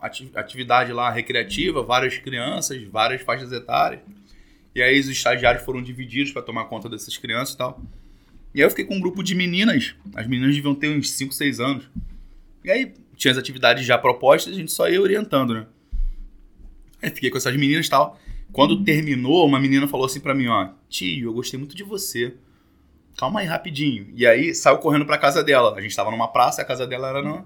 ati- 0.00 0.30
atividade 0.34 0.92
lá 0.92 1.10
recreativa, 1.10 1.82
várias 1.82 2.18
crianças, 2.18 2.82
várias 2.84 3.22
faixas 3.22 3.50
etárias. 3.52 4.00
E 4.74 4.82
aí 4.82 4.98
os 5.00 5.08
estagiários 5.08 5.64
foram 5.64 5.82
divididos 5.82 6.32
para 6.32 6.42
tomar 6.42 6.64
conta 6.66 6.88
dessas 6.88 7.16
crianças 7.16 7.54
e 7.54 7.58
tal. 7.58 7.82
E 8.54 8.60
aí 8.60 8.66
eu 8.66 8.70
fiquei 8.70 8.84
com 8.84 8.94
um 8.96 9.00
grupo 9.00 9.22
de 9.22 9.34
meninas. 9.34 9.94
As 10.14 10.26
meninas 10.26 10.54
deviam 10.54 10.74
ter 10.74 10.88
uns 10.96 11.10
5, 11.12 11.32
6 11.32 11.60
anos. 11.60 11.88
E 12.64 12.70
aí 12.70 12.92
tinha 13.16 13.32
as 13.32 13.38
atividades 13.38 13.84
já 13.84 13.96
propostas, 13.98 14.52
a 14.52 14.56
gente 14.56 14.72
só 14.72 14.88
ia 14.88 15.00
orientando, 15.00 15.54
né? 15.54 15.66
Aí 17.02 17.10
fiquei 17.10 17.30
com 17.30 17.36
essas 17.36 17.54
meninas 17.56 17.86
e 17.86 17.90
tal. 17.90 18.18
Quando 18.52 18.82
terminou, 18.82 19.46
uma 19.46 19.60
menina 19.60 19.86
falou 19.86 20.06
assim 20.06 20.20
pra 20.20 20.34
mim, 20.34 20.48
ó, 20.48 20.70
tio, 20.88 21.28
eu 21.28 21.32
gostei 21.32 21.58
muito 21.58 21.76
de 21.76 21.84
você. 21.84 22.36
Calma 23.16 23.40
aí, 23.40 23.46
rapidinho. 23.46 24.10
E 24.14 24.26
aí 24.26 24.54
saiu 24.54 24.78
correndo 24.78 25.06
pra 25.06 25.18
casa 25.18 25.44
dela. 25.44 25.74
A 25.76 25.80
gente 25.80 25.94
tava 25.94 26.10
numa 26.10 26.28
praça, 26.28 26.62
a 26.62 26.64
casa 26.64 26.86
dela 26.86 27.08
era 27.08 27.22
na, 27.22 27.44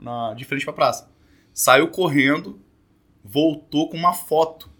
na, 0.00 0.34
de 0.34 0.44
frente 0.44 0.64
pra 0.64 0.72
praça. 0.72 1.10
Saiu 1.52 1.88
correndo, 1.88 2.60
voltou 3.24 3.88
com 3.88 3.96
uma 3.96 4.12
foto 4.12 4.70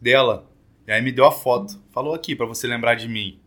dela. 0.00 0.50
E 0.86 0.92
aí 0.92 1.02
me 1.02 1.10
deu 1.10 1.24
a 1.24 1.32
foto. 1.32 1.80
Falou 1.90 2.14
aqui 2.14 2.36
pra 2.36 2.46
você 2.46 2.66
lembrar 2.66 2.94
de 2.94 3.08
mim. 3.08 3.40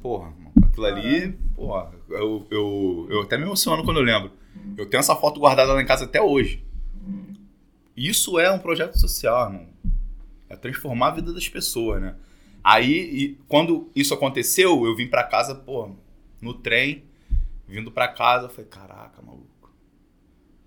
Porra, 0.00 0.32
aquilo 0.64 0.86
ali, 0.86 1.32
porra, 1.54 1.92
eu, 2.08 2.46
eu, 2.50 3.06
eu 3.10 3.22
até 3.22 3.36
me 3.36 3.44
emociono 3.44 3.84
quando 3.84 3.98
eu 3.98 4.04
lembro. 4.04 4.32
Eu 4.76 4.86
tenho 4.86 5.00
essa 5.00 5.14
foto 5.14 5.38
guardada 5.38 5.72
lá 5.72 5.82
em 5.82 5.86
casa 5.86 6.04
até 6.04 6.20
hoje. 6.22 6.64
Isso 7.96 8.38
é 8.38 8.50
um 8.50 8.58
projeto 8.58 8.98
social, 8.98 9.46
irmão. 9.46 9.68
É 10.48 10.56
transformar 10.56 11.08
a 11.08 11.12
vida 11.12 11.32
das 11.32 11.48
pessoas, 11.48 12.00
né? 12.00 12.14
Aí, 12.62 12.92
e 12.92 13.38
quando 13.48 13.90
isso 13.94 14.12
aconteceu, 14.12 14.84
eu 14.86 14.94
vim 14.96 15.06
pra 15.08 15.22
casa, 15.22 15.54
pô, 15.54 15.90
no 16.40 16.54
trem, 16.54 17.04
vindo 17.66 17.90
pra 17.90 18.08
casa, 18.08 18.46
eu 18.46 18.50
falei, 18.50 18.66
caraca, 18.70 19.22
maluco. 19.22 19.72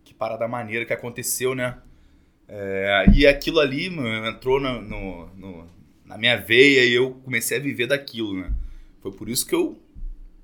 Que 0.03 0.13
parada 0.13 0.47
maneira 0.47 0.85
que 0.85 0.93
aconteceu, 0.93 1.53
né? 1.53 1.77
É, 2.47 3.05
e 3.13 3.27
aquilo 3.27 3.59
ali, 3.59 3.89
mano, 3.89 4.25
entrou 4.27 4.59
na, 4.59 4.81
no, 4.81 5.27
no- 5.35 5.67
na 6.05 6.17
minha 6.17 6.35
veia 6.37 6.83
e 6.85 6.93
eu 6.93 7.11
comecei 7.23 7.57
a 7.57 7.61
viver 7.61 7.85
daquilo, 7.87 8.33
né? 8.33 8.51
Foi 9.01 9.11
por 9.11 9.29
isso 9.29 9.45
que 9.45 9.53
eu 9.53 9.79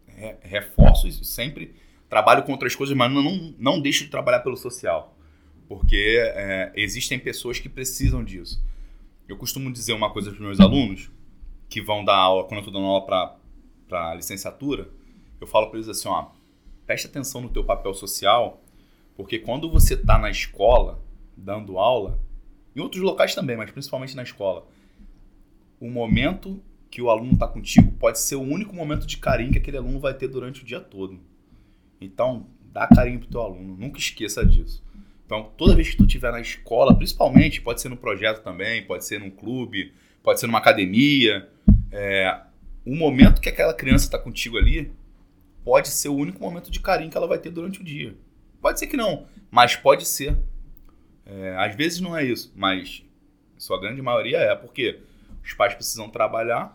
re- 0.05 0.35
reforço 0.43 1.07
isso 1.07 1.23
sempre. 1.23 1.73
Trabalho 2.07 2.43
com 2.43 2.51
outras 2.51 2.75
coisas, 2.75 2.95
mas 2.95 3.11
não, 3.11 3.55
não 3.57 3.81
deixo 3.81 4.03
de 4.03 4.11
trabalhar 4.11 4.41
pelo 4.41 4.55
social. 4.55 5.14
Porque 5.67 6.17
é, 6.19 6.71
existem 6.75 7.17
pessoas 7.17 7.59
que 7.59 7.67
precisam 7.67 8.23
disso. 8.23 8.63
Eu 9.27 9.37
costumo 9.37 9.71
dizer 9.71 9.93
uma 9.93 10.11
coisa 10.11 10.31
para 10.31 10.39
meus 10.39 10.59
alunos 10.59 11.09
que 11.67 11.81
vão 11.81 12.05
dar 12.05 12.15
aula, 12.15 12.43
quando 12.43 12.57
eu 12.57 12.59
estou 12.59 12.73
dando 12.73 12.85
aula 12.85 13.37
para 13.87 14.15
licenciatura, 14.15 14.87
eu 15.41 15.47
falo 15.47 15.67
para 15.67 15.77
eles 15.77 15.89
assim, 15.89 16.07
ó, 16.07 16.27
preste 16.85 17.07
atenção 17.07 17.41
no 17.41 17.49
teu 17.49 17.63
papel 17.63 17.93
social, 17.93 18.61
porque 19.15 19.39
quando 19.39 19.69
você 19.69 19.95
está 19.95 20.17
na 20.17 20.29
escola, 20.29 21.03
dando 21.35 21.79
aula, 21.79 22.19
em 22.75 22.79
outros 22.79 23.01
locais 23.01 23.33
também, 23.33 23.57
mas 23.57 23.71
principalmente 23.71 24.15
na 24.15 24.23
escola, 24.23 24.67
o 25.79 25.89
momento 25.89 26.61
que 26.89 27.01
o 27.01 27.09
aluno 27.09 27.33
está 27.33 27.47
contigo 27.47 27.91
pode 27.93 28.19
ser 28.19 28.35
o 28.35 28.41
único 28.41 28.75
momento 28.75 29.05
de 29.05 29.17
carinho 29.17 29.51
que 29.51 29.57
aquele 29.57 29.77
aluno 29.77 29.99
vai 29.99 30.13
ter 30.13 30.27
durante 30.27 30.61
o 30.61 30.65
dia 30.65 30.79
todo. 30.79 31.19
Então, 31.99 32.47
dá 32.71 32.87
carinho 32.87 33.19
pro 33.19 33.27
teu 33.27 33.41
aluno, 33.41 33.75
nunca 33.75 33.97
esqueça 33.97 34.45
disso. 34.45 34.83
Então, 35.25 35.51
toda 35.57 35.75
vez 35.75 35.89
que 35.89 35.97
tu 35.97 36.05
estiver 36.05 36.31
na 36.31 36.39
escola, 36.39 36.95
principalmente, 36.95 37.61
pode 37.61 37.81
ser 37.81 37.89
no 37.89 37.97
projeto 37.97 38.43
também, 38.43 38.83
pode 38.83 39.05
ser 39.05 39.19
num 39.19 39.31
clube, 39.31 39.91
pode 40.21 40.39
ser 40.39 40.47
numa 40.47 40.59
academia, 40.59 41.49
é, 41.91 42.39
o 42.85 42.95
momento 42.95 43.41
que 43.41 43.49
aquela 43.49 43.73
criança 43.73 44.05
está 44.05 44.19
contigo 44.19 44.57
ali 44.57 44.91
pode 45.63 45.87
ser 45.87 46.09
o 46.09 46.15
único 46.15 46.39
momento 46.39 46.69
de 46.69 46.79
carinho 46.79 47.09
que 47.09 47.17
ela 47.17 47.27
vai 47.27 47.39
ter 47.39 47.49
durante 47.49 47.81
o 47.81 47.83
dia. 47.83 48.15
Pode 48.61 48.79
ser 48.79 48.87
que 48.87 48.95
não, 48.95 49.25
mas 49.49 49.75
pode 49.75 50.07
ser. 50.07 50.37
É, 51.25 51.55
às 51.57 51.75
vezes 51.75 51.99
não 51.99 52.15
é 52.15 52.23
isso, 52.23 52.53
mas 52.55 53.03
sua 53.57 53.79
grande 53.79 54.01
maioria 54.01 54.37
é, 54.37 54.55
porque 54.55 54.99
os 55.43 55.53
pais 55.53 55.73
precisam 55.73 56.07
trabalhar 56.07 56.71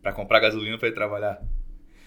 para 0.00 0.12
comprar 0.12 0.40
gasolina 0.40 0.78
para 0.78 0.88
ir 0.88 0.94
trabalhar. 0.94 1.42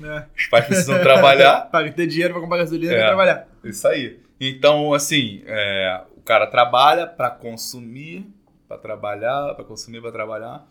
É. 0.03 0.26
Os 0.36 0.47
pais 0.47 0.65
precisam 0.65 0.99
trabalhar. 0.99 1.69
para 1.69 1.91
ter 1.91 2.07
dinheiro 2.07 2.34
para 2.34 2.41
comprar 2.41 2.57
gasolina 2.57 2.93
é, 2.93 2.97
para 2.97 3.07
trabalhar. 3.07 3.47
Isso 3.63 3.88
aí. 3.88 4.19
Então, 4.43 4.91
assim, 4.91 5.43
é, 5.45 6.03
o 6.17 6.21
cara 6.21 6.47
trabalha 6.47 7.05
para 7.05 7.29
consumir, 7.29 8.25
para 8.67 8.75
trabalhar, 8.75 9.53
para 9.53 9.63
consumir, 9.63 10.01
para 10.01 10.11
trabalhar. 10.11 10.67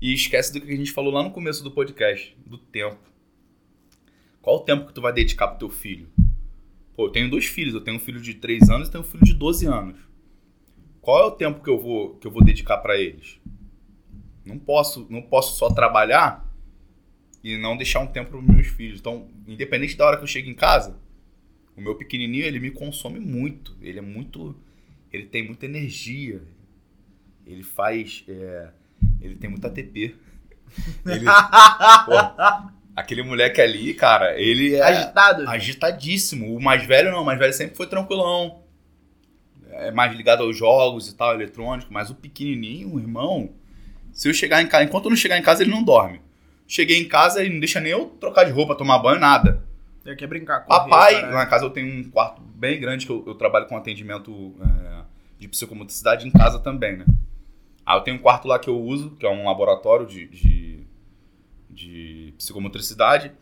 E 0.00 0.12
esquece 0.12 0.52
do 0.52 0.60
que 0.60 0.72
a 0.72 0.76
gente 0.76 0.90
falou 0.90 1.12
lá 1.12 1.22
no 1.22 1.30
começo 1.30 1.62
do 1.62 1.70
podcast, 1.70 2.36
do 2.44 2.58
tempo. 2.58 2.98
Qual 4.40 4.56
o 4.56 4.60
tempo 4.64 4.88
que 4.88 4.92
tu 4.92 5.00
vai 5.00 5.12
dedicar 5.12 5.46
pro 5.46 5.58
teu 5.60 5.70
filho? 5.70 6.08
Pô, 6.96 7.06
eu 7.06 7.10
tenho 7.10 7.30
dois 7.30 7.46
filhos, 7.46 7.74
eu 7.74 7.80
tenho 7.80 7.96
um 7.96 8.00
filho 8.00 8.20
de 8.20 8.34
3 8.34 8.68
anos 8.68 8.88
e 8.88 8.90
tenho 8.90 9.04
um 9.04 9.06
filho 9.06 9.24
de 9.24 9.34
12 9.34 9.66
anos. 9.66 10.00
Qual 11.00 11.22
é 11.22 11.24
o 11.24 11.30
tempo 11.30 11.62
que 11.62 11.70
eu 11.70 11.80
vou, 11.80 12.16
que 12.16 12.26
eu 12.26 12.30
vou 12.32 12.42
dedicar 12.42 12.78
para 12.78 12.98
eles? 12.98 13.38
Não 14.44 14.58
posso, 14.58 15.06
não 15.08 15.22
posso 15.22 15.56
só 15.56 15.70
trabalhar 15.70 16.44
e 17.44 17.56
não 17.56 17.76
deixar 17.76 18.00
um 18.00 18.08
tempo 18.08 18.32
para 18.32 18.42
meus 18.42 18.66
filhos. 18.66 18.98
Então, 18.98 19.28
independente 19.46 19.96
da 19.96 20.06
hora 20.06 20.16
que 20.16 20.24
eu 20.24 20.28
chego 20.28 20.50
em 20.50 20.54
casa, 20.54 20.98
o 21.76 21.80
meu 21.80 21.94
pequenininho, 21.94 22.44
ele 22.44 22.60
me 22.60 22.70
consome 22.70 23.18
muito. 23.18 23.76
Ele 23.80 23.98
é 23.98 24.02
muito... 24.02 24.54
Ele 25.12 25.26
tem 25.26 25.46
muita 25.46 25.66
energia. 25.66 26.42
Ele 27.46 27.62
faz... 27.62 28.24
É, 28.28 28.68
ele 29.20 29.36
tem 29.36 29.48
muito 29.48 29.66
ATP. 29.66 30.14
Ele, 31.04 31.26
pô, 31.26 32.64
aquele 32.96 33.22
moleque 33.22 33.60
ali, 33.60 33.92
cara, 33.92 34.40
ele 34.40 34.74
é... 34.74 34.80
Agitado. 34.82 35.46
Agitadíssimo. 35.46 36.56
O 36.56 36.62
mais 36.62 36.86
velho 36.86 37.10
não. 37.10 37.20
O 37.20 37.26
mais 37.26 37.38
velho 37.38 37.52
sempre 37.52 37.76
foi 37.76 37.86
tranquilão. 37.86 38.62
É 39.70 39.90
mais 39.90 40.16
ligado 40.16 40.42
aos 40.42 40.56
jogos 40.56 41.08
e 41.08 41.14
tal, 41.14 41.34
eletrônico. 41.34 41.92
Mas 41.92 42.08
o 42.08 42.14
pequenininho, 42.14 42.94
o 42.94 42.98
irmão... 42.98 43.50
Se 44.14 44.28
eu 44.28 44.34
chegar 44.34 44.62
em 44.62 44.66
casa... 44.66 44.84
Enquanto 44.84 45.06
eu 45.06 45.10
não 45.10 45.16
chegar 45.16 45.38
em 45.38 45.42
casa, 45.42 45.62
ele 45.62 45.70
não 45.70 45.82
dorme. 45.82 46.22
Cheguei 46.66 46.98
em 46.98 47.08
casa 47.08 47.44
e 47.44 47.50
não 47.50 47.58
deixa 47.58 47.80
nem 47.80 47.92
eu 47.92 48.06
trocar 48.18 48.44
de 48.44 48.50
roupa, 48.50 48.74
tomar 48.74 48.98
banho, 48.98 49.20
nada. 49.20 49.62
Eu 50.04 50.16
quer 50.16 50.26
brincar 50.26 50.60
com 50.60 50.68
Papai, 50.68 51.22
lá 51.22 51.30
na 51.30 51.46
casa 51.46 51.64
eu 51.64 51.70
tenho 51.70 52.00
um 52.00 52.10
quarto 52.10 52.42
bem 52.42 52.80
grande 52.80 53.06
que 53.06 53.12
eu, 53.12 53.22
eu 53.26 53.34
trabalho 53.34 53.66
com 53.66 53.76
atendimento 53.76 54.54
é, 54.60 55.02
de 55.38 55.48
psicomotricidade 55.48 56.26
em 56.26 56.30
casa 56.30 56.58
também, 56.58 56.96
né? 56.96 57.06
Aí 57.86 57.96
eu 57.96 58.02
tenho 58.02 58.16
um 58.16 58.20
quarto 58.20 58.48
lá 58.48 58.58
que 58.58 58.68
eu 58.68 58.80
uso, 58.80 59.10
que 59.10 59.26
é 59.26 59.30
um 59.30 59.44
laboratório 59.44 60.06
de, 60.06 60.26
de, 60.26 60.86
de 61.70 62.34
psicomotricidade. 62.36 63.32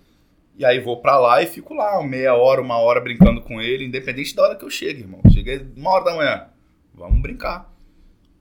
E 0.56 0.64
aí 0.64 0.80
vou 0.80 1.00
pra 1.00 1.18
lá 1.18 1.42
e 1.42 1.46
fico 1.46 1.72
lá 1.72 2.02
meia 2.02 2.34
hora, 2.34 2.60
uma 2.60 2.76
hora 2.76 3.00
brincando 3.00 3.40
com 3.40 3.60
ele, 3.60 3.84
independente 3.84 4.34
da 4.34 4.42
hora 4.42 4.56
que 4.56 4.64
eu 4.64 4.70
chegue, 4.70 5.00
irmão. 5.00 5.20
Cheguei 5.32 5.66
uma 5.76 5.90
hora 5.90 6.04
da 6.04 6.14
manhã. 6.14 6.46
Vamos 6.94 7.20
brincar. 7.22 7.70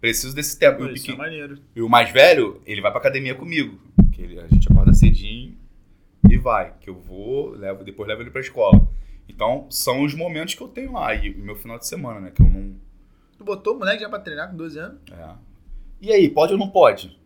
Preciso 0.01 0.35
desse 0.35 0.57
tempo. 0.57 0.79
Pô, 0.79 0.85
e, 0.85 0.91
o 0.91 0.93
pequeno, 0.93 1.23
é 1.23 1.49
e 1.75 1.81
o 1.81 1.89
mais 1.89 2.09
velho, 2.09 2.61
ele 2.65 2.81
vai 2.81 2.91
pra 2.91 2.99
academia 2.99 3.35
comigo. 3.35 3.79
Ele, 4.17 4.39
a 4.39 4.47
gente 4.47 4.69
acorda 4.69 4.93
cedinho 4.93 5.58
e 6.27 6.37
vai. 6.37 6.73
Que 6.79 6.89
eu 6.89 6.95
vou, 6.95 7.51
levo, 7.51 7.83
depois 7.83 8.07
levo 8.07 8.21
ele 8.21 8.31
pra 8.31 8.41
escola. 8.41 8.87
Então, 9.27 9.67
são 9.69 10.03
os 10.03 10.13
momentos 10.13 10.55
que 10.55 10.61
eu 10.61 10.67
tenho 10.67 10.93
lá. 10.93 11.13
E 11.13 11.31
o 11.31 11.39
meu 11.39 11.55
final 11.55 11.77
de 11.77 11.87
semana, 11.87 12.19
né? 12.19 12.31
Que 12.31 12.41
eu 12.41 12.47
não. 12.47 12.75
Tu 13.37 13.43
botou 13.43 13.75
o 13.75 13.79
moleque 13.79 14.01
já 14.01 14.09
pra 14.09 14.19
treinar 14.19 14.49
com 14.49 14.57
12 14.57 14.79
anos? 14.79 14.99
É. 15.11 15.35
E 16.01 16.11
aí, 16.11 16.29
pode 16.29 16.53
ou 16.53 16.59
não 16.59 16.69
pode? 16.69 17.19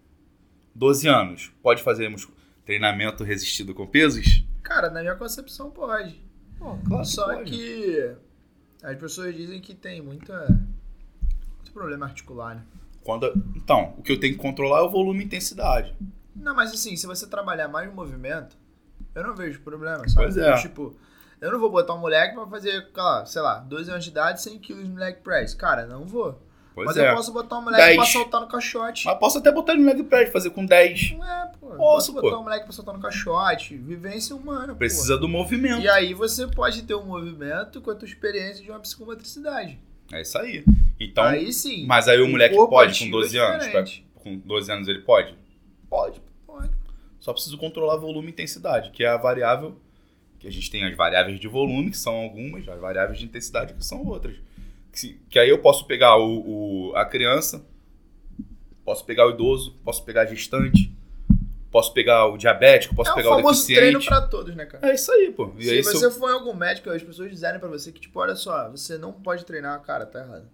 12 0.76 1.08
anos, 1.08 1.52
pode 1.62 1.84
fazermos 1.84 2.28
treinamento 2.66 3.24
resistido 3.24 3.74
com 3.74 3.86
pesos? 3.86 4.44
Cara, 4.64 4.90
na 4.90 5.02
minha 5.02 5.16
concepção 5.16 5.70
pode. 5.70 6.20
Pô, 6.58 6.78
claro 6.88 7.06
Só 7.06 7.44
que, 7.44 7.52
que 7.52 8.16
as 8.82 8.98
pessoas 8.98 9.36
dizem 9.36 9.62
que 9.62 9.76
tem 9.76 10.02
muita, 10.02 10.48
muito 10.48 11.72
problema 11.72 12.06
articular, 12.06 12.56
né? 12.56 12.64
Quando, 13.04 13.32
então, 13.56 13.94
o 13.98 14.02
que 14.02 14.12
eu 14.12 14.20
tenho 14.20 14.34
que 14.34 14.40
controlar 14.40 14.80
é 14.80 14.82
o 14.82 14.90
volume 14.90 15.22
e 15.22 15.26
intensidade. 15.26 15.94
Não, 16.36 16.56
mas 16.56 16.72
assim, 16.72 16.96
se 16.96 17.06
você 17.06 17.28
trabalhar 17.28 17.68
mais 17.68 17.88
no 17.88 17.94
movimento, 17.94 18.58
eu 19.16 19.24
não 19.24 19.36
vejo 19.36 19.62
problema, 19.62 20.08
sabe? 20.10 20.26
Pois 20.28 20.38
é. 20.38 20.56
Tipo, 20.58 20.96
eu 21.42 21.52
não 21.52 21.60
vou 21.60 21.70
botar 21.70 21.94
um 21.94 22.00
moleque 22.00 22.36
pra 22.36 22.48
fazer, 22.48 22.88
sei 23.26 23.42
lá, 23.42 23.60
12 23.60 23.92
anos 23.92 24.04
de 24.04 24.10
idade, 24.12 24.42
100 24.42 24.60
quilos 24.60 24.88
no 24.88 24.96
leg 24.96 25.18
press. 25.24 25.54
Cara, 25.54 25.86
não 25.86 26.06
vou. 26.06 26.42
Pois 26.76 26.88
mas 26.88 26.98
é. 26.98 27.12
eu 27.12 27.16
posso 27.16 27.32
botar 27.32 27.60
um 27.60 27.62
moleque 27.62 27.84
10. 27.84 27.98
pra 27.98 28.06
soltar 28.06 28.42
no 28.42 28.48
caixote. 28.48 29.06
Mas 29.06 29.20
posso 29.20 29.38
até 29.38 29.52
botar 29.52 29.74
ele 29.74 29.84
no 29.84 29.88
leg 29.88 30.04
press, 30.04 30.32
fazer 30.32 30.50
com 30.50 30.66
10. 30.66 31.12
Não 31.12 31.24
é, 31.24 31.52
pô. 31.60 31.68
Posso, 31.68 31.78
posso 31.78 32.14
pô. 32.14 32.22
botar 32.22 32.40
um 32.40 32.44
moleque 32.44 32.64
pra 32.64 32.74
soltar 32.74 32.96
no 32.96 33.02
caixote. 33.02 33.78
Vivência 33.78 34.36
humana, 34.36 34.74
Precisa 34.74 35.16
do 35.16 35.28
pô. 35.28 35.34
movimento. 35.34 35.82
E 35.82 35.90
aí 35.90 36.16
você 36.16 36.48
pode 36.48 36.82
ter 36.82 36.96
um 36.96 37.06
movimento 37.06 37.80
com 37.82 37.92
a 37.92 37.96
tua 37.96 38.08
experiência 38.08 38.64
de 38.64 38.72
uma 38.72 38.80
psicomotricidade. 38.80 39.80
É 40.12 40.22
isso 40.22 40.38
aí. 40.38 40.66
Então, 41.00 41.24
aí 41.24 41.54
sim. 41.54 41.86
mas 41.86 42.08
aí 42.08 42.20
o 42.22 42.28
moleque 42.28 42.56
pode 42.56 42.70
com 42.70 42.80
ativo 42.80 43.12
12 43.12 43.38
é 43.38 43.42
anos? 43.42 43.68
Pra- 43.68 43.86
Com 44.16 44.38
12 44.38 44.72
anos 44.72 44.88
ele 44.88 45.00
pode? 45.02 45.36
Pode. 45.90 46.22
Só 47.24 47.32
preciso 47.32 47.58
controlar 47.58 47.96
volume 47.96 48.28
e 48.28 48.32
intensidade, 48.32 48.92
que 48.92 49.02
é 49.02 49.08
a 49.08 49.16
variável 49.16 49.80
que 50.40 50.46
a 50.46 50.52
gente 50.52 50.70
tem 50.70 50.84
as 50.84 50.94
variáveis 50.94 51.40
de 51.40 51.48
volume, 51.48 51.90
que 51.90 51.98
são 51.98 52.14
algumas, 52.16 52.68
as 52.68 52.78
variáveis 52.82 53.18
de 53.18 53.24
intensidade, 53.24 53.74
que 53.74 53.86
são 53.86 54.06
outras. 54.06 54.36
Que, 54.92 55.14
que 55.30 55.40
aí 55.40 55.48
eu 55.48 55.60
posso 55.60 55.88
pegar 55.88 56.18
o, 56.18 56.90
o- 56.90 56.96
a 56.98 57.06
criança, 57.06 57.66
posso 58.84 59.06
pegar 59.06 59.26
o 59.26 59.32
idoso, 59.32 59.78
posso 59.86 60.04
pegar 60.04 60.24
a 60.24 60.26
gestante, 60.26 60.94
posso 61.72 61.94
pegar 61.94 62.26
o 62.28 62.38
diabético, 62.38 62.94
posso 62.94 63.10
é 63.12 63.14
o 63.14 63.16
pegar 63.16 63.30
o 63.30 63.36
famoso 63.38 63.66
treino 63.68 64.00
deficiente. 64.00 64.08
pra 64.08 64.28
todos, 64.28 64.54
né, 64.54 64.66
cara? 64.66 64.90
É 64.90 64.94
isso 64.94 65.10
aí, 65.12 65.32
pô. 65.32 65.54
E 65.58 65.64
se 65.64 65.70
aí, 65.72 65.82
você 65.82 66.06
eu- 66.06 66.12
for 66.12 66.30
em 66.30 66.34
algum 66.34 66.54
médico, 66.54 66.90
as 66.90 67.02
pessoas 67.02 67.32
dizerem 67.32 67.58
pra 67.60 67.70
você 67.70 67.90
que, 67.94 68.02
tipo, 68.02 68.20
olha 68.20 68.36
só, 68.36 68.70
você 68.70 68.98
não 68.98 69.14
pode 69.14 69.46
treinar, 69.46 69.80
cara, 69.82 70.06
tá 70.06 70.20
errado. 70.20 70.50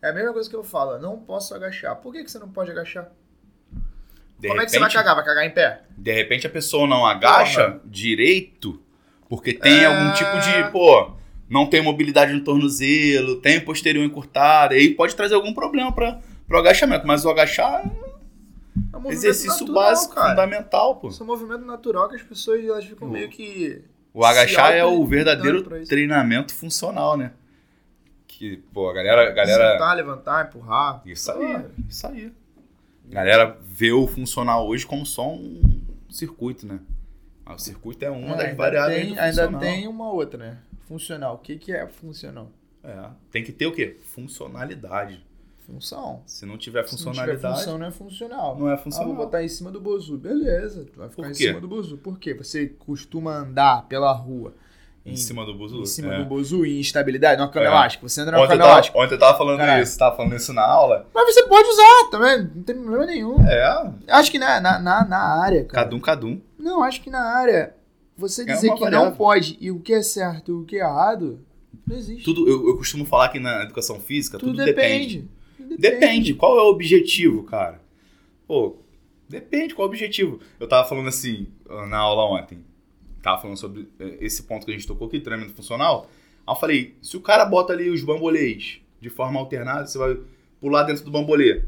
É 0.00 0.08
a 0.08 0.12
mesma 0.14 0.32
coisa 0.32 0.48
que 0.48 0.56
eu 0.56 0.64
falo, 0.64 0.98
não 0.98 1.18
posso 1.18 1.54
agachar. 1.54 1.94
Por 1.96 2.10
que, 2.14 2.24
que 2.24 2.30
você 2.30 2.38
não 2.38 2.48
pode 2.50 2.70
agachar? 2.70 3.12
De 4.40 4.48
Como 4.48 4.60
é 4.60 4.64
que 4.64 4.70
você 4.70 4.78
vai 4.78 4.88
repente- 4.88 4.98
cagar? 5.04 5.14
Vai 5.16 5.24
cagar 5.24 5.44
em 5.46 5.50
pé? 5.50 5.82
De 5.96 6.12
repente 6.12 6.46
a 6.46 6.50
pessoa 6.50 6.86
não 6.86 7.04
agacha 7.06 7.80
direito 7.84 8.80
porque 9.28 9.52
tem 9.54 9.80
É. 9.80 9.86
algum 9.86 10.12
tipo 10.14 10.30
de, 10.40 10.70
pô, 10.72 11.12
não 11.48 11.66
tem 11.66 11.82
mobilidade 11.82 12.32
no 12.32 12.42
tornozelo, 12.42 13.36
tem 13.40 13.60
posterior 13.60 14.04
encurtado, 14.04 14.74
aí 14.74 14.94
pode 14.94 15.14
trazer 15.14 15.34
algum 15.34 15.52
problema 15.54 15.92
para 15.92 16.20
o 16.50 16.56
agachamento, 16.56 17.06
mas 17.06 17.24
o 17.24 17.30
agachar 17.30 17.82
É 17.84 18.96
um 18.96 19.00
movimento 19.00 19.12
exercício 19.12 19.66
natural, 19.66 19.74
básico, 19.74 20.14
cara. 20.14 20.30
fundamental, 20.30 20.96
pô. 20.96 21.08
Isso 21.08 21.22
é 21.22 21.24
um 21.24 21.26
movimento 21.26 21.64
natural 21.64 22.08
que 22.08 22.16
as 22.16 22.22
pessoas 22.22 22.64
elas 22.64 22.84
ficam 22.84 23.06
O- 23.08 23.10
meio 23.10 23.28
que. 23.28 23.82
O 24.12 24.24
agachar 24.24 24.72
é 24.72 24.84
o 24.84 25.04
verdadeiro 25.06 25.62
treinamento 25.86 26.52
funcional, 26.54 27.16
né? 27.16 27.32
Que, 28.26 28.56
pô, 28.72 28.88
a 28.88 28.92
galera, 28.94 29.28
a 29.28 29.32
galera 29.32 29.72
Sentar, 29.72 29.96
levantar, 29.96 30.46
empurrar. 30.48 31.02
Isso 31.04 31.30
aí, 31.30 31.64
isso 31.88 32.06
aí. 32.06 32.32
A 33.10 33.14
galera 33.14 33.58
vê 33.62 33.92
o 33.92 34.06
funcional 34.06 34.66
hoje 34.68 34.86
como 34.86 35.04
só 35.04 35.28
um 35.32 35.60
circuito, 36.08 36.66
né? 36.66 36.80
Ah, 37.44 37.54
O 37.54 37.58
circuito 37.58 38.04
é 38.04 38.10
uma 38.10 38.34
É, 38.34 38.36
das 38.36 38.40
ainda 38.46 38.56
variáveis 38.56 39.02
tem, 39.06 39.14
do 39.14 39.20
Ainda 39.20 39.58
tem 39.58 39.88
uma 39.88 40.12
outra, 40.12 40.38
né? 40.38 40.58
Funcional. 40.86 41.34
O 41.34 41.38
que, 41.38 41.56
que 41.56 41.72
é 41.72 41.86
funcional? 41.86 42.50
É, 42.84 43.08
tem 43.30 43.42
que 43.44 43.52
ter 43.52 43.66
o 43.66 43.72
quê? 43.72 43.96
Funcionalidade. 44.14 45.24
Função. 45.66 46.22
Se 46.26 46.46
não 46.46 46.56
tiver 46.58 46.86
Se 46.86 46.92
não 46.92 47.12
tiver 47.12 47.12
funcionalidade, 47.14 47.56
função, 47.58 47.78
não 47.78 47.86
é 47.86 47.90
funcional. 47.90 48.58
não 48.58 48.68
é 48.68 48.74
Ah, 48.74 48.78
funcional. 48.78 49.08
vou 49.14 49.24
botar 49.24 49.42
em 49.44 49.48
cima 49.48 49.70
do 49.70 49.80
Bozu. 49.80 50.16
Beleza, 50.16 50.84
tu 50.84 50.98
vai 50.98 51.08
ficar 51.08 51.30
em 51.30 51.34
cima 51.34 51.60
do 51.60 51.68
Bozu. 51.68 51.98
Por 51.98 52.18
quê? 52.18 52.34
Você 52.34 52.68
costuma 52.68 53.36
andar 53.36 53.86
pela 53.88 54.12
rua 54.12 54.54
em, 55.04 55.16
cima 55.16 55.44
do 55.46 55.54
buzu. 55.54 55.80
em 55.82 55.86
cima 55.86 56.14
é. 56.14 56.18
do 56.18 56.24
Bozu 56.26 56.64
em 56.64 56.78
instabilidade, 56.80 57.38
numa 57.40 57.48
cama 57.50 57.66
É. 57.66 57.68
elástica. 57.68 58.08
Você 58.08 58.20
anda 58.20 58.32
numa 58.32 58.40
Ontem 58.42 58.50
cama 58.52 58.62
tava, 58.62 58.72
elástica. 58.74 58.98
ontem 58.98 59.14
eu 59.14 59.18
tava 59.18 59.38
falando 59.38 59.58
Caralho. 59.58 59.82
isso, 59.82 59.98
tava 59.98 60.16
falando 60.16 60.36
isso 60.36 60.52
na 60.52 60.62
aula. 60.66 61.06
Mas 61.14 61.34
você 61.34 61.42
pode 61.44 61.68
usar 61.68 62.08
também, 62.10 62.50
não 62.54 62.62
tem 62.62 62.76
problema 62.76 63.06
nenhum. 63.06 63.36
É, 63.48 63.90
Acho 64.08 64.30
que 64.30 64.38
na, 64.38 64.60
na, 64.60 64.78
na, 64.78 65.04
na 65.06 65.18
área, 65.42 65.64
cara. 65.64 65.84
cadum, 65.84 65.98
cadum. 66.00 66.40
Não, 66.58 66.82
acho 66.82 67.00
que 67.00 67.08
na 67.10 67.22
área, 67.22 67.74
você 68.16 68.42
É 68.42 68.44
dizer 68.44 68.68
uma 68.68 68.76
que 68.76 68.82
variável. 68.82 69.08
não 69.10 69.16
pode 69.16 69.56
e 69.60 69.70
o 69.70 69.80
que 69.80 69.92
é 69.94 70.02
certo 70.02 70.50
e 70.50 70.54
o 70.54 70.64
que 70.64 70.76
é 70.76 70.80
errado, 70.80 71.40
Não 71.86 71.96
existe. 71.96 72.22
Tudo, 72.24 72.46
eu, 72.48 72.68
eu 72.68 72.76
costumo 72.76 73.04
falar 73.06 73.30
que 73.30 73.40
na 73.40 73.62
educação 73.64 73.98
física 73.98 74.38
tudo, 74.38 74.52
Tudo 74.52 74.64
depende. 74.64 75.28
depende. 75.58 75.78
Depende. 75.80 76.34
Qual 76.34 76.58
é 76.58 76.62
o 76.62 76.66
objetivo, 76.70 77.42
cara? 77.44 77.80
Pô, 78.46 78.76
depende 79.28 79.74
qual 79.74 79.86
é 79.86 79.88
o 79.88 79.90
objetivo. 79.90 80.40
Eu 80.58 80.68
tava 80.68 80.86
falando 80.88 81.08
assim 81.08 81.46
na 81.88 81.98
aula 81.98 82.24
ontem. 82.40 82.58
Tava 83.22 83.40
falando 83.40 83.56
sobre 83.56 83.88
eh, 83.98 84.16
esse 84.20 84.42
ponto 84.44 84.64
que 84.64 84.72
a 84.72 84.74
gente 84.74 84.86
tocou 84.86 85.06
aqui, 85.08 85.20
treinamento 85.20 85.54
funcional. 85.54 86.08
Aí 86.46 86.54
eu 86.54 86.58
falei, 86.58 86.94
se 87.02 87.16
o 87.16 87.20
cara 87.20 87.44
bota 87.44 87.72
ali 87.72 87.90
os 87.90 88.02
bambolês 88.02 88.80
de 89.00 89.10
forma 89.10 89.38
alternada, 89.38 89.86
você 89.86 89.98
vai 89.98 90.18
pular 90.60 90.82
dentro 90.84 91.04
do 91.04 91.10
bambolê. 91.10 91.62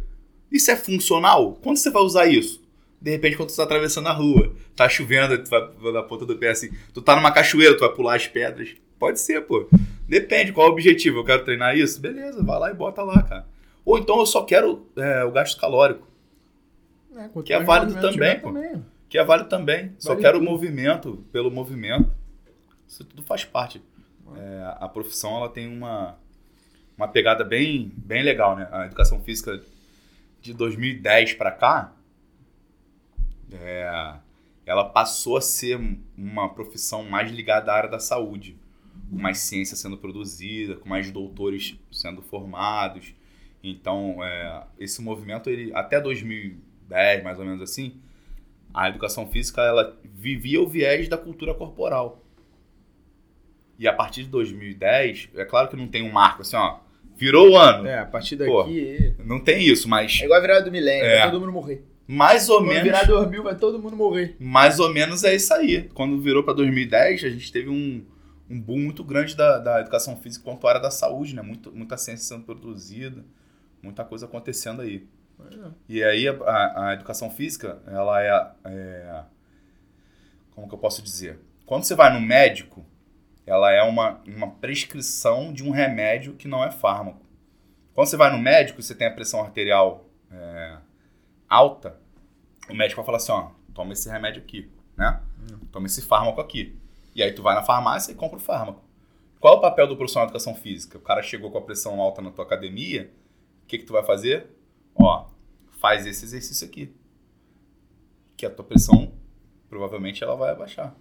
Isso 0.50 0.70
é 0.70 0.76
funcional? 0.76 1.54
Quando 1.62 1.76
você 1.76 1.90
vai 1.90 2.02
usar 2.02 2.26
isso? 2.26 2.62
De 3.00 3.10
repente, 3.10 3.36
quando 3.36 3.50
você 3.50 3.56
tá 3.56 3.64
atravessando 3.64 4.08
a 4.08 4.12
rua, 4.12 4.54
tá 4.76 4.88
chovendo, 4.88 5.36
tu 5.42 5.50
vai 5.50 5.92
na 5.92 6.02
ponta 6.02 6.24
do 6.24 6.36
pé 6.36 6.50
assim, 6.50 6.70
tu 6.94 7.02
tá 7.02 7.16
numa 7.16 7.32
cachoeira, 7.32 7.74
tu 7.76 7.80
vai 7.80 7.92
pular 7.92 8.14
as 8.16 8.28
pedras. 8.28 8.70
Pode 8.98 9.18
ser, 9.18 9.40
pô. 9.42 9.68
Depende, 10.06 10.52
qual 10.52 10.66
é 10.68 10.70
o 10.70 10.72
objetivo? 10.72 11.18
Eu 11.18 11.24
quero 11.24 11.44
treinar 11.44 11.76
isso? 11.76 12.00
Beleza, 12.00 12.42
vai 12.44 12.58
lá 12.58 12.70
e 12.70 12.74
bota 12.74 13.02
lá, 13.02 13.22
cara. 13.22 13.46
Ou 13.84 13.98
então 13.98 14.18
eu 14.20 14.26
só 14.26 14.44
quero 14.44 14.86
é, 14.96 15.24
o 15.24 15.32
gasto 15.32 15.58
calórico, 15.60 16.06
É, 17.16 17.28
Que 17.42 17.52
é 17.52 17.60
válido 17.60 18.00
também, 18.00 18.38
pô. 18.38 18.52
também. 18.52 18.84
Que 19.12 19.18
é 19.18 19.24
válido 19.24 19.50
também. 19.50 19.94
Só 19.98 20.12
Vale 20.14 20.22
quero 20.22 20.38
o 20.38 20.42
movimento 20.42 21.22
pelo 21.30 21.50
movimento. 21.50 22.10
Isso 22.88 23.04
tudo 23.04 23.22
faz 23.22 23.44
parte. 23.44 23.82
É, 24.34 24.74
a 24.80 24.88
profissão 24.88 25.36
ela 25.36 25.50
tem 25.50 25.68
uma, 25.68 26.18
uma 26.96 27.06
pegada 27.06 27.44
bem, 27.44 27.92
bem 27.94 28.22
legal, 28.22 28.56
né? 28.56 28.66
A 28.72 28.86
educação 28.86 29.20
física 29.20 29.60
de 30.40 30.54
2010 30.54 31.34
para 31.34 31.52
cá, 31.52 31.92
é, 33.52 34.14
ela 34.64 34.88
passou 34.88 35.36
a 35.36 35.42
ser 35.42 35.78
uma 36.16 36.48
profissão 36.48 37.04
mais 37.04 37.30
ligada 37.30 37.70
à 37.70 37.76
área 37.76 37.90
da 37.90 37.98
saúde, 37.98 38.56
com 39.10 39.16
mais 39.16 39.40
ciência 39.40 39.76
sendo 39.76 39.98
produzida, 39.98 40.76
com 40.76 40.88
mais 40.88 41.10
doutores 41.10 41.78
sendo 41.92 42.22
formados. 42.22 43.14
Então, 43.62 44.24
é, 44.24 44.64
esse 44.78 45.02
movimento, 45.02 45.50
ele, 45.50 45.70
até 45.74 46.00
2010, 46.00 47.22
mais 47.22 47.38
ou 47.38 47.44
menos 47.44 47.60
assim, 47.60 48.00
a 48.74 48.88
educação 48.88 49.26
física 49.28 49.62
ela 49.62 49.96
vivia 50.14 50.60
o 50.60 50.66
viés 50.66 51.08
da 51.08 51.18
cultura 51.18 51.54
corporal. 51.54 52.22
E 53.78 53.88
a 53.88 53.92
partir 53.92 54.22
de 54.24 54.28
2010, 54.28 55.30
é 55.34 55.44
claro 55.44 55.68
que 55.68 55.76
não 55.76 55.88
tem 55.88 56.02
um 56.02 56.12
marco 56.12 56.42
assim, 56.42 56.56
ó, 56.56 56.78
virou 57.16 57.50
o 57.50 57.56
ano. 57.56 57.86
É, 57.86 57.98
a 57.98 58.06
partir 58.06 58.36
Pô. 58.36 58.62
daqui. 58.62 59.14
Não 59.24 59.40
tem 59.40 59.62
isso, 59.66 59.88
mas 59.88 60.20
É 60.20 60.24
igual 60.24 60.38
a 60.38 60.40
virada 60.40 60.64
do 60.64 60.70
milênio, 60.70 61.04
É. 61.04 61.20
vai 61.20 61.30
todo 61.30 61.40
mundo 61.40 61.52
morrer. 61.52 61.84
mais 62.06 62.48
ou 62.48 62.58
Quando 62.58 62.68
menos 62.68 62.82
virar 62.84 63.04
2000, 63.06 63.42
vai 63.42 63.56
todo 63.56 63.78
mundo 63.78 63.96
morrer. 63.96 64.36
mais 64.38 64.78
ou 64.78 64.92
menos 64.92 65.24
é 65.24 65.34
isso 65.34 65.52
aí. 65.54 65.88
Quando 65.94 66.20
virou 66.20 66.42
para 66.44 66.52
2010, 66.54 67.24
a 67.24 67.30
gente 67.30 67.50
teve 67.50 67.68
um, 67.70 68.04
um 68.48 68.60
boom 68.60 68.78
muito 68.78 69.02
grande 69.02 69.34
da, 69.36 69.58
da 69.58 69.80
educação 69.80 70.16
física 70.16 70.44
quanto 70.44 70.66
à 70.66 70.70
área 70.70 70.80
da 70.82 70.90
saúde, 70.90 71.34
né? 71.34 71.42
Muito, 71.42 71.72
muita 71.72 71.96
ciência 71.96 72.24
sendo 72.26 72.44
produzida, 72.44 73.24
muita 73.82 74.04
coisa 74.04 74.26
acontecendo 74.26 74.82
aí. 74.82 75.06
E 75.88 76.02
aí 76.02 76.28
a, 76.28 76.32
a- 76.32 76.88
a 76.88 76.94
educação 76.94 77.30
física, 77.30 77.82
ela 77.86 78.22
é, 78.22 78.50
é- 78.64 79.24
Como 80.54 80.68
que 80.68 80.74
eu 80.74 80.78
posso 80.78 81.02
dizer? 81.02 81.38
Quando 81.66 81.84
você 81.84 81.94
vai 81.94 82.12
no 82.12 82.20
médico, 82.20 82.84
ela 83.46 83.70
é 83.72 83.82
uma, 83.82 84.20
uma 84.26 84.50
prescrição 84.50 85.52
de 85.52 85.64
um 85.64 85.70
remédio 85.70 86.34
que 86.34 86.46
não 86.46 86.62
é 86.62 86.70
fármaco. 86.70 87.22
Quando 87.94 88.06
você 88.08 88.16
vai 88.16 88.30
no 88.30 88.38
médico 88.38 88.80
e 88.80 88.82
você 88.82 88.94
tem 88.94 89.06
a 89.06 89.10
pressão 89.12 89.40
arterial 89.40 90.06
é, 90.30 90.76
alta, 91.48 91.98
o 92.68 92.74
médico 92.74 93.00
vai 93.00 93.06
falar 93.06 93.16
assim, 93.18 93.32
ó, 93.32 93.50
toma 93.74 93.92
esse 93.92 94.08
remédio 94.08 94.42
aqui, 94.42 94.70
né? 94.96 95.20
Toma 95.70 95.86
esse 95.86 96.02
fármaco 96.02 96.40
aqui. 96.40 96.78
E 97.14 97.22
aí 97.22 97.32
tu 97.32 97.42
vai 97.42 97.54
na 97.54 97.62
farmácia 97.62 98.12
e 98.12 98.14
compra 98.14 98.36
o 98.38 98.40
fármaco. 98.40 98.82
Qual 99.40 99.54
é 99.54 99.56
o 99.56 99.60
papel 99.60 99.86
do 99.88 99.96
profissional 99.96 100.26
de 100.26 100.30
educação 100.30 100.54
física? 100.54 100.96
O 100.98 101.00
cara 101.00 101.22
chegou 101.22 101.50
com 101.50 101.58
a 101.58 101.62
pressão 101.62 102.00
alta 102.00 102.22
na 102.22 102.30
tua 102.30 102.44
academia, 102.44 103.10
o 103.64 103.66
que 103.66 103.78
que 103.78 103.84
tu 103.84 103.92
vai 103.92 104.04
fazer? 104.04 104.46
Ó, 104.94 105.26
faz 105.80 106.06
esse 106.06 106.24
exercício 106.24 106.66
aqui. 106.66 106.92
Que 108.36 108.46
a 108.46 108.50
tua 108.50 108.64
pressão, 108.64 109.12
provavelmente, 109.68 110.22
ela 110.22 110.34
vai 110.36 110.50
abaixar. 110.50 110.94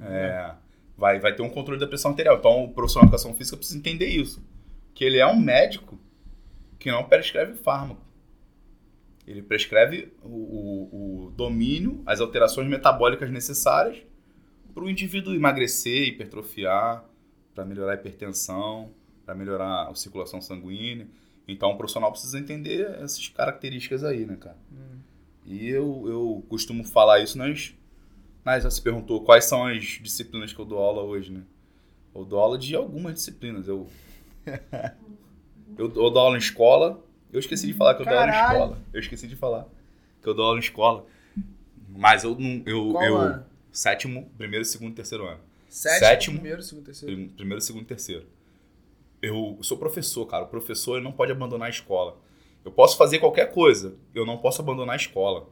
É, 0.00 0.54
vai, 0.96 1.18
vai 1.20 1.34
ter 1.34 1.42
um 1.42 1.50
controle 1.50 1.80
da 1.80 1.86
pressão 1.86 2.10
arterial. 2.10 2.38
Então, 2.38 2.64
o 2.64 2.72
profissional 2.72 3.06
de 3.06 3.10
educação 3.14 3.34
física 3.34 3.56
precisa 3.56 3.78
entender 3.78 4.06
isso. 4.08 4.44
Que 4.94 5.04
ele 5.04 5.18
é 5.18 5.26
um 5.26 5.38
médico 5.38 5.98
que 6.78 6.90
não 6.90 7.04
prescreve 7.04 7.54
fármaco. 7.54 8.02
Ele 9.26 9.40
prescreve 9.40 10.12
o, 10.22 10.28
o- 10.28 11.26
o 11.26 11.30
domínio, 11.30 12.02
as 12.04 12.20
alterações 12.20 12.68
metabólicas 12.68 13.30
necessárias 13.30 14.02
para 14.74 14.82
o 14.82 14.90
indivíduo 14.90 15.34
emagrecer, 15.34 16.08
hipertrofiar, 16.08 17.04
para 17.54 17.64
melhorar 17.64 17.92
a 17.92 17.94
hipertensão, 17.94 18.90
para 19.24 19.34
melhorar 19.34 19.88
a 19.88 19.94
circulação 19.94 20.40
sanguínea. 20.40 21.06
Então, 21.52 21.70
o 21.72 21.76
profissional 21.76 22.10
precisa 22.10 22.38
entender 22.38 22.88
essas 23.02 23.28
características 23.28 24.02
aí, 24.04 24.24
né, 24.26 24.36
cara? 24.36 24.56
E 25.44 25.68
eu, 25.68 26.04
eu 26.06 26.44
costumo 26.48 26.84
falar 26.84 27.20
isso 27.20 27.36
nas. 27.36 27.74
Mas 28.44 28.62
já 28.64 28.70
se 28.70 28.80
perguntou 28.80 29.22
quais 29.22 29.44
são 29.44 29.64
as 29.66 29.82
disciplinas 29.84 30.52
que 30.52 30.58
eu 30.58 30.64
dou 30.64 30.78
aula 30.78 31.02
hoje, 31.02 31.30
né? 31.32 31.42
Eu 32.14 32.24
dou 32.24 32.38
aula 32.38 32.58
de 32.58 32.74
algumas 32.74 33.14
disciplinas. 33.14 33.66
Eu, 33.68 33.86
eu, 35.78 35.86
eu 35.94 36.10
dou 36.10 36.18
aula 36.18 36.36
em 36.36 36.40
escola. 36.40 37.02
Eu 37.32 37.40
esqueci 37.40 37.66
de 37.66 37.72
falar 37.74 37.94
que 37.94 38.02
eu 38.02 38.06
dou 38.06 38.14
aula 38.14 38.28
em 38.28 38.32
Caralho. 38.32 38.52
escola. 38.58 38.78
Eu 38.92 39.00
esqueci 39.00 39.26
de 39.26 39.36
falar 39.36 39.66
que 40.22 40.28
eu 40.28 40.34
dou 40.34 40.44
aula 40.44 40.58
em 40.58 40.60
escola. 40.62 41.06
Mas 41.88 42.24
eu 42.24 42.34
não. 42.38 42.62
Eu, 42.66 42.92
Qual 42.92 43.04
eu, 43.04 43.16
ano? 43.16 43.44
Sétimo, 43.70 44.30
primeiro, 44.36 44.64
segundo, 44.64 44.94
terceiro 44.94 45.26
ano. 45.26 45.40
Sétimo, 45.68 45.98
Sétimo. 46.06 46.36
primeiro, 46.38 46.62
segundo, 46.62 46.84
terceiro. 46.84 47.14
Prim- 47.16 47.28
Primeiro, 47.28 47.60
segundo, 47.62 47.84
terceiro. 47.86 48.26
Eu 49.22 49.56
sou 49.62 49.78
professor, 49.78 50.26
cara. 50.26 50.44
O 50.44 50.48
professor 50.48 51.00
não 51.00 51.12
pode 51.12 51.30
abandonar 51.32 51.68
a 51.68 51.70
escola. 51.70 52.18
Eu 52.64 52.72
posso 52.72 52.96
fazer 52.96 53.18
qualquer 53.20 53.52
coisa. 53.52 53.96
Eu 54.14 54.26
não 54.26 54.36
posso 54.38 54.60
abandonar 54.60 54.94
a 54.94 54.96
escola. 54.96 55.48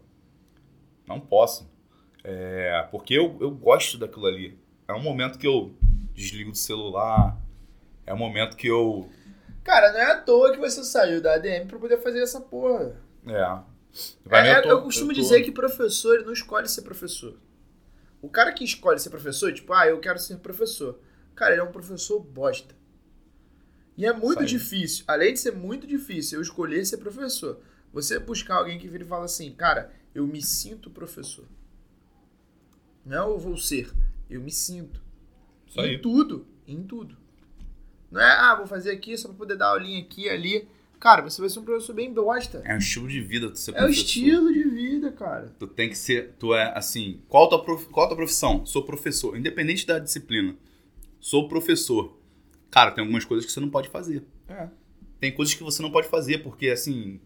Não 1.06 1.20
posso. 1.20 1.70
É, 2.22 2.86
porque 2.90 3.14
eu, 3.14 3.36
eu 3.40 3.51
gosto 3.51 3.97
daquilo 3.97 4.26
ali. 4.26 4.59
É 4.88 4.92
um 4.92 5.01
momento 5.02 5.38
que 5.38 5.47
eu 5.47 5.74
desligo 6.12 6.51
do 6.51 6.56
celular. 6.56 7.40
É 8.05 8.12
um 8.12 8.18
momento 8.18 8.56
que 8.56 8.66
eu. 8.66 9.09
Cara, 9.62 9.92
não 9.92 10.01
é 10.01 10.10
à 10.12 10.20
toa 10.20 10.52
que 10.52 10.59
você 10.59 10.82
saiu 10.82 11.22
da 11.22 11.34
ADM 11.34 11.66
pra 11.68 11.78
poder 11.78 11.98
fazer 12.02 12.22
essa 12.22 12.40
porra. 12.40 12.97
É. 13.26 13.59
Vai, 14.24 14.48
É, 14.51 14.60
tô- 14.62 14.68
eu 14.68 14.82
costumo 14.82 15.09
tô- 15.09 15.14
dizer 15.20 15.42
que 15.42 15.51
professor 15.52 16.22
não 16.24 16.32
escolhe 16.32 16.68
ser 16.68 16.82
professor. 16.82 17.36
O 18.22 18.28
cara 18.28 18.52
que 18.52 18.64
escolhe 18.64 18.98
ser 18.98 19.10
professor, 19.10 19.52
tipo, 19.52 19.72
ah, 19.72 19.86
eu 19.86 19.98
quero 20.01 20.18
ser 20.18 20.38
professor. 20.38 20.98
Cara, 21.34 21.52
ele 21.52 21.60
é 21.60 21.64
um 21.64 21.72
professor 21.72 22.20
bosta. 22.20 22.74
E 23.96 24.06
é 24.06 24.12
muito 24.12 24.40
aí. 24.40 24.46
difícil, 24.46 25.04
além 25.06 25.32
de 25.34 25.40
ser 25.40 25.52
muito 25.52 25.86
difícil 25.86 26.38
eu 26.38 26.42
escolher 26.42 26.84
ser 26.86 26.96
professor, 26.98 27.60
você 27.92 28.18
buscar 28.18 28.56
alguém 28.56 28.78
que 28.78 28.88
vira 28.88 29.04
e 29.04 29.06
fala 29.06 29.24
assim, 29.26 29.52
cara, 29.52 29.92
eu 30.14 30.26
me 30.26 30.40
sinto 30.40 30.88
professor. 30.90 31.44
Não 33.04 33.16
é 33.16 33.20
eu 33.32 33.38
vou 33.38 33.56
ser, 33.56 33.90
eu 34.28 34.40
me 34.40 34.50
sinto. 34.50 35.02
Isso 35.66 35.80
em 35.80 35.84
aí. 35.90 35.98
tudo, 35.98 36.46
em 36.66 36.82
tudo. 36.82 37.16
Não 38.10 38.20
é, 38.20 38.30
ah, 38.32 38.54
vou 38.56 38.66
fazer 38.66 38.90
aqui 38.90 39.16
só 39.16 39.28
pra 39.28 39.36
poder 39.36 39.56
dar 39.56 39.68
aulinha 39.68 40.00
aqui 40.00 40.28
ali. 40.28 40.68
Cara, 40.98 41.22
você 41.22 41.40
vai 41.40 41.48
ser 41.48 41.60
um 41.60 41.64
professor 41.64 41.94
bem 41.94 42.12
bosta. 42.12 42.60
É 42.64 42.74
um 42.74 42.78
estilo 42.78 43.08
de 43.08 43.20
vida 43.22 43.50
tu 43.50 43.58
ser 43.58 43.70
É 43.70 43.74
o 43.74 43.76
professor. 43.84 44.04
estilo 44.04 44.52
de 44.52 44.64
vida, 44.64 45.10
cara. 45.12 45.54
Tu 45.58 45.66
tem 45.66 45.88
que 45.88 45.96
ser. 45.96 46.34
Tu 46.38 46.52
é 46.54 46.76
assim. 46.76 47.22
Qual 47.28 47.48
tua, 47.48 47.62
prof- 47.64 47.88
qual 47.88 48.04
a 48.04 48.08
tua 48.08 48.16
profissão? 48.18 48.66
Sou 48.66 48.84
professor. 48.84 49.34
Independente 49.36 49.86
da 49.86 49.98
disciplina. 49.98 50.54
Sou 51.18 51.48
professor. 51.48 52.19
Cara, 52.70 52.92
tem 52.92 53.02
algumas 53.02 53.24
coisas 53.24 53.44
que 53.44 53.52
você 53.52 53.60
não 53.60 53.70
pode 53.70 53.88
fazer. 53.88 54.24
É. 54.48 54.68
Tem 55.18 55.32
coisas 55.32 55.55
que 55.55 55.62
você 55.62 55.82
não 55.82 55.90
pode 55.90 56.09
fazer, 56.09 56.38
porque 56.38 56.68
assim. 56.68 57.20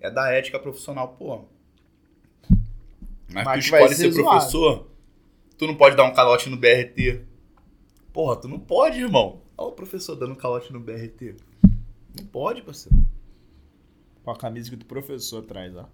É 0.00 0.10
da 0.10 0.30
ética 0.30 0.58
profissional, 0.58 1.08
pô. 1.16 1.44
Mas, 3.32 3.44
Mas 3.44 3.52
tu 3.52 3.58
escolhe 3.60 3.94
ser 3.94 4.12
ser, 4.12 4.22
professor. 4.22 4.90
Tu 5.56 5.66
não 5.66 5.76
pode 5.76 5.96
dar 5.96 6.04
um 6.04 6.12
calote 6.12 6.50
no 6.50 6.56
BRT. 6.56 7.24
Porra, 8.12 8.36
tu 8.36 8.48
não 8.48 8.58
pode, 8.58 8.98
irmão. 8.98 9.40
Olha 9.56 9.68
o 9.68 9.72
professor 9.72 10.16
dando 10.16 10.34
calote 10.34 10.72
no 10.72 10.80
BRT. 10.80 11.36
Não 12.18 12.26
pode, 12.26 12.62
parceiro. 12.62 12.98
Com 14.24 14.30
a 14.30 14.36
camisa 14.36 14.70
que 14.70 14.76
o 14.76 14.84
professor 14.84 15.42
traz, 15.42 15.74
ó. 15.76 15.88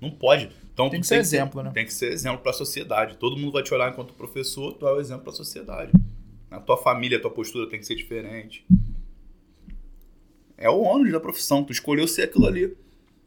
Não 0.00 0.10
pode. 0.10 0.50
Então, 0.74 0.90
Tem 0.90 1.00
que 1.00 1.06
ser 1.06 1.18
exemplo, 1.18 1.62
né? 1.62 1.70
Tem 1.72 1.84
que 1.84 1.94
ser 1.94 2.12
exemplo 2.12 2.40
para 2.40 2.50
a 2.50 2.54
sociedade. 2.54 3.16
Todo 3.16 3.36
mundo 3.36 3.52
vai 3.52 3.62
te 3.62 3.72
olhar 3.72 3.90
enquanto 3.90 4.12
professor, 4.14 4.72
tu 4.72 4.86
é 4.86 4.92
o 4.92 5.00
exemplo 5.00 5.22
para 5.22 5.32
a 5.32 5.36
sociedade. 5.36 5.92
A 6.52 6.60
tua 6.60 6.76
família, 6.76 7.18
a 7.18 7.20
tua 7.20 7.30
postura 7.30 7.68
tem 7.68 7.78
que 7.78 7.86
ser 7.86 7.94
diferente. 7.94 8.64
É 10.56 10.68
o 10.68 10.80
ônus 10.80 11.10
da 11.10 11.18
profissão, 11.18 11.64
tu 11.64 11.72
escolheu 11.72 12.06
ser 12.06 12.22
aquilo 12.22 12.46
ali. 12.46 12.76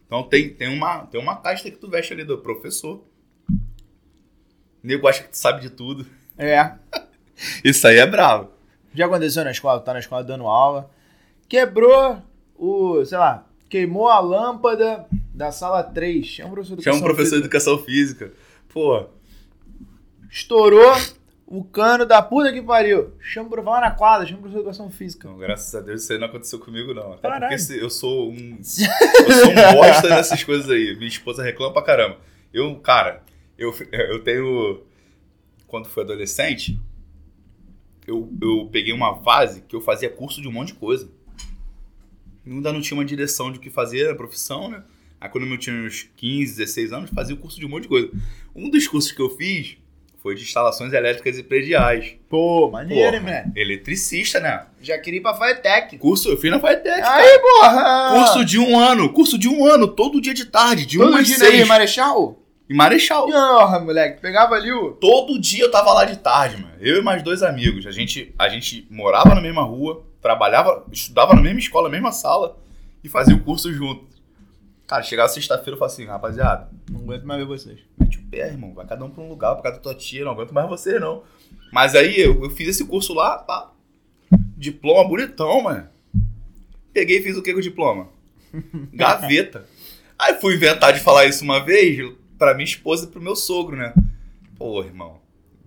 Então 0.06 0.24
tem, 0.24 0.54
tem, 0.54 0.68
uma, 0.68 1.06
tem 1.08 1.20
uma 1.20 1.36
casta 1.38 1.70
que 1.70 1.78
tu 1.78 1.90
veste 1.90 2.14
ali 2.14 2.24
do 2.24 2.38
professor. 2.38 3.04
O 3.50 3.58
nego 4.88 5.08
acha 5.08 5.24
que 5.24 5.30
tu 5.30 5.38
sabe 5.38 5.62
de 5.62 5.70
tudo. 5.70 6.06
É. 6.38 6.76
Isso 7.64 7.88
aí 7.88 7.98
é 7.98 8.06
bravo. 8.06 8.52
Já 8.94 9.08
aconteceu 9.08 9.44
na 9.44 9.52
escola, 9.52 9.82
tá 9.82 9.94
na 9.94 10.00
escola 10.00 10.24
dando 10.24 10.46
aula. 10.46 10.90
Quebrou 11.50 12.22
o, 12.56 13.04
sei 13.04 13.18
lá, 13.18 13.46
queimou 13.70 14.08
a 14.08 14.20
lâmpada 14.20 15.06
da 15.34 15.52
sala 15.52 15.84
3. 15.84 16.26
Chama 16.26 16.50
o 16.50 16.54
professor 16.54 16.78
de 16.78 16.84
Chama 16.84 16.96
um 16.96 17.00
educação 17.00 17.16
professor 17.16 17.42
de 17.42 17.42
física. 17.42 17.46
educação 17.46 17.78
física. 17.84 18.34
Pô, 18.70 19.06
Estourou 20.36 20.94
o 21.48 21.64
cano 21.64 22.06
da 22.06 22.22
puta 22.22 22.52
que 22.52 22.62
pariu. 22.62 23.14
Chama 23.20 23.50
pro 23.50 23.64
lá 23.64 23.80
na 23.80 23.92
quadra, 23.92 24.26
chama 24.26 24.42
pro 24.42 24.52
educação 24.52 24.90
física. 24.90 25.28
Não, 25.28 25.38
graças 25.38 25.74
a 25.76 25.82
Deus 25.82 26.02
isso 26.02 26.12
aí 26.12 26.20
não 26.20 26.28
aconteceu 26.28 26.60
comigo, 26.60 26.94
não. 26.94 27.14
Até 27.14 27.30
Caralho. 27.30 27.58
porque 27.58 27.74
eu 27.74 27.90
sou 27.90 28.32
um. 28.32 28.58
Eu 28.58 28.64
sou 28.64 29.52
um 29.52 29.74
bosta 29.74 30.10
nessas 30.10 30.44
coisas 30.44 30.70
aí. 30.70 30.96
Minha 30.96 31.08
esposa 31.08 31.44
reclama 31.44 31.72
pra 31.74 31.84
caramba. 31.84 32.18
Eu, 32.52 32.76
cara, 32.80 33.24
eu, 33.58 33.74
eu 33.92 34.24
tenho. 34.24 34.82
Quando 35.68 35.88
fui 35.88 36.04
adolescente, 36.04 36.80
eu, 38.08 38.32
eu 38.42 38.70
peguei 38.72 38.94
uma 38.94 39.22
fase 39.22 39.62
que 39.62 39.76
eu 39.76 39.82
fazia 39.82 40.10
curso 40.10 40.42
de 40.42 40.48
um 40.48 40.52
monte 40.52 40.70
de 40.70 40.76
coisa. 40.76 41.10
Ainda 42.46 42.72
não 42.72 42.82
tinha 42.82 42.98
uma 42.98 43.06
direção 43.06 43.52
de 43.52 43.58
o 43.58 43.62
que 43.62 43.70
fazer, 43.70 44.10
a 44.10 44.16
profissão, 44.16 44.70
né? 44.70 44.84
Aí 45.20 45.30
quando 45.30 45.48
eu 45.48 45.58
tinha 45.58 45.76
uns 45.76 46.04
15, 46.16 46.58
16 46.58 46.94
anos, 46.94 47.10
fazia 47.10 47.36
o 47.36 47.38
curso 47.38 47.60
de 47.60 47.66
um 47.66 47.70
monte 47.70 47.84
de 47.84 47.90
coisa. 47.90 48.12
Um 48.56 48.70
dos 48.70 48.88
cursos 48.88 49.12
que 49.12 49.22
eu 49.22 49.30
fiz 49.30 49.78
foi 50.26 50.34
de 50.34 50.42
instalações 50.42 50.92
elétricas 50.92 51.38
e 51.38 51.44
prediais. 51.44 52.16
Pô, 52.28 52.72
maneiro, 52.72 53.22
moleque? 53.22 53.52
eletricista, 53.56 54.40
né? 54.40 54.66
Já 54.82 54.98
queria 54.98 55.20
ir 55.20 55.22
pra 55.22 55.36
Firetech. 55.36 56.00
Curso, 56.00 56.30
eu 56.30 56.38
fiz 56.38 56.50
na 56.50 56.60
Firetech. 56.60 57.00
Aí, 57.00 57.38
porra! 57.38 58.10
Curso 58.16 58.44
de 58.44 58.58
um 58.58 58.76
ano, 58.76 59.14
curso 59.14 59.38
de 59.38 59.48
um 59.48 59.64
ano, 59.64 59.88
todo 59.88 60.20
dia 60.20 60.34
de 60.34 60.46
tarde, 60.46 60.88
de 60.88 60.98
Todo 60.98 61.14
um 61.14 61.18
às 61.18 61.28
dia 61.28 61.38
seis. 61.38 61.54
ali, 61.54 61.66
Marechal? 61.66 62.40
Em 62.68 62.76
Marechal. 62.76 63.28
Porra, 63.28 63.80
moleque. 63.80 64.20
Pegava 64.20 64.56
ali 64.56 64.72
o... 64.74 64.94
Todo 64.94 65.40
dia 65.40 65.66
eu 65.66 65.70
tava 65.70 65.94
lá 65.94 66.06
de 66.06 66.18
tarde, 66.18 66.60
mano. 66.60 66.74
Eu 66.82 66.98
e 66.98 67.04
mais 67.04 67.22
dois 67.22 67.44
amigos. 67.44 67.86
A 67.86 67.92
gente, 67.92 68.34
a 68.40 68.50
gente 68.50 68.88
morava 68.90 69.36
na 69.36 69.42
mesma 69.42 69.62
rua, 69.62 70.04
trabalhava, 70.20 70.88
estudava 70.92 71.36
na 71.36 71.42
mesma 71.44 71.60
escola, 71.60 71.88
na 71.88 71.92
mesma 71.94 72.12
sala 72.12 72.58
e 73.04 73.08
fazia 73.08 73.36
o 73.36 73.42
curso 73.42 73.72
junto. 73.72 74.08
Cara, 74.88 75.02
chegava 75.04 75.30
sexta-feira 75.30 75.72
eu 75.72 75.78
falava 75.78 75.94
assim, 75.94 76.06
rapaziada, 76.06 76.70
Não 76.92 77.02
aguento 77.02 77.24
mais 77.24 77.40
ver 77.40 77.48
vocês. 77.48 77.80
mete 78.00 78.20
o 78.20 78.24
pé, 78.24 78.48
irmão. 78.50 78.74
Vai 78.74 78.86
cada 78.86 79.04
um 79.04 79.10
pra 79.10 79.24
um 79.24 79.30
lugar, 79.30 79.54
pra 79.56 79.64
casa 79.64 79.76
da 79.78 79.82
tua 79.82 79.96
tia, 79.96 80.24
não 80.24 80.32
aguento 80.32 80.54
mais 80.54 80.68
você, 80.70 81.00
não. 81.00 81.24
Mas 81.72 81.96
aí 81.96 82.20
eu, 82.20 82.44
eu 82.44 82.50
fiz 82.52 82.70
esse 82.70 82.86
curso 82.86 83.14
lá, 83.14 83.38
pá. 83.40 83.72
Diploma 84.58 85.08
bonitão, 85.08 85.62
mano. 85.64 85.88
Peguei 86.94 87.18
e 87.20 87.24
fiz 87.24 87.36
o 87.36 87.42
que 87.42 87.52
com 87.52 87.60
o 87.60 87.64
diploma? 87.64 88.10
Gaveta. 88.94 89.66
Aí 90.18 90.36
fui 90.36 90.56
inventar 90.56 90.94
de 90.94 91.00
falar 91.02 91.26
isso 91.26 91.44
uma 91.44 91.64
vez 91.64 92.14
pra 92.38 92.54
minha 92.54 92.64
esposa 92.64 93.06
e 93.06 93.08
pro 93.10 93.22
meu 93.22 93.36
sogro, 93.36 93.76
né? 93.76 93.94
Pô, 94.58 94.82
irmão, 94.82 95.20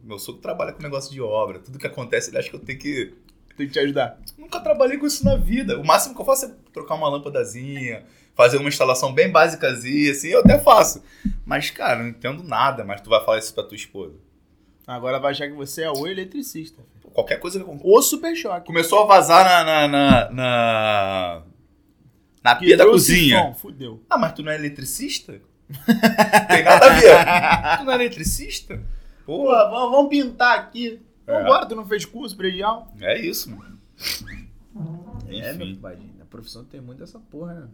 meu 0.03 0.19
sogro 0.19 0.41
trabalha 0.41 0.73
com 0.73 0.83
negócio 0.83 1.13
de 1.13 1.21
obra. 1.21 1.59
Tudo 1.59 1.79
que 1.79 1.87
acontece, 1.87 2.31
ele 2.31 2.39
acha 2.39 2.49
que 2.49 2.57
eu 2.57 2.61
tenho 2.61 2.79
que. 2.79 3.13
Tem 3.59 3.67
que 3.67 3.73
te 3.73 3.81
ajudar. 3.81 4.21
Nunca 4.39 4.61
trabalhei 4.61 4.97
com 4.99 5.07
isso 5.07 5.25
na 5.25 5.35
vida. 5.35 5.77
O 5.81 5.85
máximo 5.85 6.15
que 6.15 6.21
eu 6.21 6.25
faço 6.25 6.47
é 6.47 6.51
trocar 6.73 6.95
uma 6.95 7.09
lâmpadazinha, 7.09 8.05
fazer 8.37 8.57
uma 8.57 8.69
instalação 8.69 9.13
bem 9.13 9.33
básicazinha, 9.33 10.13
assim, 10.13 10.29
eu 10.29 10.39
até 10.39 10.61
faço. 10.61 11.03
Mas, 11.45 11.69
cara, 11.71 11.99
não 11.99 12.09
entendo 12.09 12.45
nada, 12.45 12.85
mas 12.85 13.01
tu 13.01 13.11
vai 13.11 13.23
falar 13.25 13.39
isso 13.39 13.53
pra 13.53 13.65
tua 13.65 13.75
esposa. 13.75 14.15
Agora 14.87 15.19
vai 15.19 15.33
achar 15.33 15.49
que 15.49 15.55
você 15.55 15.83
é 15.83 15.91
o 15.91 16.07
eletricista. 16.07 16.81
Pô, 17.03 17.11
Qualquer 17.11 17.41
coisa 17.41 17.59
que 17.59 17.65
aconteça. 17.65 17.89
O 17.89 18.01
super 18.01 18.37
choque. 18.37 18.67
Começou 18.69 19.03
a 19.03 19.07
vazar 19.07 19.45
na. 19.45 19.65
na. 19.65 19.89
na. 19.89 20.31
na, 20.31 21.43
na 22.45 22.55
pia 22.55 22.77
da 22.77 22.87
cozinha. 22.87 23.55
Fudeu. 23.55 24.01
Ah, 24.09 24.17
mas 24.17 24.35
tu 24.35 24.45
não 24.45 24.53
é 24.53 24.55
eletricista? 24.55 25.43
Tem 26.49 26.63
nada 26.63 26.87
a 26.87 26.91
ver. 26.91 27.77
tu 27.79 27.85
não 27.85 27.93
é 27.93 27.97
eletricista? 27.97 28.81
Pô, 29.27 29.47
vamos 29.49 30.09
pintar 30.09 30.57
aqui. 30.61 31.03
É. 31.29 31.33
Vambora, 31.33 31.67
tu 31.67 31.77
não 31.77 31.85
fez 31.87 32.07
curso 32.07 32.35
predial? 32.35 32.91
é 33.01 33.21
isso, 33.21 33.55
mano. 33.55 33.79
É, 35.29 35.53
meu 35.53 35.77
pai. 35.77 35.99
A 36.23 36.25
profissão 36.25 36.65
tem 36.65 36.81
muito 36.81 36.99
dessa 36.99 37.19
porra, 37.19 37.55
né? 37.55 37.69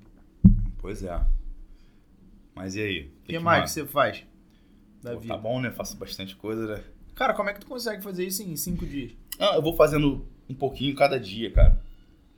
pois 0.79 1.05
é. 1.05 1.25
Mas 2.55 2.75
e 2.75 2.83
aí? 2.83 3.13
O 3.23 3.27
que, 3.27 3.39
mais 3.39 3.65
que 3.65 3.71
você 3.71 3.87
faz? 3.87 4.25
Da 5.03 5.13
Pô, 5.13 5.21
vida. 5.21 5.35
tá 5.35 5.41
bom, 5.41 5.61
né? 5.61 5.71
Faço 5.71 5.97
bastante 5.97 6.35
coisa, 6.35 6.67
né? 6.67 6.85
Cara, 7.15 7.33
como 7.33 7.49
é 7.49 7.53
que 7.53 7.61
tu 7.61 7.67
consegue 7.67 8.03
fazer 8.03 8.25
isso 8.27 8.43
em 8.43 8.57
cinco 8.57 8.85
dias? 8.85 9.13
Ah, 9.39 9.55
eu 9.55 9.63
vou 9.63 9.75
fazendo 9.77 10.27
um 10.49 10.55
pouquinho 10.55 10.95
cada 10.97 11.19
dia, 11.19 11.51
cara. 11.53 11.81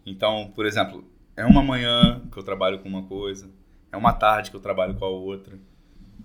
Então, 0.04 0.52
por 0.54 0.66
exemplo, 0.66 1.04
é 1.34 1.46
uma 1.46 1.62
manhã 1.62 2.22
que 2.30 2.38
eu 2.38 2.42
trabalho 2.42 2.78
com 2.80 2.88
uma 2.88 3.04
coisa, 3.04 3.48
é 3.90 3.96
uma 3.96 4.12
tarde 4.12 4.50
que 4.50 4.56
eu 4.56 4.60
trabalho 4.60 4.94
com 4.96 5.04
a 5.04 5.08
outra. 5.08 5.58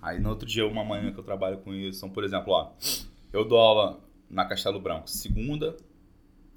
Aí 0.02 0.20
no 0.20 0.30
outro 0.30 0.48
dia 0.48 0.64
é 0.64 0.66
uma 0.66 0.84
manhã 0.84 1.14
que 1.14 1.20
eu 1.20 1.24
trabalho 1.24 1.60
com 1.60 1.74
isso. 1.74 2.00
Então, 2.00 2.10
por 2.10 2.24
exemplo, 2.24 2.52
ó, 2.54 2.72
eu 3.32 3.46
dou 3.46 3.58
aula 3.58 4.00
na 4.32 4.46
Castelo 4.46 4.80
Branco 4.80 5.10
segunda 5.10 5.76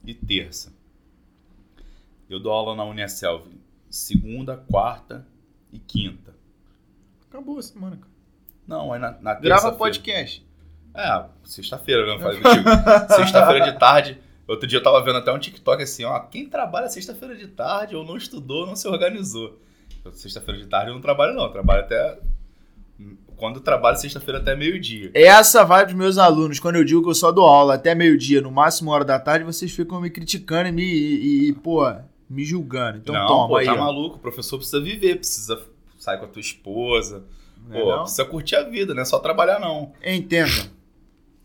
e 0.05 0.14
terça. 0.14 0.72
Eu 2.28 2.40
dou 2.40 2.52
aula 2.52 2.74
na 2.74 2.84
Unicelv 2.84 3.46
segunda, 3.90 4.56
quarta 4.56 5.26
e 5.72 5.78
quinta. 5.78 6.34
Acabou 7.28 7.59
a 7.59 7.62
semana, 7.62 7.96
cara. 7.96 8.10
Não, 8.66 8.92
aí 8.92 9.01
na, 9.01 9.10
na 9.12 9.34
Grava 9.34 9.40
terça-feira- 9.40 9.76
podcast. 9.76 10.46
é, 10.94 11.24
sexta-feira, 11.44 12.06
né? 12.06 12.22
Falei 12.22 12.40
contigo. 12.40 12.68
Sexta-feira 13.14 13.70
de 13.72 13.78
tarde. 13.78 14.18
Outro 14.46 14.66
dia 14.66 14.78
eu 14.78 14.82
tava 14.82 15.02
vendo 15.02 15.18
até 15.18 15.32
um 15.32 15.38
TikTok 15.38 15.82
assim, 15.82 16.05
ó. 16.05 16.18
Quem 16.20 16.48
trabalha 16.48 16.88
sexta-feira 16.88 17.34
de 17.36 17.46
tarde 17.48 17.96
ou 17.96 18.05
não 18.05 18.16
estudou, 18.16 18.66
não 18.66 18.76
se 18.76 18.86
organizou. 18.88 19.59
Eu, 20.05 20.12
Sexta-feira 20.12 20.60
de 20.60 20.66
tarde 20.66 20.90
eu 20.90 20.94
não 20.94 21.01
trabalho, 21.01 21.34
não. 21.34 21.44
Eu 21.44 21.51
trabalho 21.51 21.80
até. 21.82 22.18
Quando 23.45 23.57
eu 23.57 23.62
trabalho, 23.62 23.99
sexta-feira 23.99 24.41
até 24.41 24.57
meio-dia. 24.57 25.11
Essa 25.12 25.66
vai 25.66 25.85
pros 25.85 25.95
meus 25.95 26.16
alunos. 26.16 26.59
Quando 26.59 26.77
eu 26.77 26.85
digo 26.85 27.03
que 27.03 27.11
eu 27.11 27.15
só 27.15 27.31
dou 27.31 27.45
aula 27.45 27.75
até 27.75 27.95
meio-dia, 27.95 28.41
no 28.41 28.51
máximo 28.51 28.89
uma 28.89 28.95
hora 28.95 29.05
da 29.05 29.21
tarde, 29.21 29.45
vocês 29.45 29.71
ficam 29.71 30.01
me 30.01 30.09
criticando 30.09 30.71
e, 30.71 30.73
me, 30.73 30.83
e, 30.83 31.49
e, 31.51 31.53
pô, 31.53 31.85
me 32.27 32.43
julgando. 32.43 32.97
Então 32.97 33.15
não, 33.15 33.27
toma 33.27 33.49
pô, 33.49 33.57
aí. 33.57 33.66
tá 33.66 33.75
ó. 33.75 33.77
maluco. 33.77 34.16
O 34.16 34.19
professor 34.19 34.57
precisa 34.57 34.81
viver, 34.81 35.16
precisa 35.16 35.62
sair 35.99 36.16
com 36.16 36.25
a 36.25 36.29
tua 36.29 36.41
esposa. 36.41 37.23
Não 37.69 37.77
é 37.77 37.83
Pô, 37.83 37.91
não? 37.91 38.03
precisa 38.05 38.25
curtir 38.25 38.57
a 38.57 38.62
vida, 38.62 38.95
não 38.95 39.03
é 39.03 39.05
só 39.05 39.19
trabalhar, 39.19 39.61
não. 39.61 39.93
Entenda. 40.03 40.71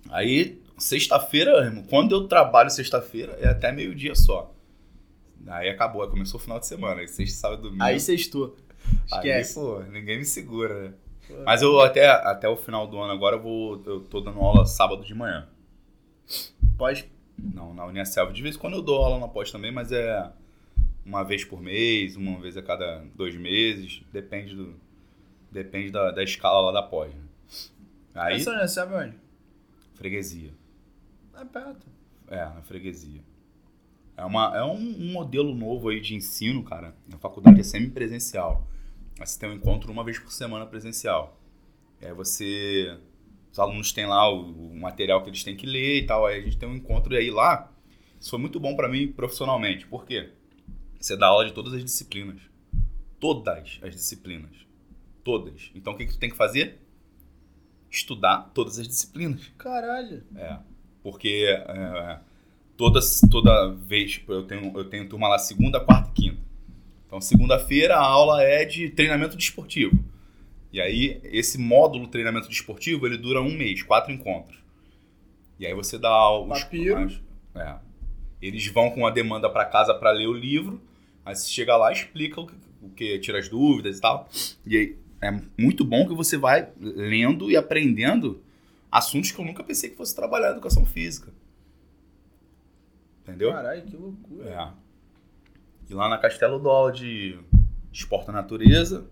Aí, 0.09 0.61
sexta-feira, 0.77 1.65
irmão, 1.65 1.83
quando 1.83 2.15
eu 2.15 2.29
trabalho 2.29 2.69
sexta-feira, 2.69 3.37
é 3.41 3.49
até 3.49 3.73
meio-dia 3.73 4.15
só. 4.15 4.55
Aí 5.47 5.67
acabou, 5.67 6.01
aí 6.01 6.09
começou 6.09 6.39
o 6.39 6.41
final 6.41 6.61
de 6.61 6.65
semana. 6.65 7.01
Aí 7.01 7.09
sexta, 7.09 7.39
sábado, 7.41 7.63
domingo. 7.63 7.83
Aí 7.83 7.99
sextou. 7.99 8.55
Esquece. 9.05 9.59
Aí, 9.59 9.65
pô, 9.65 9.79
ninguém 9.91 10.17
me 10.17 10.23
segura, 10.23 10.81
né? 10.81 10.93
Mas 11.45 11.61
eu 11.61 11.79
até, 11.79 12.07
até 12.07 12.47
o 12.47 12.55
final 12.55 12.87
do 12.87 12.99
ano 12.99 13.13
agora 13.13 13.35
eu 13.35 13.41
vou. 13.41 13.81
Eu 13.85 14.01
tô 14.01 14.21
dando 14.21 14.39
aula 14.39 14.65
sábado 14.65 15.03
de 15.03 15.13
manhã. 15.13 15.47
Pode. 16.77 17.09
Não, 17.37 17.73
na 17.73 17.85
Unicelv. 17.85 18.33
De 18.33 18.41
vez 18.41 18.55
em 18.55 18.59
quando 18.59 18.73
eu 18.73 18.81
dou 18.81 19.03
aula 19.03 19.19
na 19.19 19.27
pós 19.27 19.51
também, 19.51 19.71
mas 19.71 19.91
é 19.91 20.29
uma 21.05 21.23
vez 21.23 21.43
por 21.43 21.61
mês, 21.61 22.15
uma 22.15 22.39
vez 22.39 22.57
a 22.57 22.61
cada 22.61 23.03
dois 23.15 23.35
meses. 23.35 24.01
Depende 24.11 24.55
do. 24.55 24.75
Depende 25.51 25.91
da, 25.91 26.11
da 26.11 26.23
escala 26.23 26.71
lá 26.71 26.81
da 26.81 26.87
pós. 26.87 27.13
Né? 27.13 27.21
Aí, 28.15 28.35
Essa 28.35 28.67
sabe 28.67 28.93
onde? 28.93 29.15
freguesia. 29.95 30.51
É 31.35 31.45
perto. 31.45 31.87
É, 32.27 32.45
na 32.45 32.61
freguesia. 32.61 33.21
É, 34.15 34.23
uma, 34.25 34.55
é 34.55 34.63
um, 34.63 34.75
um 34.75 35.11
modelo 35.11 35.53
novo 35.53 35.89
aí 35.89 35.99
de 35.99 36.15
ensino, 36.15 36.63
cara. 36.63 36.93
A 37.13 37.17
faculdade 37.17 37.59
é 37.59 37.63
semipresencial. 37.63 38.65
Aí 39.19 39.27
Você 39.27 39.39
tem 39.39 39.49
um 39.49 39.53
encontro 39.53 39.91
uma 39.91 40.03
vez 40.03 40.17
por 40.17 40.31
semana 40.31 40.65
presencial. 40.65 41.39
Aí 42.01 42.13
você. 42.13 42.97
Os 43.51 43.59
alunos 43.59 43.91
têm 43.91 44.05
lá 44.05 44.31
o, 44.31 44.71
o 44.71 44.79
material 44.79 45.21
que 45.23 45.29
eles 45.29 45.43
têm 45.43 45.55
que 45.55 45.65
ler 45.65 46.03
e 46.03 46.05
tal. 46.05 46.25
Aí 46.25 46.39
a 46.39 46.41
gente 46.41 46.57
tem 46.57 46.69
um 46.69 46.75
encontro 46.75 47.13
e 47.13 47.17
aí 47.17 47.29
lá. 47.29 47.71
Isso 48.19 48.29
foi 48.29 48.39
muito 48.39 48.59
bom 48.59 48.75
pra 48.75 48.87
mim 48.87 49.11
profissionalmente. 49.11 49.87
Por 49.87 50.05
quê? 50.05 50.31
Você 50.99 51.17
dá 51.17 51.27
aula 51.27 51.45
de 51.45 51.53
todas 51.53 51.73
as 51.73 51.83
disciplinas. 51.83 52.41
Todas 53.19 53.79
as 53.81 53.95
disciplinas. 53.95 54.51
Todas. 55.23 55.71
Então 55.73 55.93
o 55.93 55.97
que, 55.97 56.05
que 56.05 56.13
tu 56.13 56.19
tem 56.19 56.29
que 56.29 56.35
fazer? 56.35 56.79
Estudar 57.89 58.51
todas 58.53 58.77
as 58.77 58.87
disciplinas. 58.87 59.51
Caralho. 59.57 60.23
É, 60.35 60.59
porque 61.01 61.45
é, 61.47 62.19
toda, 62.77 62.99
toda 63.29 63.73
vez 63.73 64.21
eu 64.27 64.43
tenho, 64.43 64.77
eu 64.77 64.85
tenho 64.89 65.09
turma 65.09 65.27
lá 65.27 65.39
segunda, 65.39 65.79
quarta 65.79 66.09
e 66.11 66.13
quinta. 66.13 66.38
Então, 67.09 67.19
segunda-feira 67.19 67.95
a 67.95 68.01
aula 68.01 68.43
é 68.43 68.63
de 68.63 68.87
treinamento 68.91 69.35
desportivo. 69.35 69.97
E 70.71 70.79
aí, 70.79 71.19
esse 71.23 71.57
módulo 71.57 72.07
treinamento 72.07 72.47
desportivo, 72.47 73.07
ele 73.07 73.17
dura 73.17 73.41
um 73.41 73.51
mês, 73.51 73.81
quatro 73.81 74.13
encontros. 74.13 74.59
E 75.59 75.65
aí 75.65 75.73
você 75.73 75.97
dá 75.97 76.31
os... 76.39 76.47
Papiro. 76.47 77.19
é. 77.55 77.77
Eles 78.39 78.67
vão 78.67 78.91
com 78.91 79.07
a 79.07 79.09
demanda 79.09 79.49
para 79.49 79.65
casa 79.65 79.91
para 79.95 80.11
ler 80.11 80.27
o 80.27 80.33
livro, 80.33 80.79
aí 81.25 81.35
você 81.35 81.49
chega 81.49 81.75
lá, 81.75 81.91
explica 81.91 82.39
o 82.39 82.45
que, 82.45 82.55
o 82.83 82.89
que, 82.91 83.17
tira 83.17 83.39
as 83.39 83.49
dúvidas 83.49 83.97
e 83.97 84.01
tal. 84.01 84.29
E 84.63 84.77
aí, 84.77 84.97
é 85.19 85.31
muito 85.57 85.83
bom 85.83 86.07
que 86.07 86.13
você 86.13 86.37
vai 86.37 86.69
lendo 86.79 87.49
e 87.49 87.57
aprendendo 87.57 88.43
assuntos 88.91 89.31
que 89.31 89.39
eu 89.39 89.45
nunca 89.45 89.63
pensei 89.63 89.89
que 89.89 89.97
fosse 89.97 90.15
trabalhar 90.15 90.51
educação 90.51 90.85
física. 90.85 91.33
Entendeu? 93.23 93.51
Caralho, 93.51 93.81
que 93.81 93.97
loucura. 93.97 94.45
É. 94.47 94.78
E 95.89 95.93
lá 95.93 96.07
na 96.07 96.17
Castelo 96.17 96.69
aula 96.69 96.91
de 96.91 97.39
esporte 97.91 98.27
da 98.27 98.33
natureza, 98.33 99.07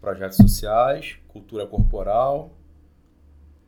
projetos 0.00 0.36
sociais, 0.36 1.16
cultura 1.28 1.66
corporal, 1.66 2.54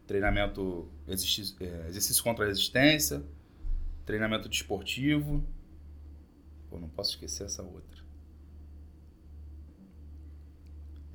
treinamento, 0.07 0.87
exercício, 1.09 1.57
é, 1.61 1.89
exercício 1.89 2.23
contra 2.23 2.45
a 2.45 2.49
resistência, 2.49 3.23
treinamento 4.05 4.49
desportivo. 4.49 5.43
Pô, 6.69 6.79
não 6.79 6.89
posso 6.89 7.13
esquecer 7.13 7.45
essa 7.45 7.63
outra. 7.63 8.05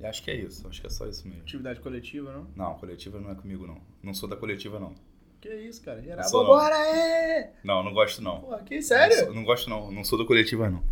E 0.00 0.06
acho 0.06 0.22
que 0.22 0.30
é 0.30 0.34
isso, 0.34 0.66
acho 0.66 0.80
que 0.80 0.86
é 0.86 0.90
só 0.90 1.06
isso 1.06 1.28
mesmo. 1.28 1.42
Atividade 1.42 1.78
coletiva, 1.80 2.32
não? 2.32 2.46
Não, 2.56 2.74
coletiva 2.78 3.20
não 3.20 3.30
é 3.30 3.34
comigo 3.34 3.66
não. 3.66 3.80
Não 4.02 4.14
sou 4.14 4.28
da 4.28 4.34
coletiva 4.36 4.80
não. 4.80 4.94
Que 5.40 5.48
isso, 5.54 5.82
cara. 5.82 6.02
Geral. 6.02 6.24
Sou 6.28 6.42
não. 6.42 6.50
Vambora, 6.50 6.74
é! 6.76 7.52
Não, 7.62 7.82
não 7.82 7.92
gosto 7.92 8.20
não. 8.22 8.40
Pô, 8.40 8.58
que 8.58 8.76
Não, 8.76 8.82
sério? 8.82 9.16
sou- 9.18 9.34
não 9.34 9.44
gosto 9.44 9.68
não. 9.70 9.90
Não 9.92 10.02
sou 10.02 10.18
do 10.18 10.26
coletiva 10.26 10.68
não. 10.70 10.82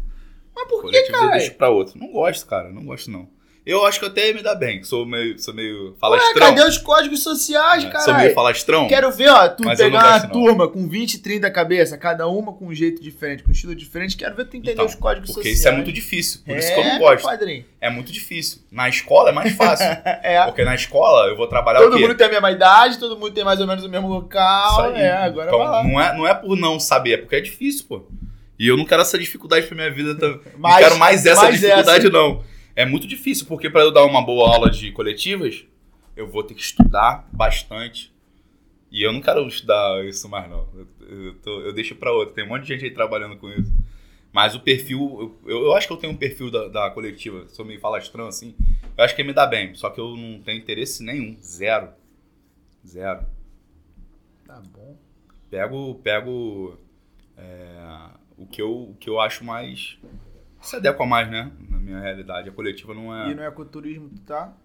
Mas 0.59 0.69
por 0.69 0.91
que, 0.91 1.03
cara? 1.05 1.27
deixo 1.33 1.55
pra 1.55 1.69
outro. 1.71 1.99
Não 1.99 2.09
gosto, 2.13 2.47
cara. 2.47 2.69
Não 2.71 2.85
gosto 2.85 3.11
não. 3.11 3.29
Eu 3.67 3.85
acho 3.85 3.99
que 3.99 4.07
eu 4.07 4.09
até 4.09 4.33
me 4.33 4.43
dá 4.43 4.55
bem. 4.55 4.83
Sou 4.83 5.05
meio, 5.05 5.39
sou 5.39 5.53
meio 5.53 5.89
Ué, 5.91 5.95
falastrão. 6.01 6.55
cadê 6.55 6.63
os 6.67 6.79
códigos 6.79 7.23
sociais, 7.23 7.85
É, 7.85 7.89
cara? 7.91 8.03
Sou 8.03 8.15
meio 8.15 8.33
falastrão. 8.33 8.89
Quero 8.89 9.13
ver, 9.13 9.29
ó, 9.29 9.47
tu 9.47 9.63
pegar 9.63 9.89
uma 9.89 10.19
não. 10.21 10.31
turma 10.31 10.69
com 10.69 10.89
20, 10.89 11.19
30 11.19 11.51
cabeça, 11.51 11.99
cada 11.99 12.27
uma 12.27 12.55
com 12.55 12.69
um 12.69 12.75
jeito 12.75 13.03
diferente, 13.03 13.43
com 13.43 13.51
um 13.51 13.53
estilo 13.53 13.75
diferente. 13.75 14.17
Quero 14.17 14.35
ver 14.35 14.47
tu 14.47 14.57
entender 14.57 14.73
Então, 14.73 14.87
os 14.87 14.95
códigos 14.95 15.27
Porque 15.29 15.41
sociais. 15.51 15.59
isso 15.59 15.69
é 15.69 15.73
muito 15.73 15.93
difícil. 15.93 16.41
Por 16.47 16.57
isso 16.57 16.73
que 16.73 16.81
eu 16.81 16.83
É, 16.83 16.93
não 16.95 16.99
gosto. 16.99 17.25
padrinho. 17.25 17.65
É 17.79 17.91
muito 17.91 18.11
difícil. 18.11 18.63
Na 18.73 18.89
escola 18.89 19.29
é 19.29 19.33
mais 19.33 19.53
fácil. 19.55 19.87
É. 20.25 20.43
porque 20.47 20.65
na 20.65 20.75
escola 20.75 21.29
eu 21.29 21.37
vou 21.37 21.47
trabalhar 21.47 21.81
Todo 21.81 21.93
o 21.93 21.97
quê? 21.97 22.03
mundo 22.07 22.17
tem 22.17 22.27
a 22.27 22.31
mesma 22.31 22.51
idade, 22.51 22.99
todo 22.99 23.19
mundo 23.19 23.33
tem 23.33 23.45
mais 23.45 23.61
ou 23.61 23.67
menos 23.67 23.85
o 23.85 23.89
mesmo 23.91 24.07
Isso 24.07 24.15
local. 24.15 24.81
aí. 24.95 25.01
É, 25.03 25.13
agora 25.13 25.49
então, 25.49 25.85
não 25.85 26.01
é, 26.01 26.17
não 26.17 26.27
é 26.27 26.33
por 26.33 26.57
não 26.57 26.81
saber, 26.81 27.13
é 27.13 27.17
porque 27.19 27.37
é 27.37 27.41
difícil, 27.43 27.85
pô. 27.87 28.07
E 28.59 28.67
eu 28.67 28.77
não 28.77 28.85
quero 28.85 29.03
essa 29.03 29.19
dificuldade 29.19 29.67
pra 29.67 29.75
minha 29.77 29.91
vida. 29.91 30.15
Tá? 30.17 30.41
Mas- 30.59 30.73
não 30.83 30.89
quero 30.89 30.99
mais 30.99 31.25
essa 31.27 31.43
mais 31.43 31.61
dificuldade, 31.61 32.11
não. 32.11 32.45
É 32.75 32.85
muito 32.85 33.07
difícil, 33.07 33.47
porque 33.47 33.69
pra 33.71 33.83
eu 33.83 33.91
dar 33.93 34.05
uma 34.05 34.23
boa 34.25 34.53
aula 34.55 34.71
de 34.71 34.91
coletivas, 34.93 35.65
eu 36.17 36.29
vou 36.29 36.43
ter 36.43 36.55
que 36.55 36.61
estudar 36.63 37.29
bastante. 37.33 38.13
E 38.91 39.03
eu 39.03 39.13
não 39.13 39.21
quero 39.21 39.47
estudar 39.47 40.05
isso 40.07 40.29
mais, 40.29 40.49
não. 40.49 40.67
Eu, 40.75 40.89
eu, 41.09 41.35
tô- 41.35 41.61
eu 41.61 41.73
deixo 41.73 41.95
pra 41.97 42.13
outro. 42.13 42.35
Tem 42.35 42.45
um 42.45 42.49
monte 42.49 42.63
de 42.63 42.69
gente 42.69 42.85
aí 42.85 42.91
trabalhando 42.91 43.37
com 43.37 43.49
isso. 43.51 43.73
Mas 44.33 44.55
o 44.55 44.61
perfil, 44.61 45.37
eu, 45.47 45.63
eu 45.65 45.75
acho 45.75 45.87
que 45.87 45.93
eu 45.93 45.97
tenho 45.97 46.13
um 46.13 46.17
perfil 46.17 46.51
da, 46.51 46.69
da 46.69 46.91
coletiva, 46.91 47.47
sou 47.49 47.65
meio 47.65 47.81
falastrão 47.81 48.27
assim. 48.29 48.55
Eu 48.97 49.05
acho 49.05 49.17
que 49.17 49.25
me 49.25 49.33
dá 49.33 49.47
bem, 49.47 49.75
só 49.75 49.91
que 49.91 49.99
eu 50.01 50.17
não 50.17 50.41
tenho 50.43 50.59
interesse 50.59 51.03
nenhum. 51.03 51.37
Zero. 51.43 51.89
Zero. 52.87 53.25
Tá 54.47 54.61
bom. 54.73 54.97
Pego, 55.51 55.95
pego 56.05 56.79
é, 57.37 58.11
o, 58.39 58.47
que 58.47 58.63
eu, 58.63 58.91
o 58.91 58.95
que 58.95 59.09
eu 59.11 59.21
acho 59.21 59.45
mais. 59.45 59.99
Se 60.61 60.77
adequa 60.77 61.05
mais, 61.07 61.31
né? 61.31 61.53
Na 61.69 61.79
minha 61.79 62.01
realidade. 62.01 62.49
A 62.49 62.53
coletiva 62.53 62.95
não 62.95 63.13
E 63.29 63.33
é, 63.33 63.35
no 63.35 63.43
ecoturismo 63.43 64.09
tu 64.09 64.21
tá? 64.23 64.57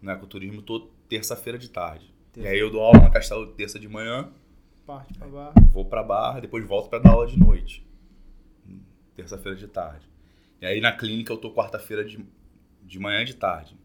não 0.00 0.12
é 0.12 0.16
ecoturismo, 0.16 0.62
tô 0.62 0.88
terça-feira 1.08 1.58
de 1.58 1.68
tarde. 1.70 2.12
Terça. 2.32 2.48
E 2.48 2.52
aí 2.52 2.58
eu 2.58 2.70
dou 2.70 2.80
aula 2.82 3.00
na 3.00 3.10
Castelo 3.10 3.46
terça 3.52 3.78
de 3.78 3.88
manhã, 3.88 4.30
Parte 4.86 5.12
pra 5.18 5.26
barra. 5.28 5.52
vou 5.72 5.84
pra 5.84 6.02
barra, 6.02 6.40
depois 6.40 6.64
volto 6.66 6.88
pra 6.88 6.98
dar 6.98 7.10
aula 7.10 7.26
de 7.26 7.38
noite. 7.38 7.86
Terça-feira 9.14 9.56
de 9.56 9.66
tarde. 9.68 10.08
E 10.60 10.66
aí 10.66 10.80
na 10.80 10.92
clínica 10.92 11.32
eu 11.32 11.36
tô 11.36 11.52
quarta-feira 11.52 12.04
de, 12.04 12.24
de 12.84 12.98
manhã 12.98 13.22
e 13.22 13.24
de 13.24 13.34
tarde. 13.34 13.76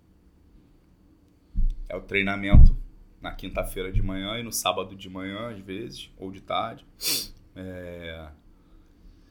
É 1.90 1.96
o 1.96 2.02
treinamento 2.02 2.76
na 3.22 3.32
quinta-feira 3.34 3.92
de 3.92 4.02
manhã 4.02 4.38
e 4.38 4.44
no 4.44 4.52
sábado 4.52 4.96
de 4.96 5.10
manhã, 5.10 5.50
às 5.50 5.60
vezes, 5.60 6.10
ou 6.18 6.32
de 6.32 6.42
tarde. 6.42 6.86
É, 7.56 8.28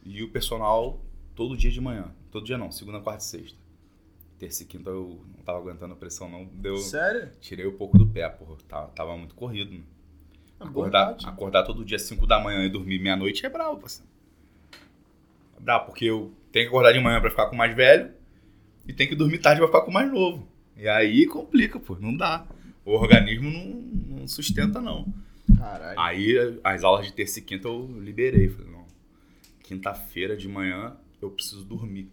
E 0.05 0.23
o 0.23 0.29
personal 0.29 1.01
todo 1.35 1.57
dia 1.57 1.71
de 1.71 1.81
manhã. 1.81 2.13
Todo 2.31 2.45
dia 2.45 2.59
não, 2.59 2.71
segunda, 2.73 3.01
quarta 3.01 3.23
e 3.23 3.27
sexta. 3.27 3.59
Terça 4.39 4.63
e 4.63 4.67
quinta 4.67 4.91
eu 4.91 5.21
não 5.37 5.45
tava 5.45 5.59
aguentando 5.59 5.93
a 5.93 5.97
pressão, 5.97 6.29
não. 6.29 6.45
Deu, 6.47 6.77
Sério? 6.77 7.31
tirei 7.41 7.67
um 7.67 7.77
pouco 7.77 7.97
do 7.97 8.07
pé, 8.07 8.29
porra. 8.29 8.57
Tava, 8.69 8.89
tava 8.89 9.17
muito 9.17 9.35
corrido. 9.35 9.73
Né? 9.73 9.83
É 10.61 10.65
Acordar, 10.65 11.17
acordar 11.25 11.63
todo 11.63 11.85
dia 11.85 11.99
5 11.99 12.27
da 12.27 12.41
manhã 12.41 12.65
e 12.65 12.69
dormir 12.69 12.99
meia-noite 12.99 13.45
é 13.47 13.49
bravo, 13.49 13.79
parceiro. 13.79 14.11
É 15.57 15.61
bravo, 15.61 15.87
porque 15.87 16.07
eu 16.07 16.33
tenho 16.51 16.65
que 16.65 16.69
acordar 16.69 16.93
de 16.93 17.01
manhã 17.01 17.21
pra 17.21 17.31
ficar 17.31 17.47
com 17.47 17.55
o 17.55 17.59
mais 17.59 17.75
velho 17.75 18.11
e 18.87 18.93
tenho 18.93 19.09
que 19.11 19.17
dormir 19.17 19.39
tarde 19.39 19.61
pra 19.61 19.69
ficar 19.69 19.83
com 19.83 19.91
o 19.91 19.95
mais 19.95 20.11
novo. 20.11 20.47
E 20.77 20.89
aí 20.89 21.27
complica, 21.27 21.79
pô. 21.79 21.97
Não 22.01 22.17
dá. 22.17 22.47
O 22.85 22.93
organismo 22.93 23.51
não, 23.51 24.19
não 24.19 24.29
sustenta, 24.29 24.81
não. 24.81 25.07
Caralho. 25.57 26.01
Aí 26.01 26.59
as 26.65 26.83
aulas 26.83 27.07
de 27.07 27.13
terça 27.13 27.39
e 27.39 27.43
quinta 27.43 27.69
eu 27.69 27.89
liberei. 28.01 28.49
Falei, 28.49 28.73
não. 28.73 28.82
Quinta-feira 29.77 30.37
de 30.37 30.49
manhã 30.49 30.97
eu 31.21 31.31
preciso 31.31 31.65
dormir. 31.65 32.09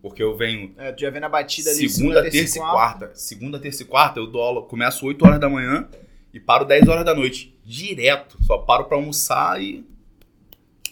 Porque 0.00 0.22
eu 0.22 0.36
venho 0.36 0.72
É, 0.76 0.92
tu 0.92 1.00
já 1.00 1.10
vem 1.10 1.20
na 1.20 1.28
batida 1.28 1.70
ali. 1.70 1.88
segunda, 1.88 2.22
terça 2.30 2.58
e 2.58 2.60
quarta. 2.60 3.10
Segunda, 3.14 3.58
terça 3.58 3.82
e 3.82 3.86
quarta 3.86 4.20
eu 4.20 4.26
dou 4.26 4.42
aula. 4.42 4.62
Começo 4.62 5.06
8 5.06 5.24
horas 5.26 5.40
da 5.40 5.48
manhã 5.48 5.88
e 6.32 6.38
paro 6.40 6.64
10 6.64 6.88
horas 6.88 7.04
da 7.04 7.14
noite. 7.14 7.54
Direto. 7.64 8.36
Só 8.42 8.58
paro 8.58 8.84
pra 8.84 8.96
almoçar 8.96 9.60
e. 9.62 9.84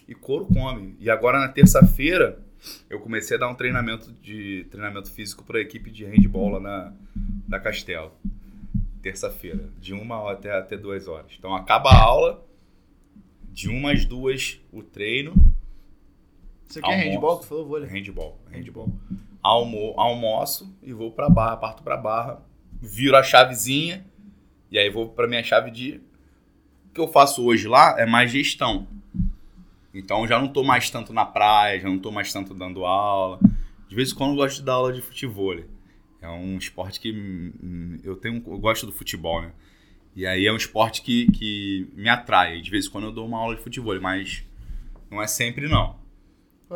E 0.08 0.14
couro 0.14 0.46
come. 0.46 0.96
E 0.98 1.08
agora 1.10 1.38
na 1.38 1.48
terça-feira 1.48 2.38
eu 2.88 3.00
comecei 3.00 3.36
a 3.36 3.40
dar 3.40 3.48
um 3.48 3.54
treinamento 3.54 4.12
de 4.22 4.66
treinamento 4.70 5.10
físico 5.10 5.44
pra 5.44 5.60
equipe 5.60 5.90
de 5.90 6.04
handball 6.04 6.50
lá 6.50 6.60
na, 6.60 6.92
da 7.48 7.58
Castelo. 7.60 8.12
Terça-feira. 9.02 9.68
De 9.80 9.92
uma 9.92 10.30
até, 10.32 10.52
até 10.56 10.76
duas 10.76 11.06
horas. 11.08 11.32
Então 11.38 11.54
acaba 11.54 11.90
a 11.90 12.00
aula. 12.02 12.44
De 13.50 13.68
uma 13.68 13.92
às 13.92 14.04
duas 14.06 14.58
o 14.72 14.82
treino. 14.82 15.34
Você 16.68 16.80
quer 16.80 16.86
Almoço. 16.92 17.08
handball? 17.10 17.38
Tu 17.38 17.46
falou 17.46 17.66
vôlei. 17.66 17.88
Handball. 17.88 18.38
Handball. 18.50 18.92
Almo, 19.42 19.94
almoço 19.96 20.74
e 20.82 20.92
vou 20.92 21.10
pra 21.10 21.28
barra, 21.28 21.56
parto 21.56 21.82
pra 21.82 21.96
barra, 21.96 22.40
viro 22.80 23.16
a 23.16 23.22
chavezinha 23.22 24.06
e 24.70 24.78
aí 24.78 24.88
vou 24.88 25.08
pra 25.08 25.26
minha 25.26 25.42
chave 25.42 25.70
de. 25.70 26.00
O 26.90 26.94
que 26.94 27.00
eu 27.00 27.08
faço 27.08 27.44
hoje 27.44 27.66
lá 27.66 27.96
é 27.98 28.06
mais 28.06 28.30
gestão. 28.30 28.86
Então 29.94 30.26
já 30.26 30.38
não 30.38 30.48
tô 30.48 30.62
mais 30.62 30.88
tanto 30.88 31.12
na 31.12 31.24
praia, 31.24 31.80
já 31.80 31.88
não 31.88 31.98
tô 31.98 32.10
mais 32.10 32.32
tanto 32.32 32.54
dando 32.54 32.84
aula. 32.84 33.38
De 33.88 33.94
vez 33.96 34.12
em 34.12 34.14
quando 34.14 34.30
eu 34.30 34.36
gosto 34.36 34.56
de 34.56 34.62
dar 34.62 34.74
aula 34.74 34.92
de 34.92 35.02
futebol. 35.02 35.56
É 36.20 36.28
um 36.28 36.56
esporte 36.56 37.00
que 37.00 37.12
hum, 37.12 37.98
eu 38.04 38.16
tenho, 38.16 38.42
eu 38.46 38.58
gosto 38.58 38.86
do 38.86 38.92
futebol, 38.92 39.42
né? 39.42 39.52
E 40.14 40.26
aí 40.26 40.46
é 40.46 40.52
um 40.52 40.56
esporte 40.56 41.02
que, 41.02 41.30
que 41.32 41.90
me 41.94 42.08
atrai. 42.08 42.60
De 42.60 42.70
vez 42.70 42.86
em 42.86 42.90
quando 42.90 43.04
eu 43.04 43.12
dou 43.12 43.26
uma 43.26 43.38
aula 43.38 43.56
de 43.56 43.62
futebol, 43.62 43.98
mas 44.00 44.44
não 45.10 45.20
é 45.20 45.26
sempre 45.26 45.68
não. 45.68 45.96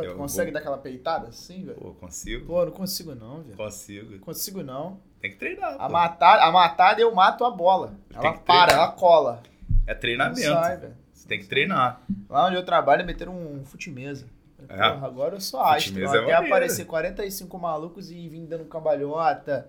Pô, 0.02 0.08
tu 0.08 0.16
consegue 0.16 0.46
vou- 0.50 0.54
dar 0.54 0.60
aquela 0.60 0.78
peitada 0.78 1.28
assim, 1.28 1.64
velho? 1.64 1.78
Pô, 1.78 1.92
consigo? 1.94 2.46
Pô, 2.46 2.64
não 2.64 2.72
consigo 2.72 3.14
não, 3.14 3.42
velho. 3.42 3.56
Consigo. 3.56 4.18
Consigo 4.20 4.62
não. 4.62 4.98
Tem 5.20 5.30
que 5.30 5.36
treinar. 5.38 5.74
A 5.74 5.86
pô. 5.86 5.92
matada, 5.92 6.42
a 6.44 6.52
matada 6.52 7.00
eu 7.00 7.14
mato 7.14 7.44
a 7.44 7.50
bola. 7.50 7.94
Tem 8.10 8.18
Ela 8.18 8.38
para, 8.38 8.72
ela 8.72 8.92
cola. 8.92 9.42
É 9.86 9.92
Não 9.94 10.00
treinamento. 10.00 10.40
sai, 10.40 10.76
velho. 10.76 10.94
Você 11.12 11.26
tem 11.28 11.38
que 11.40 11.46
treinar. 11.46 12.00
Lá 12.28 12.46
onde 12.46 12.56
eu 12.56 12.64
trabalho, 12.64 13.04
meteram 13.06 13.32
um 13.36 13.64
fute-mesa. 13.64 14.26
É. 14.68 14.76
Porra, 14.92 15.06
agora 15.06 15.34
eu 15.36 15.40
sou 15.40 15.60
astro. 15.60 15.98
É 16.02 16.06
Até 16.06 16.32
aparecer 16.34 16.84
45 16.86 17.58
malucos 17.58 18.10
e 18.10 18.28
vim 18.28 18.44
dando 18.46 18.64
cambalhota 18.64 19.68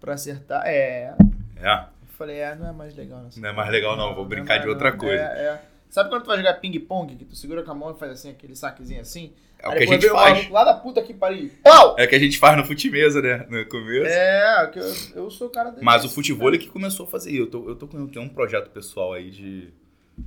pra 0.00 0.14
acertar. 0.14 0.62
É. 0.66 1.14
É. 1.56 1.72
Eu 2.02 2.08
falei, 2.18 2.38
é, 2.38 2.54
não 2.54 2.68
é 2.68 2.72
mais 2.72 2.94
legal. 2.94 3.20
Não, 3.20 3.28
Não 3.36 3.48
é 3.48 3.52
mais 3.52 3.70
legal, 3.70 3.96
não. 3.96 4.14
Vou 4.14 4.24
é 4.24 4.28
brincar 4.28 4.54
mais- 4.54 4.62
de 4.62 4.68
outra 4.68 4.90
não, 4.90 4.98
coisa. 4.98 5.22
É, 5.22 5.42
é. 5.46 5.62
Sabe 5.88 6.10
quando 6.10 6.22
tu 6.24 6.26
vai 6.28 6.36
jogar 6.36 6.54
ping-pong, 6.54 7.14
que 7.16 7.24
tu 7.24 7.36
segura 7.36 7.62
com 7.62 7.70
a 7.70 7.74
mão 7.74 7.90
e 7.92 7.98
faz 7.98 8.12
assim, 8.12 8.30
aquele 8.30 8.54
saquezinho 8.56 9.00
assim? 9.00 9.32
É 9.72 9.74
o 9.74 9.78
que 9.78 9.84
a 9.84 9.86
gente 9.86 10.08
faz. 10.08 10.50
Lá 10.50 10.64
da 10.64 10.74
puta 10.74 11.02
que 11.02 11.12
pariu. 11.14 11.50
Pau! 11.62 11.96
É 11.98 12.04
o 12.04 12.08
que 12.08 12.14
a 12.14 12.18
gente 12.18 12.38
faz 12.38 12.56
no 12.56 12.64
fute-mesa, 12.64 13.20
né? 13.22 13.46
No 13.48 13.64
começo. 13.68 14.06
É, 14.06 14.70
que 14.72 14.78
eu, 14.78 14.94
eu 15.24 15.30
sou 15.30 15.48
o 15.48 15.50
cara 15.50 15.70
desse. 15.70 15.84
Mas 15.84 16.04
o 16.04 16.08
futebol 16.08 16.52
é 16.54 16.58
que 16.58 16.68
começou 16.68 17.06
a 17.06 17.08
fazer. 17.08 17.34
Eu 17.34 17.46
tô, 17.48 17.68
eu 17.68 17.76
tô 17.76 17.86
com 17.86 17.98
eu 17.98 18.08
tenho 18.08 18.24
um 18.24 18.28
projeto 18.28 18.70
pessoal 18.70 19.12
aí 19.12 19.30
de 19.30 19.68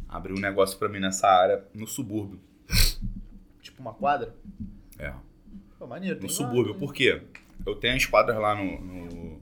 abrir 0.08 0.34
um 0.34 0.40
negócio 0.40 0.78
pra 0.78 0.88
mim 0.90 1.00
nessa 1.00 1.28
área 1.28 1.64
no 1.74 1.88
subúrbio. 1.88 2.40
Tipo 3.62 3.82
uma 3.82 3.94
quadra? 3.94 4.34
É. 4.98 5.12
Pô, 5.78 5.88
maneiro. 5.88 6.16
No 6.16 6.22
tem 6.22 6.30
lá, 6.30 6.36
subúrbio. 6.36 6.74
tem. 6.74 6.80
Por 6.80 6.94
quê? 6.94 7.22
Eu 7.66 7.76
tenho 7.76 7.96
as 7.96 8.06
quadras 8.06 8.38
lá 8.38 8.56
no, 8.56 8.80
no- 8.82 9.42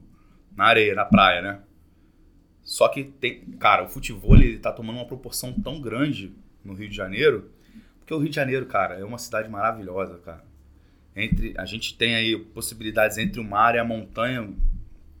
na 0.56 0.64
areia, 0.64 0.94
na 0.94 1.04
praia, 1.04 1.40
né? 1.42 1.60
Só 2.62 2.88
que 2.88 3.04
tem. 3.04 3.40
Cara, 3.58 3.84
o 3.84 3.88
futebol 3.88 4.34
ele 4.36 4.58
tá 4.58 4.72
tomando 4.72 4.96
uma 4.96 5.06
proporção 5.06 5.52
tão 5.52 5.80
grande 5.80 6.32
no 6.64 6.74
Rio 6.74 6.88
de 6.88 6.96
Janeiro. 6.96 7.50
Porque 8.08 8.14
o 8.14 8.18
Rio 8.20 8.30
de 8.30 8.36
Janeiro, 8.36 8.64
cara, 8.64 8.94
é 8.94 9.04
uma 9.04 9.18
cidade 9.18 9.50
maravilhosa, 9.50 10.16
cara. 10.24 10.42
Entre, 11.14 11.52
a 11.58 11.66
gente 11.66 11.94
tem 11.94 12.14
aí 12.14 12.38
possibilidades 12.38 13.18
entre 13.18 13.38
o 13.38 13.44
mar 13.44 13.74
e 13.74 13.78
a 13.78 13.84
montanha, 13.84 14.50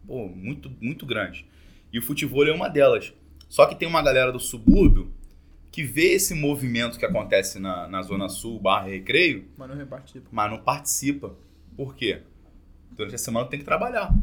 pô, 0.06 0.26
muito, 0.26 0.70
muito 0.80 1.04
grande. 1.04 1.44
E 1.92 1.98
o 1.98 2.02
futebol 2.02 2.46
é 2.46 2.50
uma 2.50 2.66
delas. 2.66 3.12
Só 3.46 3.66
que 3.66 3.74
tem 3.74 3.86
uma 3.86 4.00
galera 4.00 4.32
do 4.32 4.40
subúrbio 4.40 5.12
que 5.70 5.82
vê 5.82 6.14
esse 6.14 6.34
movimento 6.34 6.98
que 6.98 7.04
acontece 7.04 7.58
na, 7.58 7.86
na 7.86 8.00
Zona 8.00 8.30
Sul, 8.30 8.58
barra 8.58 8.86
recreio, 8.86 9.44
Mas 9.58 9.68
não 9.68 9.76
repartido. 9.76 10.26
mas 10.32 10.50
não 10.50 10.58
participa. 10.58 11.36
Por 11.76 11.94
quê? 11.94 12.22
Durante 12.92 13.16
a 13.16 13.18
semana 13.18 13.46
tem 13.48 13.58
que 13.58 13.66
trabalhar. 13.66 14.14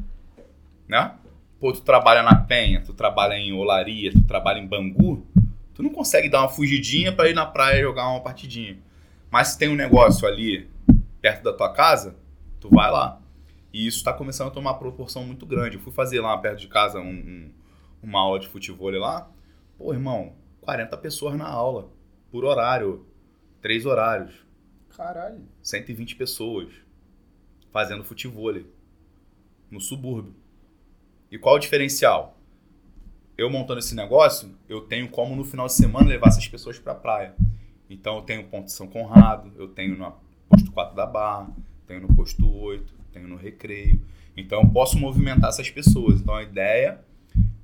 Né? 0.88 1.14
Pô, 1.60 1.72
tu 1.72 1.82
trabalha 1.82 2.24
na 2.24 2.36
Penha, 2.36 2.82
tu 2.82 2.96
trabalha 2.96 3.36
em 3.36 3.54
Olaria, 3.54 4.12
tu 4.12 4.24
trabalha 4.24 4.58
em 4.58 4.66
Bangu, 4.66 5.24
tu 5.76 5.84
não 5.84 5.92
consegue 5.92 6.30
dar 6.30 6.42
uma 6.42 6.50
fugidinha 6.50 7.12
pra 7.16 7.30
ir 7.30 7.36
na 7.36 7.46
praia 7.46 7.82
jogar 7.84 8.08
uma 8.10 8.22
partidinha. 8.22 8.80
Mas 9.30 9.50
se 9.50 9.60
tem 9.60 9.70
um 9.70 9.76
negócio 9.76 10.28
ali 10.28 10.68
perto 11.22 11.44
da 11.44 11.54
tua 11.54 11.72
casa, 11.72 12.16
tu 12.60 12.70
vai 12.70 12.90
lá. 12.90 13.22
E 13.74 13.86
isso 13.86 14.04
tá 14.04 14.14
começando 14.14 14.48
a 14.48 14.52
tomar 14.52 14.76
proporção 14.76 15.24
muito 15.26 15.46
grande. 15.46 15.76
Eu 15.76 15.82
fui 15.82 15.92
fazer 15.92 16.22
lá 16.22 16.36
perto 16.38 16.60
de 16.62 16.68
casa 16.68 17.00
um- 17.00 17.04
um- 17.12 17.52
uma 18.02 18.22
aula 18.22 18.40
de 18.40 18.48
futebol 18.48 18.90
lá. 18.92 19.30
Pô, 19.78 19.94
irmão, 19.94 20.34
40 20.62 20.96
pessoas 20.98 21.36
na 21.36 21.46
aula, 21.48 21.90
por 22.32 22.46
horário, 22.46 23.06
três 23.62 23.86
horários. 23.86 24.34
Caralho. 24.96 25.42
120 25.62 26.16
pessoas 26.16 26.70
fazendo 27.72 28.04
futebol 28.06 28.54
no 29.70 29.82
subúrbio. 29.82 30.34
E 31.30 31.38
qual 31.38 31.56
o 31.56 31.60
diferencial? 31.60 32.35
Eu 33.38 33.50
montando 33.50 33.80
esse 33.80 33.96
negócio, 33.96 34.50
eu 34.70 34.82
tenho 34.82 35.10
como 35.10 35.36
no 35.36 35.44
final 35.44 35.68
de 35.68 35.74
semana 35.74 36.08
levar 36.08 36.28
essas 36.28 36.48
pessoas 36.48 36.80
pra 36.80 36.96
praia. 36.96 37.34
Então 37.90 38.18
eu 38.18 38.22
tenho 38.24 38.42
o 38.42 38.46
ponto 38.46 38.66
de 38.66 38.72
São 38.72 38.88
Conrado, 38.88 39.52
eu 39.58 39.68
tenho 39.68 39.98
no 39.98 40.14
posto 40.50 40.72
4 40.72 40.96
da 40.96 41.06
Barra, 41.06 41.50
tenho 41.88 42.02
no 42.02 42.08
posto 42.16 42.50
8, 42.50 42.94
tenho 43.14 43.28
no 43.28 43.36
Recreio. 43.36 44.00
Então 44.36 44.62
eu 44.62 44.70
posso 44.70 44.98
movimentar 44.98 45.50
essas 45.50 45.70
pessoas. 45.70 46.20
Então 46.22 46.34
a 46.36 46.44
ideia 46.44 47.00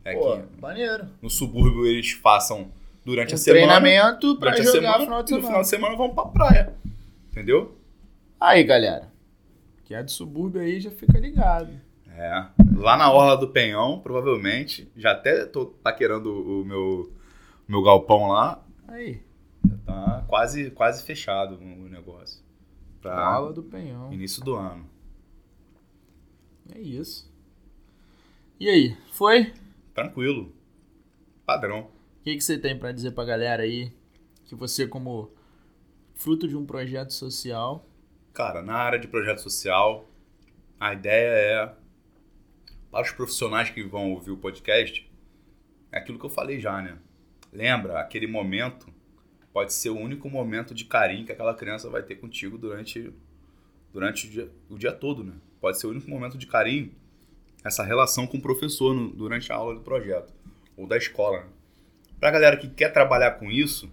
é 0.06 0.14
Pô, 0.16 0.38
que 0.38 0.62
maneiro. 0.62 1.08
no 1.22 1.30
subúrbio 1.30 1.86
eles 1.86 2.12
façam 2.12 2.70
durante 3.04 3.32
Um 3.32 3.36
a 3.36 3.38
semana. 3.38 3.80
treinamento 3.80 4.38
pra 4.38 4.52
Durante 4.52 4.62
a 4.70 4.72
jogar 4.74 4.82
semana, 4.82 4.98
no 5.00 5.04
final 5.06 5.24
de 5.24 5.32
e 5.32 5.36
no 5.36 5.42
semana. 5.42 5.48
final 5.48 5.62
de 5.62 5.68
semana 5.68 5.96
vão 5.96 6.14
pra 6.14 6.26
praia. 6.26 6.74
Entendeu? 7.32 7.76
Aí, 8.40 8.64
galera. 8.64 9.10
Quem 9.86 9.98
é 9.98 10.04
do 10.04 10.12
subúrbio 10.12 10.62
aí 10.62 10.80
já 10.80 10.92
fica 10.92 11.18
ligado. 11.20 11.70
É. 12.22 12.46
Lá 12.78 12.96
na 12.96 13.12
Orla 13.12 13.36
do 13.36 13.48
Penhão, 13.50 14.00
provavelmente. 14.00 14.92
Já 14.96 15.12
até 15.14 15.44
tô 15.44 15.66
paquerando 15.66 16.32
o 16.32 16.64
meu, 16.64 17.12
o 17.68 17.72
meu 17.72 17.82
galpão 17.82 18.28
lá. 18.28 18.64
Aí. 18.88 19.24
Já 19.68 19.78
tá 19.78 20.26
quase, 20.28 20.70
quase 20.70 21.04
fechado 21.04 21.56
o 21.56 21.90
negócio. 21.90 22.44
Pra 23.02 23.16
Fala 23.16 23.52
do 23.52 23.64
Penhão. 23.64 24.14
início 24.14 24.44
do 24.44 24.54
ano. 24.56 24.88
É 26.76 26.80
isso. 26.80 27.28
E 28.60 28.70
aí, 28.70 28.96
foi? 29.14 29.52
Tranquilo. 29.96 30.54
Padrão. 31.44 31.90
O 32.20 32.24
que, 32.24 32.36
que 32.36 32.44
você 32.44 32.56
tem 32.58 32.78
pra 32.78 32.92
dizer 32.92 33.12
pra 33.12 33.26
galera 33.26 33.64
aí? 33.64 33.92
Que 34.46 34.54
você, 34.54 34.88
como 34.88 35.32
fruto 36.14 36.48
de 36.48 36.56
um 36.56 36.66
projeto 36.68 37.14
social, 37.14 37.88
Cara, 38.32 38.62
na 38.62 38.76
área 38.76 39.00
de 39.00 39.08
projeto 39.08 39.40
social, 39.40 40.06
a 40.80 40.94
ideia 40.94 41.28
é, 41.34 41.76
para 42.92 43.04
os 43.04 43.12
profissionais 43.12 43.70
que 43.70 43.82
vão 43.84 44.12
ouvir 44.12 44.32
o 44.32 44.38
podcast, 44.38 45.10
é 45.92 45.98
aquilo 45.98 46.20
que 46.20 46.26
eu 46.26 46.30
falei 46.30 46.60
já, 46.60 46.82
né? 46.82 46.98
Lembra, 47.52 48.00
aquele 48.00 48.28
momento 48.28 48.88
pode 49.54 49.74
ser 49.74 49.90
o 49.90 49.98
único 49.98 50.30
momento 50.30 50.74
de 50.74 50.86
carinho 50.86 51.26
que 51.26 51.32
aquela 51.32 51.54
criança 51.54 51.90
vai 51.90 52.04
ter 52.04 52.16
contigo 52.16 52.58
durante, 52.58 53.12
durante 53.94 54.28
o, 54.28 54.30
dia, 54.30 54.52
o 54.70 54.78
dia 54.78 54.92
todo, 54.92 55.24
né? 55.24 55.34
Pode 55.60 55.80
ser 55.80 55.88
o 55.88 55.92
único 55.92 56.10
momento 56.10 56.38
de 56.38 56.48
carinho, 56.48 56.92
essa 57.64 57.84
relação 57.84 58.26
com 58.26 58.38
o 58.38 58.42
professor 58.42 58.94
no- 58.94 59.10
durante 59.10 59.52
a 59.52 59.56
aula 59.56 59.76
do 59.76 59.82
projeto, 59.82 60.34
ou 60.76 60.88
da 60.88 60.98
escola. 60.98 61.42
Né? 61.42 61.50
Pra 62.20 62.32
galera 62.32 62.58
que 62.58 62.68
quer 62.68 62.92
trabalhar 62.92 63.32
com 63.32 63.52
isso, 63.52 63.92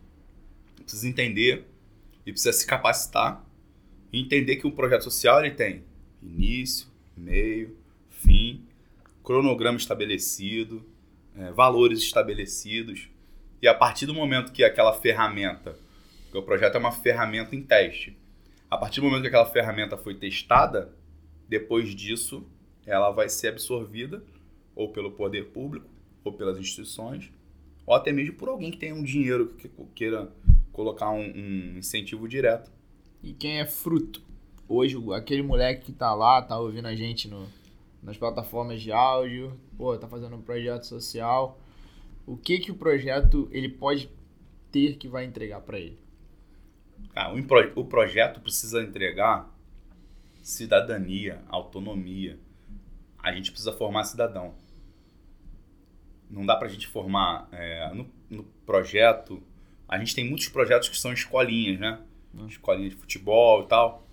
precisa 0.77 1.09
entender 1.09 1.67
e 2.25 2.33
precisa 2.33 2.53
se 2.53 2.67
capacitar 2.67 3.45
e 4.13 4.21
entender 4.21 4.57
que 4.57 4.67
o 4.67 4.73
projeto 4.73 5.03
social 5.03 5.45
ele 5.45 5.55
tem 5.55 5.85
início, 6.23 6.87
meio, 7.17 7.77
fim, 8.09 8.65
cronograma 9.29 9.77
estabelecido, 9.77 10.83
é, 11.37 11.53
valores 11.53 11.99
estabelecidos. 11.99 13.11
E 13.61 13.69
a 13.69 13.75
partir 13.75 14.07
do 14.07 14.15
momento 14.15 14.51
que 14.53 14.65
aquela 14.65 14.95
ferramenta, 14.95 15.77
porque 16.25 16.39
o 16.39 16.43
projeto 16.43 16.77
é 16.77 16.79
uma 16.79 16.93
ferramenta 16.93 17.55
em 17.55 17.63
teste, 17.63 18.17
a 18.71 18.79
partir 18.79 19.01
do 19.03 19.07
momento 19.07 19.21
que 19.21 19.29
aquela 19.29 19.45
ferramenta 19.45 19.99
foi 19.99 20.15
testada, 20.15 20.91
depois 21.47 21.95
disso 21.95 22.43
ela 22.87 23.11
vai 23.11 23.29
ser 23.29 23.49
absorvida 23.49 24.23
ou 24.75 24.89
pelo 24.93 25.11
poder 25.11 25.49
público, 25.49 25.91
ou 26.25 26.33
pelas 26.33 26.57
instituições, 26.57 27.31
ou 27.85 27.95
até 27.95 28.11
mesmo 28.13 28.33
por 28.35 28.49
alguém 28.49 28.71
que 28.71 28.79
tenha 28.79 28.95
um 28.95 29.03
dinheiro 29.03 29.49
que 29.59 29.71
queira 29.95 30.33
colocar 30.73 31.11
um- 31.11 31.33
um 31.37 31.79
incentivo 31.79 32.27
direto. 32.27 32.71
e 33.23 33.33
quem 33.35 33.59
é 33.61 33.67
fruto. 33.67 34.23
Hoje, 34.69 34.97
aquele 35.13 35.43
moleque 35.43 35.87
que 35.87 35.93
tá 35.93 36.15
lá, 36.15 36.41
tá 36.41 36.57
ouvindo 36.59 36.87
a 36.87 36.95
gente 36.95 37.27
no, 37.29 37.47
nas 38.09 38.17
plataformas 38.17 38.81
de 38.81 38.91
áudio, 38.91 39.61
pô, 39.77 39.95
tá 39.99 40.09
fazendo 40.09 40.35
um 40.35 40.41
projeto 40.41 40.85
social. 40.85 41.61
O 42.27 42.39
que 42.39 42.59
que 42.59 42.71
o 42.71 42.75
projeto 42.75 43.47
ele 43.53 43.69
pode 43.69 44.11
ter 44.73 44.97
que 44.97 45.07
vai 45.07 45.27
entregar 45.27 45.61
pra 45.61 45.79
ele? 45.79 45.99
Cara, 47.13 47.35
o, 47.35 47.81
o 47.81 47.85
projeto 47.85 48.41
precisa 48.41 48.83
entregar 48.83 49.55
cidadania, 50.43 51.43
autonomia. 51.51 52.39
A 53.23 53.31
gente 53.31 53.51
precisa 53.51 53.75
formar 53.75 54.05
cidadão. 54.05 54.55
Não 56.31 56.47
dá 56.47 56.57
pra 56.57 56.69
gente 56.69 56.87
formar 56.87 57.47
é, 57.53 57.93
no, 57.93 58.09
no 58.31 58.45
projeto. 58.65 59.43
A 59.87 59.99
gente 59.99 60.15
tem 60.15 60.27
muitos 60.27 60.49
projetos 60.49 60.89
que 60.89 60.97
são 60.97 61.13
escolinhas, 61.13 61.79
né? 61.79 62.01
Hum. 62.35 62.47
Escolinha 62.47 62.89
de 62.89 62.97
futebol 62.97 63.65
e 63.65 63.67
tal. 63.67 64.07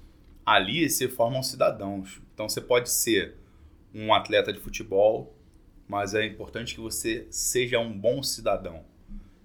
Ali 0.45 0.89
se 0.89 1.07
formam 1.07 1.41
cidadãos. 1.41 2.21
Então 2.33 2.49
você 2.49 2.59
pode 2.59 2.89
ser 2.89 3.44
um 3.95 4.13
atleta 4.13 4.51
de 4.51 4.59
futebol, 4.59 5.33
mas 5.87 6.13
é 6.13 6.25
importante 6.25 6.75
que 6.75 6.81
você 6.81 7.25
seja 7.29 7.79
um 7.79 7.97
bom 7.97 8.21
cidadão. 8.21 8.83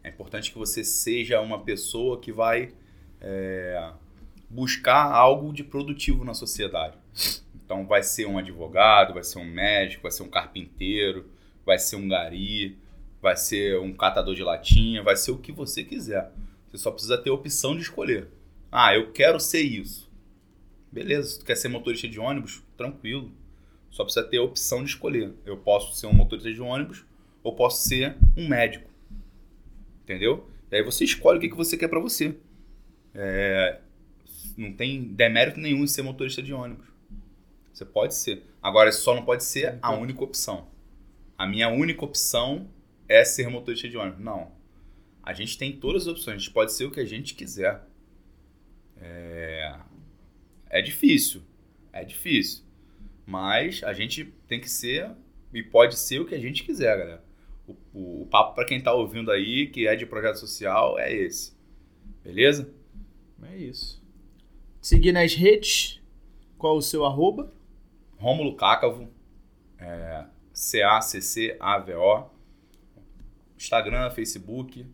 É 0.03 0.09
importante 0.09 0.51
que 0.51 0.59
você 0.59 0.83
seja 0.83 1.41
uma 1.41 1.61
pessoa 1.63 2.21
que 2.21 2.33
vai 2.33 2.75
é, 3.21 3.93
buscar 4.49 5.13
algo 5.13 5.53
de 5.53 5.63
produtivo 5.63 6.25
na 6.25 6.35
sociedade. 6.35 6.99
Então 7.55 7.87
vai 7.87 8.03
ser 8.03 8.27
um 8.27 8.37
advogado, 8.37 9.15
vai 9.15 9.23
ser 9.23 9.39
um 9.39 9.45
médico, 9.45 10.03
vai 10.03 10.11
ser 10.11 10.25
um 10.25 10.29
carpinteiro, 10.29 11.31
vai 11.65 11.79
ser 11.79 11.95
um 11.95 12.09
gari, 12.09 12.77
vai 13.23 13.37
ser 13.37 13.79
um 13.79 13.93
catador 13.93 14.35
de 14.35 14.43
latinha, 14.43 15.05
vai 15.05 15.15
ser 15.15 15.31
o 15.31 15.39
que 15.39 15.53
você 15.53 15.85
quiser. 15.85 16.33
Você 16.69 16.79
só 16.79 16.91
precisa 16.91 17.17
ter 17.17 17.31
a 17.31 17.35
opção 17.35 17.77
de 17.77 17.83
escolher. 17.83 18.29
Ah, 18.73 18.95
eu 18.95 19.13
quero 19.13 19.39
ser 19.39 19.61
isso. 19.61 20.11
Beleza, 20.91 21.29
se 21.29 21.39
tu 21.39 21.45
quer 21.45 21.57
ser 21.57 21.69
motorista 21.69 22.09
de 22.09 22.19
ônibus, 22.19 22.63
tranquilo. 22.77 23.31
Só 23.91 24.05
precisa 24.05 24.27
ter 24.27 24.39
a 24.39 24.43
opção 24.43 24.85
de 24.85 24.91
escolher. 24.91 25.35
Eu 25.45 25.57
posso 25.57 25.95
ser 25.97 26.07
um 26.07 26.13
motorista 26.13 26.53
de 26.53 26.61
ônibus 26.61 27.05
ou 27.43 27.55
posso 27.55 27.87
ser 27.89 28.17
um 28.37 28.49
médico. 28.49 28.89
Entendeu? 30.03 30.49
E 30.71 30.77
aí 30.77 30.83
você 30.83 31.05
escolhe 31.05 31.39
o 31.39 31.41
que, 31.41 31.49
que 31.49 31.57
você 31.57 31.77
quer 31.77 31.89
pra 31.89 31.99
você. 31.99 32.37
É, 33.13 33.81
não 34.57 34.73
tem 34.73 35.03
demérito 35.03 35.59
nenhum 35.59 35.85
em 35.85 35.87
ser 35.87 36.03
motorista 36.03 36.43
de 36.43 36.53
ônibus. 36.53 36.87
Você 37.73 37.85
pode 37.85 38.15
ser. 38.15 38.45
Agora, 38.63 38.93
só 38.93 39.15
não 39.15 39.25
pode 39.25 39.43
ser 39.43 39.79
a 39.83 39.93
única 39.93 40.23
opção. 40.23 40.69
A 41.37 41.47
minha 41.47 41.69
única 41.69 42.05
opção 42.05 42.69
é 43.09 43.25
ser 43.25 43.49
motorista 43.49 43.89
de 43.89 43.97
ônibus. 43.97 44.21
Não. 44.21 44.53
A 45.23 45.33
gente 45.33 45.59
tem 45.59 45.73
todas 45.73 46.03
as 46.03 46.09
opções. 46.09 46.37
A 46.37 46.39
gente 46.39 46.51
pode 46.51 46.73
ser 46.73 46.85
o 46.85 46.91
que 46.91 47.01
a 47.01 47.05
gente 47.05 47.35
quiser. 47.35 47.83
É, 49.01 49.79
é 50.69 50.83
difícil. 50.83 51.43
É 51.93 52.05
difícil. 52.05 52.65
Mas 53.31 53.83
a 53.85 53.93
gente 53.93 54.25
tem 54.49 54.61
que 54.61 54.69
ser 54.69 55.09
e 55.55 55.63
pode 55.63 55.97
ser 55.97 56.21
o 56.21 56.27
que 56.27 56.35
a 56.35 56.41
gente 56.41 56.65
quiser, 56.65 56.99
galera. 56.99 57.25
O, 57.67 57.77
o, 57.95 58.23
o 58.23 58.27
papo 58.27 58.57
para 58.57 58.65
quem 58.67 58.81
tá 58.81 58.93
ouvindo 58.93 59.31
aí, 59.31 59.69
que 59.69 59.87
é 59.87 59.95
de 59.95 60.05
projeto 60.05 60.35
social, 60.37 60.99
é 60.99 61.13
esse. 61.13 61.53
Beleza? 62.25 62.75
É 63.45 63.57
isso. 63.57 64.03
Seguir 64.81 65.13
nas 65.13 65.35
redes. 65.35 66.01
Qual 66.59 66.77
o 66.77 66.83
seu 66.83 67.05
arroba? 67.07 67.53
Rômulo 68.19 68.55
Cácavo, 68.57 69.09
é, 69.79 70.25
C-A-C-C-A-V-O. 70.53 72.25
Instagram, 73.57 74.11
Facebook. 74.11 74.85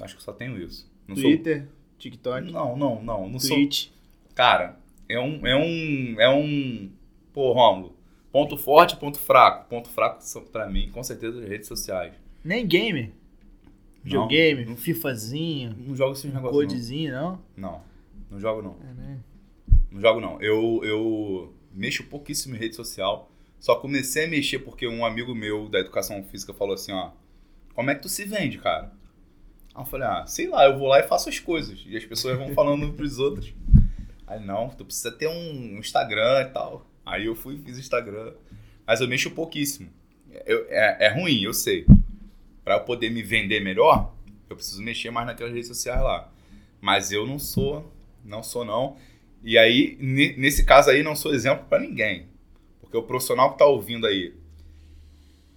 Acho 0.00 0.16
que 0.16 0.22
só 0.22 0.32
tenho 0.32 0.56
isso. 0.62 0.90
Não 1.06 1.16
sou- 1.16 1.24
Twitter, 1.24 1.68
TikTok, 1.98 2.52
Não, 2.52 2.76
não, 2.76 3.02
não. 3.02 3.28
Não 3.28 3.38
sou. 3.38 3.56
Twitch. 3.56 3.88
Cara, 4.34 4.78
é 5.08 5.18
um. 5.18 5.46
É 5.46 5.56
um. 5.56 6.20
É 6.20 6.28
um. 6.30 6.90
Pô, 7.38 7.52
Rômulo. 7.52 7.94
Ponto 8.32 8.58
forte 8.58 8.96
ponto 8.96 9.16
fraco. 9.16 9.68
Ponto 9.68 9.88
fraco 9.88 10.20
são, 10.24 10.42
pra 10.42 10.68
mim, 10.68 10.90
com 10.90 11.04
certeza, 11.04 11.40
as 11.40 11.48
redes 11.48 11.68
sociais. 11.68 12.12
Nem 12.42 12.66
game. 12.66 13.14
Não, 14.02 14.02
Videogame, 14.02 14.64
não- 14.64 14.76
FIFAzinho, 14.76 15.72
Não 15.78 15.94
jogo 15.94 16.14
esses 16.14 16.24
negócios. 16.24 16.52
Não. 16.60 16.68
codezinho, 16.68 17.12
não? 17.12 17.40
não, 17.56 17.80
não 18.28 18.40
jogo 18.40 18.60
não. 18.60 18.76
É, 18.82 18.92
né? 18.92 19.20
Não 19.88 20.00
jogo 20.00 20.20
não. 20.20 20.42
Eu, 20.42 20.80
eu 20.82 21.54
mexo 21.72 22.02
pouquíssimo 22.08 22.56
em 22.56 22.58
rede 22.58 22.74
social. 22.74 23.30
Só 23.60 23.76
comecei 23.76 24.24
a 24.24 24.28
mexer 24.28 24.58
porque 24.58 24.88
um 24.88 25.06
amigo 25.06 25.32
meu 25.32 25.68
da 25.68 25.78
educação 25.78 26.20
física 26.24 26.52
falou 26.52 26.74
assim, 26.74 26.90
ó. 26.90 27.12
Como 27.72 27.88
é 27.88 27.94
que 27.94 28.02
tu 28.02 28.08
se 28.08 28.24
vende, 28.24 28.58
cara? 28.58 28.90
Aí 29.72 29.80
eu 29.80 29.86
falei, 29.86 30.08
ah, 30.08 30.26
sei 30.26 30.48
lá, 30.48 30.64
eu 30.64 30.76
vou 30.76 30.88
lá 30.88 30.98
e 30.98 31.04
faço 31.04 31.28
as 31.28 31.38
coisas. 31.38 31.84
E 31.86 31.96
as 31.96 32.04
pessoas 32.04 32.36
vão 32.36 32.52
falando 32.52 32.92
pros 32.94 33.20
outros. 33.20 33.54
Aí, 34.26 34.44
não, 34.44 34.70
tu 34.70 34.84
precisa 34.84 35.12
ter 35.12 35.28
um 35.28 35.78
Instagram 35.78 36.40
e 36.42 36.46
tal. 36.46 36.87
Aí 37.08 37.26
eu 37.26 37.34
fui 37.34 37.54
e 37.56 37.58
fiz 37.62 37.78
Instagram. 37.78 38.32
Mas 38.86 39.00
eu 39.00 39.08
mexo 39.08 39.30
pouquíssimo. 39.30 39.88
Eu- 40.46 40.66
é, 40.68 41.06
é 41.06 41.08
ruim, 41.08 41.42
eu 41.42 41.52
sei. 41.54 41.86
Pra 42.64 42.74
eu 42.76 42.80
poder 42.84 43.10
me 43.10 43.22
vender 43.22 43.60
melhor, 43.60 44.14
eu 44.48 44.56
preciso 44.56 44.82
mexer 44.82 45.10
mais 45.10 45.26
naquelas 45.26 45.52
redes 45.52 45.68
sociais 45.68 46.00
lá. 46.02 46.30
Mas 46.80 47.10
eu 47.12 47.26
não 47.26 47.38
sou, 47.38 47.92
não 48.24 48.42
sou 48.42 48.64
não. 48.64 48.96
E 49.42 49.56
aí, 49.58 49.96
ne- 50.00 50.36
nesse 50.36 50.64
caso 50.64 50.90
aí, 50.90 51.02
não 51.02 51.16
sou 51.16 51.34
exemplo 51.34 51.64
pra 51.66 51.78
ninguém. 51.78 52.26
Porque 52.80 52.96
o 52.96 53.02
profissional 53.02 53.52
que 53.52 53.58
tá 53.58 53.66
ouvindo 53.66 54.06
aí 54.06 54.34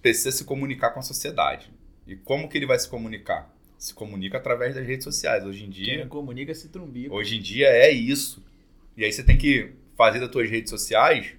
precisa 0.00 0.32
se 0.32 0.44
comunicar 0.44 0.90
com 0.90 1.00
a 1.00 1.02
sociedade. 1.02 1.70
E 2.06 2.16
como 2.16 2.48
que 2.48 2.58
ele 2.58 2.66
vai 2.66 2.78
se 2.78 2.88
comunicar? 2.88 3.54
Se 3.78 3.94
comunica 3.94 4.38
através 4.38 4.74
das 4.74 4.86
redes 4.86 5.04
sociais. 5.04 5.44
Hoje 5.44 5.64
em 5.64 5.70
Quem 5.70 5.84
dia, 5.84 5.98
não 6.00 6.08
comunica 6.08 6.54
se 6.54 6.68
trumbica. 6.68 7.12
hoje 7.14 7.36
em 7.36 7.40
dia 7.40 7.66
é 7.68 7.90
isso. 7.90 8.44
E 8.96 9.04
aí 9.04 9.12
você 9.12 9.22
tem 9.22 9.36
que 9.36 9.72
fazer 9.96 10.20
das 10.20 10.30
tuas 10.30 10.48
redes 10.50 10.70
sociais 10.70 11.34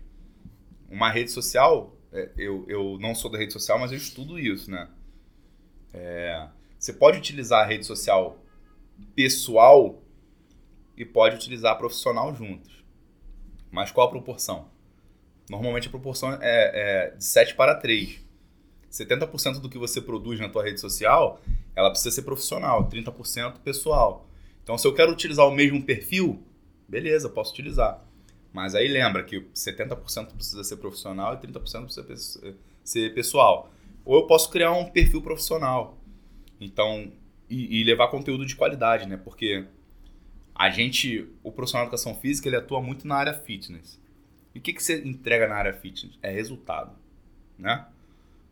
uma 0.93 1.09
rede 1.09 1.31
social. 1.31 1.97
é, 2.11 2.29
Eu, 2.37 2.65
eu 2.69 2.97
não 2.99 3.15
sou 3.15 3.29
da 3.31 3.37
rede 3.37 3.51
social, 3.51 3.79
mas 3.79 3.91
eu 3.91 3.97
estudo 3.97 4.39
isso, 4.39 4.69
né? 4.69 4.87
É, 5.93 6.47
você 6.77 6.93
pode 6.93 7.17
utilizar 7.17 7.63
a 7.63 7.65
rede 7.65 7.85
social 7.85 8.37
pessoal 9.15 10.01
e 10.95 11.03
pode 11.03 11.35
utilizar 11.35 11.77
profissional 11.77 12.33
juntos. 12.35 12.83
Mas 13.71 13.91
qual 13.91 14.07
a 14.07 14.11
proporção? 14.11 14.69
Normalmente 15.49 15.87
a 15.87 15.91
proporção 15.91 16.33
é, 16.33 16.39
é 16.41 17.15
de 17.15 17.23
7 17.25 17.55
para 17.55 17.75
3. 17.75 18.21
70% 18.91 19.59
do 19.59 19.69
que 19.69 19.77
você 19.77 19.99
produz 19.99 20.39
na 20.39 20.49
tua 20.49 20.63
rede 20.63 20.79
social, 20.79 21.41
ela 21.75 21.89
precisa 21.89 22.13
ser 22.13 22.21
profissional, 22.21 22.87
30% 22.87 23.59
pessoal. 23.63 24.27
Então, 24.61 24.77
se 24.77 24.85
eu 24.87 24.93
quero 24.93 25.11
utilizar 25.11 25.47
o 25.47 25.51
mesmo 25.51 25.83
perfil, 25.83 26.43
beleza, 26.87 27.27
posso 27.27 27.51
utilizar. 27.51 28.05
Mas 28.53 28.75
aí 28.75 28.87
lembra 28.87 29.23
que 29.23 29.41
70% 29.41 30.27
precisa 30.35 30.63
ser 30.63 30.77
profissional 30.77 31.33
e 31.33 31.37
30% 31.37 31.85
precisa 31.85 32.55
ser 32.83 33.13
pessoal. 33.15 33.73
Ou 34.05 34.17
eu 34.17 34.27
posso 34.27 34.51
criar 34.51 34.71
um 34.71 34.85
perfil 34.85 35.21
profissional. 35.21 35.97
Então, 36.61 37.11
e, 37.49 37.81
e, 37.81 37.83
levar 37.83 38.09
conteúdo 38.09 38.45
de 38.45 38.55
qualidade, 38.55 39.07
né? 39.07 39.17
Porque 39.17 39.65
a 40.53 40.69
gente, 40.69 41.27
o 41.41 41.51
profissional 41.51 41.85
de 41.85 41.89
educação 41.89 42.15
física, 42.15 42.47
ele 42.47 42.55
atua 42.55 42.79
muito 42.79 43.07
na 43.07 43.15
área 43.15 43.33
fitness. 43.33 43.99
E 44.53 44.59
o 44.59 44.61
que, 44.61 44.71
que 44.71 44.83
você 44.83 45.01
entrega 45.03 45.47
na 45.47 45.55
área 45.55 45.73
fitness? 45.73 46.17
É 46.21 46.31
resultado, 46.31 46.95
né? 47.57 47.87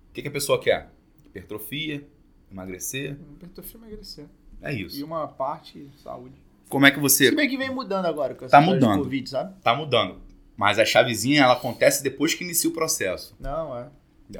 O 0.09 0.13
que, 0.13 0.23
que 0.23 0.27
a 0.27 0.31
pessoa 0.31 0.59
quer? 0.59 0.91
Hipertrofia, 1.25 2.05
emagrecer. 2.51 3.17
Hipertrofia 3.35 3.79
e 3.79 3.83
emagrecer. 3.83 4.25
É 4.61 4.73
isso. 4.73 4.99
E 4.99 5.03
uma 5.03 5.27
parte 5.27 5.87
saúde. 6.03 6.35
Como 6.71 6.85
é 6.85 6.91
que 6.91 6.99
você. 6.99 7.27
Se 7.27 7.35
bem 7.35 7.49
que 7.49 7.57
vem 7.57 7.69
mudando 7.69 8.05
agora 8.05 8.33
com 8.33 8.45
essa 8.45 8.57
tá 8.57 8.61
mudando. 8.61 9.03
Covid, 9.03 9.29
sabe? 9.29 9.53
Tá 9.61 9.75
mudando. 9.75 10.21
Mas 10.55 10.79
a 10.79 10.85
chavezinha, 10.85 11.43
ela 11.43 11.53
acontece 11.53 12.01
depois 12.01 12.33
que 12.33 12.45
inicia 12.45 12.69
o 12.69 12.73
processo. 12.73 13.35
Não, 13.37 13.77
é. 13.77 13.89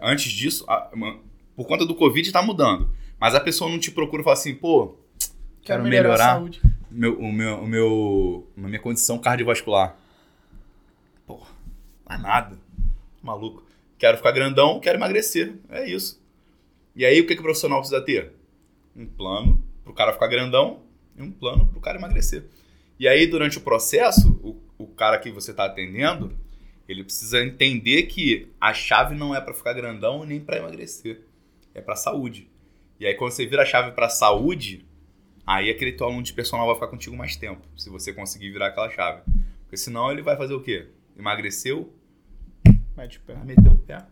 Antes 0.02 0.32
disso, 0.32 0.64
a, 0.66 0.90
por 1.58 1.68
conta 1.68 1.86
do 1.86 1.94
Covid, 1.94 2.32
tá 2.32 2.42
mudando. 2.42 2.90
Mas 3.20 3.36
a 3.36 3.40
pessoa 3.42 3.70
não 3.70 3.78
te 3.78 3.92
procura 3.92 4.22
e 4.22 4.24
fala 4.24 4.34
assim, 4.34 4.56
pô, 4.56 4.96
quero, 5.18 5.34
quero 5.64 5.84
melhorar, 5.84 6.04
melhorar 6.04 6.26
a 6.26 6.34
saúde. 6.36 6.62
Meu, 6.90 7.20
o 7.20 7.34
meu, 7.34 7.56
o 7.58 7.68
meu, 7.68 8.48
a 8.58 8.62
minha 8.62 8.80
condição 8.80 9.20
cardiovascular. 9.20 9.98
Pô, 11.28 11.42
não 12.08 12.16
é 12.16 12.18
nada. 12.18 12.58
Maluco. 13.22 13.62
Quero 13.98 14.16
ficar 14.16 14.32
grandão, 14.32 14.80
quero 14.80 14.98
emagrecer. 14.98 15.56
É 15.70 15.86
isso. 15.86 16.22
E 16.96 17.06
aí, 17.06 17.20
o 17.20 17.28
que, 17.28 17.36
que 17.36 17.42
o 17.42 17.44
profissional 17.44 17.80
precisa 17.80 18.02
ter? 18.02 18.32
Um 18.96 19.06
plano 19.06 19.62
pro 19.84 19.94
cara 19.94 20.14
ficar 20.14 20.28
grandão 20.28 20.80
e 21.24 21.28
um 21.28 21.32
plano 21.32 21.66
pro 21.66 21.80
cara 21.80 21.98
emagrecer. 21.98 22.44
E 23.00 23.08
aí, 23.08 23.26
durante 23.28 23.58
o 23.58 23.62
processo, 23.62 24.32
o, 24.44 24.62
o 24.84 24.88
cara 24.88 25.18
que 25.18 25.32
você 25.32 25.52
está 25.52 25.66
atendendo, 25.66 26.38
ele 26.88 27.04
precisa 27.04 27.44
entender 27.44 28.04
que 28.04 28.48
a 28.60 28.74
chave 28.74 29.16
não 29.16 29.34
é 29.36 29.42
para 29.42 29.54
ficar 29.54 29.74
grandão 29.74 30.24
nem 30.26 30.40
para 30.40 30.58
emagrecer. 30.58 31.22
É 31.74 31.82
para 31.82 31.96
saúde. 31.96 32.50
E 33.00 33.06
aí, 33.08 33.16
quando 33.16 33.32
você 33.32 33.46
vira 33.46 33.64
a 33.64 33.66
chave 33.66 33.92
para 33.92 34.10
saúde, 34.10 34.86
aí 35.48 35.70
aquele 35.70 35.94
teu 35.94 36.06
aluno 36.06 36.22
de 36.22 36.34
personal 36.34 36.66
vai 36.68 36.76
ficar 36.76 36.88
contigo 36.88 37.16
mais 37.16 37.36
tempo, 37.36 37.62
se 37.78 37.90
você 37.90 38.14
conseguir 38.14 38.52
virar 38.52 38.68
aquela 38.68 38.90
chave. 38.90 39.22
Porque 39.64 39.78
senão 39.78 40.12
ele 40.12 40.22
vai 40.22 40.36
fazer 40.38 40.54
o 40.54 40.62
quê? 40.62 40.88
Emagreceu, 41.18 41.92
Mete 42.96 43.18
o 43.18 43.22
pé. 43.22 43.36
meteu 43.44 43.72
o 43.72 43.78
pé. 43.78 44.06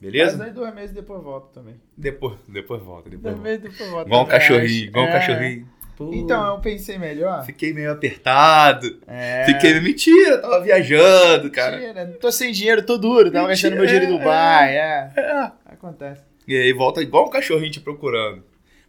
Beleza? 0.00 0.36
Mas 0.36 0.48
aí 0.48 0.52
dois 0.52 0.74
meses 0.74 0.94
depois 0.94 1.22
volta 1.22 1.48
também. 1.52 1.74
Depois, 1.96 2.36
depois 2.48 2.82
volta. 2.82 3.08
Depois 3.10 3.34
dois 3.34 3.42
meses 3.42 3.62
depois 3.62 3.90
volta. 3.90 4.08
Igual 4.08 4.22
um 4.24 4.26
cachorrinho, 4.28 4.84
igual 4.84 5.04
um 5.04 5.08
É. 5.08 5.12
cachorrinho. 5.12 5.68
Pô, 5.98 6.12
Então, 6.14 6.54
eu 6.54 6.60
pensei 6.60 6.96
melhor. 6.96 7.44
Fiquei 7.44 7.72
meio 7.72 7.90
apertado. 7.90 9.00
É. 9.04 9.46
Fiquei. 9.46 9.80
Mentira, 9.80 10.38
tava 10.38 10.60
viajando, 10.60 11.50
cara. 11.50 11.76
Mentira, 11.76 12.06
tô 12.20 12.30
sem 12.30 12.52
dinheiro, 12.52 12.86
tô 12.86 12.96
duro. 12.96 13.32
Tava 13.32 13.48
gastando 13.48 13.74
meu 13.74 13.84
dinheiro 13.84 14.04
em 14.04 14.08
Mentira, 14.10 14.24
Dubai. 14.30 14.76
É. 14.76 15.12
É. 15.16 15.52
Acontece. 15.66 16.22
E 16.46 16.56
aí 16.56 16.72
volta 16.72 17.02
igual 17.02 17.26
um 17.26 17.30
cachorrinho 17.30 17.72
te 17.72 17.80
procurando. 17.80 18.44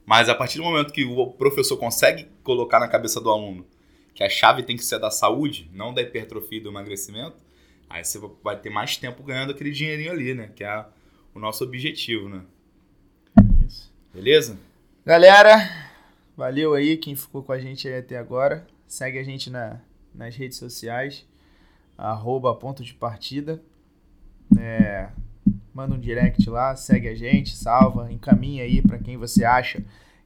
Mas 0.05 0.29
a 0.29 0.35
partir 0.35 0.59
do 0.59 0.63
momento 0.63 0.93
que 0.93 1.03
o 1.03 1.31
professor 1.31 1.77
consegue 1.77 2.27
colocar 2.43 2.79
na 2.79 2.87
cabeça 2.87 3.19
do 3.19 3.31
aluno 3.31 3.65
que 4.13 4.23
a 4.23 4.29
chave 4.29 4.61
tem 4.61 4.75
que 4.75 4.83
ser 4.83 4.99
da 4.99 5.09
saúde, 5.09 5.67
não 5.73 5.91
da 5.93 6.01
hipertrofia 6.03 6.59
e 6.59 6.61
do 6.61 6.69
emagrecimento, 6.69 7.37
aí 7.89 8.03
você 8.03 8.19
vai 8.43 8.55
ter 8.55 8.69
mais 8.69 8.97
tempo 8.97 9.23
ganhando 9.23 9.51
aquele 9.51 9.71
dinheirinho 9.71 10.11
ali, 10.11 10.35
né? 10.35 10.51
Que 10.55 10.63
é 10.63 10.85
o 11.33 11.39
nosso 11.39 11.63
objetivo, 11.63 12.29
né? 12.29 12.41
Isso. 13.65 13.91
Beleza? 14.13 14.59
Galera, 15.05 15.88
valeu 16.39 16.73
aí 16.73 16.95
quem 16.95 17.17
ficou 17.17 17.43
com 17.43 17.51
a 17.51 17.59
gente 17.59 17.85
aí 17.85 17.97
até 17.97 18.17
agora. 18.17 18.65
Segue 18.87 19.19
a 19.19 19.23
gente 19.23 19.49
na, 19.49 19.81
nas 20.15 20.37
redes 20.37 20.57
sociais, 20.57 21.27
arroba 21.97 22.55
ponto 22.55 22.81
de 22.81 22.93
partida. 22.93 23.61
É, 24.57 25.09
manda 25.73 25.93
um 25.95 25.99
direct 25.99 26.49
lá, 26.49 26.73
segue 26.77 27.09
a 27.09 27.13
gente, 27.13 27.57
salva, 27.57 28.09
encaminha 28.09 28.63
aí 28.63 28.81
para 28.81 28.97
quem 28.97 29.17
você 29.17 29.43
acha 29.43 29.83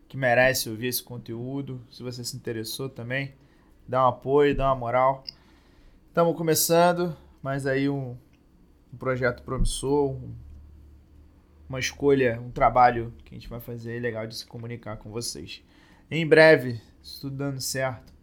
que 0.08 0.16
merece 0.16 0.70
ouvir 0.70 0.88
esse 0.88 1.02
conteúdo. 1.02 1.82
Se 1.90 2.04
você 2.04 2.24
se 2.24 2.38
interessou 2.38 2.88
também, 2.88 3.34
dá 3.88 4.06
um 4.06 4.10
apoio, 4.10 4.56
dá 4.56 4.68
uma 4.68 4.76
moral. 4.76 5.24
Estamos 6.10 6.38
começando, 6.38 7.18
mas 7.42 7.66
aí 7.66 7.90
um, 7.90 8.16
um 8.94 8.98
projeto 8.98 9.42
promissor, 9.42 10.12
um- 10.12 10.32
uma 11.68 11.80
escolha, 11.80 12.40
um 12.40 12.52
trabalho 12.52 13.12
que 13.26 13.34
a 13.34 13.38
gente 13.38 13.50
vai 13.50 13.60
fazer 13.60 14.00
legal 14.00 14.28
de 14.28 14.36
se 14.36 14.46
comunicar 14.46 14.98
com 14.98 15.10
vocês. 15.10 15.64
Em 16.10 16.26
breve, 16.28 16.80
se 17.02 17.20
tudo 17.22 17.36
dando 17.38 17.60
certo, 17.60 18.14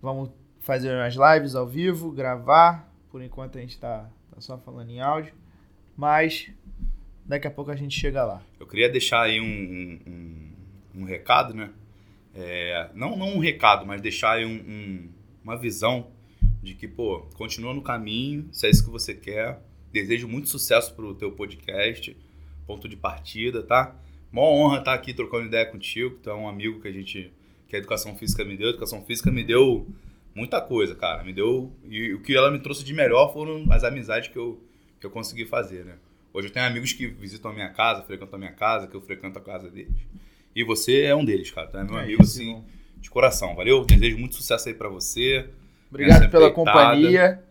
vamos 0.00 0.30
fazer 0.60 0.94
umas 0.94 1.14
lives 1.14 1.54
ao 1.54 1.66
vivo, 1.66 2.10
gravar. 2.12 2.90
Por 3.10 3.22
enquanto 3.22 3.58
a 3.58 3.60
gente 3.60 3.78
tá, 3.78 4.08
tá 4.34 4.40
só 4.40 4.56
falando 4.58 4.90
em 4.90 5.00
áudio, 5.00 5.34
mas 5.96 6.50
daqui 7.26 7.46
a 7.46 7.50
pouco 7.50 7.70
a 7.70 7.76
gente 7.76 7.98
chega 7.98 8.24
lá. 8.24 8.42
Eu 8.58 8.66
queria 8.66 8.88
deixar 8.88 9.22
aí 9.22 9.40
um, 9.40 9.44
um, 9.44 11.00
um- 11.00 11.04
recado, 11.04 11.52
né? 11.52 11.70
É, 12.34 12.90
não, 12.94 13.16
não 13.16 13.34
um 13.36 13.38
recado, 13.38 13.84
mas 13.84 14.00
deixar 14.00 14.32
aí 14.36 14.46
um- 14.46 14.50
um- 14.50 15.08
uma 15.44 15.56
visão 15.58 16.06
de 16.62 16.74
que, 16.74 16.88
pô, 16.88 17.20
continua 17.34 17.74
no 17.74 17.82
caminho, 17.82 18.48
se 18.52 18.66
é 18.66 18.70
isso 18.70 18.84
que 18.84 18.90
você 18.90 19.12
quer. 19.14 19.60
Desejo 19.92 20.26
muito 20.26 20.48
sucesso 20.48 20.94
pro 20.94 21.14
teu 21.14 21.32
podcast, 21.32 22.16
ponto 22.66 22.88
de 22.88 22.96
partida, 22.96 23.62
tá? 23.62 23.94
Mó 24.32 24.42
honra 24.50 24.78
estar 24.78 24.94
aqui 24.94 25.12
trocando 25.12 25.46
ideia 25.46 25.66
contigo, 25.66 26.16
tu 26.22 26.30
é 26.30 26.34
um 26.34 26.48
amigo 26.48 26.80
que 26.80 26.88
a 26.88 26.92
gente, 26.92 27.30
que 27.68 27.76
a 27.76 27.78
Educação 27.78 28.16
Física 28.16 28.44
me 28.44 28.56
deu. 28.56 28.68
A 28.68 28.70
Educação 28.70 29.02
Física 29.04 29.30
me 29.30 29.44
deu 29.44 29.86
muita 30.34 30.60
coisa, 30.60 30.94
cara. 30.94 31.22
Me 31.22 31.32
deu, 31.32 31.70
e 31.84 32.14
o 32.14 32.20
que 32.22 32.34
ela 32.34 32.50
me 32.50 32.58
trouxe 32.58 32.82
de 32.82 32.94
melhor 32.94 33.32
foram 33.32 33.66
as 33.70 33.84
amizades 33.84 34.28
que 34.30 34.38
eu, 34.38 34.58
que 34.98 35.04
eu 35.06 35.10
consegui 35.10 35.44
fazer, 35.44 35.84
né? 35.84 35.96
Hoje 36.32 36.48
eu 36.48 36.52
tenho 36.52 36.64
amigos 36.64 36.94
que 36.94 37.06
visitam 37.06 37.50
a 37.50 37.54
minha 37.54 37.68
casa, 37.68 38.02
frequentam 38.02 38.36
a 38.36 38.38
minha 38.38 38.52
casa, 38.52 38.86
que 38.86 38.94
eu 38.94 39.02
frequento 39.02 39.38
a 39.38 39.42
casa 39.42 39.68
deles. 39.68 39.92
E 40.56 40.64
você 40.64 41.02
é 41.02 41.14
um 41.14 41.24
deles, 41.24 41.50
cara. 41.50 41.66
Tu 41.66 41.76
é 41.76 41.84
meu 41.84 41.98
É 41.98 42.04
amigo, 42.04 42.22
isso, 42.22 42.40
assim, 42.40 42.64
de 42.98 43.10
coração. 43.10 43.54
Valeu? 43.54 43.84
Desejo 43.84 44.16
muito 44.18 44.34
sucesso 44.34 44.68
aí 44.68 44.74
pra 44.74 44.88
você. 44.88 45.46
Obrigado 45.90 46.30
pela 46.30 46.48
empreitada. 46.48 46.54
companhia, 46.54 47.44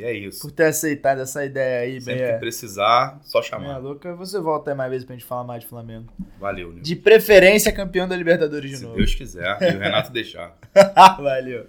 E 0.00 0.04
é 0.04 0.12
isso. 0.12 0.40
por 0.40 0.50
ter 0.50 0.64
aceitado 0.66 1.20
essa 1.20 1.44
ideia 1.44 1.80
aí, 1.82 2.00
Sempre 2.00 2.22
bem 2.24 2.32
que 2.34 2.38
precisar, 2.40 3.18
só 3.22 3.40
meia 3.40 3.48
chamar. 3.50 3.78
louca. 3.78 4.14
Você 4.14 4.40
volta 4.40 4.70
aí 4.70 4.76
mais 4.76 4.90
vezes 4.90 5.04
pra 5.06 5.14
gente 5.14 5.24
falar 5.24 5.44
mais 5.44 5.62
de 5.62 5.68
Flamengo. 5.68 6.12
Valeu, 6.38 6.72
Nil. 6.72 6.82
De 6.82 6.96
preferência, 6.96 7.70
campeão 7.72 8.08
da 8.08 8.16
Libertadores 8.16 8.70
de 8.70 8.76
Se 8.78 8.84
novo. 8.84 8.96
Deus 8.96 9.14
quiser. 9.14 9.56
E 9.60 9.76
o 9.76 9.78
Renato 9.78 10.10
deixar. 10.12 10.56
Valeu. 11.18 11.66